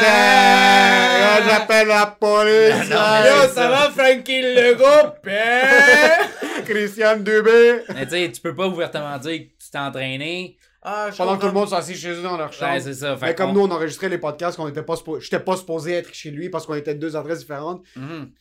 j'appelle 1.49 1.89
la 1.89 2.07
police. 2.07 2.91
Non, 2.91 2.97
non, 2.97 3.25
Yo, 3.25 3.43
ça 3.43 3.49
ça. 3.49 3.69
va, 3.71 3.91
Frankie 3.91 4.43
Legault? 4.43 5.15
Ben? 5.25 6.65
Christian 6.65 7.17
Dubé? 7.19 7.83
Mais 7.95 8.05
tu 8.07 8.11
sais, 8.13 8.33
tu 8.33 8.41
peux 8.41 8.55
pas 8.55 8.67
ouvertement 8.67 9.17
dire 9.19 9.39
que 9.39 9.45
tu 9.65 9.71
t'es 9.71 9.79
entraîné. 9.79 10.57
Ah, 10.85 11.11
Pendant 11.17 11.37
que 11.37 11.43
tout 11.43 11.47
le 11.47 11.53
monde 11.53 11.69
s'assit 11.69 11.97
chez 11.97 12.11
eux 12.11 12.23
dans 12.23 12.37
leur 12.37 12.53
chambre. 12.53 12.73
Ouais, 12.73 12.81
c'est 12.81 12.95
ça. 12.95 13.17
Mais 13.23 13.35
comme 13.37 13.49
qu'on- 13.49 13.53
nous, 13.55 13.61
on 13.61 13.71
enregistrait 13.71 14.09
les 14.09 14.19
podcasts 14.19 14.57
qu'on 14.57 14.67
était 14.67 14.83
pas 14.83 14.95
j'étais 15.21 15.39
pas 15.39 15.57
supposé 15.57 15.93
être 15.93 16.13
chez 16.13 16.33
lui 16.33 16.51
parce 16.51 16.67
qu'on 16.67 16.75
était 16.75 16.95
de 16.95 16.99
deux 16.99 17.15
adresses 17.17 17.39
différentes. 17.41 17.85
Mhm. 17.95 18.33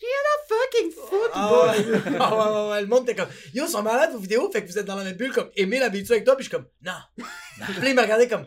Fucking 0.82 0.92
football. 0.92 1.30
Ah 1.34 1.52
ouais. 1.74 1.86
Ouais, 1.86 2.64
ouais, 2.64 2.70
ouais, 2.72 2.82
le 2.82 2.88
monde 2.88 3.04
était 3.04 3.16
comme 3.16 3.30
Yo, 3.54 3.66
ils 3.66 3.70
sont 3.70 3.84
malades 3.84 4.12
vos 4.12 4.20
vidéos, 4.20 4.50
fait 4.52 4.64
que 4.64 4.72
vous 4.72 4.78
êtes 4.78 4.86
dans 4.86 4.96
la 4.96 5.04
même 5.04 5.16
bulle 5.16 5.34
comme 5.34 5.50
Emile 5.56 5.84
habitué 5.84 6.14
avec 6.16 6.26
toi, 6.26 6.36
puis 6.36 6.46
je 6.46 6.50
suis 6.50 6.58
comme 6.58 6.68
Non. 6.82 6.94
Puis 7.66 7.82
là, 7.82 7.90
il 7.90 7.96
m'a 7.96 8.04
regardé 8.04 8.28
comme 8.28 8.46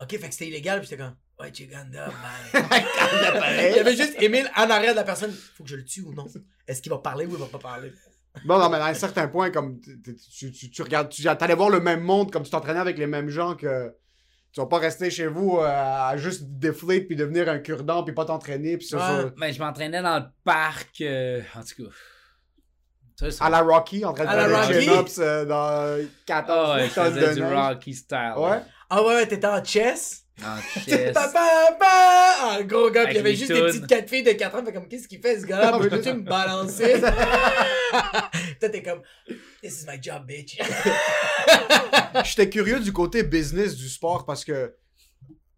Ok, 0.00 0.10
fait 0.10 0.28
que 0.28 0.32
c'était 0.32 0.48
illégal, 0.48 0.80
puis 0.80 0.88
j'étais 0.88 1.02
comme 1.02 1.14
Ouais, 1.38 1.50
Chiganda, 1.54 2.06
man. 2.06 2.64
Il 3.70 3.76
y 3.76 3.78
avait 3.78 3.96
juste 3.96 4.20
Emile 4.20 4.50
en 4.56 4.68
arrière 4.68 4.92
de 4.92 4.96
la 4.96 5.04
personne. 5.04 5.32
Faut 5.56 5.64
que 5.64 5.70
je 5.70 5.76
le 5.76 5.84
tue 5.84 6.02
ou 6.02 6.12
non 6.12 6.26
Est-ce 6.68 6.82
qu'il 6.82 6.92
va 6.92 6.98
parler 6.98 7.24
ou 7.24 7.30
il 7.32 7.38
va 7.38 7.46
pas 7.46 7.58
parler? 7.58 7.92
Bon, 8.44 8.58
non, 8.58 8.68
mais 8.68 8.76
à 8.76 8.86
un 8.86 8.94
certain 8.94 9.26
point, 9.26 9.50
comme 9.50 9.80
tu, 9.80 10.52
tu 10.70 10.82
regardes, 10.82 11.08
tu 11.08 11.26
allais 11.26 11.54
voir 11.54 11.70
le 11.70 11.80
même 11.80 12.00
monde, 12.00 12.30
comme 12.30 12.42
tu 12.42 12.50
t'entraînais 12.50 12.80
avec 12.80 12.98
les 12.98 13.06
mêmes 13.06 13.28
gens 13.30 13.54
que. 13.54 13.92
Tu 14.52 14.60
vas 14.60 14.66
pas 14.66 14.78
rester 14.78 15.10
chez 15.10 15.26
vous 15.28 15.58
euh, 15.58 15.64
à 15.66 16.16
juste 16.16 16.42
déflate 16.44 17.06
puis 17.06 17.14
devenir 17.16 17.48
un 17.48 17.58
cure-dent 17.58 18.02
puis 18.02 18.12
pas 18.14 18.24
t'entraîner 18.24 18.76
puis 18.78 18.86
ça, 18.86 18.96
Ouais. 18.96 19.22
ça- 19.22 19.30
Ben, 19.38 19.52
je 19.52 19.58
m'entraînais 19.60 20.02
dans 20.02 20.18
le 20.18 20.24
parc. 20.44 21.00
euh, 21.02 21.40
en 21.56 21.60
tout 21.60 21.84
cas. 21.84 21.90
Ça, 23.16 23.30
ça- 23.30 23.44
à 23.44 23.50
la 23.50 23.60
Rocky 23.60 24.04
en 24.04 24.12
train 24.12 24.24
de 24.24 24.28
À 24.30 24.36
la 24.48 24.48
faire 24.64 24.68
des 24.68 24.82
chin-ups 24.82 25.18
euh, 25.18 25.44
dans 25.44 26.04
14 26.26 26.70
Ah 26.72 26.76
ouais, 26.76 26.84
je 26.84 26.90
faisais 26.90 27.34
du 27.34 27.40
neige. 27.42 27.54
Rocky 27.54 27.94
style. 27.94 28.32
Ouais. 28.38 28.60
Ah 28.88 29.02
ouais, 29.04 29.26
t'étais 29.28 29.46
en 29.46 29.62
chess? 29.62 30.24
Papa! 31.14 31.76
Ah, 31.82 32.58
gros 32.62 32.90
gars, 32.90 33.10
il 33.10 33.16
y 33.16 33.18
avait 33.18 33.34
juste 33.34 33.52
des 33.52 33.60
petites 33.60 33.86
quatre 33.86 34.08
filles 34.08 34.22
de 34.22 34.32
4 34.32 34.56
ans. 34.56 34.64
Fait 34.64 34.72
comme, 34.72 34.88
qu'est-ce 34.88 35.06
qu'il 35.08 35.20
fait 35.20 35.38
ce 35.40 35.46
gars-là? 35.46 35.72
Ah, 35.74 35.78
Peux-tu 35.78 36.12
me 36.14 36.22
balancer? 36.22 37.00
Toi, 38.60 38.68
t'es 38.68 38.82
comme, 38.82 39.02
this 39.62 39.82
is 39.82 39.86
my 39.86 40.00
job, 40.00 40.26
bitch. 40.26 40.58
J'étais 42.24 42.48
curieux 42.48 42.80
du 42.80 42.92
côté 42.92 43.22
business 43.22 43.76
du 43.76 43.88
sport 43.88 44.24
parce 44.24 44.44
que 44.44 44.74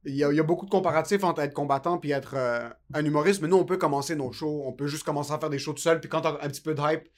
il 0.04 0.16
y, 0.16 0.24
a, 0.24 0.32
il 0.32 0.36
y 0.36 0.40
a 0.40 0.42
beaucoup 0.42 0.66
de 0.66 0.70
comparatifs 0.70 1.22
entre 1.22 1.42
être 1.42 1.54
combattant 1.54 1.96
puis 1.98 2.10
être 2.10 2.34
euh, 2.36 2.68
un 2.92 3.04
humoriste, 3.04 3.40
mais 3.40 3.46
nous, 3.46 3.56
on 3.56 3.64
peut 3.64 3.76
commencer 3.76 4.16
nos 4.16 4.32
shows, 4.32 4.64
on 4.66 4.72
peut 4.72 4.88
juste 4.88 5.04
commencer 5.04 5.32
à 5.32 5.38
faire 5.38 5.50
des 5.50 5.60
shows 5.60 5.74
tout 5.74 5.82
seul, 5.82 6.00
puis 6.00 6.08
quand 6.10 6.22
t'as 6.22 6.38
un 6.42 6.48
petit 6.48 6.60
peu 6.60 6.74
de 6.74 6.80
hype. 6.82 7.08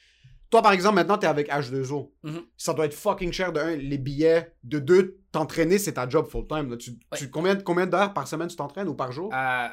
Toi, 0.55 0.63
par 0.63 0.71
exemple, 0.71 0.95
maintenant, 0.95 1.19
t'es 1.19 1.27
avec 1.27 1.49
H2O. 1.49 2.13
Mhm. 2.23 2.43
Ça 2.57 2.73
doit 2.75 2.85
être 2.87 2.95
fucking 2.95 3.33
cher 3.33 3.53
de 3.53 3.59
un, 3.59 3.75
les 3.75 3.99
billets. 3.99 4.53
De 4.63 4.79
deux, 4.79 5.19
t'entraîner, 5.33 5.79
c'est 5.79 5.95
ta 5.95 6.09
job 6.09 6.29
full-time. 6.29 6.79
Tu, 6.79 6.93
tu- 7.17 7.29
combien, 7.29 7.57
combien 7.57 7.87
d'heures 7.89 8.15
par 8.15 8.29
semaine 8.29 8.47
tu 8.47 8.55
t'entraînes 8.55 8.87
ou 8.87 8.95
par 8.95 9.11
jour? 9.11 9.35
Euh, 9.35 9.67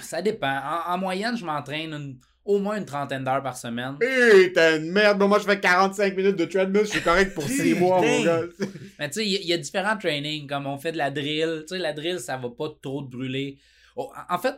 ça 0.00 0.22
dépend. 0.22 0.56
En, 0.86 0.92
en 0.92 0.98
moyenne, 0.98 1.36
je 1.36 1.44
m'entraîne 1.44 2.16
au 2.44 2.60
moins 2.60 2.76
une 2.76 2.84
trentaine 2.84 3.24
d'heures 3.24 3.42
par 3.42 3.56
semaine. 3.56 3.96
Hé, 4.00 4.52
t'es 4.52 4.78
une 4.78 4.92
merde. 4.92 5.20
Moi, 5.20 5.40
je 5.40 5.46
fais 5.46 5.58
45 5.58 6.14
minutes 6.16 6.36
de 6.36 6.44
treadmill, 6.44 6.82
je 6.84 6.90
suis 6.90 7.02
correct 7.02 7.34
pour 7.34 7.42
6 7.42 7.74
mois, 7.74 8.00
mon 8.00 8.18
Putain. 8.18 8.24
gars. 8.24 8.42
Mais 9.00 9.08
tu 9.08 9.14
sais, 9.14 9.26
il 9.26 9.32
y, 9.32 9.36
a- 9.36 9.40
il 9.40 9.46
y 9.48 9.52
a 9.52 9.58
différents 9.58 9.98
trainings, 9.98 10.46
comme 10.46 10.68
on 10.68 10.78
fait 10.78 10.92
de 10.92 10.98
la 10.98 11.10
drill. 11.10 11.64
Tu 11.66 11.74
sais, 11.74 11.78
la 11.78 11.92
drill, 11.92 12.20
ça 12.20 12.36
va 12.36 12.50
pas 12.50 12.68
trop 12.80 13.02
te 13.02 13.10
brûler. 13.10 13.58
Oh, 13.96 14.12
en 14.30 14.36
en 14.36 14.38
fait, 14.38 14.54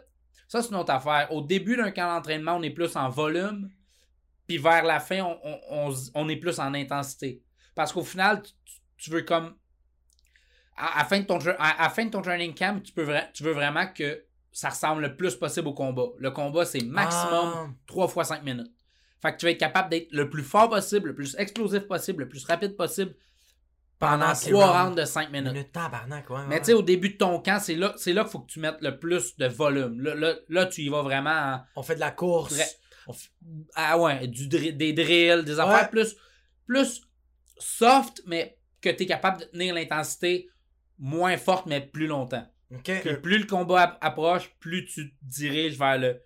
ça, 0.49 0.61
c'est 0.61 0.69
une 0.69 0.77
autre 0.77 0.93
affaire. 0.93 1.29
Au 1.33 1.41
début 1.41 1.79
d'un 1.79 1.93
camp 1.93 2.15
d'entraînement, 2.15 2.57
on 2.59 2.63
est 2.63 2.69
plus 2.69 2.95
en 2.95 3.09
volume. 3.09 3.71
Puis 4.47 4.59
vers 4.59 4.85
la 4.85 5.01
fin, 5.01 5.21
on, 5.23 5.39
on- 5.71 5.95
on 6.15 6.29
est 6.29 6.37
plus 6.37 6.59
en 6.59 6.75
intensité. 6.75 7.43
Parce 7.75 7.93
qu'au 7.93 8.03
final, 8.05 8.43
tu, 8.97 9.11
veux 9.11 9.23
comme. 9.23 9.55
À, 10.77 10.99
à 10.99 10.99
la 10.99 11.05
fin 11.05 11.21
de 11.21 11.25
ton, 11.27 11.39
à, 11.59 11.89
fin 11.91 12.05
de 12.07 12.11
ton 12.11 12.21
training 12.23 12.55
camp, 12.55 12.83
tu, 12.83 12.93
peux 12.93 13.07
tu 13.33 13.43
veux 13.43 13.53
vraiment 13.53 13.87
que 13.87 14.25
ça 14.53 14.69
ressemble 14.69 15.03
le 15.03 15.17
plus 15.17 15.35
possible 15.37 15.69
au 15.69 15.73
combat. 15.75 16.07
Le 16.19 16.31
combat, 16.31 16.65
c'est 16.65 16.83
maximum 16.85 17.53
Ah. 17.55 17.67
3 17.87 18.09
fois 18.09 18.25
5 18.25 18.43
minutes. 18.45 18.71
Fait 19.23 19.33
que 19.33 19.39
tu 19.39 19.47
vas 19.47 19.53
être 19.53 19.59
capable 19.59 19.89
d'être 19.91 20.13
le 20.13 20.29
plus 20.29 20.43
fort 20.43 20.69
possible, 20.69 21.09
le 21.09 21.15
plus 21.15 21.35
explosif 21.39 21.87
possible, 21.89 22.25
le 22.25 22.29
plus 22.29 22.45
rapide 22.45 22.77
possible 22.77 23.15
pendant 23.99 24.35
ces 24.35 24.51
3 24.51 24.83
rounds. 24.85 24.97
de 25.01 25.05
5 25.07 25.31
minutes. 25.31 25.53
Minute 25.53 25.73
tabarnak, 25.73 26.29
ouais. 26.29 26.41
Mais 26.49 26.55
ouais. 26.57 26.61
tu 26.61 26.67
sais, 26.67 26.73
au 26.75 26.83
début 26.83 27.11
de 27.11 27.17
ton 27.17 27.41
camp, 27.41 27.59
c'est 27.61 27.75
là, 27.77 27.95
c'est 27.97 28.13
là 28.13 28.23
qu'il 28.23 28.33
faut 28.33 28.41
que 28.41 28.53
tu 28.53 28.61
mettes 28.61 28.81
le 28.83 28.99
plus 28.99 29.37
de 29.39 29.47
volume. 29.47 30.01
Là, 30.01 30.15
là, 30.15 30.35
là, 30.49 30.67
tu 30.67 30.83
y 30.83 30.89
vas 30.89 31.03
vraiment 31.03 31.31
en- 31.31 31.65
On 31.77 31.83
fait 31.83 31.95
de 31.95 32.01
la 32.01 32.11
course. 32.11 32.55
Ah 33.75 33.99
ouais, 33.99 34.27
du 34.27 34.49
des 34.49 34.93
drills, 34.93 35.45
des 35.45 35.59
affaires 35.61 35.83
Ouais. 35.85 35.89
plus, 35.91 36.17
plus 36.67 37.03
soft, 37.59 38.23
mais 38.27 38.57
que 38.81 38.89
tu 38.91 39.05
es 39.05 39.07
capable 39.07 39.41
de 39.41 39.45
tenir 39.47 39.75
l'intensité 39.75 40.49
moins 40.99 41.37
forte, 41.37 41.67
mais 41.67 41.81
plus 41.81 42.07
longtemps. 42.07 42.47
Ok. 42.71 42.91
Puis 43.03 43.17
plus 43.23 43.39
le 43.39 43.47
combat 43.47 43.83
ap- 43.83 43.99
approche, 44.01 44.51
plus 44.61 44.85
tu 44.87 45.11
te 45.11 45.15
diriges 45.23 45.79
vers 45.79 45.99
le. 45.99 46.21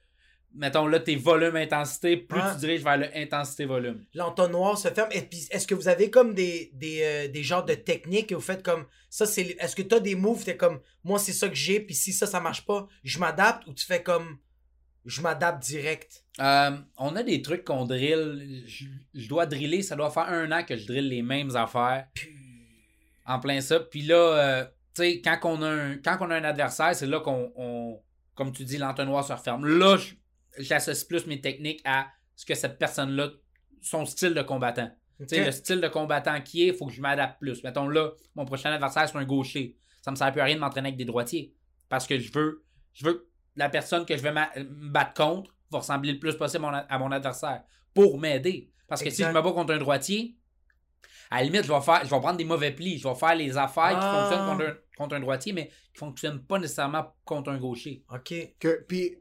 Mettons 0.55 0.87
là, 0.87 0.99
tes 0.99 1.15
volumes 1.15 1.57
intensité, 1.57 2.17
plus 2.17 2.41
Ouais. 2.41 2.49
tu 2.51 2.55
te 2.55 2.61
diriges 2.61 2.83
vers 2.83 2.97
le 2.97 3.15
intensité-volume. 3.17 4.05
L'entonnoir 4.15 4.79
se 4.79 4.89
ferme. 4.89 5.11
Et 5.13 5.21
puis, 5.21 5.47
est-ce 5.51 5.67
que 5.67 5.75
vous 5.75 5.89
avez 5.89 6.11
comme 6.11 6.33
des, 6.35 6.71
des, 6.73 7.03
euh, 7.03 7.29
des 7.29 7.43
genres 7.43 7.65
de 7.67 7.75
techniques 7.75 8.33
et 8.33 8.35
vous 8.35 8.41
faites 8.41 8.63
comme 8.63 8.87
ça, 9.11 9.27
c'est. 9.27 9.43
Est-ce 9.61 9.77
que 9.77 9.83
t'as 9.83 10.01
des 10.01 10.15
moves, 10.15 10.45
t'es 10.45 10.57
comme 10.57 10.81
moi, 11.05 11.19
c'est 11.19 11.35
ça 11.35 11.49
que 11.49 11.55
j'ai, 11.55 11.81
puis 11.81 11.95
si 11.95 12.13
ça, 12.15 12.27
ça 12.27 12.41
marche 12.41 12.65
pas, 12.65 12.89
je 13.05 13.19
m'adapte 13.19 13.67
ou 13.67 13.75
tu 13.75 13.85
fais 13.85 14.03
comme 14.03 14.39
je 15.05 15.21
m'adapte 15.21 15.63
direct? 15.63 16.25
Euh, 16.41 16.77
on 16.99 17.17
a 17.17 17.23
des 17.23 17.43
trucs 17.43 17.65
qu'on 17.65 17.85
drill. 17.85 18.63
Je, 18.67 18.85
je 19.15 19.29
dois 19.29 19.47
driller, 19.47 19.83
ça 19.83 19.97
doit 19.97 20.11
faire 20.11 20.29
un 20.29 20.51
an 20.53 20.63
que 20.65 20.77
je 20.77 20.87
drille 20.87 21.09
les 21.09 21.23
mêmes 21.23 21.55
affaires. 21.57 22.07
En 23.27 23.41
plein 23.41 23.61
ça. 23.61 23.81
Puis 23.81 24.03
là, 24.03 24.17
euh, 24.17 24.65
tu 24.95 25.03
sais, 25.03 25.21
quand, 25.21 25.39
on 25.45 25.63
a 25.63 25.69
un- 25.69 25.97
quand 25.99 26.17
on 26.21 26.31
a 26.31 26.37
un 26.37 26.45
adversaire, 26.45 26.95
c'est 26.95 27.07
là 27.07 27.21
qu'on, 27.21 27.53
on- 27.57 28.01
comme 28.35 28.53
tu 28.53 28.65
dis, 28.65 28.79
l'entonnoir 28.79 29.25
se 29.25 29.33
referme. 29.33 29.67
Là, 29.67 29.97
j'associe 30.59 31.05
plus 31.07 31.27
mes 31.27 31.41
techniques 31.41 31.81
à 31.85 32.07
ce 32.37 32.47
que 32.47 32.55
cette 32.55 32.79
personne-là, 32.79 33.31
son 33.83 34.07
style 34.07 34.35
de 34.35 34.43
combattant. 34.43 34.91
Tu 35.21 35.27
sais, 35.29 35.41
Ok. 35.41 35.47
le 35.47 35.53
style 35.53 35.81
de 35.81 35.89
combattant 35.89 36.41
qui 36.41 36.63
est, 36.63 36.69
il 36.69 36.75
faut 36.75 36.87
que 36.87 36.93
je 36.93 37.01
m'adapte 37.01 37.39
plus. 37.41 37.63
Mettons 37.65 37.89
là, 37.89 38.13
mon 38.37 38.45
prochain 38.45 38.71
adversaire, 38.73 39.09
c'est 39.09 39.19
un 39.19 39.25
gaucher. 39.25 39.77
Ça 40.03 40.11
me 40.13 40.17
sert 40.17 40.31
plus 40.33 40.41
à 40.41 40.45
rien 40.45 40.55
de 40.55 40.61
m'entraîner 40.61 40.89
avec 40.89 40.97
des 40.99 41.05
droitiers. 41.05 41.53
Parce 41.89 42.07
que 42.07 42.19
je 42.19 42.33
veux, 42.33 42.65
je 42.95 43.05
veux 43.05 43.28
la 43.59 43.69
personne 43.69 44.07
que 44.07 44.17
je 44.17 44.23
vais 44.23 44.33
me 44.33 44.91
battre 44.91 45.15
contre 45.15 45.55
va 45.71 45.79
ressembler 45.79 46.13
le 46.13 46.19
plus 46.19 46.37
possible 46.37 46.65
à 46.65 46.69
mon, 46.71 46.75
a- 46.75 46.81
à 46.81 46.99
mon 46.99 47.13
adversaire. 47.13 47.63
Pour 47.95 48.19
m'aider. 48.19 48.71
Parce 48.87 49.03
que 49.03 49.11
si 49.11 49.23
je 49.23 49.29
me 49.29 49.35
bats 49.43 49.53
contre 49.53 49.75
un 49.75 49.79
droitier, 49.79 50.37
à 51.31 51.39
la 51.39 51.45
limite, 51.45 51.65
je 51.65 51.73
vais, 51.73 51.81
faire, 51.83 52.01
je 52.05 52.11
vais 52.11 52.21
prendre 52.21 52.39
des 52.39 52.45
mauvais 52.45 52.71
plis. 52.73 52.99
Je 52.99 53.07
vais 53.07 53.15
faire 53.15 53.35
les 53.35 53.57
affaires 53.59 53.91
qui 53.91 53.97
Ah. 54.01 54.21
fonctionnent 54.29 54.47
contre 54.49 54.65
un, 54.71 54.75
contre 54.97 55.15
un 55.17 55.21
droitier, 55.21 55.53
mais 55.53 55.67
qui 55.93 55.99
fonctionnent 55.99 56.43
pas 56.43 56.59
nécessairement 56.59 57.15
contre 57.25 57.51
un 57.51 57.59
gaucher. 57.59 58.05
Ok. 58.11 58.33
Que, 58.59 58.83
puis 58.89 59.17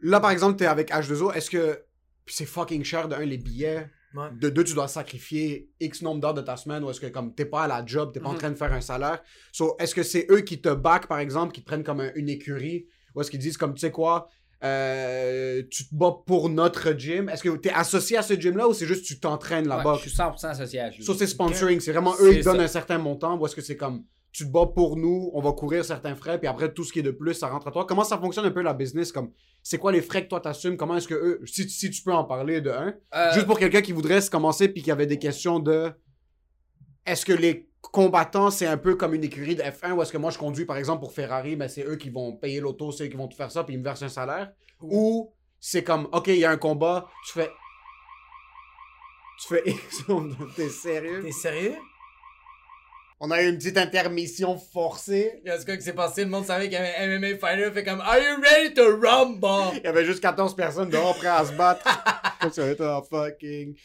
là, 0.00 0.20
par 0.20 0.30
exemple, 0.30 0.56
t'es 0.56 0.66
avec 0.66 0.90
H2O, 0.90 1.32
est-ce 1.34 1.50
que. 1.50 1.84
C'est 2.30 2.44
fucking 2.46 2.84
cher 2.84 3.08
de 3.08 3.14
un, 3.14 3.24
les 3.24 3.38
billets. 3.38 3.88
Ouais. 4.14 4.28
De 4.32 4.50
deux, 4.50 4.62
tu 4.64 4.74
dois 4.74 4.86
sacrifier 4.88 5.70
X 5.80 6.02
nombre 6.02 6.20
d'heures 6.20 6.34
de 6.34 6.42
ta 6.42 6.56
semaine 6.58 6.84
ou 6.84 6.90
est-ce 6.90 7.00
que 7.00 7.06
comme 7.06 7.34
t'es 7.34 7.46
pas 7.46 7.62
à 7.62 7.66
la 7.66 7.84
job, 7.86 8.12
t'es 8.12 8.20
pas 8.20 8.28
en 8.28 8.32
Mhm. 8.34 8.38
train 8.38 8.50
de 8.50 8.54
faire 8.56 8.72
un 8.72 8.82
salaire? 8.82 9.22
So, 9.52 9.76
est-ce 9.78 9.94
que 9.94 10.02
c'est 10.02 10.26
eux 10.30 10.40
qui 10.42 10.60
te 10.60 10.68
back, 10.68 11.06
par 11.08 11.18
exemple, 11.20 11.52
qui 11.54 11.62
te 11.62 11.66
prennent 11.66 11.84
comme 11.84 12.00
un- 12.00 12.12
une 12.14 12.28
écurie 12.28 12.86
ou 13.18 13.20
est-ce 13.20 13.30
qu'ils 13.30 13.40
disent 13.40 13.56
comme, 13.56 13.74
tu 13.74 13.80
sais 13.80 13.90
quoi, 13.90 14.28
euh, 14.64 15.62
tu 15.70 15.88
te 15.88 15.94
bats 15.94 16.16
pour 16.24 16.48
notre 16.48 16.92
gym. 16.92 17.28
Est-ce 17.28 17.42
que 17.42 17.56
t'es 17.56 17.70
associé 17.70 18.16
à 18.16 18.22
ce 18.22 18.34
gym-là 18.34 18.68
ou 18.68 18.74
c'est 18.74 18.86
juste 18.86 19.04
tu 19.04 19.20
t'entraînes 19.20 19.68
là-bas? 19.68 19.92
Ouais, 19.92 19.98
je 19.98 20.08
suis 20.08 20.16
100% 20.16 20.46
associé 20.46 20.80
à 20.80 20.90
lui. 20.90 21.04
Ça, 21.04 21.12
c'est 21.16 21.26
sponsoring. 21.26 21.80
C'est 21.80 21.92
vraiment 21.92 22.14
eux, 22.20 22.34
ils 22.34 22.44
donnent 22.44 22.56
ça. 22.58 22.62
un 22.62 22.68
certain 22.68 22.98
montant 22.98 23.36
ou 23.36 23.46
est-ce 23.46 23.54
que 23.56 23.62
c'est 23.62 23.76
comme 23.76 24.04
tu 24.32 24.44
te 24.46 24.50
bats 24.50 24.66
pour 24.66 24.96
nous, 24.96 25.30
on 25.32 25.40
va 25.40 25.52
courir 25.52 25.84
certains 25.84 26.14
frais, 26.14 26.38
puis 26.38 26.46
après 26.46 26.72
tout 26.72 26.84
ce 26.84 26.92
qui 26.92 26.98
est 26.98 27.02
de 27.02 27.10
plus, 27.10 27.34
ça 27.34 27.48
rentre 27.48 27.68
à 27.68 27.70
toi. 27.72 27.86
Comment 27.86 28.04
ça 28.04 28.18
fonctionne 28.18 28.44
un 28.44 28.50
peu 28.50 28.62
la 28.62 28.74
business? 28.74 29.10
Comme 29.10 29.32
c'est 29.62 29.78
quoi 29.78 29.90
les 29.90 30.02
frais 30.02 30.22
que 30.24 30.28
toi 30.28 30.40
t'assumes? 30.40 30.76
Comment 30.76 30.96
est-ce 30.96 31.08
que 31.08 31.14
eux, 31.14 31.40
si, 31.46 31.68
si 31.68 31.90
tu 31.90 32.02
peux 32.02 32.12
en 32.12 32.24
parler 32.24 32.60
de 32.60 32.70
un, 32.70 32.94
Euh, 33.14 33.32
juste 33.32 33.46
pour 33.46 33.58
quelqu'un 33.58 33.80
qui 33.80 33.92
voudrait 33.92 34.20
se 34.20 34.30
commencer 34.30 34.68
puis 34.68 34.82
qui 34.82 34.90
avait 34.90 35.06
des 35.06 35.18
questions 35.18 35.58
de 35.60 35.90
est-ce 37.06 37.24
que 37.24 37.32
les 37.32 37.67
combattants 37.80 38.50
c'est 38.50 38.66
un 38.66 38.76
peu 38.76 38.96
comme 38.96 39.14
une 39.14 39.24
écurie 39.24 39.54
de 39.54 39.62
F1 39.62 39.92
ou 39.92 40.02
est-ce 40.02 40.12
que 40.12 40.18
moi 40.18 40.30
je 40.30 40.38
conduis 40.38 40.64
par 40.64 40.76
exemple 40.76 41.00
pour 41.00 41.12
Ferrari, 41.12 41.56
mais 41.56 41.68
c'est 41.68 41.84
eux 41.84 41.96
qui 41.96 42.10
vont 42.10 42.32
payer 42.32 42.60
l'auto, 42.60 42.92
c'est 42.92 43.04
eux 43.04 43.08
qui 43.08 43.16
vont 43.16 43.28
tout 43.28 43.36
faire 43.36 43.50
ça 43.50 43.64
puis 43.64 43.74
ils 43.74 43.78
me 43.78 43.84
versent 43.84 44.02
un 44.02 44.08
salaire? 44.08 44.52
Ou 44.80 45.32
c'est 45.60 45.84
comme 45.84 46.08
ok, 46.12 46.28
il 46.28 46.38
y 46.38 46.44
a 46.44 46.50
un 46.50 46.56
combat, 46.56 47.08
tu 47.26 47.32
fais. 47.32 47.50
Tu 49.40 49.48
fais. 49.48 49.64
T'es 50.56 50.68
sérieux? 50.68 51.22
T'es 51.22 51.32
sérieux? 51.32 51.76
On 53.20 53.32
a 53.32 53.42
eu 53.42 53.48
une 53.48 53.58
petite 53.58 53.78
intermission 53.78 54.56
forcée. 54.56 55.42
Qu'est-ce 55.44 55.66
que 55.66 55.80
s'est 55.80 55.92
passé? 55.92 56.22
Le 56.22 56.30
monde 56.30 56.44
savait 56.44 56.64
qu'il 56.64 56.74
y 56.74 56.76
avait 56.76 56.94
un 56.98 57.18
MMA 57.18 57.38
fighter. 57.38 57.70
Fait 57.72 57.82
comme, 57.82 58.00
Are 58.00 58.18
you 58.18 58.40
ready 58.40 58.74
to 58.74 58.96
rumble? 58.96 59.76
Il 59.78 59.82
y 59.84 59.86
avait 59.88 60.04
juste 60.04 60.20
14 60.20 60.54
personnes 60.54 60.88
dehors 60.88 61.16
prêts 61.16 61.26
à 61.26 61.44
se 61.44 61.52
battre. 61.52 61.84
Comme 62.40 62.52
ça 62.52 62.70
était 62.70 62.86
en 62.86 63.02
fucking. 63.02 63.76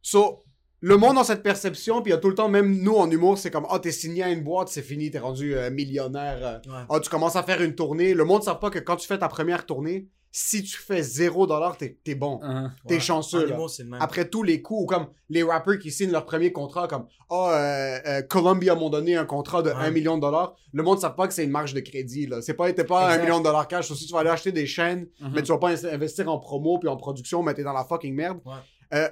So, 0.00 0.44
le 0.80 0.96
monde 0.96 1.18
a 1.18 1.24
cette 1.24 1.42
perception, 1.42 2.00
puis 2.02 2.10
il 2.10 2.14
y 2.14 2.16
a 2.16 2.20
tout 2.20 2.28
le 2.28 2.34
temps, 2.34 2.48
même 2.48 2.82
nous 2.82 2.94
en 2.96 3.10
humour, 3.10 3.36
c'est 3.38 3.50
comme, 3.50 3.66
ah, 3.70 3.78
t'es 3.78 3.92
signé 3.92 4.22
à 4.22 4.30
une 4.30 4.42
boîte, 4.42 4.68
c'est 4.68 4.82
fini, 4.82 5.10
t'es 5.10 5.18
rendu 5.18 5.54
euh, 5.54 5.70
millionnaire. 5.70 6.38
euh. 6.42 6.70
Ouais. 6.70 6.84
Ah, 6.88 7.00
tu 7.00 7.10
commences 7.10 7.36
à 7.36 7.42
faire 7.42 7.60
une 7.62 7.74
tournée. 7.74 8.14
Le 8.14 8.24
monde 8.24 8.40
ne 8.40 8.44
sait 8.46 8.58
pas 8.60 8.70
que 8.70 8.78
quand 8.78 8.96
tu 8.96 9.06
fais 9.06 9.18
ta 9.18 9.28
première 9.28 9.66
tournée, 9.66 10.08
si 10.32 10.62
tu 10.62 10.76
fais 10.78 11.00
0$, 11.02 11.76
t'es 11.76 11.98
es 12.06 12.14
bon. 12.14 12.38
Hein. 12.44 12.70
T'es 12.86 12.94
Ouais. 12.94 13.00
chanceux, 13.00 13.44
En 13.44 13.46
là. 13.48 13.54
humour, 13.54 13.68
c'est 13.68 13.82
le 13.82 13.88
même. 13.90 14.00
Après 14.00 14.28
tous 14.28 14.44
les 14.44 14.62
coups, 14.62 14.82
ou 14.84 14.86
comme 14.86 15.08
les 15.28 15.42
rappers 15.42 15.78
qui 15.80 15.90
signent 15.90 16.12
leur 16.12 16.24
premier 16.24 16.52
contrat, 16.52 16.86
comme 16.86 17.06
Oh, 17.30 17.48
euh, 17.50 17.98
euh, 18.06 18.22
Columbia 18.22 18.74
m'ont 18.76 18.90
donné 18.90 19.16
un 19.16 19.24
contrat 19.24 19.62
de 19.62 19.70
Ouais. 19.70 19.76
1 19.76 19.90
million 19.90 20.16
de 20.16 20.20
dollars. 20.22 20.54
Le 20.72 20.82
monde 20.84 20.96
ne 20.96 21.00
sait 21.00 21.10
pas 21.16 21.26
que 21.26 21.34
c'est 21.34 21.42
une 21.44 21.50
marge 21.50 21.74
de 21.74 21.80
crédit. 21.80 22.26
là. 22.26 22.40
C'est 22.42 22.54
pas, 22.54 22.72
t'es 22.72 22.84
pas 22.84 23.06
Exact. 23.08 23.18
1 23.20 23.22
million 23.24 23.38
de 23.40 23.44
dollars 23.44 23.66
cash. 23.66 23.90
Aussi, 23.90 24.06
tu 24.06 24.12
vas 24.12 24.20
aller 24.20 24.30
acheter 24.30 24.52
des 24.52 24.66
chaînes, 24.66 25.08
Mhm. 25.20 25.32
mais 25.34 25.42
tu 25.42 25.50
vas 25.50 25.58
pas 25.58 25.70
in- 25.72 25.92
investir 25.92 26.28
en 26.28 26.38
promo 26.38 26.78
puis 26.78 26.88
en 26.88 26.96
production, 26.96 27.42
mais 27.42 27.52
t'es 27.54 27.64
dans 27.64 27.72
la 27.72 27.84
fucking 27.84 28.14
merde. 28.14 28.38
Ouais. 28.46 28.52
Euh, 28.94 29.08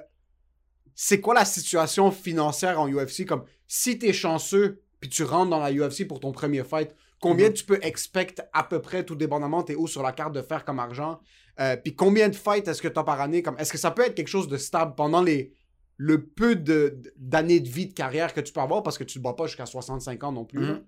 c'est 1.01 1.21
quoi 1.21 1.33
la 1.33 1.45
situation 1.45 2.11
financière 2.11 2.77
en 2.77 2.89
UFC? 2.91 3.25
Comme 3.25 3.45
si 3.67 3.97
t'es 3.97 4.11
chanceux 4.11 4.81
puis 4.99 5.09
tu 5.09 5.23
rentres 5.23 5.49
dans 5.49 5.59
la 5.59 5.71
UFC 5.71 6.05
pour 6.05 6.19
ton 6.19 6.33
premier 6.33 6.61
fight, 6.65 6.93
combien 7.21 7.47
Mhm. 7.47 7.53
tu 7.53 7.63
peux 7.63 7.79
expect 7.83 8.35
à 8.51 8.65
peu 8.65 8.81
près, 8.81 9.05
tout 9.05 9.15
dépendamment, 9.15 9.63
t'es 9.63 9.75
où 9.75 9.87
sur 9.87 10.03
la 10.03 10.11
carte 10.11 10.33
de 10.33 10.41
fer 10.41 10.65
comme 10.65 10.77
argent? 10.77 11.21
Euh, 11.61 11.77
puis 11.77 11.95
combien 11.95 12.27
de 12.27 12.35
fights 12.35 12.67
est-ce 12.67 12.81
que 12.81 12.89
t'as 12.89 13.03
par 13.05 13.21
année? 13.21 13.41
Comme, 13.41 13.57
est-ce 13.59 13.71
que 13.71 13.77
ça 13.77 13.91
peut 13.91 14.01
être 14.05 14.13
quelque 14.13 14.27
chose 14.27 14.49
de 14.49 14.57
stable 14.57 14.93
pendant 14.95 15.21
les 15.21 15.53
le 15.95 16.25
peu 16.25 16.57
de 16.57 17.01
d'années 17.15 17.61
de 17.61 17.69
vie 17.69 17.87
de 17.87 17.93
carrière 17.93 18.33
que 18.33 18.41
tu 18.41 18.51
peux 18.51 18.59
avoir? 18.59 18.83
Parce 18.83 18.97
que 18.97 19.05
tu 19.05 19.19
ne 19.19 19.23
bats 19.23 19.33
pas 19.33 19.47
jusqu'à 19.47 19.65
65 19.65 20.21
ans 20.25 20.33
non 20.33 20.43
plus. 20.43 20.59
Mhm. 20.59 20.83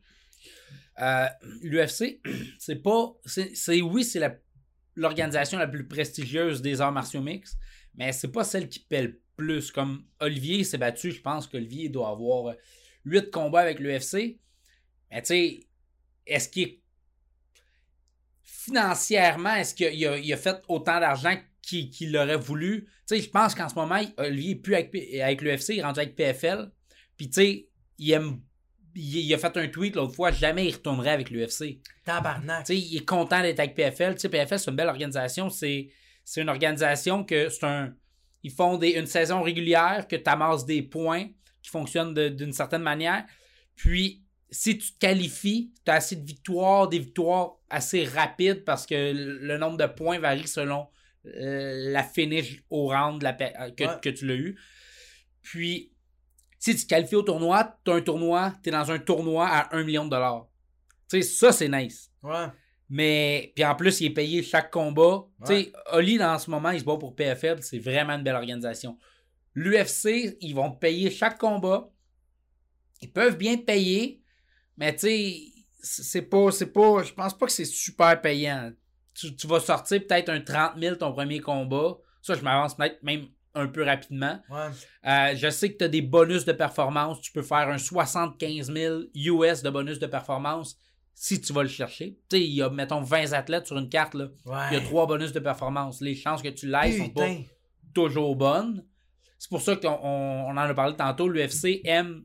Euh, 1.01 1.25
L'UFC, 1.61 2.19
c'est 2.59 2.83
pas. 2.83 3.13
c'est 3.23 3.81
oui, 3.81 4.03
c'est 4.03 4.19
l'organisation 4.97 5.57
la, 5.57 5.67
plus 5.67 5.87
prestigieuse 5.87 6.61
des 6.61 6.81
arts 6.81 6.91
martiaux 6.91 7.21
mixtes, 7.21 7.57
mais 7.95 8.11
c'est 8.11 8.27
pas 8.27 8.43
celle 8.43 8.67
qui 8.67 8.79
paie 8.79 9.03
le 9.03 9.21
plus. 9.41 9.71
Comme 9.71 10.05
Olivier 10.19 10.63
s'est 10.63 10.77
battu, 10.77 11.11
je 11.11 11.21
pense 11.21 11.47
qu'Olivier 11.47 11.89
doit 11.89 12.09
avoir 12.09 12.55
8 13.05 13.31
combats 13.31 13.61
avec 13.61 13.79
l'UFC. 13.79 14.37
Mais 15.11 15.21
tu 15.21 15.27
sais, 15.27 15.59
est-ce 16.27 16.49
qu'il 16.49 16.63
est. 16.63 16.77
Financièrement, 18.43 19.55
est-ce 19.55 19.73
qu'il 19.73 20.33
a, 20.33 20.37
fait 20.37 20.61
autant 20.67 20.99
d'argent 20.99 21.35
qu'il 21.63 21.89
qu'il 21.89 22.15
aurait 22.15 22.37
voulu? 22.37 22.85
Tu 23.07 23.15
sais, 23.15 23.21
je 23.21 23.29
pense 23.29 23.55
qu'en 23.55 23.67
ce 23.67 23.75
moment, 23.75 23.99
Olivier 24.17 24.51
est 24.51 24.55
plus 24.55 24.75
avec, 24.75 25.41
l'UFC, 25.41 25.69
il 25.69 25.79
est 25.79 25.83
rendu 25.83 25.99
avec 25.99 26.15
PFL. 26.15 26.71
Puis 27.17 27.27
tu 27.27 27.33
sais, 27.41 27.69
il 27.97 28.11
aime 28.11 28.39
il, 28.95 29.33
a 29.33 29.37
fait 29.37 29.55
un 29.57 29.67
tweet 29.67 29.95
l'autre 29.95 30.13
fois, 30.13 30.31
jamais 30.31 30.67
il 30.67 30.73
retournerait 30.73 31.11
avec 31.11 31.29
l'UFC. 31.29 31.79
Tabarnak. 32.05 32.65
Tu 32.65 32.73
sais, 32.73 32.79
il 32.79 32.97
est 32.97 33.05
content 33.05 33.41
d'être 33.41 33.59
avec 33.59 33.75
PFL. 33.75 34.15
Tu 34.15 34.21
sais, 34.21 34.29
PFL, 34.29 34.59
c'est 34.59 34.69
une 34.69 34.75
belle 34.75 34.89
organisation. 34.89 35.49
C'est, 35.49 35.89
c'est 36.23 36.41
une 36.41 36.49
organisation 36.49 37.23
que 37.23 37.49
c'est 37.49 37.65
un. 37.65 37.93
Ils 38.43 38.51
font 38.51 38.77
des, 38.77 38.91
une 38.91 39.05
saison 39.05 39.41
régulière, 39.41 40.07
que 40.07 40.15
tu 40.15 40.29
amasses 40.29 40.65
des 40.65 40.81
points 40.81 41.27
qui 41.61 41.69
fonctionnent 41.69 42.13
d'une 42.29 42.53
certaine 42.53 42.81
manière. 42.81 43.25
Puis, 43.75 44.23
si 44.49 44.77
tu 44.77 44.93
te 44.93 44.99
qualifies, 44.99 45.71
tu 45.85 45.91
as 45.91 45.95
assez 45.95 46.15
de 46.15 46.25
victoires, 46.25 46.87
des 46.89 46.99
victoires 46.99 47.57
assez 47.69 48.03
rapides 48.03 48.65
parce 48.65 48.85
que 48.85 49.13
le 49.13 49.57
nombre 49.57 49.77
de 49.77 49.85
points 49.85 50.19
varie 50.19 50.47
selon 50.47 50.87
euh, 51.25 51.91
la 51.91 52.03
finish 52.03 52.63
au 52.69 52.87
round 52.87 53.21
la 53.21 53.37
euh, 53.39 53.71
que, 53.71 53.83
Ouais. 53.83 53.99
que 54.01 54.09
tu 54.09 54.25
l'as 54.25 54.35
eu. 54.35 54.59
Puis, 55.41 55.93
si 56.59 56.75
tu 56.75 56.83
te 56.83 56.87
qualifies 56.89 57.15
au 57.15 57.21
tournoi, 57.23 57.77
tu 57.85 57.91
as 57.91 57.95
un 57.95 58.01
tournoi, 58.01 58.53
tu 58.63 58.69
es 58.69 58.71
dans 58.71 58.91
un 58.91 58.99
tournoi 58.99 59.47
à 59.47 59.75
1 59.75 59.83
million 59.83 60.05
de 60.05 60.09
dollars. 60.09 60.47
Tu 61.09 61.21
sais, 61.21 61.29
ça, 61.29 61.51
c'est 61.51 61.69
nice. 61.69 62.11
Ouais. 62.23 62.47
Mais, 62.93 63.53
puis 63.55 63.63
en 63.63 63.73
plus, 63.73 64.01
il 64.01 64.07
est 64.07 64.13
payé 64.13 64.43
chaque 64.43 64.69
combat. 64.69 65.25
Ouais. 65.39 65.47
Tu 65.47 65.53
sais, 65.53 65.73
Oli, 65.93 66.17
dans 66.17 66.37
ce 66.37 66.51
moment, 66.51 66.71
il 66.71 66.81
se 66.81 66.83
bat 66.83 66.97
pour 66.97 67.15
PFL. 67.15 67.63
C'est 67.63 67.79
vraiment 67.79 68.15
une 68.15 68.23
belle 68.23 68.35
organisation. 68.35 68.97
L'UFC, 69.55 70.35
ils 70.41 70.53
vont 70.53 70.69
te 70.71 70.77
payer 70.77 71.09
chaque 71.09 71.37
combat. 71.37 71.89
Ils 73.01 73.09
peuvent 73.09 73.37
bien 73.37 73.55
te 73.55 73.61
payer, 73.61 74.21
mais 74.75 74.93
tu 74.93 75.07
sais, 75.07 75.41
c'est 75.81 76.23
pas, 76.23 76.51
c'est 76.51 76.73
pas, 76.73 77.01
je 77.03 77.13
pense 77.13 77.35
pas 77.35 77.45
que 77.45 77.51
c'est 77.53 77.63
super 77.63 78.19
payant. 78.19 78.73
Tu, 79.13 79.37
tu 79.37 79.47
vas 79.47 79.61
sortir 79.61 80.05
peut-être 80.05 80.27
un 80.27 80.41
30 80.41 80.73
000 80.77 80.97
ton 80.97 81.13
premier 81.13 81.39
combat. 81.39 81.97
Ça, 82.21 82.33
je 82.33 82.41
m'avance 82.41 82.75
peut-être 82.75 83.01
même 83.03 83.27
un 83.55 83.67
peu 83.67 83.85
rapidement. 83.85 84.37
Ouais. 84.49 84.67
Euh, 85.07 85.35
je 85.37 85.49
sais 85.49 85.71
que 85.71 85.77
tu 85.77 85.85
as 85.85 85.87
des 85.87 86.01
bonus 86.01 86.43
de 86.43 86.51
performance. 86.51 87.21
Tu 87.21 87.31
peux 87.31 87.41
faire 87.41 87.69
un 87.69 87.77
75 87.77 88.69
000 88.69 89.01
US 89.15 89.63
de 89.63 89.69
bonus 89.69 89.97
de 89.97 90.07
performance 90.07 90.77
si 91.13 91.39
tu 91.41 91.53
vas 91.53 91.63
le 91.63 91.69
chercher. 91.69 92.17
Tu 92.29 92.37
sais, 92.37 92.43
il 92.43 92.53
y 92.53 92.61
a, 92.61 92.69
mettons, 92.69 93.01
20 93.01 93.33
athlètes 93.33 93.67
sur 93.67 93.77
une 93.77 93.89
carte. 93.89 94.13
Là. 94.15 94.25
Ouais. 94.45 94.57
Il 94.71 94.73
y 94.73 94.77
a 94.77 94.81
trois 94.81 95.05
bonus 95.05 95.31
de 95.33 95.39
performance. 95.39 96.01
Les 96.01 96.15
chances 96.15 96.41
que 96.41 96.49
tu 96.49 96.67
l'ailles 96.67 96.97
sont 96.97 97.09
pas 97.09 97.27
toujours 97.93 98.35
bonnes. 98.35 98.83
C'est 99.37 99.49
pour 99.49 99.61
ça 99.61 99.75
qu'on 99.75 99.87
on, 99.89 100.45
on 100.47 100.51
en 100.51 100.57
a 100.57 100.73
parlé 100.73 100.95
tantôt. 100.95 101.27
L'UFC 101.27 101.81
aime 101.83 102.23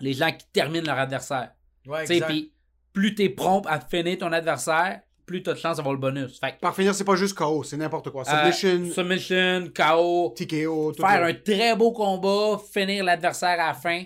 les 0.00 0.12
gens 0.12 0.30
qui 0.32 0.46
terminent 0.52 0.86
leur 0.86 0.98
adversaire. 0.98 1.52
Ouais, 1.86 2.02
Tu 2.02 2.06
sais, 2.08 2.14
exact. 2.14 2.28
Puis 2.30 2.52
plus 2.92 3.14
tu 3.14 3.22
es 3.22 3.28
prompt 3.28 3.66
à 3.68 3.80
finir 3.80 4.18
ton 4.18 4.32
adversaire, 4.32 5.00
plus 5.26 5.42
tu 5.42 5.50
as 5.50 5.54
de 5.54 5.58
chances 5.58 5.76
d'avoir 5.78 5.94
le 5.94 6.00
bonus. 6.00 6.38
Fait 6.38 6.52
que, 6.52 6.60
Par 6.60 6.74
finir, 6.74 6.94
c'est 6.94 7.04
pas 7.04 7.16
juste 7.16 7.34
KO, 7.36 7.62
c'est 7.64 7.76
n'importe 7.76 8.10
quoi. 8.10 8.22
euh, 8.28 8.52
Submission, 8.52 8.92
submission, 8.92 9.70
KO, 9.74 10.34
TKO, 10.36 10.92
tout 10.92 11.02
faire 11.06 11.24
un 11.24 11.32
très 11.34 11.74
beau 11.76 11.92
combat, 11.92 12.60
finir 12.72 13.04
l'adversaire 13.04 13.58
à 13.60 13.68
la 13.68 13.74
fin. 13.74 14.04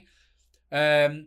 Euh, 0.73 1.23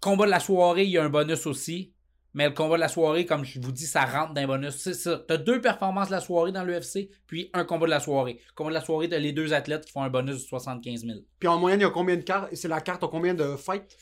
combat 0.00 0.26
de 0.26 0.30
la 0.30 0.40
soirée, 0.40 0.84
il 0.84 0.90
y 0.90 0.98
a 0.98 1.04
un 1.04 1.08
bonus 1.08 1.46
aussi. 1.46 1.93
Mais 2.34 2.48
le 2.48 2.54
combat 2.54 2.74
de 2.74 2.80
la 2.80 2.88
soirée, 2.88 3.26
comme 3.26 3.44
je 3.44 3.60
vous 3.60 3.70
dis, 3.72 3.86
ça 3.86 4.04
rentre 4.04 4.34
dans 4.34 4.40
un 4.42 4.46
bonus. 4.46 4.74
C'est 4.76 4.94
ça. 4.94 5.22
T'as 5.26 5.36
deux 5.36 5.60
performances 5.60 6.08
de 6.08 6.12
la 6.12 6.20
soirée 6.20 6.50
dans 6.52 6.64
l'UFC, 6.64 7.08
puis 7.26 7.48
un 7.54 7.64
combat 7.64 7.86
de 7.86 7.90
la 7.90 8.00
soirée. 8.00 8.40
Combat 8.56 8.70
de 8.70 8.74
la 8.74 8.80
soirée, 8.80 9.08
t'as 9.08 9.18
les 9.18 9.32
deux 9.32 9.52
athlètes 9.54 9.84
qui 9.84 9.92
font 9.92 10.02
un 10.02 10.10
bonus 10.10 10.42
de 10.42 10.48
75 10.48 11.04
000. 11.06 11.18
Puis 11.38 11.48
en 11.48 11.58
moyenne, 11.58 11.80
il 11.80 11.84
y 11.84 11.86
a 11.86 11.90
combien 11.90 12.16
de 12.16 12.22
cartes? 12.22 12.48
C'est 12.54 12.68
la 12.68 12.80
carte 12.80 13.04
a 13.04 13.08
combien 13.08 13.34
de 13.34 13.54
fights? 13.56 13.96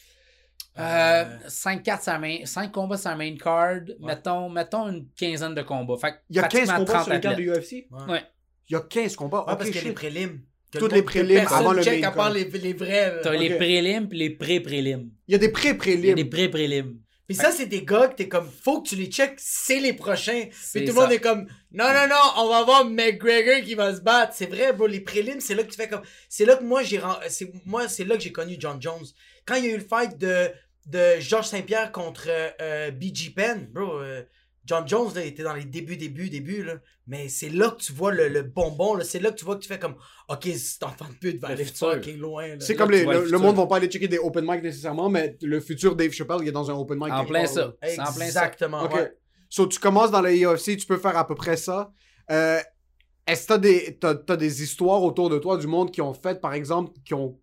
Euh, 0.78 1.24
5 1.48 1.82
cartes 1.82 2.02
sur 2.02 2.12
la 2.12 2.18
main, 2.18 2.38
5 2.44 2.72
combats 2.72 2.96
sur 2.96 3.10
la 3.10 3.16
main 3.16 3.36
card, 3.36 3.80
mettons, 4.00 4.48
mettons 4.48 4.88
une 4.88 5.06
quinzaine 5.14 5.54
de 5.54 5.60
combats. 5.60 5.98
Fait 5.98 6.12
que 6.12 6.16
Il 6.30 6.36
y 6.36 6.38
a 6.38 6.44
15 6.48 6.50
pratiquement 6.50 6.78
combats 6.78 6.92
30 6.92 7.04
sur 7.04 7.12
une 7.14 7.20
carte 7.20 7.36
de. 7.38 7.42
UFC 7.42 7.72
Ouais. 7.90 8.12
Ouais. 8.12 8.22
Il 8.70 8.72
y 8.72 8.76
a 8.76 8.80
15 8.80 9.16
combats. 9.16 9.44
Ouais, 9.44 9.52
ok, 9.52 9.58
parce 9.58 9.70
qu'il 9.70 9.76
y 9.82 9.84
a 9.84 9.88
les 9.88 9.92
prélims. 9.92 10.40
Toutes 10.72 10.92
le 10.92 10.96
les 10.96 11.02
prélims 11.02 11.40
personne 11.40 11.58
avant 11.58 11.72
le 11.74 11.82
check 11.82 12.00
main 12.00 12.08
à 12.08 12.12
part 12.12 12.30
les, 12.30 12.44
les 12.44 12.72
vrais. 12.72 13.20
T'as 13.22 13.32
les 13.34 13.54
prélims 13.56 14.08
puis 14.08 14.18
les 14.18 14.30
pré-prélims. 14.30 15.10
Il 15.28 15.32
y 15.32 15.34
a 15.34 15.38
des 15.38 15.44
Il 15.44 15.48
y 15.48 15.50
a 15.50 15.52
pré-prélims. 15.52 16.14
des 16.14 16.24
pré-prélims. 16.24 16.98
Puis 17.32 17.40
ça, 17.40 17.50
c'est 17.50 17.66
des 17.66 17.82
gars 17.82 18.08
que 18.08 18.16
t'es 18.16 18.28
comme, 18.28 18.46
faut 18.50 18.82
que 18.82 18.90
tu 18.90 18.96
les 18.96 19.06
checkes, 19.06 19.38
c'est 19.38 19.80
les 19.80 19.94
prochains. 19.94 20.44
Puis 20.74 20.84
tout 20.84 20.94
le 20.94 21.00
monde 21.00 21.12
est 21.12 21.20
comme, 21.20 21.46
non, 21.72 21.86
non, 21.86 22.06
non, 22.08 22.20
on 22.36 22.48
va 22.50 22.62
voir 22.62 22.84
McGregor 22.84 23.62
qui 23.64 23.74
va 23.74 23.94
se 23.94 24.02
battre. 24.02 24.34
C'est 24.36 24.46
vrai, 24.46 24.74
bro, 24.74 24.86
les 24.86 25.00
prélims, 25.00 25.40
c'est 25.40 25.54
là 25.54 25.62
que 25.62 25.70
tu 25.70 25.76
fais 25.76 25.88
comme, 25.88 26.02
c'est 26.28 26.44
là 26.44 26.56
que 26.56 26.62
moi, 26.62 26.82
j'ai, 26.82 27.00
c'est, 27.28 27.50
moi, 27.64 27.88
c'est 27.88 28.04
là 28.04 28.16
que 28.16 28.22
j'ai 28.22 28.32
connu 28.32 28.56
John 28.58 28.80
Jones. 28.80 29.06
Quand 29.46 29.54
il 29.54 29.64
y 29.64 29.68
a 29.68 29.70
eu 29.70 29.78
le 29.78 29.84
fight 29.84 30.18
de, 30.18 30.50
de 30.86 31.20
Georges 31.20 31.46
Saint-Pierre 31.46 31.90
contre 31.90 32.26
euh, 32.28 32.90
BG 32.90 33.30
Penn, 33.30 33.66
bro, 33.72 34.00
euh, 34.00 34.22
John 34.64 34.86
Jones, 34.86 35.10
là, 35.14 35.22
il 35.24 35.28
était 35.28 35.42
dans 35.42 35.54
les 35.54 35.64
débuts, 35.64 35.96
débuts, 35.96 36.30
débuts, 36.30 36.62
là. 36.62 36.74
Mais 37.08 37.28
c'est 37.28 37.48
là 37.48 37.70
que 37.70 37.82
tu 37.82 37.92
vois 37.92 38.12
le, 38.12 38.28
le 38.28 38.42
bonbon, 38.42 38.94
là. 38.94 39.02
C'est 39.04 39.18
là 39.18 39.30
que 39.30 39.36
tu 39.36 39.44
vois 39.44 39.56
que 39.56 39.62
tu 39.62 39.68
fais 39.68 39.78
comme, 39.78 39.96
ok, 40.28 40.44
cet 40.56 40.82
enfant 40.84 41.06
de 41.08 41.14
pute 41.14 41.40
va 41.40 41.48
Le 41.48 41.54
aller 41.54 41.64
fucking 41.64 42.18
loin, 42.18 42.46
là. 42.48 42.56
C'est 42.60 42.76
comme 42.76 42.90
les- 42.92 43.04
le, 43.04 43.24
le 43.24 43.30
le 43.30 43.38
monde 43.38 43.56
va 43.56 43.66
pas 43.66 43.76
aller 43.76 43.88
checker 43.88 44.06
des 44.08 44.18
open 44.18 44.44
mic 44.46 44.62
nécessairement, 44.62 45.08
mais 45.08 45.36
le 45.42 45.60
futur 45.60 45.96
Dave 45.96 46.12
Chappelle, 46.12 46.38
il 46.42 46.48
est 46.48 46.52
dans 46.52 46.70
un 46.70 46.74
open 46.74 46.96
mic. 46.98 47.12
En 47.12 47.18
quelque 47.18 47.28
plein 47.30 47.40
part, 47.44 47.48
ça. 47.52 47.60
là. 47.66 47.72
C'est 47.82 48.00
en 48.00 48.04
plein 48.04 48.12
ça. 48.12 48.24
Exactement, 48.26 48.82
Ok. 48.84 48.94
ouais. 48.94 49.12
So, 49.48 49.66
tu 49.66 49.78
commences 49.80 50.10
dans 50.10 50.20
la 50.22 50.32
UFC, 50.32 50.76
tu 50.78 50.86
peux 50.86 50.96
faire 50.98 51.16
à 51.16 51.26
peu 51.26 51.34
près 51.34 51.56
ça. 51.56 51.92
Euh, 52.30 52.58
Est-ce 53.26 53.42
que 53.42 53.48
t'as 53.48 53.58
des, 53.58 53.98
t'as, 54.00 54.14
t'as 54.14 54.36
des 54.36 54.62
histoires 54.62 55.02
autour 55.02 55.28
de 55.28 55.38
toi 55.38 55.56
du 55.58 55.66
monde 55.66 55.90
qui 55.90 56.00
ont 56.00 56.14
fait, 56.14 56.40
par 56.40 56.54
exemple, 56.54 56.92
qui 57.04 57.14
ont 57.14 57.38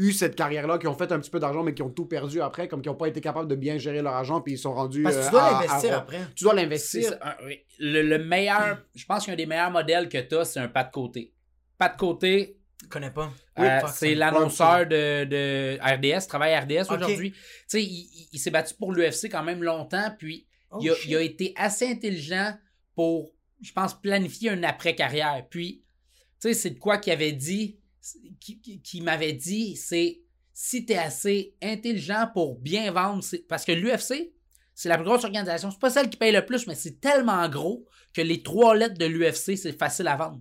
eu 0.00 0.12
cette 0.12 0.34
carrière-là, 0.34 0.78
qui 0.78 0.86
ont 0.86 0.94
fait 0.96 1.12
un 1.12 1.18
petit 1.20 1.30
peu 1.30 1.38
d'argent, 1.40 1.62
mais 1.62 1.74
qui 1.74 1.82
ont 1.82 1.90
tout 1.90 2.06
perdu 2.06 2.40
après, 2.40 2.68
comme 2.68 2.80
qui 2.82 2.88
n'ont 2.88 2.94
pas 2.94 3.08
été 3.08 3.20
capables 3.20 3.48
de 3.48 3.54
bien 3.54 3.76
gérer 3.78 4.02
leur 4.02 4.14
argent, 4.14 4.40
puis 4.40 4.54
ils 4.54 4.58
sont 4.58 4.72
rendus. 4.74 5.02
Parce 5.02 5.16
que 5.16 5.20
euh, 5.20 5.24
tu 5.26 5.30
dois 5.32 5.42
à- 5.44 5.52
l'investir 5.62 5.96
après. 5.98 6.18
Tu 6.34 6.44
dois 6.44 6.54
l'investir. 6.54 7.12
un- 7.22 7.34
oui. 7.46 7.60
le, 7.78 8.02
le 8.02 8.18
meilleur, 8.18 8.78
je 8.94 9.04
pense 9.04 9.26
qu'un 9.26 9.36
des 9.36 9.46
meilleurs 9.46 9.70
modèles 9.70 10.08
que 10.08 10.18
tu 10.18 10.34
as, 10.36 10.44
c'est 10.44 10.60
un 10.60 10.68
pas 10.68 10.84
de 10.84 10.90
côté. 10.90 11.32
Pas 11.78 11.88
de 11.88 11.96
côté, 11.96 12.56
Je 12.82 12.88
connais 12.88 13.10
pas. 13.10 13.30
euh, 13.58 13.80
c'est 13.92 14.14
l'annonceur 14.14 14.86
de, 14.86 15.24
de 15.24 15.78
RDS, 15.82 16.26
travaille 16.28 16.54
à 16.54 16.60
RDS 16.60 16.90
aujourd'hui. 16.90 17.32
Tu 17.32 17.38
sais, 17.66 17.82
il, 17.82 17.88
il- 17.88 18.28
il 18.32 18.38
s'est 18.38 18.50
battu 18.50 18.74
pour 18.74 18.92
l'UFC 18.92 19.28
quand 19.30 19.42
même 19.42 19.62
longtemps, 19.62 20.14
puis 20.18 20.46
Oh, 20.72 20.78
il, 20.80 20.90
a, 20.90 20.94
il 21.04 21.16
a 21.16 21.20
été 21.20 21.52
assez 21.56 21.88
intelligent 21.90 22.54
pour, 22.94 23.32
je 23.60 23.72
pense, 23.72 24.00
planifier 24.00 24.50
une 24.52 24.64
après-carrière. 24.64 25.44
Puis, 25.50 25.82
tu 26.40 26.48
sais, 26.48 26.54
c'est 26.54 26.70
de 26.70 26.78
quoi 26.78 26.98
qu'il 26.98 27.12
avait 27.12 27.32
dit, 27.32 27.79
qui, 28.40 28.60
qui- 28.60 28.80
qui 28.80 29.00
m'avait 29.00 29.32
dit, 29.32 29.76
c'est 29.76 30.20
si 30.52 30.84
tu 30.84 30.92
es 30.92 30.96
assez 30.98 31.54
intelligent 31.62 32.28
pour 32.32 32.58
bien 32.58 32.90
vendre, 32.92 33.24
parce 33.48 33.64
que 33.64 33.72
l'UFC, 33.72 34.32
c'est 34.74 34.88
la 34.88 34.96
plus 34.96 35.04
grosse 35.04 35.24
organisation. 35.24 35.70
C'est 35.70 35.80
pas 35.80 35.90
celle 35.90 36.08
qui 36.10 36.16
paye 36.16 36.32
le 36.32 36.44
plus, 36.44 36.66
mais 36.66 36.74
c'est 36.74 37.00
tellement 37.00 37.48
gros 37.48 37.86
que 38.12 38.20
les 38.22 38.42
trois 38.42 38.74
lettres 38.74 38.98
de 38.98 39.06
l'UFC, 39.06 39.56
c'est 39.56 39.78
facile 39.78 40.08
à 40.08 40.16
vendre. 40.16 40.40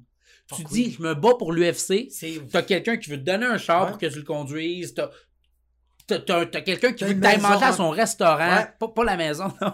tu 0.55 0.63
dis, 0.63 0.91
je 0.91 1.01
me 1.03 1.13
bats 1.13 1.35
pour 1.37 1.51
l'UFC. 1.53 2.07
T'as 2.51 2.63
quelqu'un 2.63 2.97
qui 2.97 3.11
veut 3.11 3.17
te 3.17 3.21
donner 3.23 3.45
un 3.45 3.57
char 3.59 3.83
Ouais. 3.83 3.89
pour 3.91 3.97
que 3.99 4.07
tu 4.07 4.17
le 4.17 4.23
conduises. 4.23 4.95
T'as, 6.17 6.45
quelqu'un 6.61 6.93
qui 6.93 7.03
veut 7.03 7.13
que 7.13 7.39
manger 7.41 7.65
à 7.65 7.67
hein. 7.67 7.71
son 7.71 7.89
restaurant. 7.89 8.55
Ouais. 8.57 8.67
Pas, 8.79 8.87
pas 8.87 9.03
la 9.03 9.15
maison, 9.15 9.51
non. 9.61 9.73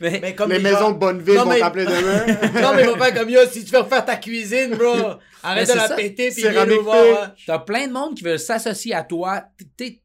Mais, 0.00 0.18
Mais 0.20 0.34
comme 0.34 0.50
Les 0.50 0.58
maisons 0.58 0.92
de 0.92 0.98
Bonneville 0.98 1.34
Non, 1.34 1.44
vont 1.44 1.58
t'appeler 1.58 1.84
demain. 1.84 2.26
non, 2.62 2.74
mais 2.74 2.82
ils 2.82 2.88
vont 2.88 2.96
faire 2.96 3.14
comme 3.14 3.30
yo, 3.30 3.40
si 3.50 3.64
tu 3.64 3.72
veux 3.72 3.80
refaire 3.80 4.04
ta 4.04 4.16
cuisine, 4.16 4.74
bro, 4.74 4.94
arrête 5.42 5.68
de 5.68 5.74
la 5.74 5.88
ça. 5.88 5.96
péter 5.96 6.30
puis 6.30 6.48
viens 6.48 6.66
nous 6.66 6.82
voir. 6.82 7.02
ouais. 7.04 7.34
t'as 7.46 7.58
plein 7.58 7.86
de 7.86 7.92
monde 7.92 8.14
qui 8.14 8.24
veut 8.24 8.38
s'associer 8.38 8.94
à 8.94 9.02
toi. 9.02 9.44
T'es, 9.76 10.00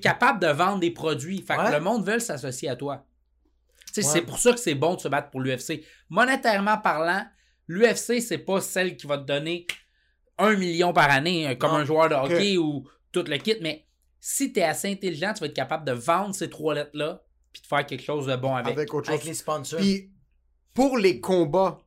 capable 0.00 0.40
de 0.40 0.46
vendre 0.46 0.80
des 0.80 0.90
produits. 0.90 1.44
Fait 1.46 1.54
que 1.54 1.72
le 1.72 1.80
monde 1.80 2.06
veut 2.06 2.18
s'associer 2.18 2.68
à 2.70 2.76
toi. 2.76 3.04
Ouais. 3.96 4.02
C'est 4.02 4.22
pour 4.22 4.38
ça 4.38 4.52
que 4.52 4.58
c'est 4.58 4.74
bon 4.74 4.94
de 4.94 5.00
se 5.00 5.08
battre 5.08 5.28
pour 5.28 5.40
l'UFC. 5.40 5.84
Monétairement 6.08 6.78
parlant, 6.78 7.26
l'UFC, 7.68 8.22
c'est 8.22 8.38
pas 8.38 8.60
celle 8.62 8.96
qui 8.96 9.06
va 9.06 9.18
te 9.18 9.24
donner 9.24 9.66
un 10.38 10.56
million 10.56 10.92
par 10.92 11.10
année, 11.10 11.48
euh, 11.48 11.54
comme 11.54 11.72
Non. 11.72 11.78
un 11.78 11.84
joueur 11.84 12.08
de 12.08 12.14
hockey 12.14 12.56
ou 12.56 12.88
tout 13.12 13.24
le 13.26 13.36
kit, 13.36 13.56
mais 13.60 13.84
si 14.24 14.52
tu 14.52 14.60
es 14.60 14.62
assez 14.62 14.88
intelligent, 14.88 15.32
tu 15.34 15.40
vas 15.40 15.46
être 15.46 15.52
capable 15.54 15.84
de 15.84 15.90
vendre 15.90 16.32
ces 16.32 16.48
trois 16.48 16.74
lettres-là 16.74 17.24
puis 17.52 17.60
de 17.60 17.66
faire 17.66 17.84
quelque 17.84 18.04
chose 18.04 18.26
de 18.28 18.36
bon 18.36 18.54
avec. 18.54 18.72
Avec 18.72 18.94
autre 18.94 19.08
Avec 19.08 19.22
chose. 19.22 19.28
les 19.28 19.34
sponsors. 19.34 19.80
Puis 19.80 20.12
pour 20.72 20.96
les 20.96 21.20
combats, 21.20 21.80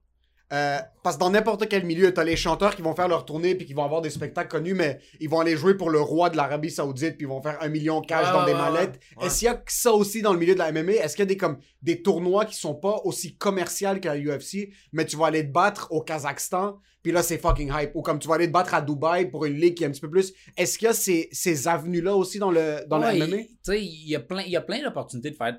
euh, 0.53 0.77
parce 1.03 1.15
que 1.15 1.19
dans 1.21 1.29
n'importe 1.31 1.67
quel 1.67 1.85
milieu, 1.85 2.13
t'as 2.13 2.23
les 2.23 2.35
chanteurs 2.35 2.75
qui 2.75 2.81
vont 2.83 2.93
faire 2.95 3.07
leur 3.07 3.25
tournée 3.25 3.55
puis 3.55 3.65
qui 3.65 3.73
vont 3.73 3.83
avoir 3.83 4.01
des 4.01 4.09
spectacles 4.11 4.49
connus, 4.49 4.75
mais 4.75 4.99
ils 5.19 5.27
vont 5.29 5.39
aller 5.39 5.57
jouer 5.57 5.73
pour 5.75 5.89
le 5.89 5.99
roi 5.99 6.29
de 6.29 6.37
l'Arabie 6.37 6.69
Saoudite 6.69 7.17
puis 7.17 7.25
ils 7.25 7.29
vont 7.29 7.41
faire 7.41 7.57
un 7.61 7.69
million 7.69 7.99
cash 8.01 8.27
Ouais, 8.27 8.31
dans 8.31 8.39
ouais, 8.45 8.53
des 8.53 8.53
mallettes. 8.53 8.99
ouais. 9.17 9.25
Est-ce 9.25 9.39
qu'il 9.39 9.45
y 9.47 9.49
a 9.49 9.63
ça 9.67 9.91
aussi 9.91 10.21
dans 10.21 10.33
le 10.33 10.39
milieu 10.39 10.53
de 10.53 10.59
la 10.59 10.71
MMA? 10.71 10.93
Est-ce 10.93 11.15
qu'il 11.15 11.23
y 11.23 11.27
a 11.27 11.29
des, 11.29 11.37
comme, 11.37 11.57
des 11.81 12.01
tournois 12.03 12.45
qui 12.45 12.55
sont 12.55 12.75
pas 12.75 13.01
aussi 13.05 13.35
commerciaux 13.37 13.89
que 13.99 14.07
la 14.07 14.17
UFC, 14.17 14.69
mais 14.93 15.05
tu 15.05 15.17
vas 15.17 15.27
aller 15.27 15.45
te 15.45 15.51
battre 15.51 15.87
au 15.91 16.01
Kazakhstan 16.01 16.77
puis 17.01 17.11
là 17.11 17.21
c'est 17.21 17.37
fucking 17.37 17.71
hype. 17.71 17.91
Ou 17.93 18.01
comme 18.01 18.17
tu 18.17 18.27
vas 18.27 18.33
aller 18.35 18.47
te 18.47 18.51
battre 18.51 18.73
à 18.73 18.81
Dubaï 18.81 19.29
pour 19.29 19.45
une 19.45 19.53
ligue 19.59 19.75
qui 19.75 19.83
est 19.83 19.87
un 19.87 19.91
petit 19.91 20.01
peu 20.01 20.09
plus. 20.09 20.33
Est-ce 20.57 20.79
qu'il 20.79 20.87
y 20.87 20.89
a 20.89 20.93
ces, 20.93 21.29
ces 21.31 21.67
avenues-là 21.67 22.15
aussi 22.15 22.39
dans 22.39 22.49
le, 22.49 22.79
dans 22.87 22.97
le 22.97 23.05
MMA? 23.13 23.37
Tu 23.37 23.47
sais, 23.63 23.79
il 23.83 24.09
y 24.09 24.15
a 24.15 24.19
plein, 24.19 24.41
il 24.41 24.49
y 24.51 24.55
a 24.55 24.61
plein 24.61 24.81
d'opportunités 24.81 25.29
de 25.29 25.35
faire 25.35 25.55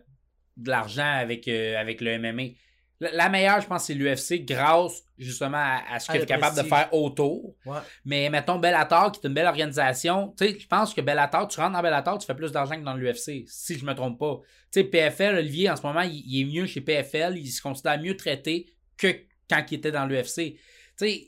de 0.57 0.71
l'argent 0.71 1.05
avec, 1.05 1.47
euh, 1.47 1.77
avec 1.79 2.01
le 2.01 2.19
MMA. 2.19 2.55
La, 2.99 3.29
meilleure, 3.29 3.61
je 3.61 3.67
pense, 3.67 3.85
c'est 3.85 3.95
l'UFC 3.95 4.45
grâce 4.47 5.03
justement 5.19 5.59
à, 5.59 5.83
à 5.93 5.99
ce 5.99 6.11
À 6.11 6.15
que 6.15 6.19
tu 6.19 6.19
le 6.21 6.25
es 6.25 6.27
capable 6.27 6.57
de 6.57 6.63
faire 6.63 6.95
autour. 6.95 7.55
Ouais. 7.67 7.77
Mais 8.07 8.31
mettons 8.31 8.59
Bellator, 8.59 9.13
qui 9.13 9.21
est 9.23 9.29
une 9.29 9.35
belle 9.35 9.47
organisation, 9.47 10.35
tu 10.39 10.47
sais, 10.47 10.59
je 10.59 10.67
pense 10.67 10.95
que 10.95 11.03
Bellator, 11.03 11.47
tu 11.49 11.61
rentres 11.61 11.75
dans 11.75 11.83
Bellator, 11.83 12.17
tu 12.19 12.27
fais 12.27 12.35
plus 12.35 12.53
d'argent 12.53 12.77
que 12.77 12.85
dans 12.85 12.95
l'UFC, 12.95 13.45
si 13.47 13.79
je 13.79 13.85
me 13.85 13.93
trompe 13.95 14.19
pas. 14.19 14.41
Tu 14.73 14.81
sais, 14.81 14.85
PFL, 14.85 15.37
Olivier, 15.37 15.69
en 15.71 15.77
ce 15.77 15.83
moment, 15.83 16.01
il, 16.01 16.23
il 16.27 16.41
est 16.41 16.45
mieux 16.61 16.67
chez 16.67 16.81
PFL, 16.81 17.37
il 17.37 17.49
se 17.49 17.61
considère 17.61 18.01
mieux 18.01 18.17
traité 18.17 18.67
que 18.97 19.09
quand 19.51 19.63
il 19.71 19.75
était 19.75 19.93
dans 19.93 20.07
l'UFC. 20.07 20.35
Tu 20.35 20.59
sais, 20.97 21.27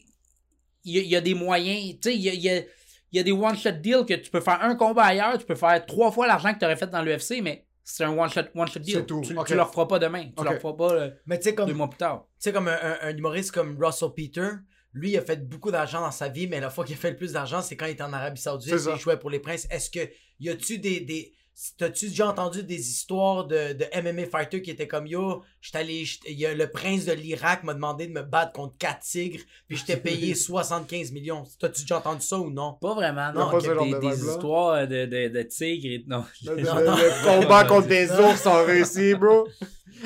il 0.84 0.96
y, 0.96 0.98
a- 0.98 1.02
il 1.02 1.08
y 1.08 1.16
a 1.16 1.20
des 1.20 1.34
moyens, 1.34 1.96
tu 2.00 2.08
sais, 2.10 2.14
il 2.14 2.22
y 2.22 2.30
a, 2.30 2.32
il 2.32 2.40
y 2.42 2.48
a- 2.50 2.62
il 3.10 3.16
y 3.16 3.20
a 3.20 3.22
des 3.22 3.32
one-shot 3.32 3.72
deals 3.72 4.04
que 4.06 4.14
tu 4.14 4.30
peux 4.30 4.40
faire 4.40 4.62
un 4.62 4.74
combat 4.74 5.04
ailleurs, 5.04 5.36
tu 5.38 5.44
peux 5.46 5.54
faire 5.54 5.84
trois 5.86 6.10
fois 6.12 6.26
l'argent 6.26 6.52
que 6.54 6.58
tu 6.58 6.64
aurais 6.64 6.76
fait 6.76 6.88
dans 6.90 7.02
l'UFC, 7.02 7.40
mais 7.42 7.66
c'est 7.90 8.04
un 8.04 8.16
one-shot 8.16 8.42
one 8.54 8.68
shot 8.68 8.80
deal. 8.80 8.94
C'est 8.96 9.06
tout. 9.06 9.20
Tu, 9.22 9.36
Ok. 9.36 9.46
tu 9.46 9.54
leur 9.54 9.70
feras 9.72 9.86
pas 9.86 9.98
demain, 9.98 10.24
tu 10.24 10.32
Ok. 10.36 10.44
leur 10.44 10.60
feras 10.60 10.72
pas 10.74 10.92
euh, 10.92 11.10
Mais 11.26 11.38
tu 11.38 11.44
sais, 11.44 11.50
deux 11.52 11.56
comme, 11.56 11.72
mois 11.72 11.88
plus 11.88 11.98
tard. 11.98 12.26
tu 12.26 12.34
sais, 12.44 12.52
comme 12.52 12.68
un, 12.68 12.76
un- 12.80 12.98
un 13.02 13.16
humoriste 13.16 13.52
comme 13.52 13.76
Russell 13.82 14.10
Peter, 14.16 14.48
lui, 14.92 15.10
il 15.12 15.18
a 15.18 15.22
fait 15.22 15.48
beaucoup 15.48 15.70
d'argent 15.70 16.00
dans 16.00 16.10
sa 16.10 16.28
vie, 16.28 16.46
mais 16.46 16.60
la 16.60 16.70
fois 16.70 16.84
qu'il 16.84 16.94
a 16.94 16.98
fait 16.98 17.10
le 17.10 17.16
plus 17.16 17.32
d'argent, 17.32 17.60
c'est 17.62 17.76
quand 17.76 17.86
il 17.86 17.92
était 17.92 18.02
en 18.02 18.12
Arabie 18.12 18.40
Saoudite, 18.40 18.78
ça. 18.78 18.92
il 18.94 18.98
jouait 19.00 19.18
pour 19.18 19.30
les 19.30 19.38
princes. 19.38 19.66
Est-ce 19.70 19.90
que, 19.90 20.10
y 20.40 20.48
a-tu 20.50 20.78
des. 20.78 21.00
des 21.00 21.32
T'as-tu 21.76 22.08
déjà 22.10 22.28
entendu 22.28 22.62
des 22.62 22.88
histoires 22.88 23.44
de, 23.44 23.72
de 23.72 23.84
MMA 24.00 24.26
fighters 24.26 24.62
qui 24.62 24.70
étaient 24.70 24.86
comme 24.86 25.08
yo, 25.08 25.42
j'étais 25.60 25.78
allé, 25.78 26.04
y 26.28 26.46
a 26.46 26.54
le 26.54 26.70
prince 26.70 27.04
de 27.04 27.12
l'Irak 27.12 27.64
m'a 27.64 27.74
demandé 27.74 28.06
de 28.06 28.12
me 28.12 28.22
battre 28.22 28.52
contre 28.52 28.76
quatre 28.78 29.00
tigres, 29.00 29.42
puis 29.66 29.76
je 29.76 29.84
t'ai 29.84 29.96
payé 30.08 30.36
75 30.36 31.10
millions. 31.10 31.42
T'as-tu 31.58 31.82
déjà 31.82 31.98
entendu 31.98 32.20
ça 32.20 32.38
ou 32.38 32.50
non? 32.50 32.74
Pas 32.74 32.94
vraiment, 32.94 33.32
non. 33.32 33.50
pas 33.50 33.60
des, 33.60 33.68
de 33.68 33.74
des 33.74 33.84
vibe-là? 33.84 34.32
histoires 34.32 34.86
de, 34.86 35.06
de, 35.06 35.28
de 35.28 35.42
tigres 35.42 35.86
et 35.94 36.04
non. 36.06 36.24
Le, 36.44 37.24
combat 37.40 37.64
contre 37.64 37.88
des 37.88 38.08
ours 38.20 38.46
en 38.46 38.64
Russie, 38.64 39.14
bro. 39.14 39.48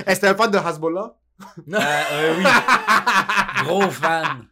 Est-ce 0.06 0.20
que 0.20 0.26
t'es 0.26 0.28
un 0.28 0.34
fan 0.34 0.50
de 0.50 0.56
Hezbollah? 0.56 1.16
Euh, 1.68 1.78
euh, 1.78 2.34
oui. 2.38 2.44
Gros 3.64 3.90
fan. 3.90 4.46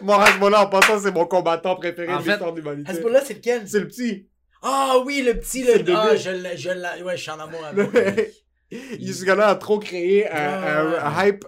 Moi, 0.00 0.26
Hezbollah, 0.30 0.62
en 0.62 0.68
passant, 0.68 0.98
c'est 0.98 1.12
mon 1.12 1.26
combattant 1.26 1.76
préféré 1.76 2.14
En 2.14 2.20
de 2.20 2.26
l'histoire 2.26 2.52
de 2.54 2.60
l'humanité. 2.60 2.92
Hezbollah, 2.92 3.20
c'est 3.22 3.34
lequel? 3.34 3.68
C'est 3.68 3.80
le 3.80 3.88
petit. 3.88 4.26
Ah 4.62 4.96
oui, 5.04 5.22
le 5.24 5.38
petit, 5.38 5.62
le. 5.62 5.74
Ah, 5.74 5.78
bébé. 6.08 6.18
je 6.18 6.30
l'ai, 6.30 6.56
je 6.56 6.70
l'ai. 6.70 7.02
Ouais, 7.02 7.16
je 7.16 7.22
suis 7.22 7.30
en 7.30 7.38
amour 7.40 7.64
avec 7.64 7.92
lui. 8.70 8.78
Il- 9.00 9.14
Ce 9.14 9.24
gars-là 9.24 9.48
a 9.48 9.54
trop 9.56 9.78
créé 9.78 10.28
un, 10.30 10.36
un- 10.36 10.90
Ouais. 10.90 10.98
un 10.98 11.24
hype. 11.26 11.44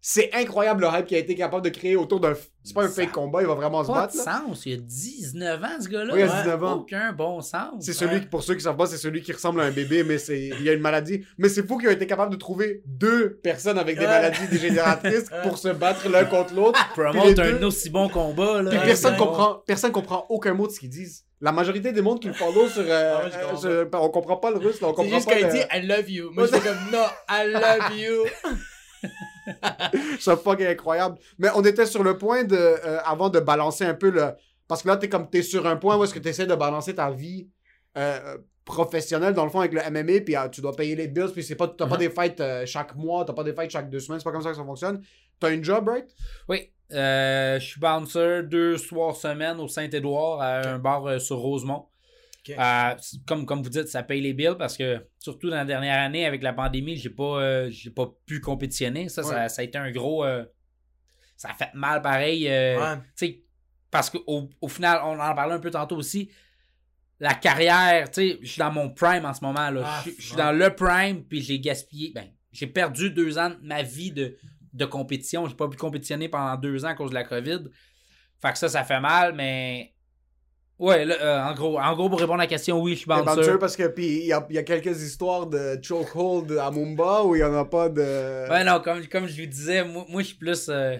C'est 0.00 0.30
incroyable 0.32 0.82
le 0.84 0.88
hype 0.96 1.06
qu'il 1.06 1.16
a 1.16 1.20
été 1.20 1.34
capable 1.34 1.64
de 1.64 1.70
créer 1.70 1.96
autour 1.96 2.20
d'un. 2.20 2.32
C'est 2.62 2.72
pas 2.72 2.84
un 2.84 2.88
Ça- 2.88 3.02
fake 3.02 3.10
combat, 3.12 3.40
il 3.40 3.48
va 3.48 3.54
vraiment 3.54 3.82
se 3.82 3.88
Pas 3.88 4.02
battre. 4.02 4.12
de 4.12 4.18
là. 4.18 4.42
sens. 4.46 4.64
Il 4.64 4.74
a 4.74 4.76
19 4.76 5.62
ans, 5.62 5.66
ce 5.80 5.88
gars-là. 5.88 6.14
Oui, 6.14 6.20
il 6.20 6.22
a 6.22 6.26
Ouais. 6.26 6.42
19 6.42 6.64
ans. 6.64 6.72
Aucun 6.76 7.12
bon 7.12 7.40
sens. 7.40 7.72
C'est 7.80 7.92
celui, 7.92 8.20
qui- 8.20 8.26
pour 8.26 8.42
ceux 8.44 8.54
qui 8.54 8.60
savent 8.60 8.76
pas, 8.76 8.86
c'est 8.86 8.96
celui 8.96 9.22
qui 9.22 9.32
ressemble 9.32 9.60
à 9.60 9.64
un 9.64 9.70
bébé, 9.72 10.04
mais 10.04 10.18
c'est, 10.18 10.38
il 10.40 10.62
y 10.62 10.68
a 10.68 10.72
une 10.72 10.80
maladie. 10.80 11.24
Mais 11.36 11.48
c'est 11.48 11.66
fou 11.66 11.78
qu'ils 11.78 11.88
ont 11.88 11.92
été 11.92 12.06
capables 12.06 12.30
de 12.32 12.38
trouver 12.38 12.82
deux 12.86 13.40
personnes 13.42 13.78
avec 13.78 13.98
des 13.98 14.06
maladies 14.06 14.46
dégénératrices 14.48 15.30
pour 15.42 15.58
se 15.58 15.68
battre 15.68 16.08
l'un 16.08 16.24
contre 16.26 16.54
l'autre. 16.54 16.78
Promote 16.94 17.38
un 17.38 17.62
aussi 17.64 17.90
bon 17.90 18.08
combat. 18.08 18.62
Là. 18.62 18.70
Puis 18.70 18.78
personne 18.84 19.16
comprend, 19.16 19.62
personne 19.66 19.90
comprend 19.92 20.26
aucun 20.28 20.54
mot 20.54 20.66
de 20.68 20.72
ce 20.72 20.80
qu'ils 20.80 20.90
disent. 20.90 21.24
La 21.40 21.52
majorité 21.52 21.92
des 21.92 22.02
mondes 22.02 22.20
qui 22.20 22.26
le 22.28 22.32
follow 22.34 22.68
sur, 22.68 22.82
euh, 22.84 23.14
Ah 23.16 23.24
ouais, 23.24 23.30
je 23.30 23.36
euh, 23.36 23.84
comprends 23.84 24.00
sur- 24.00 24.02
on 24.04 24.08
comprend 24.10 24.36
pas 24.38 24.50
le 24.50 24.58
russe, 24.58 24.80
là, 24.80 24.88
on 24.88 24.92
comprend 24.92 25.14
juste 25.16 25.28
pas 25.28 25.34
quand 25.34 25.38
il 25.40 25.46
le... 25.46 25.52
dit 25.52 25.60
I 25.72 25.86
love 25.86 26.10
you. 26.10 26.30
Moi, 26.32 26.46
j'étais 26.46 26.60
comme 26.60 26.90
non, 26.92 27.06
I 27.28 27.46
love 27.52 27.96
you. 27.96 28.24
C'est 30.18 30.36
fucking 30.42 30.66
incroyable. 30.66 31.16
Mais 31.38 31.48
on 31.54 31.62
était 31.64 31.86
sur 31.86 32.02
le 32.02 32.18
point 32.18 32.44
de, 32.44 32.56
euh, 32.56 32.98
avant 33.04 33.28
de 33.30 33.40
balancer 33.40 33.84
un 33.84 33.94
peu 33.94 34.10
le, 34.10 34.32
parce 34.66 34.82
que 34.82 34.88
là 34.88 34.96
t'es 34.96 35.08
comme 35.08 35.30
t'es 35.30 35.42
sur 35.42 35.66
un 35.66 35.76
point 35.76 35.96
où 35.96 36.04
est-ce 36.04 36.12
que 36.14 36.18
t'essaies 36.18 36.46
de 36.46 36.54
balancer 36.54 36.94
ta 36.94 37.10
vie 37.10 37.48
euh, 37.96 38.36
professionnelle 38.64 39.32
dans 39.34 39.44
le 39.44 39.50
fond 39.50 39.60
avec 39.60 39.72
le 39.72 39.80
MMA, 39.90 40.20
puis 40.24 40.36
euh, 40.36 40.48
tu 40.48 40.60
dois 40.60 40.74
payer 40.74 40.94
les 40.94 41.08
bills, 41.08 41.30
puis 41.32 41.42
c'est 41.42 41.54
pas, 41.54 41.68
t'as 41.68 41.86
pas 41.86 41.96
Mhm. 41.96 42.08
des 42.08 42.40
euh, 42.40 42.66
chaque 42.66 42.94
mois, 42.96 43.24
t'as 43.24 43.32
pas 43.32 43.44
des 43.44 43.54
fights 43.54 43.70
chaque 43.70 43.88
deux 43.88 44.00
semaines, 44.00 44.20
c'est 44.20 44.24
pas 44.24 44.32
comme 44.32 44.42
ça 44.42 44.50
que 44.50 44.56
ça 44.56 44.64
fonctionne. 44.64 45.00
T'as 45.40 45.50
une 45.52 45.64
job, 45.64 45.88
right? 45.88 46.08
Oui. 46.48 46.70
Euh, 46.92 47.58
je 47.60 47.64
suis 47.66 47.80
bouncer 47.80 48.42
deux 48.44 48.78
soirs 48.78 49.14
semaine 49.16 49.58
au 49.60 49.68
Saint-Édouard 49.68 50.40
à 50.40 50.66
un 50.66 50.78
bar 50.78 51.06
euh, 51.06 51.18
sur 51.18 51.36
Rosemont. 51.36 51.86
Euh, 52.50 52.94
comme, 53.26 53.44
comme 53.44 53.62
vous 53.62 53.68
dites, 53.68 53.88
ça 53.88 54.02
paye 54.02 54.22
les 54.22 54.32
bills 54.32 54.56
parce 54.58 54.74
que 54.78 55.06
surtout 55.18 55.50
dans 55.50 55.56
la 55.56 55.66
dernière 55.66 56.00
année 56.00 56.24
avec 56.24 56.42
la 56.42 56.54
pandémie, 56.54 56.96
j'ai 56.96 57.10
pas 57.10 57.42
euh, 57.42 57.68
j'ai 57.70 57.90
pas 57.90 58.10
pu 58.24 58.40
compétitionner. 58.40 59.10
Ça, 59.10 59.22
ça, 59.22 59.42
Ouais. 59.42 59.48
ça 59.50 59.60
a 59.60 59.64
été 59.66 59.76
un 59.76 59.90
gros. 59.90 60.24
ça 61.36 61.50
a 61.50 61.54
fait 61.54 61.68
mal 61.74 62.00
pareil. 62.00 62.48
Ouais. 62.48 63.42
parce 63.90 64.08
qu'au 64.08 64.48
au 64.62 64.68
final, 64.68 65.00
on 65.04 65.18
en 65.20 65.34
parlait 65.34 65.54
un 65.54 65.60
peu 65.60 65.70
tantôt 65.70 65.96
aussi. 65.96 66.30
La 67.20 67.34
carrière, 67.34 68.10
tu 68.10 68.14
sais, 68.30 68.38
je 68.42 68.46
suis 68.48 68.60
dans 68.60 68.70
mon 68.72 68.88
prime 68.90 69.24
en 69.26 69.34
ce 69.34 69.44
moment. 69.44 69.68
là. 69.70 69.82
Ah, 69.84 70.02
Je 70.04 70.10
suis- 70.10 70.20
je 70.20 70.26
suis 70.28 70.36
ouais. 70.36 70.42
dans 70.42 70.52
le 70.52 70.74
prime, 70.74 71.24
puis 71.24 71.42
j'ai 71.42 71.58
gaspillé. 71.60 72.12
Ben, 72.14 72.28
j'ai 72.52 72.68
perdu 72.68 73.10
deux 73.10 73.36
ans 73.38 73.50
de 73.50 73.58
ma 73.60 73.82
vie 73.82 74.12
de, 74.12 74.38
de 74.78 74.84
compétition. 74.86 75.46
J'ai 75.46 75.54
pas 75.54 75.68
pu 75.68 75.76
compétitionner 75.76 76.28
pendant 76.28 76.56
deux 76.56 76.84
ans 76.84 76.88
à 76.88 76.94
cause 76.94 77.10
de 77.10 77.14
la 77.14 77.24
COVID. 77.24 77.64
Fait 78.40 78.52
que 78.52 78.58
ça, 78.58 78.68
ça 78.68 78.84
fait 78.84 79.00
mal, 79.00 79.34
mais. 79.34 79.92
Ouais, 80.78 81.04
là, 81.04 81.16
euh, 81.20 81.42
en, 81.50 81.54
gros, 81.54 81.78
en 81.80 81.94
gros, 81.96 82.08
pour 82.08 82.20
répondre 82.20 82.38
à 82.38 82.44
la 82.44 82.46
question, 82.46 82.80
oui, 82.80 82.92
je 82.92 82.98
suis 82.98 83.06
bouncer. 83.08 83.58
parce 83.58 83.76
que, 83.76 83.88
puis 83.88 84.20
il 84.20 84.26
y 84.26 84.32
a, 84.32 84.46
y 84.48 84.58
a 84.58 84.62
quelques 84.62 85.02
histoires 85.02 85.46
de 85.48 85.76
chokehold 85.82 86.52
à 86.56 86.70
Mumba 86.70 87.24
où 87.24 87.34
il 87.34 87.40
y 87.40 87.44
en 87.44 87.52
a 87.54 87.64
pas 87.64 87.88
de... 87.88 88.48
Ouais, 88.48 88.62
non, 88.62 88.78
comme, 88.80 89.04
comme 89.08 89.26
je 89.26 89.40
vous 89.42 89.48
disais, 89.48 89.82
moi, 89.84 90.06
moi 90.08 90.22
je 90.22 90.28
suis 90.28 90.36
plus. 90.36 90.68
euh, 90.68 90.96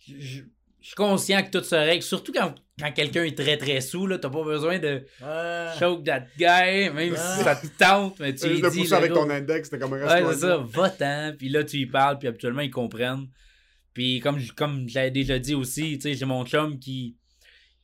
je- 0.00 0.42
je 0.80 0.84
je 0.84 0.86
suis 0.88 0.94
conscient 0.96 1.42
que 1.42 1.50
tout 1.50 1.62
se 1.64 1.74
règle. 1.74 2.02
Surtout 2.02 2.32
quand, 2.32 2.54
quand 2.78 2.92
quelqu'un 2.92 3.24
est 3.24 3.36
très 3.36 3.56
très 3.56 3.80
sous, 3.80 4.06
là, 4.06 4.18
t'as 4.18 4.30
pas 4.30 4.42
besoin 4.42 4.78
de 4.78 5.04
Ouais. 5.22 5.66
choke 5.78 6.04
that 6.04 6.24
guy, 6.38 6.90
même 6.90 7.14
si 7.16 7.44
ça 7.44 7.54
te 7.56 7.66
tente, 7.78 8.18
mais 8.20 8.34
tu 8.34 8.48
lui 8.48 8.60
de 8.62 8.68
dis. 8.70 8.94
avec 8.94 9.12
ton 9.12 9.28
index, 9.28 9.68
c'était 9.68 9.78
comme 9.82 9.92
un 9.94 10.06
Ouais, 10.06 10.32
c'est 10.34 10.40
ça, 10.40 10.56
va-t'en. 10.56 11.32
Puis 11.38 11.48
là, 11.50 11.64
tu 11.64 11.76
y 11.78 11.86
parles, 11.86 12.18
puis 12.18 12.28
habituellement, 12.28 12.62
ils 12.62 12.70
comprennent. 12.70 13.26
Puis 13.92 14.20
comme, 14.20 14.38
je- 14.38 14.52
comme 14.52 14.88
j'avais 14.88 15.10
déjà 15.10 15.38
dit 15.38 15.54
aussi, 15.54 15.98
tu 15.98 16.02
sais, 16.02 16.14
j'ai 16.14 16.24
mon 16.24 16.44
chum 16.46 16.78
qui, 16.78 17.16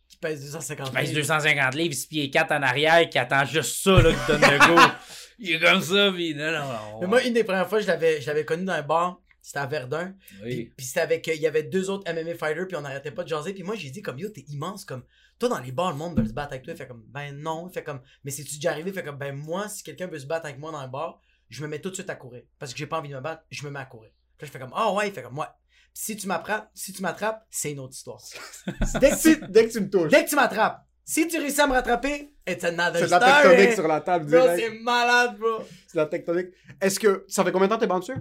Qui 0.09 0.17
pèse 0.19 0.41
250 0.45 0.89
qui 0.89 0.95
pèse 0.95 1.09
livres. 1.09 1.21
250 1.21 1.75
livres, 1.75 1.95
6 1.95 2.07
pieds 2.07 2.31
4 2.31 2.53
en 2.53 2.63
arrière, 2.63 3.09
qui 3.11 3.19
attend 3.19 3.45
juste 3.45 3.83
ça, 3.83 4.01
là, 4.01 4.11
qui 4.13 4.27
donne 4.33 4.41
le 4.41 4.59
go. 4.75 4.81
Il 5.39 5.53
est 5.53 5.61
comme 5.61 5.83
ça, 5.83 6.11
puis 6.15 6.35
non, 6.35 6.51
non, 6.51 6.61
non. 6.61 7.01
Mais 7.03 7.07
moi, 7.09 7.23
une 7.25 7.35
des 7.35 7.45
premières 7.45 7.69
fois, 7.69 7.81
je 7.81 7.87
l'avais, 7.87 8.23
je 8.23 8.27
l'avais 8.29 8.45
connu 8.47 8.65
dans 8.65 8.73
un 8.73 8.83
bar. 8.83 9.21
C'était 9.47 9.61
à 9.61 9.67
Verdun. 9.67 10.13
Oui. 10.43 10.73
puis 10.77 10.85
c'était 10.85 11.03
avec. 11.03 11.25
Il 11.29 11.41
y 11.41 11.47
avait 11.47 11.63
deux 11.63 11.89
autres 11.89 12.13
MMA 12.13 12.35
fighters, 12.35 12.67
puis 12.67 12.77
on 12.77 12.81
n'arrêtait 12.81 13.13
pas 13.13 13.23
de 13.23 13.29
jaser. 13.29 13.55
Puis 13.55 13.63
moi, 13.63 13.77
j'ai 13.77 13.91
dit, 13.91 14.03
comme 14.03 14.19
yo, 14.19 14.29
t'es 14.29 14.45
immense. 14.49 14.85
Comme 14.85 15.05
toi, 15.39 15.49
dans 15.49 15.61
les 15.61 15.71
bars, 15.71 15.93
le 15.93 15.97
monde 15.97 16.19
veut 16.19 16.27
se 16.27 16.33
battre 16.33 16.55
avec 16.55 16.65
toi. 16.65 16.75
Il 16.75 16.77
fait 16.77 16.89
comme, 16.89 17.05
ben 17.07 17.31
non. 17.31 17.69
Il 17.69 17.73
fait 17.73 17.85
comme, 17.85 18.01
mais 18.25 18.33
c'est-tu 18.33 18.57
déjà 18.57 18.73
arrivé? 18.73 18.91
Il 18.91 18.93
fait 18.93 19.05
comme, 19.05 19.19
ben 19.19 19.37
moi, 19.37 19.69
si 19.69 19.85
quelqu'un 19.85 20.09
veut 20.09 20.19
se 20.19 20.27
battre 20.27 20.47
avec 20.47 20.59
moi 20.59 20.73
dans 20.73 20.79
un 20.79 20.89
bar, 20.89 21.21
je 21.49 21.63
me 21.63 21.69
mets 21.69 21.79
tout 21.79 21.91
de 21.91 21.95
suite 21.95 22.11
à 22.11 22.17
courir. 22.17 22.43
Parce 22.59 22.73
que 22.73 22.79
j'ai 22.79 22.89
pas 22.89 22.99
envie 22.99 23.09
de 23.09 23.15
me 23.15 23.21
battre, 23.21 23.45
je 23.49 23.65
me 23.65 23.71
mets 23.71 23.79
à 23.79 23.85
courir. 23.85 24.11
Puis 24.37 24.45
là, 24.45 24.49
je 24.49 24.51
fais 24.51 24.59
comme, 24.59 24.75
ah 24.75 24.93
ouais, 24.93 25.07
il 25.07 25.15
fait 25.15 25.23
comme, 25.23 25.39
ouais. 25.39 25.47
Si 25.95 26.17
tu 26.17 26.27
m'attrapes, 26.27 26.69
si 26.75 26.93
tu 26.93 27.01
m'attrapes, 27.01 27.47
c'est 27.49 27.71
une 27.71 27.79
autre 27.79 27.95
histoire. 27.95 28.21
dès, 29.01 29.11
que 29.11 29.23
tu, 29.23 29.47
dès 29.49 29.69
que 29.69 29.73
tu 29.73 29.81
me 29.81 29.89
touches. 29.89 30.11
dès 30.11 30.25
que 30.25 30.29
tu 30.29 30.35
m'attrapes, 30.35 30.85
si 31.05 31.29
tu 31.29 31.39
réussis 31.39 31.61
à 31.61 31.69
me 31.69 31.73
rattraper, 31.73 32.35
it's 32.49 32.65
another 32.65 32.99
C'est 32.99 33.07
de 33.07 33.11
la 33.13 33.21
tectonique 33.21 33.73
sur 33.75 33.87
la 33.87 34.01
table 34.01 34.27
Bro, 34.27 34.57
c'est 34.57 34.71
malade, 34.71 35.39
bro. 35.39 35.65
C'est 35.87 35.99
la 35.99 36.07
tectonique. 36.07 36.49
Est-ce 36.81 36.99
que 36.99 37.25
ça 37.29 37.45
fait 37.45 37.53
combien 37.53 37.69
de 37.69 37.73
temps 37.73 37.79
t'es 37.79 37.87
bouncer? 37.87 38.15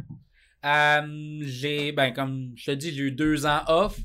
Euh, 0.63 1.39
j'ai, 1.41 1.91
ben, 1.91 2.11
comme 2.11 2.51
je 2.55 2.65
te 2.65 2.71
dis, 2.71 2.93
j'ai 2.93 3.03
eu 3.03 3.11
deux 3.11 3.45
ans 3.45 3.61
off 3.67 3.97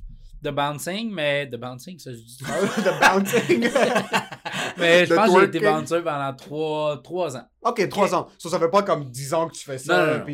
de 0.42 0.50
bouncing, 0.50 1.10
mais 1.12 1.46
de 1.46 1.56
bouncing, 1.56 1.98
ça 1.98 2.12
se 2.12 2.18
dit. 2.18 2.38
de 2.44 3.00
bouncing. 3.00 3.70
Mais 4.78 5.04
je 5.04 5.12
pense 5.14 5.34
que 5.34 5.40
j'ai 5.40 5.46
été 5.46 5.60
bouncer 5.60 6.00
pendant 6.02 6.34
trois, 6.34 7.02
trois 7.02 7.36
ans. 7.36 7.46
ok, 7.62 7.86
trois 7.90 8.14
ans. 8.14 8.28
Ça, 8.38 8.48
ça 8.48 8.58
fait 8.58 8.70
pas 8.70 8.82
comme 8.82 9.10
dix 9.10 9.34
ans 9.34 9.48
que 9.48 9.54
tu 9.54 9.64
fais 9.64 9.76
ça. 9.78 10.24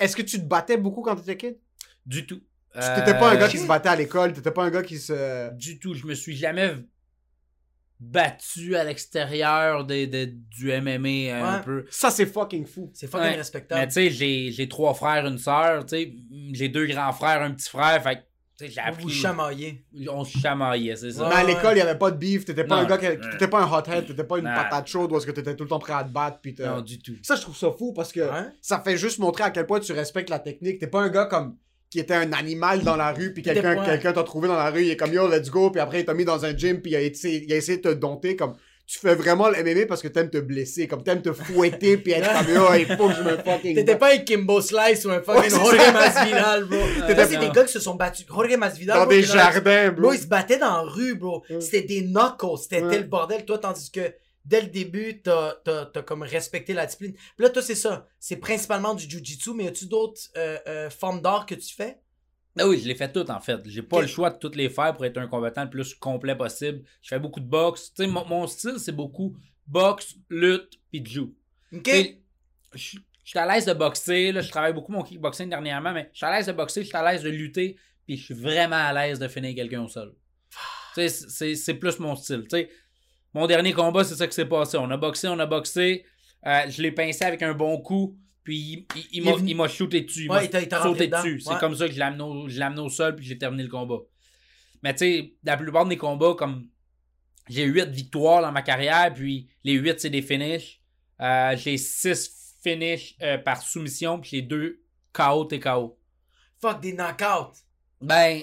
Est-ce 0.00 0.16
que 0.16 0.22
tu 0.22 0.38
te 0.40 0.44
battais 0.44 0.76
beaucoup 0.76 1.02
quand 1.02 1.14
t'étais 1.14 1.36
kid? 1.36 1.58
Du 2.04 2.26
tout. 2.26 2.40
Tu 2.74 2.80
T'étais 2.80 3.16
pas 3.18 3.30
un 3.30 3.36
Euh, 3.36 3.38
gars 3.38 3.48
qui 3.48 3.58
se 3.58 3.66
battait 3.66 3.90
à 3.90 3.94
l'école, 3.96 4.32
t'étais 4.32 4.50
pas 4.50 4.64
un 4.64 4.70
gars 4.70 4.82
qui 4.82 4.98
se. 4.98 5.52
Du 5.54 5.78
tout. 5.78 5.94
Je 5.94 6.06
me 6.06 6.14
suis 6.14 6.36
jamais 6.36 6.74
battu 8.10 8.76
à 8.76 8.84
l'extérieur 8.84 9.84
des, 9.84 10.06
des- 10.06 10.26
du 10.26 10.70
MMA 10.72 11.34
un 11.34 11.56
Ouais. 11.58 11.62
peu. 11.64 11.84
Ça, 11.90 12.10
c'est 12.10 12.26
fucking 12.26 12.66
fou. 12.66 12.90
C'est 12.94 13.06
fucking 13.06 13.24
Ouais. 13.24 13.30
Mais 13.32 13.36
respectable. 13.36 13.86
tu 13.86 13.92
sais, 13.92 14.10
j'ai 14.10 14.50
j'ai 14.50 14.68
trois 14.68 14.94
frères, 14.94 15.26
une 15.26 15.38
sœur, 15.38 15.86
tu 15.86 15.96
sais, 15.96 16.12
j'ai 16.52 16.68
deux 16.68 16.86
grands 16.86 17.12
frères, 17.12 17.42
un 17.42 17.52
petit 17.52 17.68
frère, 17.68 18.02
fait 18.02 18.16
que, 18.16 18.20
tu 18.58 18.66
sais, 18.66 18.70
j'ai 18.70 18.80
appris. 18.80 19.02
vous 19.04 19.08
chamaillez. 19.08 19.84
On 20.10 20.24
se 20.24 20.36
chamaillait, 20.38 20.96
c'est 20.96 21.12
ça. 21.12 21.22
Ouais. 21.24 21.28
Mais 21.30 21.40
à 21.40 21.44
l'école, 21.44 21.72
il 21.72 21.76
n'y 21.76 21.80
avait 21.80 21.98
pas 21.98 22.10
de 22.10 22.16
beef. 22.16 22.44
T'étais 22.44 22.64
pas 22.64 22.76
Non. 22.76 22.82
un 22.82 22.86
gars 22.86 22.98
qui. 22.98 23.30
T'étais 23.30 23.48
pas 23.48 23.62
un 23.62 23.70
hothead. 23.72 24.06
T'étais 24.06 24.24
pas 24.24 24.38
une 24.38 24.44
Non. 24.44 24.54
patate 24.54 24.86
chaude 24.88 25.10
où 25.12 25.16
est-ce 25.16 25.26
que 25.26 25.30
t'étais 25.32 25.56
tout 25.56 25.64
le 25.64 25.70
temps 25.70 25.78
prêt 25.78 25.94
à 25.94 26.04
te 26.04 26.10
battre. 26.10 26.38
Puis 26.42 26.54
Non, 26.58 26.80
du 26.82 26.98
tout. 27.00 27.14
Ça, 27.22 27.36
je 27.36 27.40
trouve 27.42 27.56
ça 27.56 27.70
fou 27.70 27.92
parce 27.92 28.12
que 28.12 28.20
ça 28.60 28.80
fait 28.80 28.96
juste 28.96 29.18
montrer 29.20 29.44
à 29.44 29.50
quel 29.50 29.66
point 29.66 29.80
tu 29.80 29.92
respectes 29.92 30.28
la 30.30 30.38
technique. 30.38 30.78
T'es 30.78 30.86
pas 30.86 31.00
un 31.00 31.08
gars 31.08 31.24
comme 31.26 31.56
qui 31.92 32.00
était 32.00 32.14
un 32.14 32.32
animal 32.32 32.80
dans 32.84 32.96
la 32.96 33.12
rue, 33.12 33.34
puis 33.34 33.42
quelqu'un 33.42 34.12
t'a 34.14 34.22
trouvé 34.22 34.48
dans 34.48 34.56
la 34.56 34.70
rue, 34.70 34.82
il 34.82 34.90
est 34.90 34.96
comme 34.96 35.12
yo, 35.12 35.28
let's 35.28 35.50
go, 35.50 35.70
puis 35.70 35.78
après 35.78 36.00
il 36.00 36.04
t'a 36.06 36.14
mis 36.14 36.24
dans 36.24 36.42
un 36.42 36.56
gym, 36.56 36.80
puis 36.80 36.92
il 36.92 36.96
a, 36.96 37.02
essayé, 37.02 37.44
il 37.46 37.52
a 37.52 37.56
essayé 37.56 37.76
de 37.76 37.82
te 37.82 37.94
dompter. 37.94 38.34
Comme 38.34 38.54
tu 38.86 38.98
fais 38.98 39.14
vraiment 39.14 39.50
le 39.50 39.62
MMA 39.62 39.84
parce 39.86 40.00
que 40.00 40.08
t'aimes 40.08 40.30
te 40.30 40.38
blesser, 40.38 40.88
comme 40.88 41.02
t'aimes 41.02 41.20
te 41.20 41.34
fouetter, 41.34 41.98
puis 41.98 42.12
être 42.12 42.46
comme 42.46 42.54
yo, 42.54 42.62
il 42.78 42.96
faut 42.96 43.08
que 43.08 43.14
je 43.14 43.22
me 43.22 43.36
fucking. 43.36 43.74
T'étais 43.74 43.96
pas 43.96 44.14
un 44.14 44.18
Kimbo 44.18 44.62
Slice 44.62 45.04
ou 45.04 45.10
un 45.10 45.18
Ouais, 45.18 45.22
fucking 45.22 45.50
c'est 45.50 45.58
Jorge. 45.58 45.92
Masvidal, 45.92 46.64
bro. 46.64 46.78
T'étais 47.06 47.26
c'est 47.26 47.36
des 47.36 47.50
gars 47.50 47.64
qui 47.64 47.72
se 47.74 47.80
sont 47.80 47.94
battus. 47.94 48.26
Jorge 48.26 48.56
Masvidal, 48.56 48.96
dans 48.96 49.04
bro, 49.04 49.12
des 49.12 49.22
jardins, 49.22 49.90
bro. 49.90 50.00
Bro, 50.00 50.12
ils 50.14 50.20
se 50.20 50.26
battaient 50.26 50.58
dans 50.58 50.76
la 50.78 50.90
rue, 50.90 51.14
bro. 51.14 51.42
Ouais. 51.50 51.60
C'était 51.60 51.82
des 51.82 52.00
knuckles. 52.00 52.56
C'était 52.62 52.82
Ouais. 52.82 52.90
tel 52.90 53.06
bordel. 53.06 53.44
Toi, 53.44 53.58
tandis 53.58 53.90
que 53.90 54.00
dès 54.44 54.62
le 54.62 54.68
début, 54.68 55.20
t'as 55.22 55.54
t'as 55.64 56.02
comme 56.02 56.22
respecté 56.22 56.72
la 56.72 56.86
discipline. 56.86 57.12
Puis 57.14 57.44
là, 57.44 57.50
toi, 57.50 57.62
c'est 57.62 57.74
ça. 57.74 58.06
C'est 58.18 58.36
principalement 58.36 58.94
du 58.94 59.08
jujitsu, 59.08 59.54
mais 59.54 59.64
y 59.64 59.68
a-tu 59.68 59.86
d'autres 59.86 60.20
euh, 60.36 60.58
euh, 60.66 60.90
formes 60.90 61.20
d'art 61.22 61.46
que 61.46 61.54
tu 61.54 61.74
fais? 61.74 61.98
Ah 62.58 62.68
oui, 62.68 62.78
je 62.80 62.86
l'ai 62.86 62.94
fait 62.94 63.10
tout 63.10 63.30
en 63.30 63.40
fait. 63.40 63.60
J'ai 63.66 63.82
pas 63.82 64.02
le 64.02 64.06
choix 64.06 64.28
de 64.30 64.38
toutes 64.38 64.56
les 64.56 64.68
faire 64.68 64.92
pour 64.92 65.06
être 65.06 65.16
un 65.16 65.26
combattant 65.26 65.64
le 65.64 65.70
plus 65.70 65.94
complet 65.94 66.36
possible. 66.36 66.82
Je 67.00 67.08
fais 67.08 67.18
beaucoup 67.18 67.40
de 67.40 67.46
boxe. 67.46 67.94
Tu 67.94 68.04
sais, 68.04 68.06
mon, 68.10 68.26
mon 68.26 68.46
style, 68.46 68.74
c'est 68.78 68.92
beaucoup 68.92 69.34
boxe, 69.66 70.16
lutte, 70.28 70.78
puis 70.90 71.02
jiu. 71.04 71.32
OK? 71.74 71.88
Je 72.74 72.98
suis 73.24 73.38
à 73.38 73.46
l'aise 73.46 73.64
de 73.64 73.72
boxer. 73.72 74.32
Là, 74.32 74.40
je 74.42 74.50
travaille 74.50 74.72
beaucoup 74.74 74.92
mon 74.92 75.02
kickboxing 75.02 75.48
dernièrement, 75.48 75.92
mais 75.92 76.10
je 76.12 76.18
suis 76.18 76.26
à 76.26 76.36
l'aise 76.36 76.46
de 76.46 76.52
boxer, 76.52 76.82
je 76.82 76.88
suis 76.88 76.96
à 76.96 77.10
l'aise 77.10 77.22
de 77.22 77.30
lutter, 77.30 77.76
puis 78.04 78.16
je 78.18 78.24
suis 78.24 78.34
vraiment 78.34 78.76
à 78.76 78.92
l'aise 78.92 79.18
de 79.18 79.28
finir 79.28 79.54
quelqu'un 79.54 79.82
au 79.82 79.88
sol. 79.88 80.14
Tu 80.94 81.08
sais, 81.08 81.08
c'est- 81.08 81.54
c'est 81.54 81.74
plus 81.74 81.98
mon 82.00 82.14
style. 82.16 82.42
Tu 82.42 82.48
sais, 82.50 82.68
mon 83.34 83.46
dernier 83.46 83.72
combat, 83.72 84.04
c'est 84.04 84.14
ça 84.16 84.26
qui 84.26 84.34
s'est 84.34 84.46
passé. 84.46 84.76
On 84.78 84.90
a 84.90 84.96
boxé, 84.96 85.28
on 85.28 85.38
a 85.38 85.46
boxé. 85.46 86.04
Euh, 86.46 86.62
je 86.68 86.82
l'ai 86.82 86.92
pincé 86.92 87.24
avec 87.24 87.42
un 87.42 87.54
bon 87.54 87.78
coup, 87.80 88.16
puis 88.44 88.56
il, 88.56 88.86
il- 88.96 89.06
il 89.12 89.48
Il 89.48 89.56
m'a 89.56 89.64
m'a 89.64 89.68
shooté 89.68 90.00
dessus. 90.02 90.28
Ouais, 90.28 90.36
m'a 90.36 90.44
il 90.44 90.74
rentré 90.74 90.82
sauté 90.82 91.06
dessus. 91.08 91.40
C'est 91.40 91.50
Ouais. 91.50 91.58
comme 91.60 91.74
ça 91.76 91.86
que 91.86 91.92
je 91.92 91.98
l'ai 91.98 92.02
amené, 92.04 92.22
au- 92.24 92.48
je 92.48 92.56
l'ai 92.56 92.62
amené 92.62 92.80
au 92.82 92.88
sol, 92.88 93.14
puis 93.16 93.24
j'ai 93.24 93.38
terminé 93.38 93.62
le 93.62 93.68
combat. 93.68 93.98
Mais 94.82 94.92
tu 94.94 94.98
sais, 94.98 95.34
la 95.44 95.56
plupart 95.56 95.84
de 95.84 95.90
mes 95.90 95.96
combats, 95.96 96.34
comme 96.36 96.68
j'ai 97.48 97.64
8 97.64 97.88
victoires 97.90 98.42
dans 98.42 98.50
ma 98.52 98.62
carrière, 98.62 99.12
puis 99.14 99.48
les 99.64 99.74
8, 99.74 100.00
c'est 100.00 100.10
des 100.10 100.22
finishes. 100.22 100.80
Euh, 101.20 101.56
j'ai 101.56 101.76
6 101.78 102.56
finishes 102.62 103.14
euh, 103.22 103.38
par 103.38 103.62
soumission, 103.62 104.20
puis 104.20 104.30
j'ai 104.30 104.42
2 104.42 104.82
KO 105.12 105.44
TKO. 105.44 105.98
Fuck, 106.60 106.80
des 106.80 106.92
knockouts. 106.94 107.54
Ben, 108.00 108.42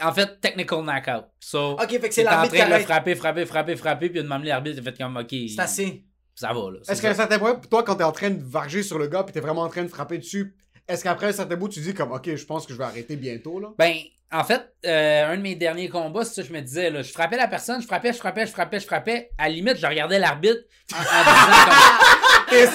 en 0.00 0.12
fait, 0.12 0.40
technical 0.40 0.82
knockout. 0.82 1.24
So, 1.40 1.72
OK, 1.72 1.88
fait 1.88 2.00
que 2.00 2.14
c'est 2.14 2.26
en 2.26 2.30
l'arbitre 2.30 2.54
qui 2.54 2.60
train 2.60 2.70
de 2.70 2.74
le 2.74 2.80
frapper, 2.80 3.14
frapper, 3.14 3.46
frapper, 3.46 3.76
frapper, 3.76 4.08
puis 4.10 4.22
de 4.22 4.26
m'amener 4.26 4.48
l'arbitre, 4.48 4.76
il 4.82 4.88
a 4.88 4.90
fait 4.90 4.98
comme, 4.98 5.16
ok, 5.16 5.28
C'est 5.30 5.60
assez. 5.60 6.04
ça 6.34 6.48
va, 6.52 6.70
là. 6.70 6.78
Est-ce 6.88 7.00
qu'à 7.02 7.10
un 7.10 7.14
certain 7.14 7.38
point, 7.38 7.54
toi, 7.70 7.82
quand 7.82 7.96
t'es 7.96 8.04
en 8.04 8.12
train 8.12 8.30
de 8.30 8.42
varger 8.42 8.82
sur 8.82 8.98
le 8.98 9.06
gars, 9.08 9.22
puis 9.22 9.32
t'es 9.32 9.40
vraiment 9.40 9.62
en 9.62 9.68
train 9.68 9.82
de 9.82 9.88
frapper 9.88 10.18
dessus, 10.18 10.54
est-ce 10.88 11.02
qu'après 11.02 11.28
un 11.28 11.32
certain 11.32 11.56
bout, 11.56 11.68
tu 11.68 11.80
dis 11.80 11.94
comme, 11.94 12.12
ok, 12.12 12.34
je 12.34 12.44
pense 12.44 12.66
que 12.66 12.72
je 12.72 12.78
vais 12.78 12.84
arrêter 12.84 13.16
bientôt, 13.16 13.58
là? 13.60 13.68
Ben, 13.78 13.94
en 14.32 14.42
fait, 14.42 14.62
euh, 14.84 15.32
un 15.32 15.36
de 15.36 15.42
mes 15.42 15.54
derniers 15.54 15.88
combats, 15.88 16.24
c'est 16.24 16.34
ça 16.34 16.42
que 16.42 16.48
je 16.48 16.52
me 16.52 16.60
disais, 16.60 16.90
là, 16.90 17.02
je 17.02 17.12
frappais 17.12 17.36
la 17.36 17.46
personne, 17.46 17.80
je 17.80 17.86
frappais, 17.86 18.12
je 18.12 18.18
frappais, 18.18 18.46
je 18.46 18.50
frappais, 18.52 18.80
je 18.80 18.86
frappais. 18.86 19.30
À 19.38 19.48
la 19.48 19.54
limite, 19.54 19.78
je 19.78 19.86
regardais 19.86 20.18
l'arbitre 20.18 20.60
en, 20.92 20.96
en 20.96 21.00
disant 21.02 21.64
comme, 21.64 21.74
T'es 22.54 22.66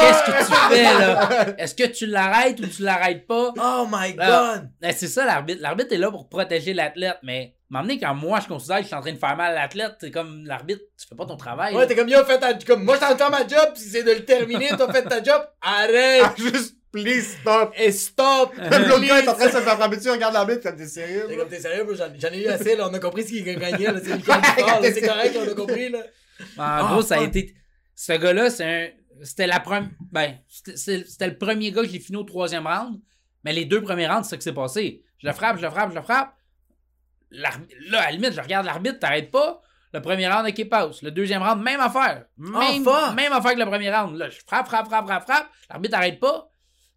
Qu'est-ce 0.00 0.22
que 0.24 0.46
tu 0.46 0.74
fais, 0.74 0.82
là? 0.82 1.28
Est-ce 1.58 1.74
que 1.74 1.84
tu 1.84 2.06
l'arrêtes 2.06 2.60
ou 2.60 2.66
tu 2.66 2.82
l'arrêtes 2.82 3.26
pas? 3.26 3.52
Oh 3.56 3.86
my 3.90 4.14
Ah. 4.18 4.54
god! 4.56 4.70
Ben, 4.80 4.92
c'est 4.96 5.08
ça, 5.08 5.24
l'arbitre. 5.24 5.60
L'arbitre 5.62 5.92
est 5.92 5.98
là 5.98 6.10
pour 6.10 6.28
protéger 6.28 6.74
l'athlète, 6.74 7.18
mais 7.22 7.54
m'emmener 7.70 7.98
quand 7.98 8.14
moi, 8.14 8.38
je 8.40 8.46
considère 8.48 8.76
que 8.78 8.82
je 8.82 8.86
suis 8.88 8.96
en 8.96 9.00
train 9.00 9.12
de 9.12 9.18
faire 9.18 9.36
mal 9.36 9.52
à 9.52 9.62
l'athlète, 9.62 9.96
c'est 10.00 10.10
comme 10.10 10.44
l'arbitre, 10.46 10.80
tu 11.00 11.06
fais 11.08 11.14
pas 11.16 11.26
ton 11.26 11.36
travail. 11.36 11.74
Ouais, 11.74 11.86
t'es 11.86 11.96
comme, 11.96 12.08
yo, 12.08 12.24
fais 12.24 12.38
ta... 12.38 12.54
Comme, 12.54 12.84
moi, 12.84 12.94
je 12.96 13.00
t'en 13.00 13.16
faire 13.16 13.30
ma 13.30 13.46
job, 13.46 13.70
si 13.74 13.88
c'est 13.90 14.02
de 14.04 14.12
le 14.12 14.24
terminer, 14.24 14.68
t'as 14.76 14.92
fait 14.92 15.02
ta 15.02 15.22
job, 15.22 15.42
arrête! 15.60 16.24
Juste, 16.38 16.76
please 16.92 17.36
stop! 17.40 17.72
Et 17.76 17.90
stop! 17.92 18.56
Même 18.56 18.84
l'autre 18.88 19.04
gars 19.06 19.18
est 19.20 19.28
en 19.28 19.34
train 19.34 19.46
de 19.46 19.50
se 19.52 19.58
faire 19.58 19.76
frapper 19.76 19.96
dessus, 19.96 20.10
regarde 20.10 20.34
l'arbitre, 20.34 20.62
comme 20.62 20.76
t'es 20.76 20.86
sérieux? 20.86 21.24
T'es 21.28 21.36
comme, 21.36 21.48
t'es 21.48 21.60
sérieux? 21.60 21.86
J'en 21.94 22.28
ai 22.32 22.42
eu 22.44 22.48
assez, 22.48 22.76
là. 22.76 22.88
On 22.90 22.94
a 22.94 22.98
compris 23.00 23.24
ce 23.24 23.28
qui 23.28 23.42
gagnait, 23.42 23.92
là. 23.92 24.00
C'est. 24.02 24.92
C'est 24.94 25.06
correct, 25.06 25.36
on 25.44 25.50
a 25.50 25.54
compris, 25.54 25.90
là. 25.90 25.98
En 26.56 26.62
Ah, 26.62 26.88
gros, 26.92 27.02
ça 27.02 27.16
a 27.18 27.22
été. 27.24 27.54
Ce 28.00 28.12
gars-là, 28.12 28.48
c'est 28.48 28.64
un. 28.64 28.88
C'était 29.24 29.48
la 29.48 29.58
première. 29.58 29.90
Ben, 30.12 30.36
c'était- 30.46 31.26
le 31.26 31.36
premier 31.36 31.72
gars 31.72 31.82
que 31.82 31.88
j'ai 31.88 31.98
fini 31.98 32.16
au 32.16 32.22
troisième 32.22 32.64
round. 32.64 33.00
Mais 33.44 33.52
les 33.52 33.64
deux 33.64 33.82
premiers 33.82 34.06
rounds, 34.06 34.22
c'est 34.22 34.30
ça 34.30 34.36
qui 34.36 34.42
s'est 34.44 34.52
passé. 34.54 35.02
Je 35.20 35.26
le 35.26 35.32
frappe, 35.32 35.56
je 35.56 35.62
le 35.62 35.70
frappe, 35.70 35.90
je 35.90 35.96
le 35.96 36.02
frappe. 36.02 36.32
Là, 37.32 37.50
à 37.94 38.04
la 38.06 38.10
limite, 38.12 38.34
je 38.34 38.40
regarde 38.40 38.66
l'arbitre, 38.66 39.00
t'arrêtes 39.00 39.32
pas. 39.32 39.60
Le 39.92 40.00
premier 40.00 40.28
round, 40.28 40.46
ok, 40.48 40.68
passe. 40.68 41.02
Le 41.02 41.10
deuxième 41.10 41.42
round, 41.42 41.60
même 41.60 41.80
affaire. 41.80 42.24
Même, 42.36 42.84
fuck. 42.84 43.14
même 43.16 43.32
affaire 43.32 43.54
que 43.54 43.58
le 43.58 43.66
premier 43.66 43.92
round. 43.92 44.16
Là, 44.16 44.28
je 44.30 44.38
frappe, 44.46 44.66
frappe, 44.68 44.86
frappe, 44.86 45.06
frappe, 45.06 45.24
frappe. 45.24 45.46
L'arbitre 45.68 45.94
t'arrête 45.96 46.20
pas. 46.20 46.48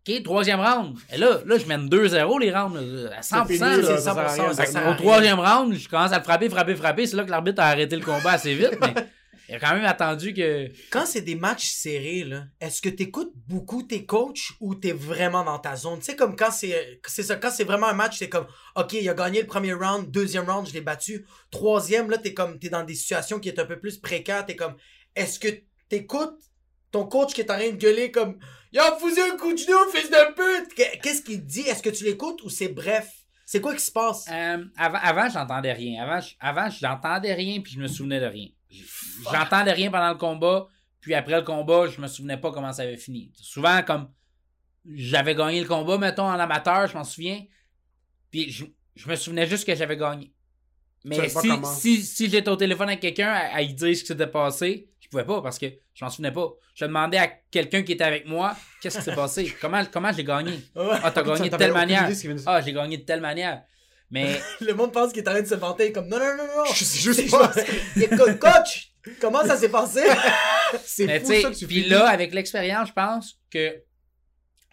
Ok, 0.08 0.24
troisième 0.24 0.60
round. 0.60 0.98
Et 1.12 1.18
là, 1.18 1.40
là 1.46 1.58
je 1.58 1.66
mène 1.66 1.88
2-0 1.90 2.38
les 2.40 2.52
rounds, 2.56 2.76
là, 2.80 3.18
à 3.18 3.22
100%. 3.22 3.46
fini, 3.48 3.60
là. 3.60 3.78
là, 3.78 3.84
C'est 3.84 3.98
ça 3.98 4.14
sert 4.14 4.18
à 4.20 4.28
100%, 4.28 4.34
rien. 4.44 4.54
ça 4.54 4.62
Fait 4.64 4.68
que 4.68 4.72
sert 4.74 4.88
à 4.88 4.92
au 4.92 4.96
troisième 4.96 5.40
round, 5.40 5.74
je 5.74 5.90
commence 5.90 6.12
à 6.12 6.18
le 6.20 6.24
frapper, 6.24 6.50
frapper, 6.50 6.76
frapper. 6.76 7.08
C'est 7.08 7.16
là 7.16 7.24
que 7.24 7.32
l'arbitre 7.32 7.62
a 7.62 7.68
arrêté 7.68 7.96
le 7.96 8.04
combat 8.06 8.34
assez 8.34 8.54
vite, 8.56 8.78
mais 8.82 8.94
il 9.52 9.56
a 9.56 9.60
quand 9.60 9.76
même 9.76 9.86
attendu 9.86 10.34
que. 10.34 10.70
Quand 10.92 11.06
c'est 11.06 11.22
des 11.22 11.36
matchs 11.36 11.70
serrés, 11.72 12.24
là, 12.24 12.46
est-ce 12.60 12.82
que 12.82 12.90
t'écoutes 12.90 13.34
beaucoup 13.48 13.84
tes 13.84 14.06
coachs 14.06 14.52
ou 14.62 14.76
t'es 14.76 14.94
vraiment 14.94 15.44
dans 15.44 15.60
ta 15.60 15.76
zone? 15.76 16.00
Tu 16.00 16.06
sais, 16.06 16.16
comme 16.16 16.36
quand 16.36 16.52
c'est, 16.52 17.02
c'est 17.06 17.24
ça, 17.24 17.36
quand 17.36 17.52
c'est 17.52 17.64
vraiment 17.66 17.88
un 17.88 17.94
match, 17.94 18.18
c'est 18.18 18.30
comme, 18.30 18.48
ok, 18.76 18.94
il 18.94 19.10
a 19.10 19.14
gagné 19.14 19.42
le 19.42 19.48
premier 19.48 19.74
round, 19.74 20.10
deuxième 20.10 20.50
round, 20.50 20.68
je 20.68 20.74
l'ai 20.74 20.82
battu. 20.82 21.26
Troisième, 21.52 22.10
là, 22.10 22.18
t'es 22.18 22.34
comme, 22.34 22.58
t'es 22.60 22.70
dans 22.70 22.84
des 22.84 22.96
situations 22.96 23.40
qui 23.40 23.50
est 23.50 23.60
un 23.60 23.66
peu 23.66 23.80
plus 23.80 23.98
précaires, 23.98 24.46
t'es 24.46 24.56
comme, 24.56 24.76
est-ce 25.16 25.40
que 25.40 25.50
t'écoutes 25.90 26.40
ton 26.92 27.06
coach 27.06 27.34
qui 27.34 27.42
est 27.42 27.52
en 27.52 27.58
train 27.58 27.70
de 27.72 27.76
gueuler 27.78 28.10
comme, 28.12 28.38
Y'a 28.74 28.96
foutu 28.98 29.20
un 29.20 29.36
coup 29.36 29.52
de 29.52 29.58
genou, 29.58 29.78
fils 29.94 30.10
de 30.10 30.34
pute! 30.34 30.74
Qu'est- 30.76 30.98
Qu'est-ce 31.04 31.22
qu'il 31.24 31.46
dit? 31.46 31.62
Est-ce 31.68 31.84
que 31.84 31.90
tu 31.90 32.06
l'écoutes 32.06 32.42
ou 32.44 32.50
c'est 32.50 32.70
bref? 32.70 33.10
C'est 33.46 33.60
quoi 33.60 33.76
qui 33.76 33.84
se 33.84 33.92
passe? 33.92 34.26
Euh, 34.32 34.64
avant, 34.78 34.98
avant 35.04 35.30
j'entendais 35.30 35.74
rien. 35.74 36.02
Avant, 36.04 36.22
je- 36.22 36.36
avant, 36.40 36.70
j'entendais 36.70 37.34
rien 37.34 37.60
puis 37.60 37.74
je 37.74 37.80
me 37.82 37.88
souvenais 37.90 38.22
de 38.22 38.26
rien. 38.28 38.48
J'entendais 39.32 39.74
rien 39.74 39.92
pendant 39.92 40.10
le 40.10 40.16
combat, 40.16 40.68
puis 41.00 41.14
après 41.14 41.36
le 41.36 41.44
combat, 41.44 41.88
je 41.88 42.00
me 42.00 42.08
souvenais 42.08 42.38
pas 42.38 42.52
comment 42.52 42.72
ça 42.74 42.84
avait 42.84 42.98
fini. 42.98 43.32
Souvent, 43.36 43.82
comme 43.84 44.10
j'avais 44.86 45.36
gagné 45.36 45.62
le 45.62 45.68
combat, 45.68 45.98
mettons, 45.98 46.26
en 46.26 46.40
amateur, 46.40 46.88
je 46.88 46.94
m'en 46.96 47.04
souviens, 47.04 47.44
puis 48.30 48.50
je, 48.52 48.66
je 48.96 49.10
me 49.10 49.16
souvenais 49.16 49.46
juste 49.48 49.66
que 49.66 49.76
j'avais 49.76 49.98
gagné. 49.98 50.32
Mais 51.04 51.16
si, 51.30 51.50
si, 51.66 52.02
si 52.04 52.30
j'étais 52.30 52.50
au 52.50 52.56
téléphone 52.56 52.88
avec 52.90 53.00
quelqu'un 53.00 53.30
à, 53.30 53.56
à 53.56 53.62
lui 53.62 53.74
dire 53.74 53.96
ce 53.96 54.02
qui 54.02 54.08
s'était 54.08 54.28
passé, 54.28 54.90
je 55.00 55.08
pouvais 55.10 55.26
pas 55.26 55.42
parce 55.42 55.58
que 55.58 55.66
je 55.94 56.06
m'en 56.06 56.12
souvenais 56.12 56.32
pas. 56.32 56.48
Je 56.76 56.86
demandais 56.86 57.18
à 57.18 57.28
quelqu'un 57.28 57.82
qui 57.82 57.94
était 57.94 58.04
avec 58.04 58.28
moi 58.28 58.56
qu'est-ce 58.82 59.00
qui 59.00 59.04
s'est 59.06 59.16
passé, 59.16 59.52
comment, 59.62 59.84
comment 59.92 60.12
j'ai 60.14 60.24
gagné? 60.24 60.60
Ah, 61.04 61.12
t'as 61.12 61.24
gagné 61.24 61.50
de 61.50 61.58
telle 61.58 61.74
manière. 61.74 62.08
Ah, 62.46 62.62
j'ai 62.62 62.72
gagné 62.74 62.98
de 62.98 63.04
telle 63.04 63.22
manière. 63.22 63.64
Mais 64.12 64.42
Le 64.62 64.74
monde 64.74 64.92
pense 64.92 65.12
qu'il 65.14 65.24
est 65.24 65.28
en 65.28 65.32
train 65.32 65.42
de 65.42 65.48
se 65.48 65.56
vanter 65.56 65.92
comme, 65.92 66.08
non, 66.08 66.20
non, 66.20 66.36
non, 66.38 66.48
non! 66.58 66.66
Je 66.74 66.84
sais 66.84 67.00
juste 67.00 67.32
pas. 67.32 67.52
Écoute, 67.96 68.40
coach! 68.40 68.92
Comment 69.20 69.44
ça 69.44 69.56
s'est 69.58 69.70
passé? 69.72 70.04
C'est 70.86 71.20
fou 71.20 71.34
ça 71.42 71.50
que 71.50 71.56
tu 71.56 71.66
puis 71.68 71.84
là, 71.90 72.08
avec 72.08 72.34
l'expérience, 72.34 72.90
je 72.90 72.94
pense 72.94 73.40
que 73.50 73.82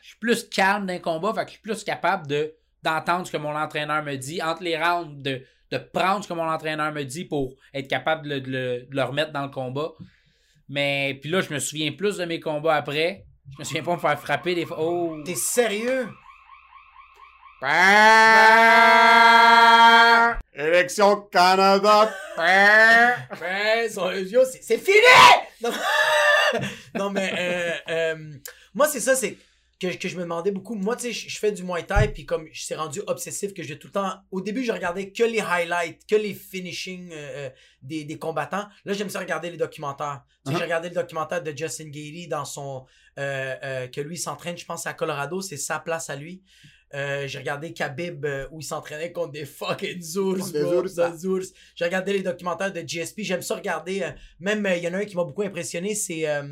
je 0.02 0.06
suis 0.09 0.19
plus 0.19 0.48
calme 0.48 0.86
d'un 0.86 0.98
combat, 0.98 1.32
fait 1.35 1.40
que 1.44 1.48
je 1.48 1.52
suis 1.55 1.62
plus 1.62 1.82
capable 1.85 2.27
de 2.27 2.55
d'entendre 2.82 3.27
ce 3.27 3.32
que 3.32 3.36
mon 3.39 3.56
entraîneur 3.56 4.05
me 4.05 4.15
dit, 4.16 4.40
entre 4.40 4.62
les 4.62 4.77
rounds, 4.78 5.20
de, 5.23 5.43
de 5.73 5.78
prendre 5.78 6.23
ce 6.23 6.28
que 6.28 6.35
mon 6.35 6.48
entraîneur 6.48 6.93
me 6.93 7.02
dit 7.02 7.24
pour 7.24 7.55
être 7.74 7.89
capable 7.89 8.28
de, 8.28 8.35
le- 8.35 8.40
de 8.40 8.51
le, 8.51 8.78
de 8.89 8.97
le 8.97 9.02
remettre 9.02 9.32
dans 9.32 9.43
le 9.43 9.48
combat. 9.51 9.90
Mais 10.69 11.19
puis 11.20 11.28
là, 11.31 11.40
je 11.40 11.52
me 11.52 11.59
souviens 11.59 11.90
plus 11.93 12.19
de 12.19 12.24
mes 12.24 12.39
combats 12.39 12.77
après. 12.77 13.24
Je 13.55 13.59
me 13.59 13.65
souviens 13.65 13.82
pas 13.82 13.94
me 13.94 13.98
faire 14.01 14.20
frapper 14.20 14.55
des 14.55 14.65
fois. 14.66 14.77
Oh! 14.81 15.20
T'es 15.24 15.35
sérieux? 15.35 16.09
Élection 20.55 21.22
Canada. 21.32 22.12
C'est 24.44 24.62
c'est 24.62 24.78
fini! 24.78 24.97
Non, 25.62 25.70
Non, 26.94 27.10
mais 27.10 27.32
euh, 27.36 27.72
euh, 27.89 28.32
moi, 28.74 28.86
c'est 28.89 29.01
ça, 29.01 29.14
c'est 29.16 29.36
que, 29.80 29.89
que 29.97 30.09
je 30.09 30.16
me 30.16 30.22
demandais 30.22 30.51
beaucoup. 30.52 30.74
Moi, 30.74 30.97
tu 30.97 31.12
sais, 31.12 31.28
je 31.28 31.39
fais 31.39 31.52
du 31.52 31.62
Muay 31.64 31.82
Thai, 31.85 32.09
puis 32.09 32.24
comme 32.26 32.48
je 32.52 32.62
suis 32.64 32.74
rendu 32.74 33.01
obsessif, 33.06 33.52
que 33.55 33.62
j'ai 33.62 33.78
tout 33.78 33.89
le 33.89 33.93
temps. 33.93 34.12
Au 34.30 34.40
début, 34.40 34.64
je 34.64 34.72
regardais 34.72 35.10
que 35.10 35.22
les 35.24 35.40
highlights, 35.40 36.01
que 36.09 36.16
les 36.16 36.35
finishing 36.35 37.10
euh, 37.12 37.51
des, 37.82 38.05
des 38.05 38.18
combattants. 38.18 38.66
Là, 38.85 38.93
j'aime 38.93 39.10
ça 39.10 39.18
regarder 39.20 39.51
les 39.51 39.56
documentaires. 39.56 40.22
Tu 40.47 40.52
sais, 40.52 40.55
Uh-huh. 40.55 40.59
j'ai 40.59 40.64
regardé 40.64 40.89
le 40.89 40.94
documentaire 40.94 41.43
de 41.43 41.52
Justin 41.56 41.86
Gady 41.90 42.28
dans 42.28 42.44
son. 42.44 42.86
euh, 43.18 43.55
euh, 43.64 43.89
que 43.89 44.01
lui 44.01 44.16
s'entraîne, 44.16 44.56
je 44.56 44.64
pense, 44.64 44.86
à 44.86 44.94
Colorado, 44.94 45.40
c'est 45.43 45.56
sa 45.56 45.78
place 45.80 46.09
à 46.09 46.14
lui. 46.16 46.43
Euh, 46.94 47.27
j'ai 47.27 47.39
regardé 47.39 47.73
Khabib 47.74 48.24
euh, 48.24 48.47
où 48.51 48.60
il 48.60 48.65
s'entraînait 48.65 49.12
contre 49.12 49.32
des 49.32 49.44
fucking 49.44 50.01
ours, 50.16 50.52
Des 50.52 50.62
bro, 50.62 50.74
ours, 50.81 50.94
des 50.94 51.27
ours. 51.27 51.48
J'ai 51.74 51.85
regardé 51.85 52.15
les 52.15 52.23
documentaires 52.23 52.73
de 52.73 52.81
GSP. 52.81 53.20
J'aime 53.20 53.43
ça 53.43 53.56
regarder. 53.56 54.02
euh, 54.02 54.10
même, 54.40 54.65
euh, 54.65 54.74
il 54.77 54.82
y 54.82 54.89
en 54.89 54.94
a 54.94 54.98
un 54.98 55.05
qui 55.05 55.15
m'a 55.16 55.24
beaucoup 55.24 55.43
impressionné, 55.43 55.94
c'est 55.94 56.27
euh, 56.27 56.44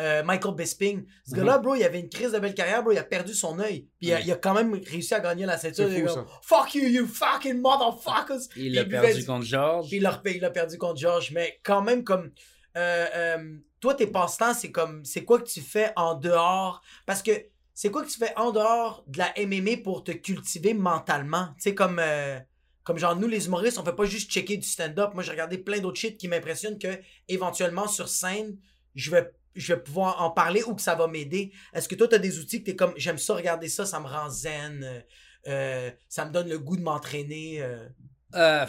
euh, 0.00 0.22
Michael 0.22 0.54
Bisping. 0.54 1.04
Ce 1.28 1.34
gars-là, 1.34 1.58
bro, 1.58 1.74
il 1.74 1.84
avait 1.84 2.00
une 2.00 2.08
crise 2.08 2.32
de 2.32 2.38
belle 2.38 2.54
carrière, 2.54 2.82
bro. 2.82 2.92
Il 2.92 2.98
a 2.98 3.04
perdu 3.04 3.34
son 3.34 3.58
œil. 3.58 3.82
Puis 3.98 4.08
il 4.08 4.12
a- 4.12 4.16
Ouais. 4.16 4.22
il, 4.24 4.32
a, 4.32 4.36
quand 4.36 4.54
même 4.54 4.72
réussi 4.90 5.12
à 5.14 5.20
gagner 5.20 5.44
la 5.44 5.58
ceinture. 5.58 5.88
Fou. 6.08 6.20
Fuck 6.42 6.74
you, 6.76 6.84
you 6.88 7.06
fucking 7.06 7.60
motherfuckers. 7.60 8.40
Il 8.56 8.70
Puis 8.70 8.78
a 8.78 8.84
buvait 8.84 9.00
perdu 9.02 9.20
du- 9.20 9.26
contre 9.26 9.44
George. 9.46 9.88
puis 9.88 9.96
il 9.98 10.02
l'a 10.02 10.20
il 10.26 10.40
l'a 10.40 10.50
perdu 10.50 10.78
contre 10.78 10.98
George. 10.98 11.30
Mais 11.32 11.60
quand 11.62 11.82
même, 11.82 12.04
comme. 12.04 12.30
euh, 12.76 13.06
euh, 13.14 13.56
toi, 13.80 13.94
tes 13.94 14.06
passe-temps, 14.06 14.54
c'est 14.54 14.70
comme. 14.70 15.04
C'est 15.04 15.24
quoi 15.24 15.38
que 15.40 15.46
tu 15.48 15.60
fais 15.60 15.92
en 15.96 16.14
dehors? 16.14 16.80
Parce 17.06 17.22
que 17.22 17.32
c'est 17.74 17.90
quoi 17.90 18.04
que 18.04 18.10
tu 18.10 18.18
fais 18.18 18.32
en 18.36 18.52
dehors 18.52 19.04
de 19.08 19.18
la 19.18 19.32
MMA 19.46 19.82
pour 19.82 20.04
te 20.04 20.12
cultiver 20.12 20.74
mentalement? 20.74 21.48
Tu 21.56 21.62
sais, 21.64 21.74
comme. 21.74 21.98
euh, 21.98 22.38
comme 22.84 22.98
genre, 22.98 23.16
nous, 23.16 23.28
les 23.28 23.46
humoristes, 23.46 23.78
on 23.78 23.84
fait 23.84 23.94
pas 23.94 24.04
juste 24.04 24.30
checker 24.30 24.58
du 24.58 24.68
stand-up. 24.68 25.14
Moi, 25.14 25.22
j'ai 25.22 25.30
regardé 25.30 25.56
plein 25.56 25.80
d'autres 25.80 25.98
shit 25.98 26.18
qui 26.18 26.28
m'impressionnent 26.28 26.78
que, 26.78 27.00
éventuellement, 27.28 27.88
sur 27.88 28.08
scène, 28.10 28.58
je 28.94 29.10
vais, 29.10 29.76
pouvoir 29.78 30.20
en 30.20 30.30
parler 30.30 30.62
ou 30.64 30.74
que 30.74 30.82
ça 30.82 30.94
va 30.94 31.06
m'aider. 31.06 31.50
Est-ce 31.72 31.88
que 31.88 31.94
toi, 31.94 32.08
tu 32.08 32.14
as 32.14 32.18
des 32.18 32.38
outils 32.38 32.60
que 32.60 32.66
tu 32.66 32.70
es 32.72 32.76
comme, 32.76 32.92
j'aime 32.98 33.16
ça, 33.16 33.34
regarder 33.36 33.68
ça, 33.70 33.86
ça 33.86 34.00
me 34.00 34.06
rend 34.06 34.28
zen, 34.28 34.84
euh, 34.84 35.00
euh, 35.48 35.90
ça 36.10 36.26
me 36.26 36.30
donne 36.30 36.50
le 36.50 36.58
goût 36.58 36.76
de 36.76 36.82
m'entraîner. 36.82 37.62
euh? 37.62 37.88
Euh, 38.34 38.66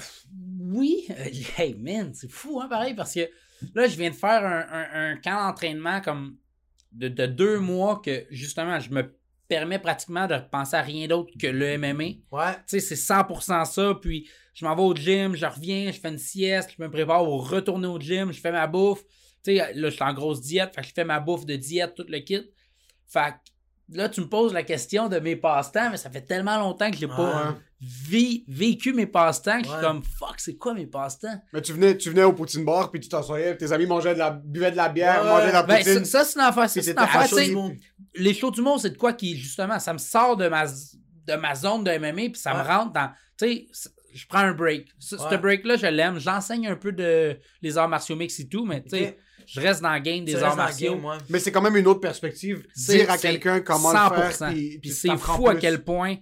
oui. 0.61 1.07
Hey, 1.57 1.73
man, 1.73 2.13
c'est 2.13 2.31
fou, 2.31 2.61
hein, 2.61 2.69
pareil, 2.69 2.93
parce 2.93 3.13
que 3.13 3.29
là, 3.73 3.85
je 3.85 3.97
viens 3.97 4.11
de 4.11 4.15
faire 4.15 4.45
un 4.45 5.17
camp 5.17 5.45
d'entraînement 5.45 5.99
comme 5.99 6.37
de, 6.95 7.07
de 7.07 7.25
deux 7.25 7.59
mois 7.59 8.01
que, 8.03 8.25
justement, 8.31 8.79
je 8.79 8.89
me 8.89 9.15
permets 9.47 9.77
pratiquement 9.79 10.25
de 10.27 10.37
penser 10.51 10.75
à 10.75 10.81
rien 10.81 11.07
d'autre 11.07 11.31
que 11.39 11.47
le 11.47 11.77
MMA. 11.77 12.03
Ouais. 12.31 12.53
Tu 12.67 12.79
sais, 12.79 12.79
c'est 12.79 12.95
100% 12.95 13.65
ça. 13.65 13.93
Puis, 14.01 14.27
je 14.53 14.65
m'en 14.65 14.75
vais 14.75 14.81
au 14.81 14.95
gym, 14.95 15.35
je 15.35 15.45
reviens, 15.45 15.91
je 15.91 15.99
fais 15.99 16.09
une 16.09 16.17
sieste, 16.17 16.71
je 16.77 16.81
me 16.83 16.89
prépare 16.89 17.23
pour 17.23 17.49
retourner 17.49 17.87
au 17.87 17.99
gym, 17.99 18.31
je 18.31 18.39
fais 18.41 18.51
ma 18.51 18.65
bouffe. 18.67 19.03
Tu 19.43 19.57
sais, 19.57 19.73
là, 19.73 19.89
je 19.89 19.93
suis 19.95 20.03
en 20.03 20.13
grosse 20.13 20.41
diète, 20.41 20.73
fait 20.73 20.81
que 20.81 20.87
je 20.87 20.93
fais 20.93 21.05
ma 21.05 21.19
bouffe 21.19 21.45
de 21.45 21.55
diète, 21.55 21.93
tout 21.95 22.05
le 22.09 22.19
kit. 22.19 22.41
Fait 23.07 23.33
que 23.91 23.97
là, 23.97 24.09
tu 24.09 24.21
me 24.21 24.27
poses 24.27 24.53
la 24.53 24.63
question 24.63 25.07
de 25.09 25.19
mes 25.19 25.35
passe-temps, 25.35 25.91
mais 25.91 25.97
ça 25.97 26.09
fait 26.09 26.21
tellement 26.23 26.57
longtemps 26.57 26.89
que 26.89 26.97
j'ai 26.97 27.07
pas 27.07 27.15
Ouais. 27.51 27.51
vi- 27.51 27.57
vécu 28.47 28.93
mes 28.93 29.05
passe-temps 29.05 29.59
que 29.59 29.65
je 29.65 29.69
suis 29.69 29.75
Ouais. 29.77 29.81
comme 29.83 30.03
fuck, 30.03 30.35
c'est 30.39 30.55
quoi 30.55 30.73
mes 30.73 30.87
passe-temps? 30.87 31.41
Mais 31.53 31.61
tu 31.61 31.73
venais, 31.73 31.97
tu 31.97 32.09
venais 32.09 32.23
au 32.23 32.33
poutine 32.33 32.65
bar, 32.65 32.91
puis 32.91 32.99
tu 32.99 33.09
t'assoyais, 33.09 33.55
tes 33.57 33.71
amis 33.71 33.85
mangeaient 33.85 34.13
de 34.13 34.19
la, 34.19 34.31
buvaient 34.31 34.71
de 34.71 34.77
la 34.77 34.89
bière, 34.89 35.23
Ouais, 35.23 35.29
mangeaient 35.29 35.47
de 35.47 35.51
la 35.53 35.63
Ben, 35.63 35.77
poutine. 35.77 36.05
ça, 36.05 36.23
ça, 36.23 36.25
c'est 36.25 36.35
une 36.39 36.45
affaire. 36.45 36.69
c'est 36.69 36.91
une 36.91 36.97
affaire, 36.99 37.45
du 37.45 37.51
monde. 37.55 37.73
les 38.15 38.33
shows 38.33 38.51
du 38.51 38.61
monde, 38.61 38.79
c'est 38.79 38.89
de 38.91 38.97
quoi 38.97 39.13
qui, 39.13 39.37
justement, 39.37 39.79
ça 39.79 39.93
me 39.93 39.97
sort 39.99 40.35
de 40.37 40.47
ma, 40.47 40.65
de 40.65 41.35
ma 41.35 41.55
zone 41.55 41.83
de 41.83 41.91
MMA, 41.91 42.29
puis 42.31 42.35
ça 42.35 42.53
me 42.53 42.59
Ouais. 42.61 42.67
rentre 42.75 42.93
dans. 42.93 43.09
Tu 43.37 43.45
sais, 43.73 43.91
je 44.13 44.25
prends 44.27 44.39
un 44.39 44.53
break. 44.53 44.87
Ce, 44.99 45.17
ce 45.17 45.35
break-là, 45.35 45.75
je 45.75 45.87
l'aime. 45.87 46.19
J'enseigne 46.19 46.67
un 46.67 46.75
peu 46.77 46.91
de 46.93 47.37
les 47.61 47.77
arts 47.77 47.89
martiaux 47.89 48.15
mix 48.15 48.39
et 48.39 48.47
tout, 48.47 48.65
mais 48.65 48.81
tu 48.81 48.89
sais, 48.91 49.07
Ok. 49.09 49.43
je 49.45 49.59
reste 49.59 49.81
dans 49.81 49.93
le 49.93 49.99
game 49.99 50.23
des 50.23 50.33
Tu 50.33 50.37
arts 50.39 50.55
martiaux. 50.55 50.95
game. 50.95 51.17
Mais 51.29 51.39
c'est 51.39 51.51
quand 51.51 51.61
même 51.61 51.75
une 51.75 51.87
autre 51.87 51.99
perspective. 51.99 52.65
Dire 52.77 53.11
à 53.11 53.17
quelqu'un 53.17 53.59
comment 53.59 53.91
100%. 53.91 54.15
le 54.25 54.31
faire, 54.31 54.49
puis, 54.53 54.79
Puis 54.79 54.91
c'est 54.91 55.17
fou 55.17 55.49
à 55.49 55.55
quel 55.55 55.83
point, 55.83 56.15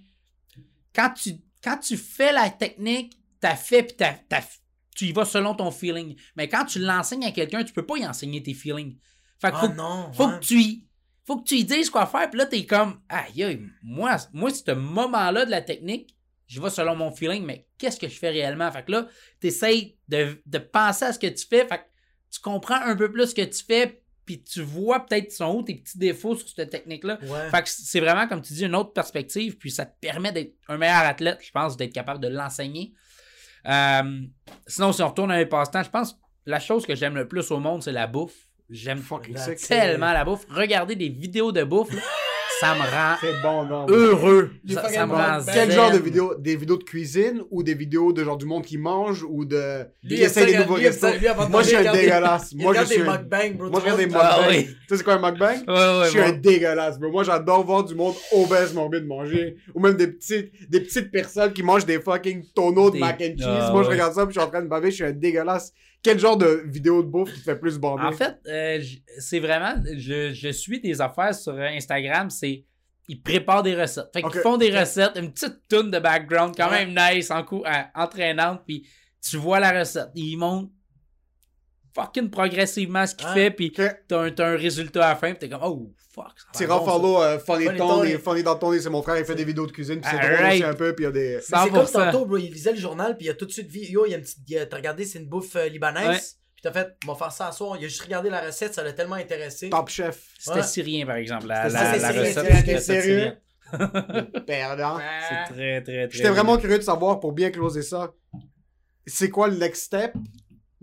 quand 0.94 1.10
tu, 1.10 1.34
quand 1.64 1.78
tu 1.78 1.96
fais 1.96 2.32
la 2.32 2.50
technique, 2.50 3.18
t'as 3.40 3.56
fait, 3.56 3.82
puis 3.82 3.96
t'as- 3.96 4.18
t'as- 4.28 4.44
tu 4.94 5.06
y 5.06 5.12
vas 5.12 5.24
selon 5.24 5.54
ton 5.54 5.70
feeling. 5.70 6.14
Mais 6.36 6.48
quand 6.48 6.64
tu 6.66 6.78
l'enseignes 6.78 7.24
à 7.24 7.32
quelqu'un, 7.32 7.64
tu 7.64 7.72
peux 7.72 7.84
pas 7.86 7.96
y 7.96 8.06
enseigner 8.06 8.42
tes 8.42 8.54
feelings. 8.54 8.96
Fait 9.40 9.50
que 9.50 9.56
Ah 9.56 9.60
faut, 9.60 9.68
non. 9.74 10.12
faut 10.12 10.26
ouais. 10.28 10.38
que 10.38 10.44
tu 10.44 10.60
y, 10.60 10.86
faut 11.24 11.38
que 11.38 11.44
tu 11.48 11.56
y 11.56 11.64
dises 11.64 11.90
quoi 11.90 12.06
faire, 12.06 12.28
puis 12.30 12.38
là, 12.38 12.46
t'es 12.46 12.64
comme, 12.66 13.00
aïe, 13.08 13.42
aïe, 13.42 13.66
moi, 13.82 14.16
moi, 14.32 14.50
ce 14.50 14.70
moment-là 14.72 15.46
de 15.46 15.50
la 15.50 15.62
technique, 15.62 16.14
je 16.46 16.60
vais 16.60 16.70
selon 16.70 16.94
mon 16.94 17.10
feeling, 17.10 17.44
mais 17.44 17.66
qu'est-ce 17.78 17.98
que 17.98 18.08
je 18.08 18.18
fais 18.18 18.28
réellement? 18.30 18.70
Fait 18.70 18.84
que 18.84 18.92
là, 18.92 19.08
t'essayes 19.40 19.96
de, 20.08 20.40
de 20.44 20.58
penser 20.58 21.06
à 21.06 21.12
ce 21.12 21.18
que 21.18 21.26
tu 21.26 21.46
fais, 21.46 21.66
fait 21.66 21.78
que 21.78 21.84
tu 22.30 22.40
comprends 22.40 22.80
un 22.80 22.94
peu 22.94 23.10
plus 23.10 23.28
ce 23.30 23.34
que 23.34 23.42
tu 23.42 23.64
fais, 23.64 24.03
puis 24.24 24.42
tu 24.42 24.62
vois 24.62 25.04
peut-être 25.04 25.32
sont 25.32 25.56
où 25.56 25.62
tes 25.62 25.74
petits 25.74 25.98
défauts 25.98 26.34
sur 26.36 26.48
cette 26.48 26.70
technique-là. 26.70 27.18
Ouais. 27.22 27.50
Fait 27.50 27.62
que 27.62 27.68
c'est 27.68 28.00
vraiment, 28.00 28.26
comme 28.26 28.42
tu 28.42 28.52
dis, 28.52 28.64
une 28.64 28.74
autre 28.74 28.92
perspective, 28.92 29.56
puis 29.56 29.70
ça 29.70 29.84
te 29.84 29.94
permet 30.00 30.32
d'être 30.32 30.54
un 30.68 30.78
meilleur 30.78 31.04
athlète, 31.04 31.38
je 31.42 31.50
pense, 31.50 31.76
d'être 31.76 31.92
capable 31.92 32.20
de 32.20 32.28
l'enseigner. 32.28 32.92
Euh, 33.66 34.20
sinon, 34.66 34.92
si 34.92 35.02
on 35.02 35.08
retourne 35.08 35.30
à 35.30 35.36
mes 35.36 35.46
passe-temps, 35.46 35.82
je 35.82 35.90
pense 35.90 36.12
que 36.12 36.18
la 36.46 36.60
chose 36.60 36.86
que 36.86 36.94
j'aime 36.94 37.14
le 37.14 37.28
plus 37.28 37.50
au 37.50 37.58
monde, 37.58 37.82
c'est 37.82 37.92
la 37.92 38.06
bouffe. 38.06 38.48
J'aime 38.70 39.02
tellement 39.68 40.12
la 40.12 40.24
bouffe. 40.24 40.46
Regarder 40.48 40.96
des 40.96 41.08
vidéos 41.08 41.52
de 41.52 41.64
bouffe, 41.64 41.90
ça 42.64 42.74
me 42.74 42.80
rend 42.80 43.16
C'est 43.20 43.42
bon, 43.42 43.64
non. 43.64 43.86
heureux. 43.88 44.50
Les 44.64 44.74
Ça, 44.74 44.80
fucking 44.82 44.96
ça 44.96 45.06
me 45.06 45.12
rend 45.12 45.36
mukbangs. 45.36 45.52
Quel 45.52 45.70
zen. 45.70 45.76
genre 45.76 45.90
de 45.92 45.98
vidéos 45.98 46.34
Des 46.38 46.56
vidéos 46.56 46.76
de 46.76 46.84
cuisine 46.84 47.42
ou 47.50 47.62
des 47.62 47.74
vidéos 47.74 48.12
de 48.12 48.24
genre 48.24 48.36
du 48.36 48.46
monde 48.46 48.64
qui 48.64 48.78
mange 48.78 49.22
ou 49.28 49.44
de. 49.44 49.84
Lui, 50.02 50.08
qui 50.08 50.14
il 50.16 50.22
essaie 50.22 50.46
des 50.46 50.58
nouveaux 50.58 50.76
lui, 50.76 50.84
il 50.84 50.86
essaie- 50.88 51.06
restos 51.06 51.20
lui, 51.20 51.28
avant 51.28 51.46
de 51.46 51.50
Moi, 51.50 51.62
je 51.62 51.68
suis 51.68 51.76
un 51.76 51.92
dégueulasse. 51.92 52.52
Il 52.52 52.58
Moi, 52.58 52.64
je 52.64 52.68
regarde 52.78 52.86
suis 52.88 53.02
des 53.02 53.08
un. 53.08 53.12
mukbangs, 53.18 53.54
bro. 53.58 53.70
Moi, 53.70 53.80
je 53.80 53.84
regarde 53.84 54.00
des 54.00 54.08
tu 54.08 54.14
Ah, 54.18 54.36
mukbangs. 54.38 54.50
oui. 54.56 54.64
Tu 54.66 54.72
sais, 54.88 54.96
c'est 54.96 55.04
quoi 55.04 55.14
un 55.14 55.30
mukbang? 55.30 55.46
Ouais, 55.68 55.74
ouais, 55.74 56.04
Je 56.06 56.10
suis 56.10 56.18
bon. 56.20 56.24
un 56.26 56.32
dégueulasse, 56.32 56.98
bro. 56.98 57.10
Moi, 57.10 57.24
j'adore 57.24 57.64
voir 57.64 57.84
du 57.84 57.94
monde 57.94 58.14
obèse 58.32 58.72
morbide 58.74 59.06
manger. 59.06 59.56
Ou 59.74 59.80
même 59.80 59.94
des 59.96 60.08
petites, 60.08 60.50
des 60.70 60.80
petites 60.80 61.10
personnes 61.10 61.52
qui 61.52 61.62
mangent 61.62 61.86
des 61.86 62.00
fucking 62.00 62.44
tonneaux 62.54 62.88
de 62.90 62.94
Des- 62.94 63.00
mac 63.00 63.20
and 63.20 63.34
cheese. 63.36 63.46
Ah, 63.46 63.70
Moi, 63.72 63.82
je 63.82 63.88
ouais. 63.88 63.94
regarde 63.94 64.14
ça, 64.14 64.26
puis 64.26 64.34
je 64.34 64.40
suis 64.40 64.46
en 64.46 64.50
train 64.50 64.62
de 64.62 64.68
baver. 64.68 64.90
Je 64.90 64.96
suis 64.96 65.04
un 65.04 65.12
dégueulasse. 65.12 65.72
Quel 66.04 66.18
genre 66.20 66.36
de 66.36 66.62
vidéo 66.66 67.02
de 67.02 67.08
bouffe 67.08 67.32
qui 67.32 67.40
te 67.40 67.44
fait 67.44 67.56
plus 67.58 67.78
bander 67.78 68.04
En 68.04 68.12
fait, 68.12 68.38
euh, 68.46 68.80
c'est 69.18 69.40
vraiment. 69.40 69.74
Je, 69.96 70.32
je 70.32 70.48
suis 70.50 70.80
des 70.80 71.00
affaires 71.00 71.34
sur 71.34 71.54
Instagram, 71.58 72.30
c'est. 72.30 72.64
Ils 73.08 73.20
préparent 73.20 73.62
des 73.62 73.74
recettes. 73.74 74.10
Fait 74.14 74.22
qu'ils 74.22 74.40
font 74.40 74.56
des 74.56 74.70
recettes, 74.78 75.12
une 75.16 75.32
petite 75.32 75.66
toune 75.68 75.90
de 75.90 75.98
background 75.98 76.54
quand 76.56 76.70
Ouais. 76.70 76.86
même 76.86 76.96
nice, 77.16 77.30
en 77.30 77.42
coup, 77.42 77.62
euh, 77.66 77.82
entraînante, 77.94 78.60
puis 78.66 78.86
tu 79.20 79.36
vois 79.36 79.60
la 79.60 79.78
recette. 79.78 80.08
Ils 80.14 80.36
montrent 80.36 80.70
fucking 81.94 82.30
progressivement 82.30 83.06
ce 83.06 83.14
qu'il 83.14 83.26
Ouais. 83.28 83.34
fait, 83.34 83.50
puis 83.50 83.72
Ok. 83.78 83.96
t'as 84.08 84.20
un, 84.20 84.32
un 84.38 84.56
résultat 84.56 85.06
à 85.06 85.08
la 85.10 85.16
fin, 85.16 85.30
puis 85.30 85.38
t'es 85.38 85.48
comme, 85.48 85.62
oh 85.62 85.92
fuck. 86.14 86.32
Tira 86.52 86.78
bon, 86.78 86.84
follow 86.84 87.22
euh, 87.22 87.38
Funny 87.38 87.64
Funny 87.66 87.78
Tony. 87.78 88.12
Funny 88.18 88.44
Tony, 88.60 88.80
c'est 88.80 88.90
mon 88.90 89.02
frère. 89.02 89.18
Il 89.18 89.24
fait 89.24 89.34
des 89.34 89.44
vidéos 89.44 89.66
de 89.66 89.72
cuisine. 89.72 90.00
Puis 90.00 90.10
c'est 90.10 90.16
drôle 90.18 90.30
Alright. 90.36 90.54
aussi 90.62 90.64
un 90.70 90.74
peu. 90.74 90.94
Puis 90.94 91.04
il 91.04 91.06
y 91.06 91.08
a 91.08 91.12
des. 91.12 91.40
C'est 91.40 91.52
comme 91.70 91.84
100%. 91.86 91.92
tantôt, 91.92 92.26
bro. 92.26 92.36
Il 92.36 92.52
lisait 92.52 92.72
le 92.72 92.78
journal, 92.78 93.16
puis 93.16 93.26
il 93.26 93.30
a 93.30 93.34
tout 93.34 93.46
de 93.46 93.50
suite 93.52 93.68
vu. 93.70 93.80
Yo, 93.80 94.06
il 94.06 94.10
y 94.10 94.14
a 94.14 94.18
une 94.18 94.22
petite. 94.22 94.68
T'as 94.70 94.76
regardé, 94.76 95.04
c'est 95.04 95.18
une 95.18 95.26
bouffe 95.28 95.56
euh, 95.56 95.68
libanaise. 95.68 96.08
Ouais. 96.08 96.18
Puis 96.54 96.62
t'as 96.62 96.72
fait, 96.72 96.96
on 97.06 97.12
va 97.12 97.18
faire 97.18 97.32
ça 97.32 97.48
à 97.48 97.52
soir. 97.52 97.76
Il 97.80 97.84
a 97.84 97.88
juste 97.88 98.02
regardé 98.02 98.30
la 98.30 98.40
recette, 98.42 98.74
ça 98.74 98.82
l'a 98.84 98.92
tellement 98.92 99.16
intéressé. 99.16 99.70
Top 99.70 99.88
chef. 99.88 100.28
C'était 100.38 100.56
Ouais. 100.58 100.62
syrien, 100.62 101.06
par 101.06 101.16
exemple. 101.16 101.46
La, 101.48 101.68
la, 101.68 101.96
la 101.96 102.12
c'est 102.12 102.18
recette. 102.20 102.56
c'était 102.56 102.80
sérieux? 102.80 103.32
Perdant. 104.46 104.98
C'est 105.28 105.52
très, 105.54 105.82
très, 105.82 106.08
très. 106.08 106.10
J'étais 106.10 106.28
vraiment 106.28 106.56
curieux 106.58 106.78
de 106.78 106.82
savoir, 106.84 107.18
pour 107.18 107.32
bien 107.32 107.50
closer 107.50 107.82
ça, 107.82 108.12
c'est 109.06 109.28
quoi 109.30 109.48
le 109.48 109.56
next 109.56 109.84
step? 109.84 110.12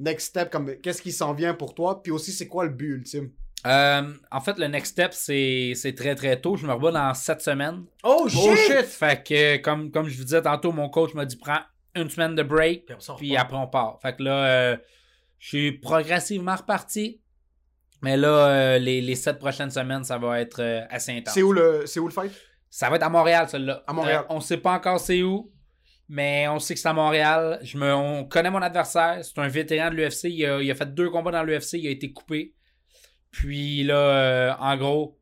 Next 0.01 0.27
step, 0.29 0.49
comme 0.49 0.75
qu'est-ce 0.81 1.01
qui 1.01 1.11
s'en 1.11 1.33
vient 1.33 1.53
pour 1.53 1.73
toi? 1.75 2.01
Puis 2.01 2.11
aussi, 2.11 2.31
c'est 2.31 2.47
quoi 2.47 2.63
le 2.65 2.71
but 2.71 2.95
ultime? 2.95 3.31
Euh, 3.67 4.13
en 4.31 4.41
fait, 4.41 4.57
le 4.57 4.65
next 4.67 4.93
step, 4.93 5.13
c'est 5.13 5.73
c'est 5.75 5.93
très 5.93 6.15
très 6.15 6.41
tôt. 6.41 6.55
Je 6.55 6.65
me 6.65 6.73
rebats 6.73 6.91
dans 6.91 7.13
7 7.13 7.41
semaines. 7.41 7.83
Oh 8.03 8.27
shit! 8.27 8.39
Oh 8.43 8.55
shit! 8.55 8.85
Fait 8.85 9.23
que, 9.23 9.57
comme, 9.57 9.91
comme 9.91 10.07
je 10.07 10.17
vous 10.17 10.23
disais 10.23 10.41
tantôt, 10.41 10.71
mon 10.71 10.89
coach 10.89 11.13
m'a 11.13 11.25
dit 11.25 11.35
prends 11.37 11.59
une 11.95 12.09
semaine 12.09 12.33
de 12.35 12.41
break, 12.43 12.85
Puis 12.87 12.95
après 12.95 13.11
on 13.11 13.15
puis 13.17 13.29
repart. 13.31 13.45
après 13.45 13.57
on 13.57 13.67
part. 13.67 13.99
Fait 14.01 14.15
que 14.15 14.23
là, 14.23 14.45
euh, 14.45 14.77
je 15.37 15.47
suis 15.49 15.71
progressivement 15.73 16.55
reparti. 16.55 17.21
Mais 18.01 18.17
là, 18.17 18.29
euh, 18.47 18.77
les, 18.79 18.99
les 19.01 19.15
7 19.15 19.37
prochaines 19.37 19.69
semaines, 19.69 20.03
ça 20.03 20.17
va 20.17 20.39
être 20.41 20.59
euh, 20.59 20.81
assez 20.89 21.11
intense. 21.15 21.35
C'est 21.35 21.43
où 21.43 21.53
le, 21.53 21.83
c'est 21.85 21.99
où 21.99 22.07
le 22.07 22.13
fight? 22.13 22.31
Ça 22.67 22.89
va 22.89 22.95
être 22.95 23.03
à 23.03 23.09
Montréal, 23.09 23.47
celle-là. 23.47 23.83
À 23.85 23.93
Montréal. 23.93 24.23
Euh, 24.23 24.33
on 24.33 24.39
sait 24.39 24.57
pas 24.57 24.71
encore 24.73 24.99
c'est 24.99 25.21
où, 25.21 25.51
mais 26.13 26.45
on 26.49 26.59
sait 26.59 26.73
que 26.73 26.79
c'est 26.81 26.89
à 26.89 26.93
Montréal. 26.93 27.57
Je 27.63 27.77
me, 27.77 27.93
on 27.93 28.25
connaît 28.25 28.51
mon 28.51 28.61
adversaire. 28.61 29.19
C'est 29.23 29.39
un 29.39 29.47
vétéran 29.47 29.89
de 29.89 29.95
l'UFC. 29.95 30.25
Il 30.25 30.45
a, 30.45 30.61
il 30.61 30.69
a 30.69 30.75
fait 30.75 30.93
deux 30.93 31.09
combats 31.09 31.31
dans 31.31 31.41
l'UFC. 31.43 31.75
Il 31.75 31.87
a 31.87 31.89
été 31.89 32.11
coupé. 32.11 32.53
Puis 33.31 33.83
là, 33.85 33.95
euh, 33.95 34.53
en 34.59 34.75
gros, 34.75 35.17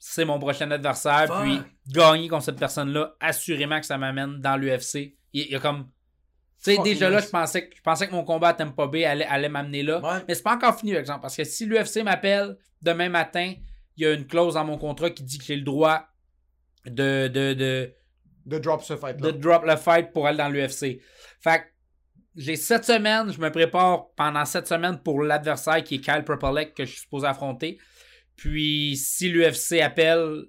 c'est 0.00 0.24
mon 0.24 0.40
prochain 0.40 0.68
adversaire. 0.72 1.28
Fuck. 1.28 1.42
Puis 1.42 1.60
gagner 1.92 2.26
contre 2.26 2.42
cette 2.44 2.58
personne-là, 2.58 3.14
assurément 3.20 3.78
que 3.78 3.86
ça 3.86 3.98
m'amène 3.98 4.40
dans 4.40 4.56
l'UFC. 4.56 5.14
Il, 5.32 5.42
il 5.42 5.50
y 5.52 5.54
a 5.54 5.60
comme. 5.60 5.88
Tu 6.64 6.74
sais, 6.74 6.82
déjà 6.82 7.08
là, 7.08 7.20
je 7.20 7.28
pensais, 7.28 7.68
que- 7.68 7.76
je 7.76 7.82
pensais 7.82 8.08
que 8.08 8.12
mon 8.12 8.24
combat 8.24 8.48
à 8.48 8.54
Tampa 8.54 8.88
Bay 8.88 9.04
allait, 9.04 9.26
allait 9.26 9.48
m'amener 9.48 9.84
là. 9.84 10.00
Ouais. 10.00 10.24
Mais 10.26 10.34
c'est 10.34 10.42
pas 10.42 10.56
encore 10.56 10.76
fini, 10.76 10.90
par 10.90 11.00
exemple. 11.00 11.20
Parce 11.22 11.36
que 11.36 11.44
si 11.44 11.66
l'UFC 11.66 12.02
m'appelle 12.02 12.56
demain 12.82 13.08
matin, 13.08 13.54
il 13.96 14.02
y 14.02 14.06
a 14.06 14.12
une 14.12 14.26
clause 14.26 14.54
dans 14.54 14.64
mon 14.64 14.76
contrat 14.76 15.10
qui 15.10 15.22
dit 15.22 15.38
que 15.38 15.44
j'ai 15.44 15.54
le 15.56 15.62
droit 15.62 16.04
de, 16.84 17.28
de, 17.28 17.52
de, 17.54 17.92
De 18.46 18.58
drop 18.58 18.82
ce 18.82 18.94
de 18.94 18.98
fight-là. 18.98 19.32
drop 19.32 19.64
le 19.64 19.76
fight 19.76 20.12
pour 20.12 20.26
aller 20.26 20.38
dans 20.38 20.48
l'UFC. 20.48 21.00
Fait 21.40 21.58
que 21.58 21.64
j'ai 22.36 22.56
sept 22.56 22.84
semaines, 22.84 23.32
je 23.32 23.40
me 23.40 23.50
prépare 23.50 24.10
pendant 24.14 24.44
sept 24.44 24.66
semaines 24.66 24.98
pour 25.02 25.22
l'adversaire 25.22 25.82
qui 25.82 25.96
est 25.96 26.00
Kyle 26.00 26.22
Propolek 26.24 26.74
que 26.74 26.84
je 26.84 26.90
suis 26.90 27.00
supposé 27.00 27.26
affronter. 27.26 27.78
Puis 28.36 28.96
si 28.96 29.30
l'UFC 29.30 29.80
appelle, 29.82 30.44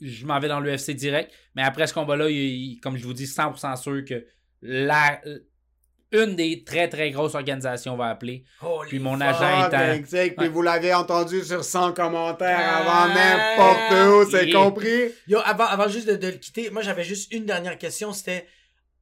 je 0.00 0.26
m'en 0.26 0.38
vais 0.38 0.48
dans 0.48 0.60
l'UFC 0.60 0.90
direct. 0.90 1.32
Mais 1.54 1.62
après 1.62 1.86
ce 1.86 1.94
combat-là, 1.94 2.26
comme 2.82 2.96
je 2.96 3.04
vous 3.04 3.14
dis, 3.14 3.24
100% 3.24 3.76
sûr 3.76 4.04
que 4.04 4.24
la, 4.62 5.20
une 6.12 6.36
des 6.36 6.64
très 6.64 6.88
très 6.88 7.10
grosses 7.10 7.34
organisations 7.34 7.96
va 7.96 8.06
appeler. 8.06 8.44
Holy 8.62 8.88
Puis 8.88 8.98
mon 8.98 9.20
agent 9.20 9.38
Ah, 9.42 9.66
étant- 9.68 9.78
ben, 9.78 9.94
exact. 9.98 10.36
Puis 10.38 10.48
vous 10.48 10.62
l'avez 10.62 10.94
entendu 10.94 11.42
sur 11.44 11.62
100 11.64 11.92
commentaires 11.92 12.58
Ah, 12.58 13.04
avant 13.04 13.14
n'importe 13.14 14.26
où, 14.26 14.30
c'est 14.30 14.50
compris? 14.50 15.10
Yo, 15.26 15.38
avant, 15.44 15.66
avant 15.66 15.88
juste 15.88 16.08
de, 16.08 16.16
de 16.16 16.28
le 16.28 16.38
quitter, 16.38 16.70
moi 16.70 16.82
j'avais 16.82 17.04
juste 17.04 17.32
une 17.32 17.44
dernière 17.46 17.76
question, 17.78 18.12
c'était 18.12 18.46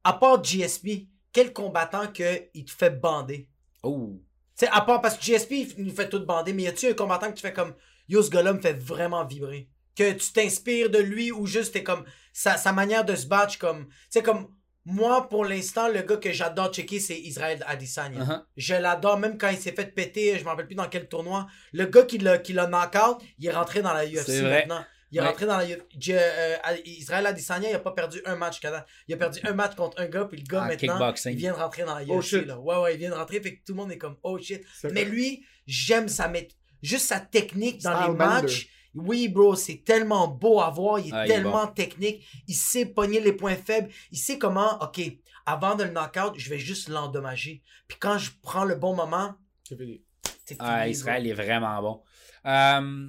à 0.04 0.12
part 0.14 0.42
GSP, 0.42 1.06
quel 1.32 1.52
combattant 1.52 2.06
que 2.08 2.42
il 2.54 2.64
te 2.64 2.72
fait 2.72 2.90
bander? 2.90 3.48
Oh. 3.82 4.12
Tu 4.58 4.64
sais, 4.64 4.72
à 4.72 4.80
part 4.80 5.00
parce 5.00 5.16
que 5.16 5.22
GSP 5.24 5.52
il 5.78 5.84
nous 5.84 5.94
fait 5.94 6.08
tout 6.08 6.24
bander, 6.24 6.52
mais 6.52 6.62
y 6.64 6.66
a-tu 6.68 6.88
un 6.88 6.94
combattant 6.94 7.28
que 7.30 7.34
tu 7.36 7.42
fais 7.42 7.52
comme 7.52 7.74
Yo, 8.08 8.22
ce 8.22 8.30
gars-là 8.30 8.52
me 8.52 8.60
fait 8.60 8.72
vraiment 8.80 9.24
vibrer? 9.24 9.68
Que 9.96 10.12
tu 10.12 10.32
t'inspires 10.32 10.90
de 10.90 10.98
lui 10.98 11.32
ou 11.32 11.46
juste 11.46 11.72
t'es 11.72 11.82
comme 11.82 12.04
sa, 12.32 12.56
sa 12.56 12.72
manière 12.72 13.04
de 13.04 13.16
se 13.16 13.26
battre, 13.26 13.58
comme. 13.58 13.86
Tu 13.86 13.92
sais, 14.10 14.22
comme 14.22 14.48
moi 14.86 15.28
pour 15.28 15.44
l'instant, 15.44 15.88
le 15.88 16.00
gars 16.02 16.16
que 16.16 16.32
j'adore 16.32 16.72
checker, 16.72 17.00
c'est 17.00 17.18
Israël 17.18 17.62
Adesanya. 17.66 18.20
Uh-huh. 18.20 18.42
Je 18.56 18.74
l'adore, 18.74 19.18
même 19.18 19.36
quand 19.36 19.48
il 19.50 19.58
s'est 19.58 19.72
fait 19.72 19.92
péter, 19.94 20.38
je 20.38 20.44
me 20.44 20.48
rappelle 20.48 20.66
plus 20.66 20.76
dans 20.76 20.88
quel 20.88 21.08
tournoi. 21.08 21.46
Le 21.72 21.84
gars 21.86 22.04
qui 22.04 22.18
l'a, 22.18 22.38
qui 22.38 22.52
l'a 22.52 22.66
knock-out, 22.68 23.18
il 23.38 23.46
est 23.46 23.50
rentré 23.52 23.82
dans 23.82 23.92
la 23.92 24.06
UFC 24.06 24.22
C'est 24.26 24.40
vrai. 24.42 24.66
maintenant. 24.66 24.84
Il 25.12 25.18
est 25.18 25.20
Ouais. 25.20 25.26
rentré 25.28 25.46
dans 25.46 25.56
la 25.56 25.64
UFC. 25.64 26.10
euh, 26.10 26.56
Israël 26.84 27.26
Adesanya, 27.26 27.70
il 27.70 27.74
a 27.74 27.78
pas 27.80 27.92
perdu 27.92 28.20
un 28.24 28.36
match. 28.36 28.60
Il 29.08 29.14
a 29.14 29.16
perdu 29.16 29.40
un 29.44 29.52
match 29.52 29.74
contre 29.76 30.00
un 30.00 30.06
gars, 30.06 30.24
puis 30.24 30.38
le 30.38 30.44
gars 30.46 30.62
En 30.62 30.66
maintenant, 30.66 31.12
il 31.26 31.36
vient 31.36 31.52
de 31.52 31.56
rentrer 31.58 31.84
dans 31.84 31.94
la 31.94 32.02
UFC. 32.04 32.10
Oh, 32.10 32.20
shit. 32.22 32.46
là. 32.46 32.58
Ouais, 32.58 32.76
ouais, 32.78 32.94
il 32.94 32.98
vient 32.98 33.10
de 33.10 33.14
rentrer, 33.14 33.40
fait 33.40 33.56
que 33.56 33.64
tout 33.64 33.72
le 33.72 33.76
monde 33.76 33.92
est 33.92 33.98
comme, 33.98 34.16
oh 34.22 34.38
shit. 34.38 34.62
Mais 34.84 35.02
vrai. 35.02 35.04
lui, 35.04 35.44
j'aime 35.66 36.08
sa 36.08 36.32
juste 36.82 37.06
sa 37.06 37.20
technique 37.20 37.82
dans 37.82 38.00
les 38.00 38.06
bender. 38.08 38.18
matchs. 38.18 38.68
Oui, 38.96 39.28
bro, 39.28 39.54
c'est 39.54 39.82
tellement 39.84 40.28
beau 40.28 40.60
à 40.60 40.70
voir. 40.70 40.98
Il 40.98 41.08
est 41.08 41.12
Ah, 41.12 41.26
il 41.26 41.30
est 41.30 41.34
tellement 41.34 41.66
technique. 41.66 42.26
Il 42.48 42.54
sait 42.54 42.86
pogner 42.86 43.20
les 43.20 43.32
points 43.32 43.56
faibles. 43.56 43.88
Il 44.10 44.18
sait 44.18 44.38
comment, 44.38 44.78
OK, 44.82 45.00
avant 45.44 45.74
de 45.74 45.84
le 45.84 45.90
knock-out, 45.90 46.34
je 46.36 46.50
vais 46.50 46.58
juste 46.58 46.88
l'endommager. 46.88 47.62
Puis 47.88 47.98
quand 48.00 48.18
je 48.18 48.30
prends 48.42 48.64
le 48.64 48.74
bon 48.74 48.94
moment, 48.94 49.34
C'est 49.68 49.76
fini. 49.76 50.02
c'est 50.44 50.56
Ah, 50.58 50.88
Israël 50.88 51.26
est 51.26 51.32
vraiment 51.34 51.80
bon. 51.82 52.02
Euh, 52.46 53.08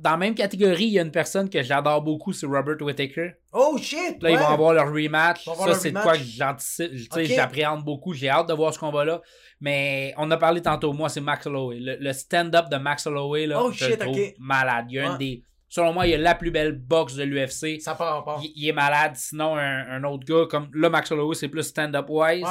dans 0.00 0.10
la 0.10 0.16
même 0.16 0.34
catégorie, 0.34 0.84
il 0.84 0.92
y 0.92 0.98
a 0.98 1.02
une 1.02 1.10
personne 1.10 1.48
que 1.50 1.62
j'adore 1.62 2.02
beaucoup, 2.02 2.32
c'est 2.32 2.46
Robert 2.46 2.76
Whittaker. 2.80 3.32
Oh 3.52 3.76
shit! 3.80 4.22
Là, 4.22 4.30
ils 4.30 4.38
vont 4.38 4.46
avoir 4.46 4.72
leur 4.74 4.92
rematch. 4.92 5.44
Ça, 5.44 5.74
c'est 5.74 5.92
de 5.92 5.98
quoi 5.98 6.16
que 6.16 6.22
j'anticipe. 6.24 6.90
J'appréhende 7.24 7.84
beaucoup. 7.84 8.12
J'ai 8.12 8.28
hâte 8.28 8.48
de 8.48 8.54
voir 8.54 8.72
ce 8.72 8.78
combat-là. 8.78 9.20
Mais 9.60 10.12
on 10.18 10.30
a 10.30 10.36
parlé 10.36 10.60
tantôt, 10.60 10.92
moi, 10.92 11.08
c'est 11.08 11.20
Max 11.20 11.46
Holloway. 11.46 11.78
Le, 11.80 11.96
le 11.98 12.12
stand-up 12.12 12.68
de 12.68 12.76
Max 12.76 13.06
Holloway, 13.06 13.46
là, 13.46 13.62
Oh, 13.62 13.70
je 13.72 13.84
shit, 13.86 13.90
le 13.90 13.96
trouve 13.96 14.20
malade. 14.38 14.86
Il 14.90 14.96
y 14.96 14.98
a 14.98 15.12
un 15.12 15.16
des. 15.16 15.42
Selon 15.68 15.92
moi, 15.92 16.06
il 16.06 16.10
y 16.10 16.14
a 16.14 16.18
la 16.18 16.34
plus 16.34 16.50
belle 16.50 16.72
boxe 16.72 17.14
de 17.14 17.24
l'UFC. 17.24 17.80
Ça 17.80 17.94
part 17.94 18.18
en 18.18 18.22
part. 18.22 18.40
Il, 18.42 18.52
il 18.54 18.68
est 18.68 18.72
malade. 18.72 19.12
Sinon, 19.16 19.56
un, 19.56 19.88
un 19.90 20.04
autre 20.04 20.24
gars 20.24 20.46
comme 20.48 20.68
là, 20.74 20.90
Max 20.90 21.10
Holloway, 21.10 21.34
c'est 21.34 21.48
plus 21.48 21.62
stand-up 21.64 22.06
wise. 22.08 22.42
Ouais. 22.44 22.48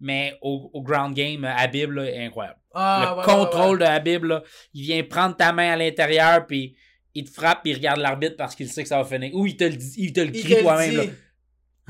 Mais 0.00 0.36
au, 0.42 0.70
au 0.72 0.82
ground 0.82 1.14
game, 1.14 1.44
Habib 1.44 1.92
là, 1.92 2.04
est 2.04 2.24
incroyable. 2.26 2.57
Ah, 2.74 3.12
le 3.14 3.18
ouais, 3.18 3.24
contrôle 3.24 3.80
ouais, 3.80 3.86
de 3.86 3.90
Habib, 3.90 4.24
là, 4.24 4.42
il 4.74 4.82
vient 4.82 5.02
prendre 5.04 5.36
ta 5.36 5.52
main 5.52 5.72
à 5.72 5.76
l'intérieur, 5.76 6.46
puis 6.46 6.76
il 7.14 7.24
te 7.24 7.30
frappe, 7.32 7.62
puis 7.62 7.72
il 7.72 7.74
regarde 7.76 7.98
l'arbitre 8.00 8.36
parce 8.36 8.54
qu'il 8.54 8.68
sait 8.68 8.82
que 8.82 8.88
ça 8.88 8.98
va 9.02 9.04
finir. 9.04 9.34
Ou 9.34 9.46
il 9.46 9.56
te 9.56 9.64
le, 9.64 9.70
dit- 9.76 9.94
il 9.96 10.12
te 10.12 10.20
le 10.20 10.30
crie 10.30 10.60
toi-même. 10.60 11.14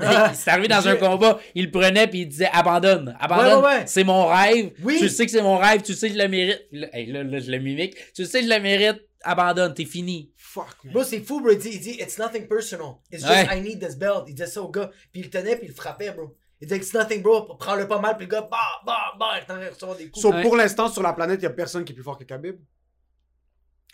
Ah, 0.01 0.33
c'est 0.33 0.49
arrivé 0.49 0.69
dans 0.69 0.79
je- 0.79 0.89
un 0.89 0.95
combat, 0.95 1.37
il 1.55 1.65
le 1.65 1.71
prenait 1.71 2.07
puis 2.07 2.21
il 2.21 2.27
disait 2.29 2.49
abandonne, 2.53 3.17
abandonne, 3.19 3.47
Ouais, 3.61 3.69
ouais, 3.69 3.77
ouais. 3.79 3.83
c'est 3.85 4.05
mon 4.05 4.27
rêve, 4.27 4.71
Oui. 4.81 4.95
tu 4.97 5.09
sais 5.09 5.25
que 5.25 5.31
c'est 5.31 5.41
mon 5.41 5.57
rêve, 5.57 5.81
tu 5.81 5.93
sais 5.93 6.07
que 6.07 6.13
je 6.13 6.19
le 6.19 6.29
mérite. 6.29 6.61
Là, 6.71 6.87
hey, 6.93 7.07
là, 7.11 7.21
là, 7.23 7.39
je 7.39 7.51
le 7.51 7.59
mimique, 7.59 7.95
tu 8.13 8.23
sais 8.25 8.39
que 8.39 8.45
je 8.47 8.53
le 8.53 8.61
mérite, 8.61 9.01
abandonne, 9.23 9.73
t'es 9.73 9.83
fini. 9.83 10.31
Fuck, 10.37 10.77
man. 10.85 10.93
Bro, 10.93 11.03
c'est 11.03 11.19
fou, 11.19 11.41
bro. 11.41 11.51
Il 11.51 11.57
dit, 11.59 11.71
il 11.73 11.79
dit, 11.81 11.97
it's 11.99 12.17
nothing 12.17 12.47
personal. 12.47 12.93
It's 13.11 13.21
just. 13.27 13.51
I 13.53 13.59
need 13.61 13.79
this 13.85 13.95
belt. 13.97 14.23
Il 14.27 14.33
disait 14.35 14.47
ça 14.47 14.61
au 14.63 14.69
gars. 14.69 14.89
Puis 15.11 15.21
il 15.21 15.23
le 15.25 15.29
tenait, 15.29 15.57
puis 15.57 15.65
il 15.65 15.69
le 15.69 15.75
frappait, 15.75 16.11
bro. 16.11 16.33
Il 16.61 16.67
disait, 16.67 16.77
it's 16.81 16.93
nothing, 16.93 17.21
bro. 17.21 17.55
Prends-le 17.57 17.87
pas 17.87 17.99
mal, 17.99 18.17
puis 18.17 18.25
le 18.25 18.31
gars, 18.31 18.41
bah, 18.49 18.57
bah, 18.85 19.13
bah, 19.17 19.31
il 19.35 19.39
est 19.39 19.43
en 19.43 19.45
train 19.45 19.59
de 19.65 19.69
recevoir 19.69 19.97
des 19.97 20.09
coups. 20.09 20.21
So, 20.21 20.31
Ouais. 20.33 20.41
pour 20.41 20.55
l'instant, 20.57 20.89
sur 20.89 21.01
la 21.01 21.13
planète, 21.13 21.39
il 21.39 21.45
n'y 21.45 21.47
a 21.47 21.51
personne 21.51 21.85
qui 21.85 21.93
est 21.93 21.95
plus 21.95 22.03
fort 22.03 22.17
que 22.17 22.25
Khabib. 22.25 22.57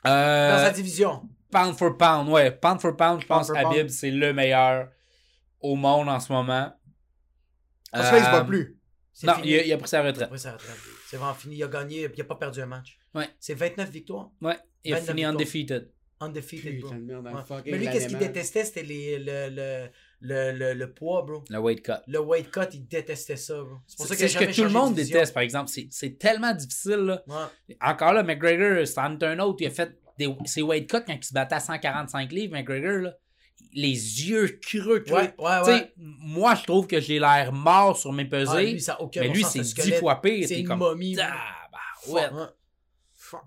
Dans 0.03 0.11
Euh, 0.11 0.57
sa 0.65 0.71
division. 0.71 1.27
pound 1.51 1.75
for 1.77 1.97
pound, 1.97 2.29
ouais, 2.29 2.51
pound 2.51 2.79
for 2.79 2.95
pound, 2.95 3.21
je 3.21 3.27
pense 3.27 3.47
for 3.47 3.57
Habib 3.57 3.77
pound. 3.77 3.89
c'est 3.89 4.11
le 4.11 4.33
meilleur 4.33 4.89
au 5.61 5.75
monde 5.75 6.09
en 6.09 6.19
ce 6.19 6.31
moment. 6.31 6.73
Parce 7.91 8.09
que 8.09 8.15
là, 8.15 8.19
il 8.21 8.25
se 8.25 8.31
bat 8.31 8.41
Euh, 8.41 8.43
plus. 8.43 8.77
Non, 9.23 9.33
fini. 9.35 9.47
il 9.49 9.59
a, 9.59 9.63
il 9.63 9.73
a 9.73 9.77
pris 9.77 9.87
sa 9.87 10.03
retraite. 10.03 10.23
Après 10.23 10.37
sa 10.37 10.51
retraite. 10.53 10.75
C'est 11.07 11.17
vraiment 11.17 11.33
fini. 11.33 11.55
Il 11.55 11.63
a 11.63 11.67
gagné, 11.67 12.09
il 12.13 12.21
a 12.21 12.23
pas 12.25 12.35
perdu 12.35 12.61
un 12.61 12.65
match. 12.65 12.97
Ouais. 13.13 13.29
C'est 13.39 13.53
29 13.53 13.89
victoires. 13.89 14.29
Ouais, 14.41 14.57
il 14.83 14.93
a 14.93 14.97
29 14.97 15.05
fini 15.07 15.21
victoires. 15.21 15.33
undefeated. 15.33 15.91
Undefeated. 16.19 16.75
Putain 16.81 16.97
Ouais. 16.97 17.61
Mais 17.65 17.77
lui, 17.77 17.85
qu'est-ce 17.89 18.07
qu'il 18.07 18.17
détestait, 18.17 18.65
c'était 18.65 18.83
les, 18.83 19.19
le, 19.19 19.87
le, 20.25 20.73
le, 20.73 20.93
poids, 20.93 21.21
bro. 21.23 21.43
Le 21.49 21.59
weight 21.59 21.83
cut. 21.83 21.91
Le 22.07 22.19
weight 22.19 22.51
cut, 22.51 22.61
il 22.73 22.87
détestait 22.87 23.35
ça, 23.35 23.55
bro. 23.55 23.77
C'est 23.87 23.97
pour 23.97 24.07
ça 24.07 24.13
a 24.13 24.27
ce 24.27 24.37
que 24.37 24.55
tout 24.55 24.63
le 24.63 24.69
monde 24.69 24.95
déteste, 24.95 25.33
par 25.33 25.43
exemple. 25.43 25.69
C'est- 25.69 25.87
C'est 25.91 26.17
tellement 26.17 26.53
difficile. 26.53 26.95
Là. 26.97 27.23
Ouais. 27.27 27.77
Encore 27.81 28.13
là, 28.13 28.23
McGregor, 28.23 28.85
c'est 28.87 28.99
un 28.99 29.39
autre. 29.39 29.57
Il 29.61 29.67
a 29.67 29.69
fait 29.71 29.97
des, 30.17 30.33
ses 30.45 30.61
weight 30.61 30.89
cuts 30.89 31.03
quand 31.05 31.13
il 31.13 31.23
se 31.23 31.33
battait 31.33 31.55
à 31.55 31.59
145 31.59 32.31
livres, 32.31 32.53
McGregor. 32.53 33.01
Là. 33.03 33.13
Les 33.73 33.89
yeux 34.29 34.59
creux, 34.61 34.99
creux. 35.01 35.27
Ouais, 35.37 35.93
moi, 35.97 36.55
je 36.55 36.63
trouve 36.63 36.87
que 36.87 36.99
j'ai 36.99 37.19
l'air 37.19 37.51
mort 37.51 37.97
sur 37.97 38.11
mes 38.13 38.25
pesées. 38.25 38.51
Ah, 38.53 38.61
lui, 38.63 38.79
ça 38.81 38.93
a 38.93 39.01
aucun 39.01 39.21
mais 39.21 39.27
bon 39.27 39.33
lui, 39.33 39.43
c'est 39.43 39.63
ce 39.63 39.75
10 39.75 39.81
squelette. 39.81 39.99
fois 39.99 40.21
pire. 40.21 40.47
C'est 40.47 40.59
une 40.61 40.67
comme. 40.67 40.79
momie. 40.79 41.17
Ah, 41.21 41.67
bah. 41.71 42.53
Fuck. 43.13 43.41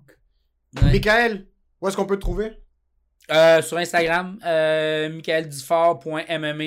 Ouais. 0.76 0.82
Michael, 0.92 1.46
où 1.80 1.88
est-ce 1.88 1.96
qu'on 1.96 2.04
peut 2.06 2.16
te 2.16 2.20
trouver? 2.20 2.52
Euh, 3.30 3.60
sur 3.62 3.76
Instagram, 3.78 4.38
euh, 4.44 5.08
michaeldufort.mma. 5.10 6.64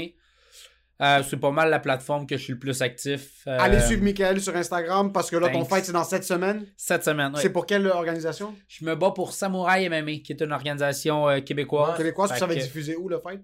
Euh, 1.02 1.24
c'est 1.28 1.38
pas 1.38 1.50
mal 1.50 1.72
la 1.72 1.80
plateforme 1.80 2.28
que 2.28 2.38
je 2.38 2.44
suis 2.44 2.54
le 2.54 2.60
plus 2.60 2.80
actif. 2.84 3.42
Euh, 3.48 3.58
Allez 3.60 3.80
suivre 3.80 4.04
Michael 4.04 4.40
sur 4.40 4.56
Instagram 4.56 5.12
parce 5.12 5.32
que 5.32 5.36
là, 5.38 5.50
ton 5.50 5.66
fight, 5.66 5.84
c'est 5.84 5.92
dans 5.92 6.04
cette 6.04 6.24
semaine. 6.24 6.68
Cette 6.78 7.04
semaine, 7.04 7.34
ouais. 7.34 7.42
C'est 7.42 7.50
pour 7.50 7.66
quelle 7.66 7.88
organisation? 7.88 8.54
Je 8.68 8.86
me 8.86 8.96
bats 8.96 9.10
pour 9.10 9.34
Samouraï 9.34 9.90
MMA, 9.90 10.18
qui 10.24 10.32
est 10.34 10.42
une 10.42 10.52
organisation 10.52 11.28
euh, 11.28 11.40
québécoise. 11.40 11.98
Québécoise, 11.98 12.38
ça 12.38 12.46
va 12.46 12.54
être 12.54 12.62
diffusé 12.62 12.96
où 12.96 13.10
le 13.10 13.20
fight? 13.20 13.42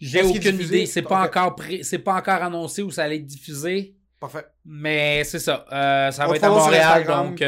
J'ai 0.00 0.22
aucune 0.22 0.58
idée. 0.60 0.86
C'est 0.86 1.02
pas, 1.02 1.24
encore 1.26 1.54
pré- 1.56 1.82
c'est 1.82 1.98
pas 1.98 2.14
encore 2.14 2.42
annoncé 2.42 2.82
où 2.82 2.90
ça 2.90 3.04
allait 3.04 3.16
être 3.16 3.26
diffusé. 3.26 3.94
Parfait. 4.18 4.46
Mais 4.64 5.24
c'est 5.24 5.38
ça. 5.38 5.66
Ça 5.70 6.24
On 6.26 6.30
va 6.30 6.36
être 6.36 6.44
à 6.44 6.48
Montréal. 6.48 7.04
Donc, 7.06 7.42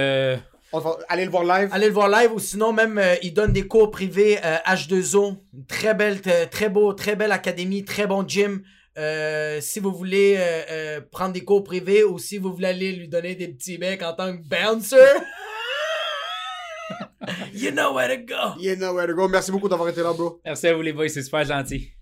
euh, 0.74 0.78
aller 1.08 1.24
le 1.24 1.30
voir 1.30 1.44
live. 1.44 1.68
Allez 1.72 1.86
le 1.86 1.92
voir 1.92 2.08
live 2.08 2.32
ou 2.32 2.38
sinon 2.38 2.72
même 2.72 2.98
euh, 2.98 3.14
il 3.22 3.32
donne 3.34 3.52
des 3.52 3.66
cours 3.66 3.90
privés 3.90 4.38
euh, 4.44 4.56
H2O, 4.66 5.36
une 5.54 5.66
très 5.66 5.94
belle 5.94 6.20
t- 6.20 6.46
très 6.50 6.68
beau 6.68 6.92
très 6.92 7.16
belle 7.16 7.32
académie, 7.32 7.84
très 7.84 8.06
bon 8.06 8.26
gym. 8.26 8.62
Euh, 8.98 9.60
si 9.60 9.78
vous 9.80 9.92
voulez 9.92 10.36
euh, 10.38 10.62
euh, 10.70 11.00
prendre 11.12 11.32
des 11.32 11.44
cours 11.44 11.62
privés 11.62 12.02
ou 12.04 12.18
si 12.18 12.38
vous 12.38 12.52
voulez 12.52 12.66
aller 12.68 12.92
lui 12.92 13.08
donner 13.08 13.34
des 13.36 13.48
petits 13.48 13.78
becs 13.78 14.02
en 14.02 14.12
tant 14.12 14.36
que 14.36 14.42
bouncer. 14.42 14.96
you 17.54 17.70
know 17.70 17.94
where 17.94 18.08
to 18.08 18.16
go. 18.24 18.54
You 18.58 18.74
know 18.76 18.92
where 18.94 19.06
to 19.06 19.14
go. 19.14 19.28
Merci 19.28 19.52
beaucoup 19.52 19.68
d'avoir 19.68 19.88
été 19.88 20.02
là, 20.02 20.12
bro. 20.12 20.40
merci 20.44 20.66
à 20.66 20.74
vous, 20.74 20.82
les 20.82 20.92
boys. 20.92 21.08
C'est 21.08 21.22
super 21.22 21.44
gentil. 21.44 21.92